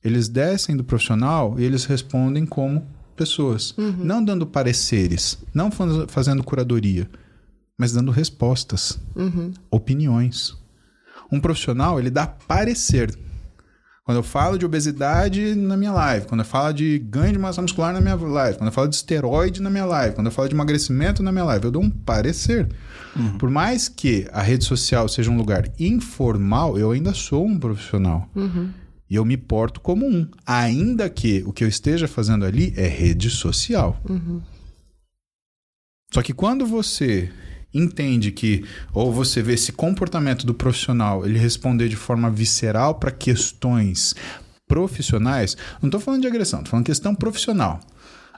Eles 0.03 0.27
descem 0.27 0.75
do 0.75 0.83
profissional 0.83 1.59
e 1.59 1.63
eles 1.63 1.85
respondem 1.85 2.45
como 2.45 2.87
pessoas. 3.15 3.77
Uhum. 3.77 3.97
Não 3.97 4.23
dando 4.23 4.47
pareceres, 4.47 5.37
não 5.53 5.69
fazendo 6.07 6.43
curadoria, 6.43 7.09
mas 7.77 7.91
dando 7.91 8.11
respostas, 8.11 8.99
uhum. 9.15 9.51
opiniões. 9.69 10.57
Um 11.31 11.39
profissional, 11.39 11.99
ele 11.99 12.09
dá 12.09 12.25
parecer. 12.25 13.13
Quando 14.09 14.17
eu 14.17 14.23
falo 14.23 14.57
de 14.57 14.65
obesidade 14.65 15.53
na 15.53 15.77
minha 15.77 15.91
live, 15.91 16.25
quando 16.25 16.39
eu 16.39 16.45
falo 16.45 16.73
de 16.73 16.97
ganho 16.97 17.31
de 17.31 17.37
massa 17.37 17.61
muscular 17.61 17.93
na 17.93 18.01
minha 18.01 18.15
live, 18.15 18.57
quando 18.57 18.69
eu 18.69 18.73
falo 18.73 18.87
de 18.87 18.95
esteroide 18.95 19.61
na 19.61 19.69
minha 19.69 19.85
live, 19.85 20.15
quando 20.15 20.25
eu 20.25 20.31
falo 20.31 20.49
de 20.49 20.55
emagrecimento 20.55 21.21
na 21.21 21.31
minha 21.31 21.43
live, 21.43 21.65
eu 21.65 21.71
dou 21.71 21.83
um 21.83 21.91
parecer. 21.91 22.67
Uhum. 23.15 23.37
Por 23.37 23.51
mais 23.51 23.87
que 23.87 24.27
a 24.33 24.41
rede 24.41 24.65
social 24.65 25.07
seja 25.07 25.29
um 25.29 25.37
lugar 25.37 25.69
informal, 25.79 26.75
eu 26.75 26.89
ainda 26.89 27.13
sou 27.13 27.45
um 27.45 27.59
profissional. 27.59 28.27
Uhum. 28.35 28.71
E 29.07 29.13
eu 29.13 29.23
me 29.23 29.37
porto 29.37 29.79
como 29.79 30.07
um. 30.07 30.27
Ainda 30.43 31.07
que 31.07 31.43
o 31.45 31.53
que 31.53 31.63
eu 31.63 31.67
esteja 31.67 32.07
fazendo 32.07 32.45
ali 32.45 32.73
é 32.75 32.87
rede 32.87 33.29
social. 33.29 33.95
Uhum. 34.09 34.41
Só 36.11 36.23
que 36.23 36.33
quando 36.33 36.65
você 36.65 37.31
entende 37.73 38.31
que, 38.31 38.63
ou 38.93 39.11
você 39.11 39.41
vê 39.41 39.53
esse 39.53 39.71
comportamento 39.71 40.45
do 40.45 40.53
profissional, 40.53 41.25
ele 41.25 41.37
responder 41.37 41.87
de 41.87 41.95
forma 41.95 42.29
visceral 42.29 42.95
para 42.95 43.11
questões 43.11 44.15
profissionais, 44.67 45.57
não 45.81 45.87
estou 45.87 45.99
falando 45.99 46.21
de 46.21 46.27
agressão, 46.27 46.59
estou 46.59 46.71
falando 46.71 46.85
questão 46.85 47.15
profissional. 47.15 47.79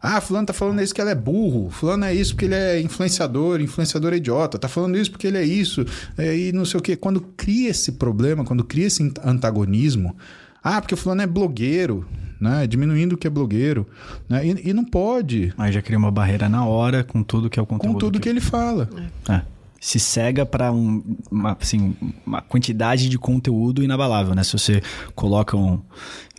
Ah, 0.03 0.19
fulano 0.19 0.47
tá 0.47 0.53
falando 0.53 0.81
isso 0.81 0.95
que 0.95 1.01
ela 1.01 1.11
é 1.11 1.15
burro, 1.15 1.69
fulano 1.69 2.05
é 2.05 2.13
isso 2.13 2.33
porque 2.33 2.45
ele 2.45 2.55
é 2.55 2.81
influenciador, 2.81 3.61
influenciador 3.61 4.13
é 4.13 4.15
idiota, 4.15 4.57
tá 4.57 4.67
falando 4.67 4.97
isso 4.97 5.11
porque 5.11 5.27
ele 5.27 5.37
é 5.37 5.43
isso, 5.43 5.85
é, 6.17 6.35
e 6.35 6.51
não 6.51 6.65
sei 6.65 6.79
o 6.79 6.83
quê. 6.83 6.95
Quando 6.95 7.21
cria 7.21 7.69
esse 7.69 7.91
problema, 7.91 8.43
quando 8.43 8.63
cria 8.63 8.87
esse 8.87 9.13
antagonismo, 9.23 10.15
ah, 10.63 10.81
porque 10.81 10.95
fulano 10.95 11.21
é 11.21 11.27
blogueiro, 11.27 12.07
né? 12.41 12.65
Diminuindo 12.65 13.13
o 13.13 13.17
que 13.17 13.27
é 13.27 13.29
blogueiro. 13.29 13.87
Né? 14.27 14.47
E, 14.47 14.69
e, 14.69 14.73
não 14.73 14.83
pode. 14.83 15.53
Aí 15.57 15.71
já 15.71 15.81
cria 15.81 15.97
uma 15.97 16.11
barreira 16.11 16.49
na 16.49 16.65
hora 16.65 17.03
com 17.03 17.21
tudo 17.21 17.49
que 17.49 17.59
é 17.59 17.61
o 17.61 17.65
conteúdo. 17.65 17.93
Com 17.93 17.99
tudo 17.99 18.13
que, 18.13 18.23
que 18.23 18.29
ele 18.29 18.41
fala. 18.41 18.89
É. 19.29 19.33
É. 19.35 19.41
Se 19.79 19.99
cega 19.99 20.45
para 20.45 20.71
um, 20.71 21.03
uma, 21.31 21.57
assim, 21.59 21.95
uma 22.25 22.41
quantidade 22.41 23.09
de 23.09 23.17
conteúdo 23.17 23.83
inabalável, 23.83 24.35
né? 24.35 24.43
Se 24.43 24.53
você 24.53 24.81
coloca 25.15 25.57
um, 25.57 25.79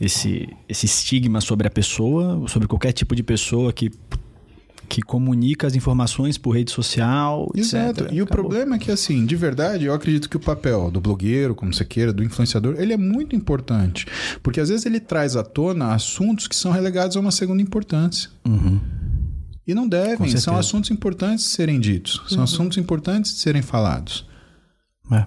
esse, 0.01 0.49
esse 0.69 0.87
estigma 0.87 1.41
sobre 1.41 1.67
a 1.67 1.71
pessoa, 1.71 2.47
sobre 2.49 2.69
qualquer 2.69 2.93
tipo 2.93 3.17
de 3.17 3.23
pessoa 3.23 3.73
que 3.73 3.91
que 4.93 5.01
comunica 5.01 5.67
as 5.67 5.75
informações 5.75 6.37
por 6.37 6.51
rede 6.51 6.71
social, 6.71 7.51
Exato. 7.55 8.03
Etc. 8.03 8.13
E 8.13 8.21
Acabou. 8.21 8.23
o 8.25 8.27
problema 8.27 8.77
é 8.77 8.79
que, 8.79 8.91
assim, 8.91 9.25
de 9.25 9.35
verdade, 9.35 9.87
eu 9.87 9.95
acredito 9.95 10.29
que 10.29 10.37
o 10.37 10.41
papel 10.41 10.91
do 10.91 11.01
blogueiro, 11.01 11.55
como 11.55 11.73
você 11.73 11.83
queira, 11.83 12.13
do 12.13 12.23
influenciador, 12.23 12.75
ele 12.79 12.93
é 12.93 12.99
muito 12.99 13.35
importante. 13.35 14.05
Porque 14.43 14.61
às 14.61 14.69
vezes 14.69 14.85
ele 14.85 15.01
traz 15.01 15.35
à 15.35 15.43
tona 15.43 15.95
assuntos 15.95 16.47
que 16.47 16.55
são 16.55 16.71
relegados 16.71 17.17
a 17.17 17.21
uma 17.21 17.31
segunda 17.31 17.63
importância. 17.63 18.29
Uhum. 18.45 18.79
E 19.67 19.75
não 19.75 19.89
devem, 19.89 20.37
são 20.37 20.59
assuntos 20.59 20.91
importantes 20.91 21.47
de 21.47 21.53
serem 21.53 21.81
ditos, 21.81 22.23
são 22.29 22.39
uhum. 22.39 22.45
assuntos 22.45 22.77
importantes 22.77 23.33
de 23.33 23.41
serem 23.41 23.63
falados. 23.63 24.27
É. 25.11 25.25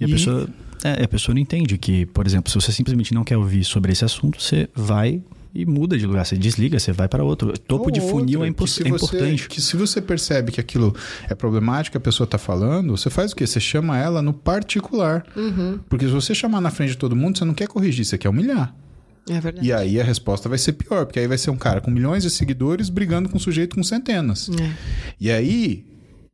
E 0.00 0.04
a 0.06 0.08
e... 0.08 0.10
pessoa. 0.10 0.48
É, 0.82 1.04
a 1.04 1.08
pessoa 1.08 1.34
não 1.34 1.42
entende 1.42 1.76
que, 1.76 2.06
por 2.06 2.26
exemplo, 2.26 2.50
se 2.50 2.54
você 2.54 2.72
simplesmente 2.72 3.12
não 3.12 3.24
quer 3.24 3.36
ouvir 3.36 3.62
sobre 3.62 3.92
esse 3.92 4.06
assunto, 4.06 4.40
você 4.42 4.70
vai 4.74 5.22
e 5.54 5.66
muda 5.66 5.98
de 5.98 6.06
lugar. 6.06 6.24
Você 6.24 6.36
desliga, 6.36 6.78
você 6.78 6.92
vai 6.92 7.08
para 7.08 7.22
outro. 7.22 7.52
Topo 7.58 7.86
Ou 7.86 7.90
de 7.90 8.00
funil 8.00 8.40
outra, 8.40 8.46
é, 8.46 8.48
impo 8.48 8.64
é 8.64 8.88
importante. 8.88 9.48
Que 9.48 9.60
se 9.60 9.76
você 9.76 10.00
percebe 10.00 10.50
que 10.50 10.60
aquilo 10.60 10.94
é 11.28 11.34
problemático, 11.34 11.96
a 11.96 12.00
pessoa 12.00 12.24
está 12.24 12.38
falando, 12.38 12.96
você 12.96 13.10
faz 13.10 13.32
o 13.32 13.36
quê? 13.36 13.46
Você 13.46 13.60
chama 13.60 13.98
ela 13.98 14.22
no 14.22 14.32
particular. 14.32 15.24
Uhum. 15.36 15.78
Porque 15.88 16.06
se 16.06 16.12
você 16.12 16.34
chamar 16.34 16.60
na 16.60 16.70
frente 16.70 16.90
de 16.90 16.98
todo 16.98 17.14
mundo, 17.14 17.38
você 17.38 17.44
não 17.44 17.54
quer 17.54 17.68
corrigir, 17.68 18.04
você 18.04 18.16
quer 18.16 18.28
humilhar. 18.28 18.74
É 19.28 19.40
verdade. 19.40 19.66
E 19.66 19.72
aí 19.72 20.00
a 20.00 20.04
resposta 20.04 20.48
vai 20.48 20.58
ser 20.58 20.72
pior, 20.72 21.06
porque 21.06 21.20
aí 21.20 21.28
vai 21.28 21.38
ser 21.38 21.50
um 21.50 21.56
cara 21.56 21.80
com 21.80 21.90
milhões 21.90 22.22
de 22.22 22.30
seguidores 22.30 22.88
brigando 22.88 23.28
com 23.28 23.36
um 23.36 23.40
sujeito 23.40 23.76
com 23.76 23.82
centenas. 23.82 24.48
É. 24.48 24.72
E 25.20 25.30
aí 25.30 25.84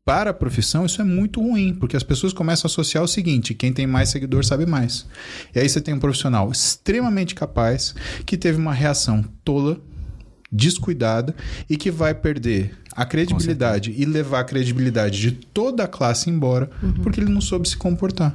para 0.08 0.30
a 0.30 0.32
profissão, 0.32 0.86
isso 0.86 1.02
é 1.02 1.04
muito 1.04 1.38
ruim, 1.38 1.74
porque 1.74 1.94
as 1.94 2.02
pessoas 2.02 2.32
começam 2.32 2.66
a 2.66 2.70
associar 2.70 3.04
o 3.04 3.06
seguinte: 3.06 3.52
quem 3.52 3.74
tem 3.74 3.86
mais 3.86 4.08
seguidor 4.08 4.42
sabe 4.42 4.64
mais. 4.64 5.04
E 5.54 5.60
aí 5.60 5.68
você 5.68 5.82
tem 5.82 5.92
um 5.92 5.98
profissional 5.98 6.50
extremamente 6.50 7.34
capaz 7.34 7.94
que 8.24 8.38
teve 8.38 8.56
uma 8.56 8.72
reação 8.72 9.22
tola, 9.44 9.78
descuidada 10.50 11.36
e 11.68 11.76
que 11.76 11.90
vai 11.90 12.14
perder 12.14 12.74
a 12.92 13.04
credibilidade 13.04 13.94
e 13.98 14.06
levar 14.06 14.40
a 14.40 14.44
credibilidade 14.44 15.20
de 15.20 15.32
toda 15.32 15.84
a 15.84 15.86
classe 15.86 16.30
embora 16.30 16.70
uhum. 16.82 16.94
porque 17.02 17.20
ele 17.20 17.30
não 17.30 17.42
soube 17.42 17.68
se 17.68 17.76
comportar. 17.76 18.34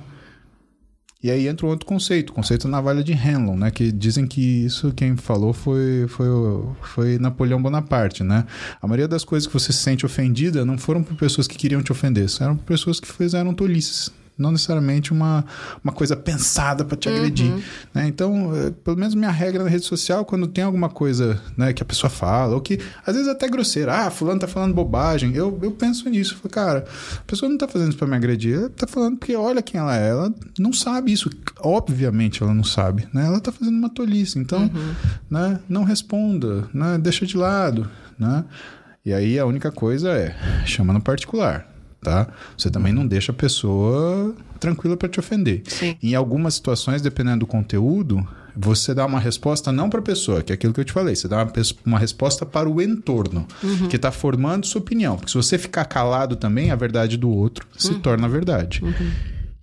E 1.23 1.31
aí 1.31 1.47
entra 1.47 1.65
um 1.65 1.69
outro 1.69 1.85
conceito, 1.85 2.31
o 2.31 2.33
conceito 2.33 2.67
navalha 2.67 3.01
de 3.01 3.13
Henlon, 3.13 3.55
né? 3.55 3.71
Que 3.71 3.93
dizem 3.93 4.27
que 4.27 4.65
isso 4.65 4.91
quem 4.91 5.15
falou 5.15 5.53
foi, 5.53 6.05
foi, 6.09 6.27
foi 6.81 7.17
Napoleão 7.17 7.61
Bonaparte, 7.61 8.23
né? 8.23 8.45
A 8.81 8.85
maioria 8.85 9.07
das 9.07 9.23
coisas 9.23 9.47
que 9.47 9.53
você 9.53 9.71
se 9.71 9.79
sente 9.79 10.05
ofendida 10.05 10.65
não 10.65 10.77
foram 10.77 11.01
por 11.01 11.15
pessoas 11.15 11.47
que 11.47 11.57
queriam 11.57 11.81
te 11.81 11.93
ofender, 11.93 12.27
eram 12.41 12.57
por 12.57 12.65
pessoas 12.65 12.99
que 12.99 13.07
fizeram 13.07 13.53
tolices 13.53 14.11
não 14.37 14.51
necessariamente 14.51 15.11
uma, 15.11 15.45
uma 15.83 15.93
coisa 15.93 16.15
pensada 16.15 16.83
para 16.83 16.97
te 16.97 17.07
uhum. 17.07 17.15
agredir. 17.15 17.53
Né? 17.93 18.07
Então, 18.07 18.55
eh, 18.55 18.71
pelo 18.83 18.97
menos 18.97 19.15
minha 19.15 19.31
regra 19.31 19.63
na 19.63 19.69
rede 19.69 19.85
social, 19.85 20.25
quando 20.25 20.47
tem 20.47 20.63
alguma 20.63 20.89
coisa 20.89 21.41
né, 21.55 21.73
que 21.73 21.83
a 21.83 21.85
pessoa 21.85 22.09
fala, 22.09 22.55
ou 22.55 22.61
que 22.61 22.79
às 23.05 23.15
vezes 23.15 23.29
até 23.29 23.47
grosseira, 23.47 24.05
ah, 24.05 24.11
fulano 24.11 24.39
tá 24.39 24.47
falando 24.47 24.73
bobagem, 24.73 25.35
eu, 25.35 25.57
eu 25.61 25.71
penso 25.71 26.09
nisso. 26.09 26.33
Eu 26.33 26.37
falo, 26.37 26.49
cara, 26.49 26.85
a 27.17 27.23
pessoa 27.23 27.49
não 27.49 27.57
tá 27.57 27.67
fazendo 27.67 27.89
isso 27.89 27.97
para 27.97 28.07
me 28.07 28.15
agredir, 28.15 28.57
ela 28.57 28.69
tá 28.69 28.87
falando 28.87 29.17
porque 29.17 29.35
olha 29.35 29.61
quem 29.61 29.79
ela 29.79 29.97
é, 29.97 30.09
ela 30.09 30.33
não 30.57 30.73
sabe 30.73 31.11
isso. 31.11 31.29
Obviamente 31.59 32.41
ela 32.41 32.53
não 32.53 32.63
sabe, 32.63 33.07
né? 33.13 33.25
Ela 33.25 33.39
tá 33.39 33.51
fazendo 33.51 33.77
uma 33.77 33.89
tolice. 33.89 34.39
Então, 34.39 34.63
uhum. 34.63 34.93
né, 35.29 35.59
não 35.69 35.83
responda, 35.83 36.67
né? 36.73 36.97
deixa 36.97 37.25
de 37.25 37.37
lado, 37.37 37.89
né? 38.17 38.43
E 39.05 39.13
aí 39.13 39.37
a 39.37 39.45
única 39.45 39.71
coisa 39.71 40.11
é 40.11 40.35
chama 40.65 40.93
no 40.93 41.01
particular 41.01 41.72
tá? 42.03 42.27
Você 42.57 42.69
também 42.69 42.93
não 42.93 43.07
deixa 43.07 43.31
a 43.31 43.35
pessoa 43.35 44.35
tranquila 44.59 44.95
para 44.95 45.09
te 45.09 45.19
ofender. 45.19 45.63
Sim. 45.65 45.95
Em 46.01 46.13
algumas 46.15 46.55
situações, 46.55 47.01
dependendo 47.01 47.39
do 47.39 47.47
conteúdo, 47.47 48.27
você 48.55 48.93
dá 48.93 49.05
uma 49.05 49.19
resposta 49.19 49.71
não 49.71 49.89
para 49.89 49.99
a 49.99 50.03
pessoa, 50.03 50.43
que 50.43 50.51
é 50.51 50.55
aquilo 50.55 50.73
que 50.73 50.79
eu 50.79 50.85
te 50.85 50.91
falei, 50.91 51.15
você 51.15 51.27
dá 51.27 51.43
uma, 51.43 51.51
uma 51.85 51.99
resposta 51.99 52.45
para 52.45 52.69
o 52.69 52.81
entorno, 52.81 53.47
uhum. 53.63 53.87
que 53.87 53.95
está 53.95 54.11
formando 54.11 54.65
sua 54.65 54.79
opinião. 54.79 55.15
Porque 55.15 55.31
se 55.31 55.37
você 55.37 55.57
ficar 55.57 55.85
calado 55.85 56.35
também, 56.35 56.71
a 56.71 56.75
verdade 56.75 57.17
do 57.17 57.29
outro 57.29 57.65
se 57.77 57.91
uhum. 57.91 57.99
torna 57.99 58.29
verdade. 58.29 58.83
Uhum. 58.83 59.11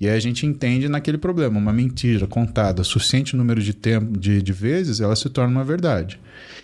E 0.01 0.09
aí 0.09 0.17
a 0.17 0.21
gente 0.21 0.47
entende 0.47 0.89
naquele 0.89 1.19
problema, 1.19 1.59
uma 1.59 1.73
mentira 1.73 2.27
contada 2.27 2.83
suficiente 2.83 3.37
número 3.37 3.61
de 3.62 3.75
tempo 3.75 4.19
de, 4.19 4.41
de 4.41 4.53
vezes, 4.53 4.99
ela 4.99 5.15
se 5.15 5.29
torna 5.29 5.53
uma 5.53 5.65
verdade. 5.65 6.19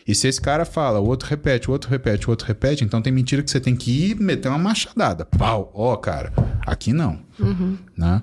E 0.07 0.15
se 0.15 0.29
esse 0.29 0.41
cara 0.41 0.65
fala, 0.65 1.01
o 1.01 1.07
outro 1.07 1.29
repete, 1.29 1.69
o 1.69 1.73
outro 1.73 1.91
repete, 1.91 2.29
o 2.29 2.31
outro 2.31 2.47
repete, 2.47 2.85
então 2.85 3.03
tem 3.03 3.13
mentira 3.13 3.43
que 3.43 3.51
você 3.51 3.59
tem 3.59 3.75
que 3.75 4.11
ir 4.11 4.15
meter 4.15 4.49
uma 4.49 4.59
machadada. 4.59 5.25
Pau, 5.25 5.71
ó, 5.75 5.93
oh, 5.93 5.97
cara, 5.97 6.33
aqui 6.65 6.93
não. 6.93 7.19
Uhum. 7.41 7.77
Né? 7.97 8.23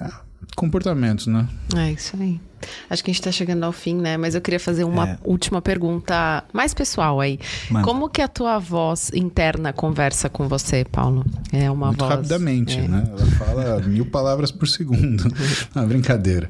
É, 0.00 0.08
comportamentos, 0.54 1.26
né? 1.26 1.48
É 1.76 1.90
isso 1.90 2.16
aí. 2.20 2.40
Acho 2.88 3.04
que 3.04 3.10
a 3.10 3.14
gente 3.14 3.22
tá 3.22 3.32
chegando 3.32 3.64
ao 3.64 3.72
fim, 3.72 3.96
né? 3.96 4.16
Mas 4.16 4.34
eu 4.34 4.40
queria 4.40 4.60
fazer 4.60 4.84
uma 4.84 5.10
é. 5.10 5.18
última 5.24 5.60
pergunta 5.60 6.44
mais 6.52 6.72
pessoal 6.72 7.20
aí. 7.20 7.38
Mano. 7.68 7.84
Como 7.84 8.08
que 8.08 8.22
a 8.22 8.28
tua 8.28 8.58
voz 8.58 9.10
interna 9.12 9.72
conversa 9.72 10.28
com 10.28 10.48
você, 10.48 10.84
Paulo? 10.84 11.26
É 11.52 11.70
uma 11.70 11.88
Muito 11.88 11.98
voz... 11.98 12.10
rapidamente, 12.10 12.78
é. 12.78 12.88
né? 12.88 13.04
Ela 13.10 13.26
fala 13.32 13.80
mil 13.80 14.06
palavras 14.06 14.50
por 14.50 14.68
segundo. 14.68 15.24
Não, 15.74 15.86
brincadeira. 15.86 16.48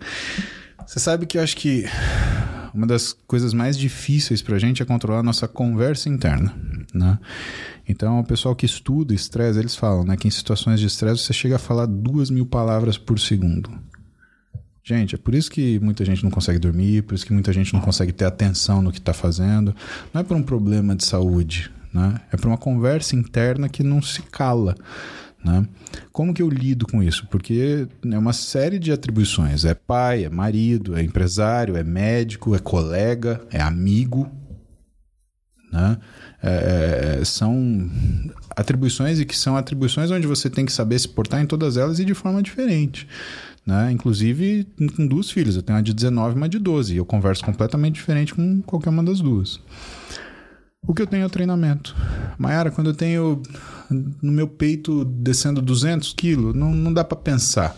Você 0.87 1.01
sabe 1.01 1.27
que 1.27 1.39
eu 1.39 1.43
acho 1.43 1.57
que 1.57 1.87
uma 2.75 2.87
das 2.87 3.13
coisas 3.27 3.55
mais 3.55 3.79
difíceis 3.79 4.43
para 4.43 4.57
a 4.57 4.59
gente 4.59 4.83
é 4.83 4.85
controlar 4.85 5.21
a 5.21 5.23
nossa 5.23 5.47
conversa 5.47 6.09
interna, 6.09 6.55
né? 6.93 7.19
Então, 7.89 8.19
o 8.19 8.25
pessoal 8.25 8.57
que 8.57 8.67
estuda 8.67 9.15
estresse, 9.15 9.59
eles 9.59 9.77
falam, 9.77 10.05
né, 10.05 10.17
que 10.17 10.27
em 10.27 10.31
situações 10.31 10.81
de 10.81 10.87
estresse 10.87 11.23
você 11.23 11.33
chega 11.33 11.57
a 11.57 11.59
falar 11.59 11.87
duas 11.87 12.31
mil 12.31 12.45
palavras 12.45 12.99
por 12.99 13.19
segundo. 13.21 13.71
Gente, 14.83 15.15
é 15.15 15.19
por 15.19 15.35
isso 15.35 15.51
que 15.51 15.79
muita 15.81 16.05
gente 16.05 16.23
não 16.25 16.31
consegue 16.31 16.59
dormir, 16.59 17.03
por 17.03 17.15
isso 17.15 17.25
que 17.25 17.33
muita 17.33 17.53
gente 17.53 17.73
não 17.73 17.81
consegue 17.81 18.13
ter 18.13 18.25
atenção 18.25 18.83
no 18.83 18.93
que 18.93 18.99
está 18.99 19.15
fazendo. 19.15 19.75
Não 20.13 20.21
é 20.21 20.25
por 20.25 20.37
um 20.37 20.43
problema 20.43 20.95
de 20.95 21.05
saúde, 21.05 21.71
né? 21.93 22.21
É 22.31 22.37
por 22.37 22.49
uma 22.49 22.59
conversa 22.59 23.17
interna 23.17 23.69
que 23.69 23.83
não 23.83 24.03
se 24.03 24.21
cala. 24.23 24.75
Né? 25.45 25.69
Como 26.11 26.33
que 26.33 26.41
eu 26.41 26.49
lido 26.49 26.87
com 26.87 27.03
isso? 27.03 27.27
Porque 27.27 27.87
é 28.11 28.19
uma 28.19 28.33
série 28.33 28.79
de 28.79 28.91
atribuições. 28.91 29.65
É 29.65 29.75
pai, 29.75 30.25
é 30.25 30.31
marido, 30.31 30.97
é 30.97 31.03
empresário, 31.03 31.77
é 31.77 31.85
médico, 31.85 32.55
é 32.55 32.59
colega, 32.59 33.43
é 33.51 33.61
amigo. 33.61 34.31
Né? 35.71 35.99
É, 36.43 37.19
é, 37.21 37.25
são 37.25 37.91
atribuições 38.57 39.21
e 39.21 39.27
que 39.27 39.37
são 39.37 39.57
atribuições 39.57 40.11
onde 40.11 40.27
você 40.27 40.49
tem 40.49 40.65
que 40.65 40.73
saber 40.73 40.99
se 40.99 41.09
portar 41.09 41.43
em 41.43 41.47
todas 41.47 41.77
elas 41.77 41.99
e 41.99 42.05
de 42.05 42.15
forma 42.15 42.43
diferente. 42.43 43.07
Né? 43.67 43.93
Inclusive 43.93 44.67
com 44.97 45.07
duas 45.07 45.31
filhas. 45.31 45.57
Eu 45.57 45.63
tenho 45.63 45.77
uma 45.77 45.83
de 45.83 45.93
19 45.93 46.35
e 46.35 46.37
uma 46.39 46.49
de 46.49 46.59
12. 46.59 46.95
E 46.95 46.97
eu 46.97 47.05
converso 47.05 47.45
completamente 47.45 47.97
diferente 47.97 48.35
com 48.35 48.63
qualquer 48.63 48.89
uma 48.89 49.03
das 49.03 49.21
duas. 49.21 49.61
O 50.87 50.95
que 50.95 51.03
eu 51.03 51.07
tenho 51.07 51.23
é 51.23 51.27
o 51.27 51.31
treinamento. 51.31 51.95
Mayara, 52.39 52.71
quando 52.71 52.91
eu 52.91 52.95
tenho 52.95 53.43
no 53.91 54.33
meu 54.33 54.49
peito 54.49 55.05
descendo 55.05 55.61
200 55.61 56.13
quilos, 56.15 56.55
não, 56.55 56.73
não 56.73 56.93
dá 56.93 57.05
para 57.05 57.17
pensar. 57.17 57.77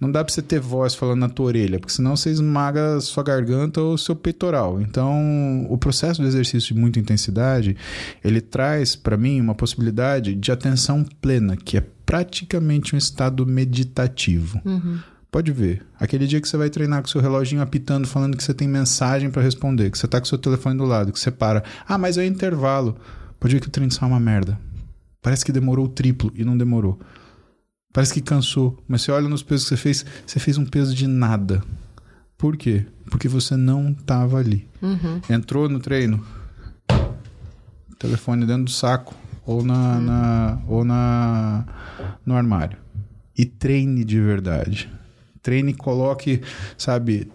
Não 0.00 0.10
dá 0.10 0.22
para 0.22 0.32
você 0.32 0.40
ter 0.40 0.60
voz 0.60 0.94
falando 0.94 1.18
na 1.18 1.28
tua 1.28 1.46
orelha, 1.46 1.80
porque 1.80 1.92
senão 1.92 2.16
você 2.16 2.30
esmaga 2.30 3.00
sua 3.00 3.24
garganta 3.24 3.80
ou 3.80 3.98
seu 3.98 4.14
peitoral. 4.14 4.80
Então, 4.80 5.66
o 5.68 5.76
processo 5.76 6.22
do 6.22 6.28
exercício 6.28 6.72
de 6.72 6.80
muita 6.80 7.00
intensidade, 7.00 7.76
ele 8.22 8.40
traz 8.40 8.94
para 8.94 9.16
mim 9.16 9.40
uma 9.40 9.56
possibilidade 9.56 10.36
de 10.36 10.52
atenção 10.52 11.04
plena, 11.20 11.56
que 11.56 11.76
é 11.76 11.84
praticamente 12.06 12.94
um 12.94 12.98
estado 12.98 13.44
meditativo. 13.44 14.60
Uhum. 14.64 14.98
Pode 15.32 15.52
ver. 15.52 15.84
Aquele 15.98 16.26
dia 16.26 16.40
que 16.40 16.48
você 16.48 16.56
vai 16.56 16.70
treinar 16.70 17.02
com 17.02 17.08
seu 17.08 17.20
reloginho 17.20 17.60
apitando, 17.60 18.06
falando 18.06 18.36
que 18.36 18.42
você 18.42 18.54
tem 18.54 18.68
mensagem 18.68 19.30
para 19.30 19.42
responder, 19.42 19.90
que 19.90 19.98
você 19.98 20.06
tá 20.06 20.20
com 20.20 20.26
seu 20.26 20.38
telefone 20.38 20.78
do 20.78 20.84
lado, 20.84 21.12
que 21.12 21.18
você 21.18 21.30
para. 21.30 21.62
Ah, 21.86 21.98
mas 21.98 22.16
é 22.16 22.24
intervalo. 22.24 22.96
Pode 23.38 23.54
ver 23.54 23.60
que 23.60 23.68
o 23.68 23.70
treino 23.70 23.92
só 23.92 24.06
é 24.06 24.08
uma 24.08 24.20
merda. 24.20 24.58
Parece 25.22 25.44
que 25.44 25.52
demorou 25.52 25.86
o 25.86 25.88
triplo 25.88 26.32
e 26.34 26.44
não 26.44 26.56
demorou. 26.56 26.98
Parece 27.92 28.14
que 28.14 28.20
cansou, 28.20 28.82
mas 28.86 29.02
você 29.02 29.10
olha 29.10 29.28
nos 29.28 29.42
pesos 29.42 29.64
que 29.64 29.70
você 29.70 29.76
fez, 29.76 30.06
você 30.26 30.38
fez 30.38 30.58
um 30.58 30.66
peso 30.66 30.94
de 30.94 31.06
nada. 31.06 31.62
Por 32.36 32.56
quê? 32.56 32.86
Porque 33.10 33.28
você 33.28 33.56
não 33.56 33.90
estava 33.90 34.38
ali. 34.38 34.68
Uhum. 34.80 35.20
Entrou 35.28 35.68
no 35.68 35.80
treino, 35.80 36.24
telefone 37.98 38.46
dentro 38.46 38.64
do 38.64 38.70
saco 38.70 39.14
ou 39.44 39.64
na, 39.64 39.96
uhum. 39.96 40.00
na 40.02 40.62
ou 40.68 40.84
na 40.84 41.66
no 42.24 42.36
armário 42.36 42.78
e 43.36 43.44
treine 43.44 44.04
de 44.04 44.20
verdade 44.20 44.90
treine 45.48 45.70
e 45.70 45.74
coloque, 45.74 46.42
sabe, 46.76 47.30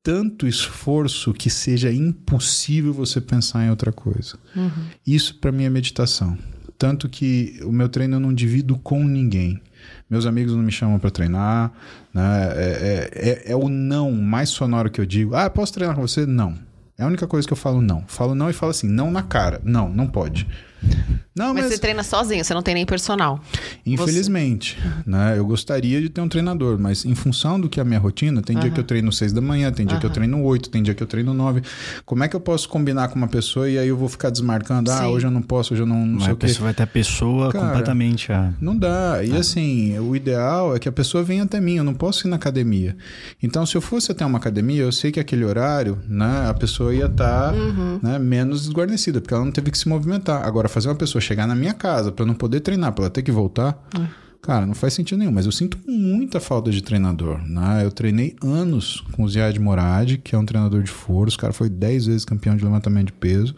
tanto 0.00 0.46
esforço 0.46 1.32
que 1.32 1.50
seja 1.50 1.92
impossível 1.92 2.92
você 2.92 3.20
pensar 3.20 3.64
em 3.64 3.70
outra 3.70 3.90
coisa. 3.90 4.38
Uhum. 4.54 4.70
Isso 5.04 5.34
para 5.40 5.50
mim 5.50 5.64
é 5.64 5.70
meditação. 5.70 6.38
Tanto 6.78 7.08
que 7.08 7.58
o 7.64 7.72
meu 7.72 7.88
treino 7.88 8.16
eu 8.16 8.20
não 8.20 8.34
divido 8.34 8.76
com 8.78 9.02
ninguém. 9.02 9.60
Meus 10.08 10.26
amigos 10.26 10.54
não 10.54 10.62
me 10.62 10.72
chamam 10.72 10.98
para 10.98 11.10
treinar. 11.10 11.72
Né? 12.12 12.22
É, 12.54 13.10
é, 13.14 13.30
é, 13.30 13.52
é, 13.52 13.56
o 13.56 13.68
não 13.68 14.12
mais 14.12 14.50
sonoro 14.50 14.90
que 14.90 15.00
eu 15.00 15.06
digo. 15.06 15.34
Ah, 15.34 15.48
posso 15.48 15.72
treinar 15.72 15.96
com 15.96 16.02
você? 16.02 16.26
Não. 16.26 16.54
É 16.98 17.02
a 17.02 17.06
única 17.06 17.26
coisa 17.26 17.46
que 17.46 17.52
eu 17.52 17.56
falo 17.56 17.82
não. 17.82 18.04
Falo 18.06 18.34
não 18.34 18.48
e 18.48 18.52
falo 18.52 18.70
assim, 18.70 18.88
não 18.88 19.10
na 19.10 19.22
cara. 19.22 19.60
Não, 19.64 19.88
não 19.88 20.06
pode. 20.06 20.46
Não, 21.36 21.52
mas, 21.52 21.64
mas, 21.64 21.74
você 21.74 21.78
treina 21.78 22.02
sozinho, 22.02 22.42
você 22.42 22.54
não 22.54 22.62
tem 22.62 22.74
nem 22.74 22.86
personal. 22.86 23.38
Infelizmente, 23.84 24.78
você... 24.80 25.10
né? 25.10 25.34
Eu 25.36 25.44
gostaria 25.44 26.00
de 26.00 26.08
ter 26.08 26.22
um 26.22 26.28
treinador, 26.28 26.78
mas 26.78 27.04
em 27.04 27.14
função 27.14 27.60
do 27.60 27.68
que 27.68 27.78
é 27.78 27.82
a 27.82 27.84
minha 27.84 28.00
rotina, 28.00 28.40
tem 28.40 28.58
dia 28.58 28.70
que 28.70 28.80
eu 28.80 28.84
treino 28.84 29.12
seis 29.12 29.34
da 29.34 29.40
manhã, 29.42 29.70
tem 29.70 29.84
dia 29.84 29.98
que 29.98 30.06
eu 30.06 30.10
treino 30.10 30.42
oito, 30.42 30.70
tem 30.70 30.82
dia 30.82 30.94
que 30.94 31.02
eu 31.02 31.06
treino 31.06 31.34
nove. 31.34 31.62
Como 32.06 32.24
é 32.24 32.28
que 32.28 32.34
eu 32.34 32.40
posso 32.40 32.66
combinar 32.70 33.08
com 33.08 33.16
uma 33.16 33.28
pessoa 33.28 33.68
e 33.68 33.78
aí 33.78 33.86
eu 33.86 33.98
vou 33.98 34.08
ficar 34.08 34.30
desmarcando? 34.30 34.90
Ah, 34.90 35.00
Sim. 35.00 35.04
hoje 35.04 35.26
eu 35.26 35.30
não 35.30 35.42
posso, 35.42 35.74
hoje 35.74 35.82
eu 35.82 35.86
não, 35.86 36.06
não 36.06 36.14
mas 36.14 36.24
sei 36.24 36.32
o 36.32 36.36
quê. 36.36 36.46
vai 36.58 36.72
ter 36.72 36.84
a 36.84 36.86
pessoa 36.86 37.52
Cara, 37.52 37.66
completamente... 37.66 38.32
A... 38.32 38.54
Não 38.58 38.74
dá. 38.74 39.22
E 39.22 39.32
ah. 39.32 39.40
assim, 39.40 39.98
o 39.98 40.16
ideal 40.16 40.74
é 40.74 40.78
que 40.78 40.88
a 40.88 40.92
pessoa 40.92 41.22
venha 41.22 41.42
até 41.42 41.60
mim, 41.60 41.74
eu 41.74 41.84
não 41.84 41.92
posso 41.92 42.26
ir 42.26 42.30
na 42.30 42.36
academia. 42.36 42.96
Então, 43.42 43.66
se 43.66 43.76
eu 43.76 43.82
fosse 43.82 44.10
até 44.10 44.24
uma 44.24 44.38
academia, 44.38 44.82
eu 44.82 44.92
sei 44.92 45.12
que 45.12 45.20
aquele 45.20 45.44
horário, 45.44 45.98
né, 46.08 46.48
a 46.48 46.54
pessoa 46.54 46.94
ia 46.94 47.04
estar 47.06 47.52
tá, 47.52 47.52
uhum. 47.52 48.00
né, 48.02 48.18
menos 48.18 48.62
desguarnecida, 48.62 49.20
porque 49.20 49.34
ela 49.34 49.44
não 49.44 49.52
teve 49.52 49.70
que 49.70 49.76
se 49.76 49.86
movimentar. 49.86 50.46
Agora, 50.46 50.66
fazer 50.66 50.88
uma 50.88 50.94
pessoa 50.94 51.20
chegar 51.26 51.46
na 51.46 51.54
minha 51.54 51.74
casa 51.74 52.12
para 52.12 52.24
não 52.24 52.34
poder 52.34 52.60
treinar, 52.60 52.92
para 52.92 53.04
ela 53.04 53.10
ter 53.10 53.22
que 53.22 53.32
voltar. 53.32 53.78
É. 53.98 54.25
Cara, 54.46 54.64
não 54.64 54.76
faz 54.76 54.94
sentido 54.94 55.18
nenhum, 55.18 55.32
mas 55.32 55.44
eu 55.44 55.50
sinto 55.50 55.76
muita 55.88 56.38
falta 56.38 56.70
de 56.70 56.80
treinador. 56.80 57.42
Né? 57.44 57.84
Eu 57.84 57.90
treinei 57.90 58.36
anos 58.40 59.02
com 59.10 59.24
o 59.24 59.28
Ziad 59.28 59.58
Morad, 59.58 60.18
que 60.18 60.36
é 60.36 60.38
um 60.38 60.46
treinador 60.46 60.84
de 60.84 60.90
força. 60.90 61.36
O 61.36 61.40
cara 61.40 61.52
foi 61.52 61.68
10 61.68 62.06
vezes 62.06 62.24
campeão 62.24 62.56
de 62.56 62.62
levantamento 62.62 63.06
de 63.06 63.12
peso. 63.14 63.56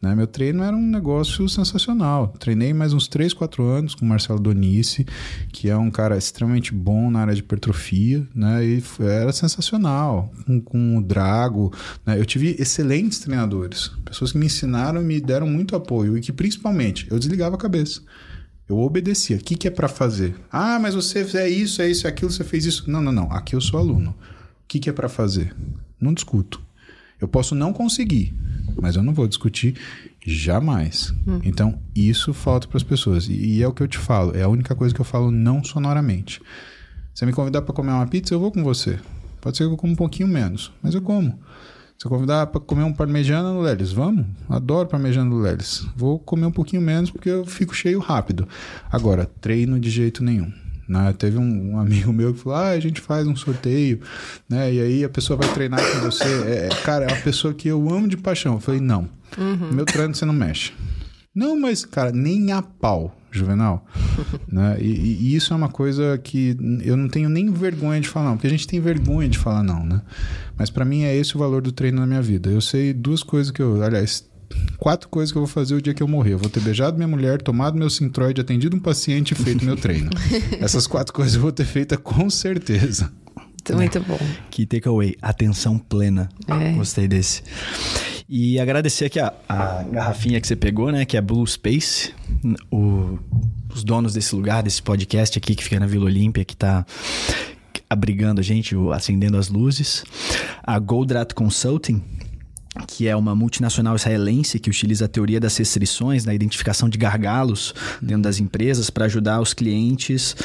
Né? 0.00 0.14
Meu 0.14 0.26
treino 0.26 0.62
era 0.62 0.76
um 0.76 0.86
negócio 0.86 1.48
sensacional. 1.48 2.34
Treinei 2.38 2.74
mais 2.74 2.92
uns 2.92 3.08
3, 3.08 3.32
4 3.32 3.64
anos 3.64 3.94
com 3.94 4.04
o 4.04 4.08
Marcelo 4.10 4.38
Donice, 4.38 5.06
que 5.50 5.70
é 5.70 5.76
um 5.78 5.90
cara 5.90 6.18
extremamente 6.18 6.74
bom 6.74 7.10
na 7.10 7.20
área 7.20 7.34
de 7.34 7.40
hipertrofia. 7.40 8.28
Né? 8.34 8.62
E 8.62 8.82
era 9.00 9.32
sensacional. 9.32 10.30
Com, 10.44 10.60
com 10.60 10.98
o 10.98 11.02
Drago. 11.02 11.72
Né? 12.04 12.20
Eu 12.20 12.26
tive 12.26 12.56
excelentes 12.58 13.20
treinadores. 13.20 13.90
Pessoas 14.04 14.32
que 14.32 14.38
me 14.38 14.44
ensinaram 14.44 15.00
e 15.00 15.04
me 15.06 15.18
deram 15.18 15.46
muito 15.46 15.74
apoio. 15.74 16.14
E 16.14 16.20
que, 16.20 16.30
principalmente, 16.30 17.06
eu 17.10 17.18
desligava 17.18 17.54
a 17.54 17.58
cabeça. 17.58 18.02
Eu 18.68 18.78
obedecia. 18.78 19.36
O 19.36 19.40
que, 19.40 19.54
que 19.54 19.68
é 19.68 19.70
para 19.70 19.88
fazer? 19.88 20.34
Ah, 20.50 20.78
mas 20.78 20.94
você 20.94 21.20
é 21.38 21.48
isso, 21.48 21.80
é 21.80 21.88
isso, 21.88 22.06
é 22.06 22.10
aquilo, 22.10 22.30
você 22.30 22.42
fez 22.42 22.64
isso. 22.64 22.90
Não, 22.90 23.00
não, 23.00 23.12
não. 23.12 23.30
Aqui 23.30 23.54
eu 23.54 23.60
sou 23.60 23.78
aluno. 23.78 24.10
O 24.10 24.66
que, 24.66 24.80
que 24.80 24.90
é 24.90 24.92
para 24.92 25.08
fazer? 25.08 25.54
Não 26.00 26.12
discuto. 26.12 26.60
Eu 27.20 27.28
posso 27.28 27.54
não 27.54 27.72
conseguir, 27.72 28.34
mas 28.80 28.96
eu 28.96 29.02
não 29.02 29.14
vou 29.14 29.26
discutir 29.26 29.76
jamais. 30.26 31.14
Hum. 31.26 31.40
Então, 31.44 31.80
isso 31.94 32.34
falta 32.34 32.66
para 32.66 32.76
as 32.76 32.82
pessoas. 32.82 33.28
E, 33.28 33.32
e, 33.32 33.62
é 33.62 33.68
o 33.68 33.72
que 33.72 33.82
eu 33.82 33.88
te 33.88 33.98
falo. 33.98 34.36
É 34.36 34.42
a 34.42 34.48
única 34.48 34.74
coisa 34.74 34.94
que 34.94 35.00
eu 35.00 35.04
falo 35.04 35.30
não 35.30 35.62
sonoramente. 35.64 36.42
Você 37.14 37.24
me 37.24 37.32
convidar 37.32 37.62
para 37.62 37.74
comer 37.74 37.92
uma 37.92 38.06
pizza, 38.06 38.34
eu 38.34 38.40
vou 38.40 38.50
com 38.50 38.62
você. 38.62 38.98
Pode 39.40 39.56
ser 39.56 39.64
que 39.64 39.72
eu 39.72 39.76
como 39.76 39.92
um 39.92 39.96
pouquinho 39.96 40.28
menos, 40.28 40.72
mas 40.82 40.94
eu 40.94 41.00
como. 41.00 41.38
Se 41.98 42.06
eu 42.06 42.10
convidar 42.10 42.46
para 42.48 42.60
comer 42.60 42.82
um 42.82 42.92
parmegiana 42.92 43.52
no 43.52 43.62
Lelis, 43.62 43.90
vamos? 43.90 44.26
Adoro 44.50 44.86
parmegiana 44.86 45.30
no 45.30 45.40
Lelis. 45.40 45.86
Vou 45.96 46.18
comer 46.18 46.44
um 46.44 46.52
pouquinho 46.52 46.82
menos 46.82 47.10
porque 47.10 47.30
eu 47.30 47.46
fico 47.46 47.74
cheio 47.74 47.98
rápido. 47.98 48.46
Agora, 48.92 49.30
treino 49.40 49.80
de 49.80 49.88
jeito 49.88 50.22
nenhum. 50.22 50.52
Né? 50.86 51.14
Teve 51.18 51.38
um, 51.38 51.72
um, 51.72 51.78
amigo 51.80 52.12
meu 52.12 52.34
que 52.34 52.40
falou: 52.40 52.58
ah, 52.58 52.68
a 52.68 52.80
gente 52.80 53.00
faz 53.00 53.26
um 53.26 53.34
sorteio, 53.34 54.00
né? 54.48 54.72
E 54.72 54.80
aí 54.80 55.04
a 55.04 55.08
pessoa 55.08 55.38
vai 55.38 55.52
treinar 55.52 55.80
com 55.80 56.00
você. 56.00 56.24
É, 56.24 56.66
é 56.66 56.82
cara, 56.84 57.06
é 57.06 57.08
uma 57.08 57.22
pessoa 57.22 57.54
que 57.54 57.66
eu 57.66 57.88
amo 57.88 58.06
de 58.06 58.16
paixão. 58.16 58.54
Eu 58.54 58.60
falei: 58.60 58.80
não, 58.80 59.08
uhum. 59.38 59.72
meu 59.72 59.86
treino 59.86 60.14
você 60.14 60.26
não 60.26 60.34
mexe. 60.34 60.72
Não, 61.34 61.58
mas, 61.58 61.84
cara, 61.84 62.12
nem 62.12 62.52
a 62.52 62.62
pau. 62.62 63.15
Juvenal. 63.30 63.86
né? 64.50 64.76
E, 64.80 65.28
e, 65.30 65.36
isso 65.36 65.52
é 65.52 65.56
uma 65.56 65.68
coisa 65.68 66.18
que 66.18 66.56
eu 66.82 66.96
não 66.96 67.08
tenho 67.08 67.28
nem 67.28 67.50
vergonha 67.52 68.00
de 68.00 68.08
falar, 68.08 68.30
não, 68.30 68.36
porque 68.36 68.46
a 68.46 68.50
gente 68.50 68.66
tem 68.66 68.80
vergonha 68.80 69.28
de 69.28 69.38
falar 69.38 69.62
não, 69.62 69.84
né? 69.84 70.02
Mas 70.56 70.70
para 70.70 70.84
mim 70.84 71.02
é 71.02 71.14
esse 71.14 71.36
o 71.36 71.38
valor 71.38 71.60
do 71.60 71.72
treino 71.72 72.00
na 72.00 72.06
minha 72.06 72.22
vida. 72.22 72.50
Eu 72.50 72.60
sei 72.60 72.92
duas 72.92 73.22
coisas 73.22 73.50
que 73.50 73.60
eu, 73.60 73.82
aliás, 73.82 74.24
quatro 74.78 75.08
coisas 75.08 75.32
que 75.32 75.38
eu 75.38 75.42
vou 75.42 75.48
fazer 75.48 75.74
o 75.74 75.82
dia 75.82 75.92
que 75.92 76.02
eu 76.02 76.08
morrer. 76.08 76.32
Eu 76.32 76.38
vou 76.38 76.48
ter 76.48 76.60
beijado 76.60 76.96
minha 76.96 77.08
mulher, 77.08 77.42
tomado 77.42 77.76
meu 77.76 77.90
Sintroid, 77.90 78.40
atendido 78.40 78.76
um 78.76 78.80
paciente 78.80 79.32
e 79.32 79.34
feito 79.34 79.64
meu 79.64 79.76
treino. 79.76 80.10
Essas 80.60 80.86
quatro 80.86 81.12
coisas 81.12 81.34
eu 81.34 81.40
vou 81.40 81.52
ter 81.52 81.64
feita 81.64 81.96
com 81.96 82.30
certeza. 82.30 83.12
Muito 83.74 84.00
bom. 84.00 84.18
Que 84.48 84.64
takeaway, 84.64 85.16
atenção 85.20 85.76
plena. 85.76 86.28
É. 86.46 86.72
Gostei 86.72 87.08
desse. 87.08 87.42
E 88.28 88.58
agradecer 88.58 89.04
aqui 89.04 89.20
a, 89.20 89.32
a 89.48 89.82
garrafinha 89.84 90.40
que 90.40 90.46
você 90.46 90.56
pegou, 90.56 90.90
né? 90.90 91.04
Que 91.04 91.16
é 91.16 91.20
Blue 91.20 91.46
Space. 91.46 92.12
O, 92.70 93.18
os 93.72 93.84
donos 93.84 94.14
desse 94.14 94.34
lugar, 94.34 94.62
desse 94.62 94.82
podcast 94.82 95.38
aqui 95.38 95.54
que 95.54 95.62
fica 95.62 95.78
na 95.78 95.86
Vila 95.86 96.06
Olímpia, 96.06 96.44
que 96.44 96.56
tá 96.56 96.84
abrigando 97.88 98.40
a 98.40 98.42
gente, 98.42 98.74
acendendo 98.92 99.36
as 99.36 99.48
luzes. 99.48 100.04
A 100.62 100.76
Goldrat 100.78 101.34
Consulting, 101.34 102.02
que 102.86 103.08
é 103.08 103.16
uma 103.16 103.34
multinacional 103.34 103.96
israelense 103.96 104.58
que 104.58 104.70
utiliza 104.70 105.04
a 105.04 105.08
teoria 105.08 105.38
das 105.38 105.56
restrições 105.56 106.24
na 106.24 106.34
identificação 106.34 106.88
de 106.88 106.98
gargalos 106.98 107.74
dentro 108.00 108.22
das 108.22 108.40
empresas 108.40 108.90
para 108.90 109.06
ajudar 109.06 109.40
os 109.40 109.54
clientes 109.54 110.36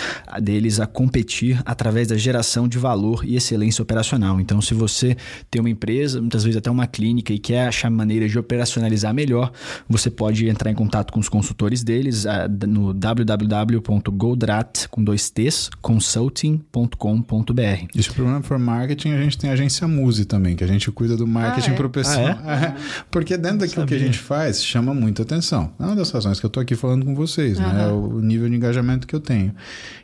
deles 0.41 0.79
a 0.79 0.87
competir 0.87 1.61
através 1.65 2.07
da 2.07 2.17
geração 2.17 2.67
de 2.67 2.77
valor 2.77 3.23
e 3.25 3.35
excelência 3.35 3.81
operacional. 3.81 4.39
Então, 4.39 4.61
se 4.61 4.73
você 4.73 5.15
tem 5.49 5.59
uma 5.59 5.69
empresa, 5.69 6.19
muitas 6.19 6.43
vezes 6.43 6.57
até 6.57 6.69
uma 6.69 6.87
clínica 6.87 7.33
e 7.33 7.39
quer 7.39 7.67
achar 7.67 7.89
maneiras 7.89 8.31
de 8.31 8.39
operacionalizar 8.39 9.13
melhor, 9.13 9.51
você 9.87 10.09
pode 10.09 10.47
entrar 10.47 10.71
em 10.71 10.75
contato 10.75 11.11
com 11.11 11.19
os 11.19 11.29
consultores 11.29 11.83
deles 11.83 12.25
no 12.67 12.93
www.goldrat 12.93 14.87
com 14.89 15.03
dois 15.03 15.29
t's 15.29 15.69
consulting.com.br. 15.81 17.87
E 17.95 18.03
se 18.03 18.09
o 18.09 18.13
problema 18.13 18.41
for 18.41 18.59
marketing, 18.59 19.11
a 19.11 19.21
gente 19.21 19.37
tem 19.37 19.49
a 19.49 19.53
agência 19.53 19.87
Muse 19.87 20.25
também, 20.25 20.55
que 20.55 20.63
a 20.63 20.67
gente 20.67 20.89
cuida 20.91 21.17
do 21.17 21.27
marketing 21.27 21.71
ah, 21.71 21.73
é? 21.73 21.75
para 21.75 21.87
o 21.87 21.89
pessoal 21.89 22.20
ah, 22.20 22.20
é? 22.27 22.75
Porque 23.09 23.37
dentro 23.37 23.59
daquilo 23.59 23.85
que 23.85 23.93
a 23.93 23.99
gente 23.99 24.19
faz, 24.19 24.63
chama 24.63 24.93
muita 24.93 25.23
atenção. 25.23 25.71
É 25.79 25.83
uma 25.83 25.95
das 25.95 26.11
razões 26.11 26.39
que 26.39 26.45
eu 26.45 26.49
estou 26.49 26.61
aqui 26.61 26.75
falando 26.75 27.05
com 27.05 27.15
vocês, 27.15 27.57
uhum. 27.57 27.73
né? 27.73 27.83
É 27.83 27.87
o 27.87 28.19
nível 28.19 28.49
de 28.49 28.55
engajamento 28.55 29.07
que 29.07 29.15
eu 29.15 29.19
tenho. 29.19 29.53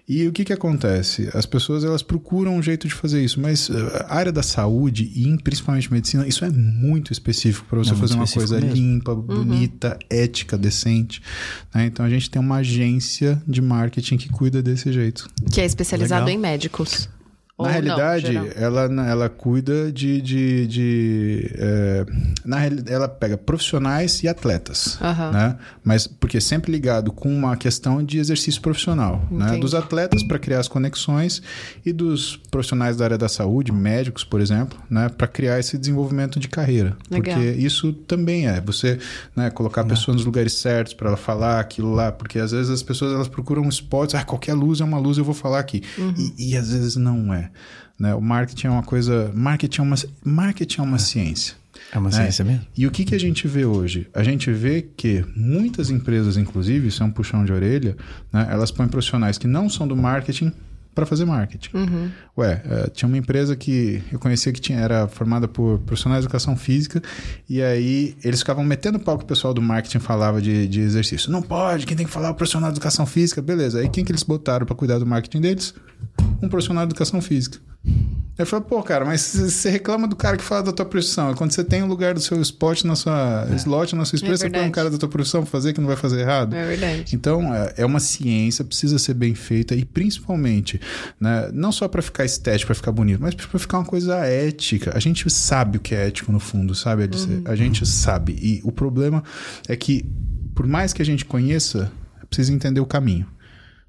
E 0.08 0.26
o 0.26 0.32
que 0.32 0.46
que 0.46 0.54
acontece? 0.54 1.30
As 1.34 1.46
pessoas, 1.46 1.84
elas 1.84 2.02
procuram 2.02 2.56
um 2.56 2.64
jeito 2.64 2.88
de 2.88 2.94
fazer 2.94 3.22
isso, 3.22 3.42
mas 3.42 3.70
eh, 3.70 4.06
a 4.08 4.16
área 4.16 4.32
da 4.32 4.42
saúde 4.42 5.12
e 5.14 5.38
principalmente 5.44 5.92
medicina, 5.92 6.26
isso 6.26 6.46
é 6.46 6.50
muito 6.50 7.12
específico 7.12 7.66
para 7.70 7.80
você 7.80 7.92
é 7.92 7.96
fazer 7.96 8.14
uma 8.14 8.26
coisa 8.26 8.58
mesmo. 8.60 8.74
limpa, 8.74 9.12
uhum. 9.12 9.22
bonita, 9.22 10.00
ética, 10.10 10.58
decente. 10.58 11.22
Né? 11.76 11.88
Então 11.88 12.06
a 12.06 12.10
gente 12.10 12.30
tem 12.30 12.42
uma 12.42 12.58
agência 12.58 13.42
de 13.46 13.62
marketing 13.62 14.16
que 14.16 14.30
cuida 14.30 14.64
desse 14.64 14.94
jeito. 14.94 15.30
Que 15.52 15.60
é 15.60 15.66
especializado 15.66 16.26
Legal. 16.26 16.40
em 16.40 16.42
médicos. 16.42 17.10
Na 17.60 17.72
realidade, 17.72 18.34
não, 18.34 18.48
ela, 18.56 18.84
ela 19.10 19.30
cuida 19.30 19.92
de. 19.92 20.22
de, 20.22 20.68
de 20.68 21.52
é, 21.58 22.06
na 22.46 22.60
ela 22.88 23.08
pega 23.08 23.36
profissionais 23.36 24.22
e 24.22 24.28
atletas. 24.28 25.00
Uhum. 25.02 25.32
Né? 25.32 25.58
Mas 25.84 26.06
porque 26.06 26.40
sempre 26.40 26.72
ligado 26.72 27.12
com 27.12 27.36
uma 27.36 27.58
questão 27.58 28.04
de 28.04 28.20
exercício 28.20 28.62
profissional. 28.62 29.26
Né? 29.32 29.58
Dos 29.58 29.74
atletas 29.74 30.22
para 30.22 30.38
criar 30.38 30.60
as 30.60 30.68
conexões 30.68 31.42
e 31.84 31.92
dos 31.92 32.38
profissionais 32.52 32.96
da 32.96 33.06
área 33.06 33.18
da 33.18 33.28
saúde, 33.28 33.72
médicos, 33.72 34.24
por 34.24 34.40
exemplo, 34.40 34.78
né? 34.88 35.10
para 35.10 35.26
criar 35.26 35.60
esse 35.60 35.80
desenvolvimento 35.80 36.40
de 36.40 36.48
carreira. 36.48 36.96
Legal. 37.10 37.36
Porque 37.36 37.52
isso 37.60 37.92
também 37.92 38.48
é 38.48 38.62
você 38.62 39.00
né, 39.36 39.50
colocar 39.50 39.82
a 39.82 39.86
pessoa 39.86 40.14
nos 40.14 40.26
lugares 40.26 40.54
certos 40.54 40.94
para 40.94 41.08
ela 41.08 41.18
falar 41.18 41.60
aquilo 41.60 41.92
lá. 41.92 42.12
Porque 42.12 42.38
às 42.38 42.52
vezes 42.52 42.70
as 42.70 42.84
pessoas 42.84 43.14
elas 43.14 43.28
procuram 43.28 43.68
esportes, 43.68 44.14
ah, 44.14 44.24
qualquer 44.24 44.54
luz 44.54 44.80
é 44.80 44.84
uma 44.84 45.00
luz, 45.00 45.18
eu 45.18 45.24
vou 45.24 45.34
falar 45.34 45.58
aqui. 45.58 45.82
Uhum. 45.98 46.14
E, 46.38 46.52
e 46.52 46.58
às 46.58 46.72
vezes 46.72 46.96
não 46.96 47.34
é. 47.34 47.47
Né? 48.00 48.14
O 48.14 48.22
marketing 48.22 48.68
é 48.68 48.70
uma 48.70 48.84
coisa. 48.84 49.32
Marketing 49.34 49.82
é 49.82 49.84
uma, 49.84 49.96
marketing 50.24 50.82
é 50.82 50.84
uma 50.84 50.98
é. 50.98 51.00
ciência. 51.00 51.56
É 51.92 51.98
uma 51.98 52.10
né? 52.10 52.16
ciência 52.16 52.44
mesmo? 52.44 52.66
E 52.76 52.86
o 52.86 52.92
que, 52.92 53.06
que 53.06 53.16
a 53.16 53.20
gente 53.20 53.48
vê 53.48 53.66
hoje? 53.66 54.08
A 54.14 54.24
gente 54.24 54.52
vê 54.52 54.82
que 54.82 55.24
muitas 55.36 55.90
empresas, 55.90 56.38
inclusive, 56.38 56.88
isso 56.88 57.04
é 57.04 57.06
um 57.06 57.12
puxão 57.12 57.46
de 57.46 57.54
orelha, 57.54 57.96
né? 58.32 58.48
elas 58.50 58.72
põem 58.72 58.88
profissionais 58.88 59.38
que 59.38 59.48
não 59.48 59.70
são 59.70 59.88
do 59.88 59.96
marketing 59.96 60.52
para 60.98 61.06
fazer 61.06 61.26
marketing. 61.26 61.78
Uhum. 61.78 62.10
Ué, 62.40 62.64
uh, 62.66 62.90
tinha 62.90 63.08
uma 63.08 63.20
empresa 63.20 63.56
que 63.56 64.02
eu 64.12 64.18
conhecia 64.18 64.52
que 64.52 64.60
tinha, 64.60 64.80
era 64.80 65.08
formada 65.08 65.48
por 65.48 65.78
profissionais 65.82 66.24
de 66.24 66.26
educação 66.26 66.58
física, 66.58 67.04
e 67.48 67.62
aí 67.62 68.16
eles 68.24 68.40
ficavam 68.40 68.64
metendo 68.64 68.98
pau 68.98 69.16
que 69.16 69.24
o 69.24 69.28
pessoal 69.28 69.54
do 69.54 69.62
marketing 69.62 70.00
falava 70.00 70.42
de, 70.42 70.68
de 70.68 70.82
exercício. 70.82 71.32
Não 71.32 71.44
pode, 71.44 71.86
quem 71.86 71.96
tem 71.96 72.08
que 72.08 72.12
falar 72.12 72.30
é 72.30 72.32
o 72.32 72.34
profissional 72.34 72.72
de 72.72 72.78
educação 72.78 73.06
física, 73.06 73.44
beleza. 73.44 73.80
Aí 73.80 73.88
quem 73.90 74.04
que 74.04 74.12
eles 74.12 74.24
botaram 74.24 74.66
para 74.66 74.76
cuidar 74.76 74.98
do 74.98 75.06
marketing 75.06 75.42
deles? 75.42 75.76
Um 76.42 76.50
profissional 76.50 76.84
de 76.88 76.94
educação 76.94 77.22
física. 77.22 77.60
Eu 78.38 78.46
falei, 78.46 78.66
pô, 78.70 78.84
cara, 78.84 79.04
mas 79.04 79.34
você 79.34 79.68
reclama 79.68 80.08
do 80.08 80.16
cara 80.16 80.38
que 80.38 80.44
fala 80.44 80.62
da 80.62 80.72
tua 80.72 80.86
profissão. 80.86 81.34
Quando 81.34 81.52
você 81.52 81.64
tem 81.64 81.82
o 81.82 81.86
um 81.86 81.88
lugar 81.88 82.14
do 82.14 82.20
seu 82.20 82.40
spot 82.40 82.84
na 82.84 82.96
sua 82.96 83.48
é. 83.52 83.56
slot, 83.56 83.96
na 83.96 84.06
sua 84.06 84.18
empresa, 84.18 84.46
é 84.46 84.50
você 84.50 84.50
põe 84.52 84.68
um 84.68 84.72
cara 84.72 84.92
da 84.92 84.98
tua 84.98 85.10
profissão 85.10 85.42
pra 85.42 85.50
fazer 85.50 85.74
que 85.74 85.82
não 85.82 85.88
vai 85.88 85.96
fazer 85.96 86.20
errado. 86.20 86.56
É 86.56 86.68
verdade. 86.68 87.16
Então, 87.16 87.52
é, 87.52 87.74
é 87.78 87.86
uma 87.86 88.00
ciência, 88.00 88.64
precisa 88.64 89.00
ser 89.00 89.16
bem 89.16 89.34
feita 89.34 89.74
e 89.74 89.84
principalmente, 89.84 90.80
né, 91.20 91.50
não 91.52 91.72
só 91.72 91.88
para 91.88 92.02
ficar 92.02 92.26
estético, 92.26 92.68
para 92.68 92.76
ficar 92.76 92.92
bonito, 92.92 93.20
mas 93.20 93.34
para 93.34 93.60
ficar 93.60 93.80
uma 93.80 93.86
coisa 93.86 94.18
ética. 94.18 94.92
A 94.96 95.00
gente 95.00 95.28
sabe 95.32 95.78
o 95.78 95.82
que 95.82 95.96
é 95.96 96.08
ético 96.08 96.32
no 96.32 96.40
fundo, 96.40 96.76
sabe? 96.76 97.06
Uhum. 97.06 97.42
A 97.46 97.56
gente 97.56 97.88
sabe. 97.88 98.38
E 98.40 98.62
o 98.64 98.72
problema 98.72 99.24
é 99.68 99.76
que, 99.76 100.06
por 100.54 100.68
mais 100.68 100.94
que 100.94 101.02
a 101.02 101.06
gente 101.06 101.26
conheça, 101.26 101.92
precisa 102.30 102.54
entender 102.54 102.82
o 102.82 102.86
caminho. 102.86 103.26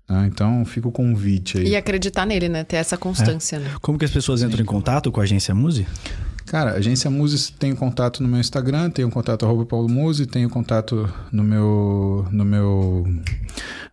Ah, 0.08 0.26
então 0.26 0.64
fica 0.64 0.88
o 0.88 0.92
convite 0.92 1.58
aí. 1.58 1.68
E 1.68 1.76
acreditar 1.76 2.24
nele, 2.24 2.48
né? 2.48 2.64
Ter 2.64 2.76
essa 2.76 2.96
constância, 2.96 3.56
é. 3.56 3.60
né? 3.60 3.70
Como 3.82 3.98
que 3.98 4.04
as 4.04 4.10
pessoas 4.10 4.40
entram 4.40 4.56
Sim. 4.56 4.62
em 4.62 4.66
contato 4.66 5.12
com 5.12 5.20
a 5.20 5.24
agência 5.24 5.54
Muse? 5.54 5.86
Cara, 6.46 6.70
a 6.70 6.74
agência 6.74 7.10
Muse 7.10 7.52
tem 7.52 7.74
contato 7.74 8.22
no 8.22 8.28
meu 8.28 8.40
Instagram, 8.40 8.88
tem 8.88 9.04
o 9.04 9.10
contato 9.10 9.44
arroba 9.44 9.66
Paulo 9.66 9.86
Muse, 9.86 10.24
tem 10.24 10.48
contato 10.48 11.12
no 11.30 11.44
meu, 11.44 12.26
no 12.32 12.42
meu 12.42 13.06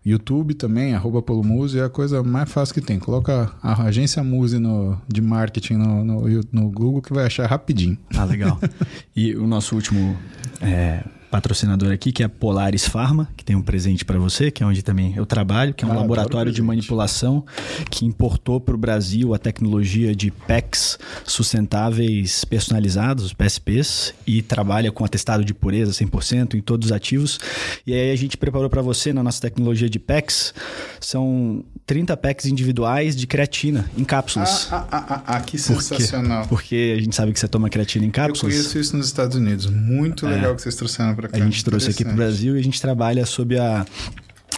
YouTube 0.05 0.53
também, 0.53 0.93
arroba 0.93 1.21
Paulo 1.21 1.43
Muse, 1.43 1.79
é 1.79 1.83
a 1.83 1.89
coisa 1.89 2.23
mais 2.23 2.49
fácil 2.49 2.73
que 2.73 2.81
tem. 2.81 2.97
Coloca 2.97 3.51
a 3.61 3.83
agência 3.83 4.23
Muse 4.23 4.57
no, 4.57 4.97
de 5.05 5.19
marketing 5.19 5.73
no, 5.73 6.05
no, 6.05 6.41
no 6.49 6.69
Google 6.69 7.01
que 7.01 7.11
vai 7.11 7.25
achar 7.25 7.45
rapidinho. 7.45 7.97
Ah, 8.15 8.23
legal. 8.23 8.57
e 9.13 9.35
o 9.35 9.45
nosso 9.45 9.75
último 9.75 10.15
é, 10.61 11.03
patrocinador 11.29 11.91
aqui, 11.91 12.11
que 12.11 12.23
é 12.23 12.25
a 12.25 12.29
Polaris 12.29 12.87
Pharma, 12.87 13.29
que 13.35 13.43
tem 13.43 13.55
um 13.55 13.61
presente 13.61 14.05
para 14.05 14.17
você, 14.17 14.49
que 14.51 14.63
é 14.63 14.65
onde 14.65 14.81
também 14.81 15.13
eu 15.15 15.25
trabalho, 15.25 15.73
que 15.73 15.83
é 15.83 15.87
um 15.87 15.91
ah, 15.91 15.95
laboratório 15.95 16.51
de 16.51 16.61
manipulação 16.61 17.45
que 17.89 18.05
importou 18.05 18.59
para 18.59 18.75
o 18.75 18.77
Brasil 18.77 19.33
a 19.33 19.37
tecnologia 19.37 20.15
de 20.15 20.31
PECs 20.31 20.97
sustentáveis 21.23 22.45
personalizados, 22.45 23.25
os 23.25 23.33
PSPs, 23.33 24.13
e 24.25 24.41
trabalha 24.41 24.91
com 24.91 25.03
atestado 25.03 25.43
de 25.43 25.53
pureza 25.53 25.91
100% 25.91 26.55
em 26.55 26.61
todos 26.61 26.87
os 26.87 26.91
ativos. 26.91 27.39
E 27.85 27.93
aí 27.93 28.11
a 28.11 28.15
gente 28.15 28.37
preparou 28.37 28.69
para 28.69 28.81
você 28.81 29.13
na 29.13 29.23
nossa 29.23 29.41
tecnologia 29.41 29.89
de 29.89 29.99
PECs, 29.99 30.53
são 30.99 31.63
30 31.85 32.17
packs 32.17 32.45
individuais 32.47 33.15
de 33.15 33.27
creatina 33.27 33.89
em 33.95 34.03
cápsulas. 34.03 34.67
Ah, 34.71 34.87
ah, 34.91 35.05
ah, 35.09 35.23
ah, 35.27 35.41
que 35.41 35.57
sensacional. 35.57 36.47
Porque 36.47 36.95
a 36.97 37.01
gente 37.01 37.15
sabe 37.15 37.31
que 37.31 37.39
você 37.39 37.47
toma 37.47 37.69
creatina 37.69 38.05
em 38.05 38.09
cápsulas. 38.09 38.55
Eu 38.55 38.61
conheço 38.61 38.79
isso 38.79 38.97
nos 38.97 39.05
Estados 39.05 39.37
Unidos. 39.37 39.67
Muito 39.67 40.25
legal 40.25 40.53
é. 40.53 40.55
que 40.55 40.61
vocês 40.63 40.75
trouxeram 40.75 41.13
para 41.13 41.24
cá. 41.27 41.37
A 41.37 41.41
gente 41.41 41.63
trouxe 41.63 41.89
aqui 41.89 42.03
para 42.03 42.13
o 42.13 42.15
Brasil 42.15 42.55
e 42.55 42.59
a 42.59 42.63
gente 42.63 42.81
trabalha 42.81 43.25
sob 43.25 43.57
a 43.57 43.85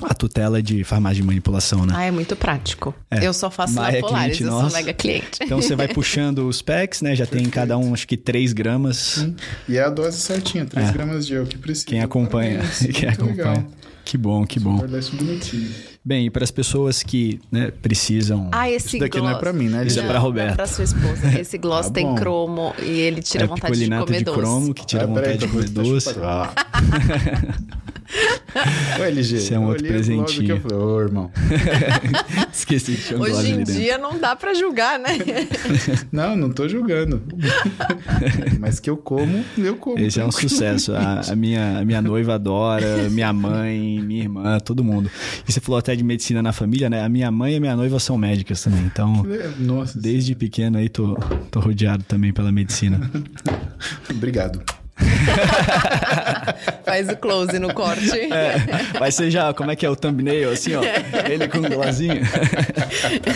a 0.04 0.14
tutela 0.14 0.62
de 0.62 0.84
farmácia 0.84 1.22
de 1.22 1.24
manipulação, 1.24 1.86
né? 1.86 1.94
Ah, 1.96 2.04
é 2.04 2.12
muito 2.12 2.36
prático. 2.36 2.94
É. 3.10 3.26
Eu 3.26 3.34
só 3.34 3.50
faço 3.50 3.74
na 3.74 3.92
é 3.92 4.00
Polaris, 4.00 4.40
eu 4.40 4.52
sou 4.52 4.72
mega 4.72 4.94
cliente. 4.94 5.40
Então 5.42 5.62
você 5.62 5.76
vai 5.76 5.88
puxando 5.94 6.48
os 6.48 6.62
packs, 6.62 7.02
né? 7.02 7.16
Já 7.16 7.26
Perfeito. 7.26 7.44
tem 7.44 7.52
cada 7.52 7.78
um, 7.78 7.94
acho 7.94 8.08
que 8.08 8.16
3 8.16 8.54
gramas. 8.54 8.98
Sim. 8.98 9.36
E 9.68 9.78
é 9.78 9.84
a 9.84 9.90
dose 9.90 10.20
certinha, 10.20 10.66
3 10.66 10.90
é. 10.90 10.92
gramas 10.92 11.26
de 11.26 11.34
eu 11.34 11.46
que 11.46 11.58
precisa. 11.58 11.88
Quem 11.88 12.02
acompanha. 12.02 12.62
Quem 12.94 13.10
acompanha. 13.10 13.36
Legal. 13.36 13.66
Que 14.06 14.18
bom, 14.18 14.46
que 14.46 14.60
bom. 14.60 14.78
Guardar 14.78 15.00
isso 15.00 15.16
bonitinho. 15.16 15.70
Bem, 16.08 16.28
e 16.28 16.30
para 16.30 16.46
as 16.46 16.52
pessoas 16.52 17.04
que 17.04 17.38
né, 17.52 17.70
precisam. 17.70 18.50
Ah, 18.54 18.72
esse 18.72 18.88
Isso 18.88 19.00
daqui 19.00 19.18
gloss. 19.20 19.30
não 19.30 19.38
é 19.38 19.40
para 19.42 19.52
mim, 19.52 19.68
né? 19.68 19.86
Isso 19.86 20.00
é 20.00 20.08
para 20.08 20.18
Roberto. 20.18 20.54
É 20.54 20.56
para 20.56 20.66
sua 20.66 20.86
esposa. 20.86 21.28
Esse 21.38 21.58
gloss 21.58 21.88
ah, 21.88 21.92
tem 21.92 22.16
cromo 22.16 22.74
e 22.82 22.92
ele 22.92 23.22
tira 23.22 23.44
é 23.44 23.48
vontade 23.48 23.78
de 23.78 23.90
comer 23.90 24.18
de 24.20 24.24
doce. 24.24 24.40
cromo 24.40 24.74
que 24.74 24.86
tira 24.86 25.04
ah, 25.04 25.08
vontade 25.08 25.38
de 25.40 25.48
comer 25.50 25.68
doce. 25.68 26.16
Ô, 29.00 29.04
LG. 29.04 29.38
Isso 29.38 29.54
é 29.54 29.60
um 29.60 29.68
outro 29.68 29.86
presentinho. 29.86 30.56
Eu 30.56 30.62
falei, 30.62 30.78
ô, 30.78 31.02
irmão. 31.02 31.32
Esqueci 32.52 32.96
que 32.96 33.04
tinha 33.04 33.20
um 33.20 33.22
Hoje 33.22 33.52
em 33.52 33.64
dia 33.64 33.98
não 33.98 34.18
dá 34.18 34.36
para 34.36 34.54
julgar, 34.54 34.98
né? 34.98 35.10
não, 36.12 36.36
não 36.36 36.52
tô 36.52 36.68
julgando. 36.68 37.22
Mas 38.60 38.80
que 38.80 38.90
eu 38.90 38.98
como, 38.98 39.44
eu 39.58 39.76
como. 39.76 40.00
Esse 40.00 40.20
é 40.20 40.26
um 40.26 40.32
sucesso. 40.32 40.94
A, 40.94 41.22
a, 41.32 41.36
minha, 41.36 41.80
a 41.80 41.86
minha 41.86 42.02
noiva 42.02 42.36
adora, 42.36 43.10
minha 43.10 43.32
mãe, 43.34 44.02
minha 44.02 44.24
irmã, 44.24 44.60
todo 44.60 44.84
mundo. 44.84 45.12
E 45.48 45.52
você 45.52 45.60
falou 45.60 45.78
até 45.78 45.96
de 45.96 46.04
medicina 46.04 46.42
na 46.42 46.54
família, 46.54 46.90
né? 46.90 47.04
A 47.04 47.10
minha 47.10 47.30
mãe 47.30 47.54
e 47.54 47.58
a 47.58 47.60
minha 47.60 47.76
noiva 47.76 48.00
são 48.00 48.18
médicas 48.18 48.64
também. 48.64 48.84
Então, 48.86 49.26
Nossa, 49.60 50.00
desde 50.00 50.34
pequeno 50.36 50.78
aí 50.78 50.90
tô, 50.90 51.16
tô 51.52 51.60
rodeado 51.60 52.04
também 52.04 52.32
pela 52.32 52.52
medicina. 52.52 53.12
Obrigado. 54.10 54.62
Faz 56.84 57.10
o 57.10 57.18
close 57.18 57.60
no 57.60 57.74
corte. 57.74 58.10
É, 58.32 58.58
vai 58.98 59.12
ser 59.12 59.30
já, 59.30 59.54
como 59.54 59.72
é 59.72 59.76
que 59.76 59.86
é 59.86 59.90
o 59.90 59.96
thumbnail, 59.96 60.52
assim, 60.52 60.74
ó. 60.76 60.82
Ele 61.30 61.48
com 61.48 61.60
o 61.60 61.70
glazinho. 61.70 62.22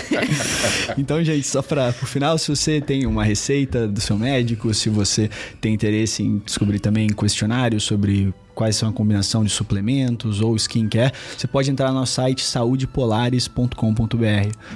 então, 0.97 1.23
gente, 1.23 1.47
só 1.47 1.61
para 1.61 1.89
o 1.89 2.05
final, 2.05 2.37
se 2.37 2.49
você 2.49 2.81
tem 2.81 3.05
uma 3.05 3.23
receita 3.23 3.87
do 3.87 4.01
seu 4.01 4.17
médico, 4.17 4.73
se 4.73 4.89
você 4.89 5.29
tem 5.59 5.73
interesse 5.73 6.23
em 6.23 6.39
descobrir 6.39 6.79
também 6.79 7.07
questionários 7.09 7.83
sobre 7.83 8.33
quais 8.55 8.75
são 8.75 8.89
a 8.89 8.93
combinação 8.93 9.43
de 9.43 9.49
suplementos 9.49 10.41
ou 10.41 10.55
skincare, 10.55 11.13
você 11.37 11.47
pode 11.47 11.71
entrar 11.71 11.89
no 11.89 11.95
nosso 11.99 12.13
site 12.13 12.43
saudepolares.com.br 12.43 13.75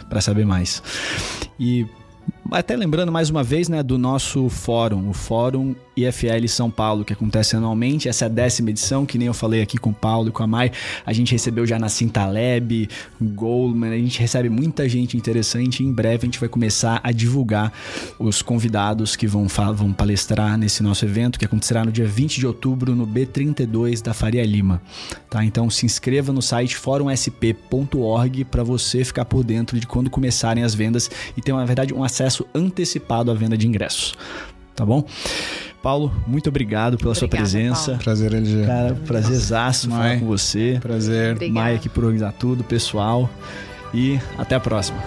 para 0.09 0.21
saber 0.21 0.45
mais. 0.45 0.81
E 1.59 1.85
Até 2.51 2.75
lembrando 2.75 3.11
mais 3.11 3.29
uma 3.29 3.43
vez, 3.43 3.69
né, 3.69 3.83
do 3.83 3.97
nosso 3.97 4.49
fórum, 4.49 5.09
o 5.09 5.13
Fórum 5.13 5.75
IFL 5.95 6.47
São 6.47 6.69
Paulo, 6.69 7.05
que 7.05 7.13
acontece 7.13 7.55
anualmente. 7.55 8.09
Essa 8.09 8.25
é 8.25 8.27
a 8.27 8.29
décima 8.29 8.69
edição, 8.69 9.05
que 9.05 9.17
nem 9.17 9.27
eu 9.27 9.33
falei 9.33 9.61
aqui 9.61 9.77
com 9.77 9.91
o 9.91 9.93
Paulo 9.93 10.29
e 10.29 10.31
com 10.31 10.43
a 10.43 10.47
Mai. 10.47 10.71
A 11.05 11.13
gente 11.13 11.31
recebeu 11.31 11.65
já 11.65 11.79
na 11.79 11.89
Cintaleb, 11.89 12.89
Goldman, 13.21 13.93
a 13.93 13.97
gente 13.97 14.19
recebe 14.19 14.49
muita 14.49 14.87
gente 14.87 15.17
interessante 15.17 15.83
em 15.83 15.91
breve 15.91 16.15
a 16.23 16.25
gente 16.25 16.39
vai 16.39 16.49
começar 16.49 16.99
a 17.03 17.11
divulgar 17.11 17.71
os 18.19 18.41
convidados 18.41 19.15
que 19.15 19.27
vão, 19.27 19.47
vão 19.73 19.93
palestrar 19.93 20.57
nesse 20.57 20.81
nosso 20.83 21.05
evento, 21.05 21.39
que 21.39 21.45
acontecerá 21.45 21.83
no 21.83 21.91
dia 21.91 22.05
20 22.05 22.39
de 22.39 22.47
outubro 22.47 22.95
no 22.95 23.07
B32 23.07 24.01
da 24.01 24.13
Faria 24.13 24.45
Lima. 24.45 24.81
Tá? 25.29 25.43
Então 25.43 25.69
se 25.69 25.85
inscreva 25.85 26.33
no 26.33 26.41
site 26.41 26.75
fórumsp.org 26.75 28.45
para 28.45 28.63
você 28.63 29.03
ficar 29.03 29.25
por 29.25 29.43
dentro 29.43 29.79
de 29.79 29.87
quando 29.87 30.09
começarem 30.09 30.63
as 30.63 30.73
vendas 30.73 31.09
e 31.35 31.41
ter, 31.41 31.53
na 31.53 31.65
verdade, 31.65 31.93
um 31.93 32.03
acesso 32.03 32.45
antecipado 32.53 33.31
à 33.31 33.33
venda 33.33 33.57
de 33.57 33.67
ingressos. 33.67 34.15
Tá 34.75 34.85
bom? 34.85 35.05
Paulo, 35.85 36.11
muito 36.25 36.49
obrigado 36.49 36.97
pela 36.97 37.11
Obrigada, 37.11 37.19
sua 37.19 37.27
presença. 37.27 37.91
Paulo. 37.91 38.03
Prazer, 38.03 38.33
LG. 38.33 38.65
Cara, 38.65 38.95
prazerzaço 39.05 39.87
falar 39.87 40.19
com 40.19 40.25
você. 40.25 40.79
Prazer. 40.81 41.33
Obrigada. 41.33 41.53
Maia 41.53 41.75
aqui 41.75 41.87
por 41.87 42.03
organizar 42.03 42.33
tudo, 42.33 42.63
pessoal. 42.63 43.29
E 43.93 44.19
até 44.35 44.55
a 44.55 44.59
próxima. 44.59 44.97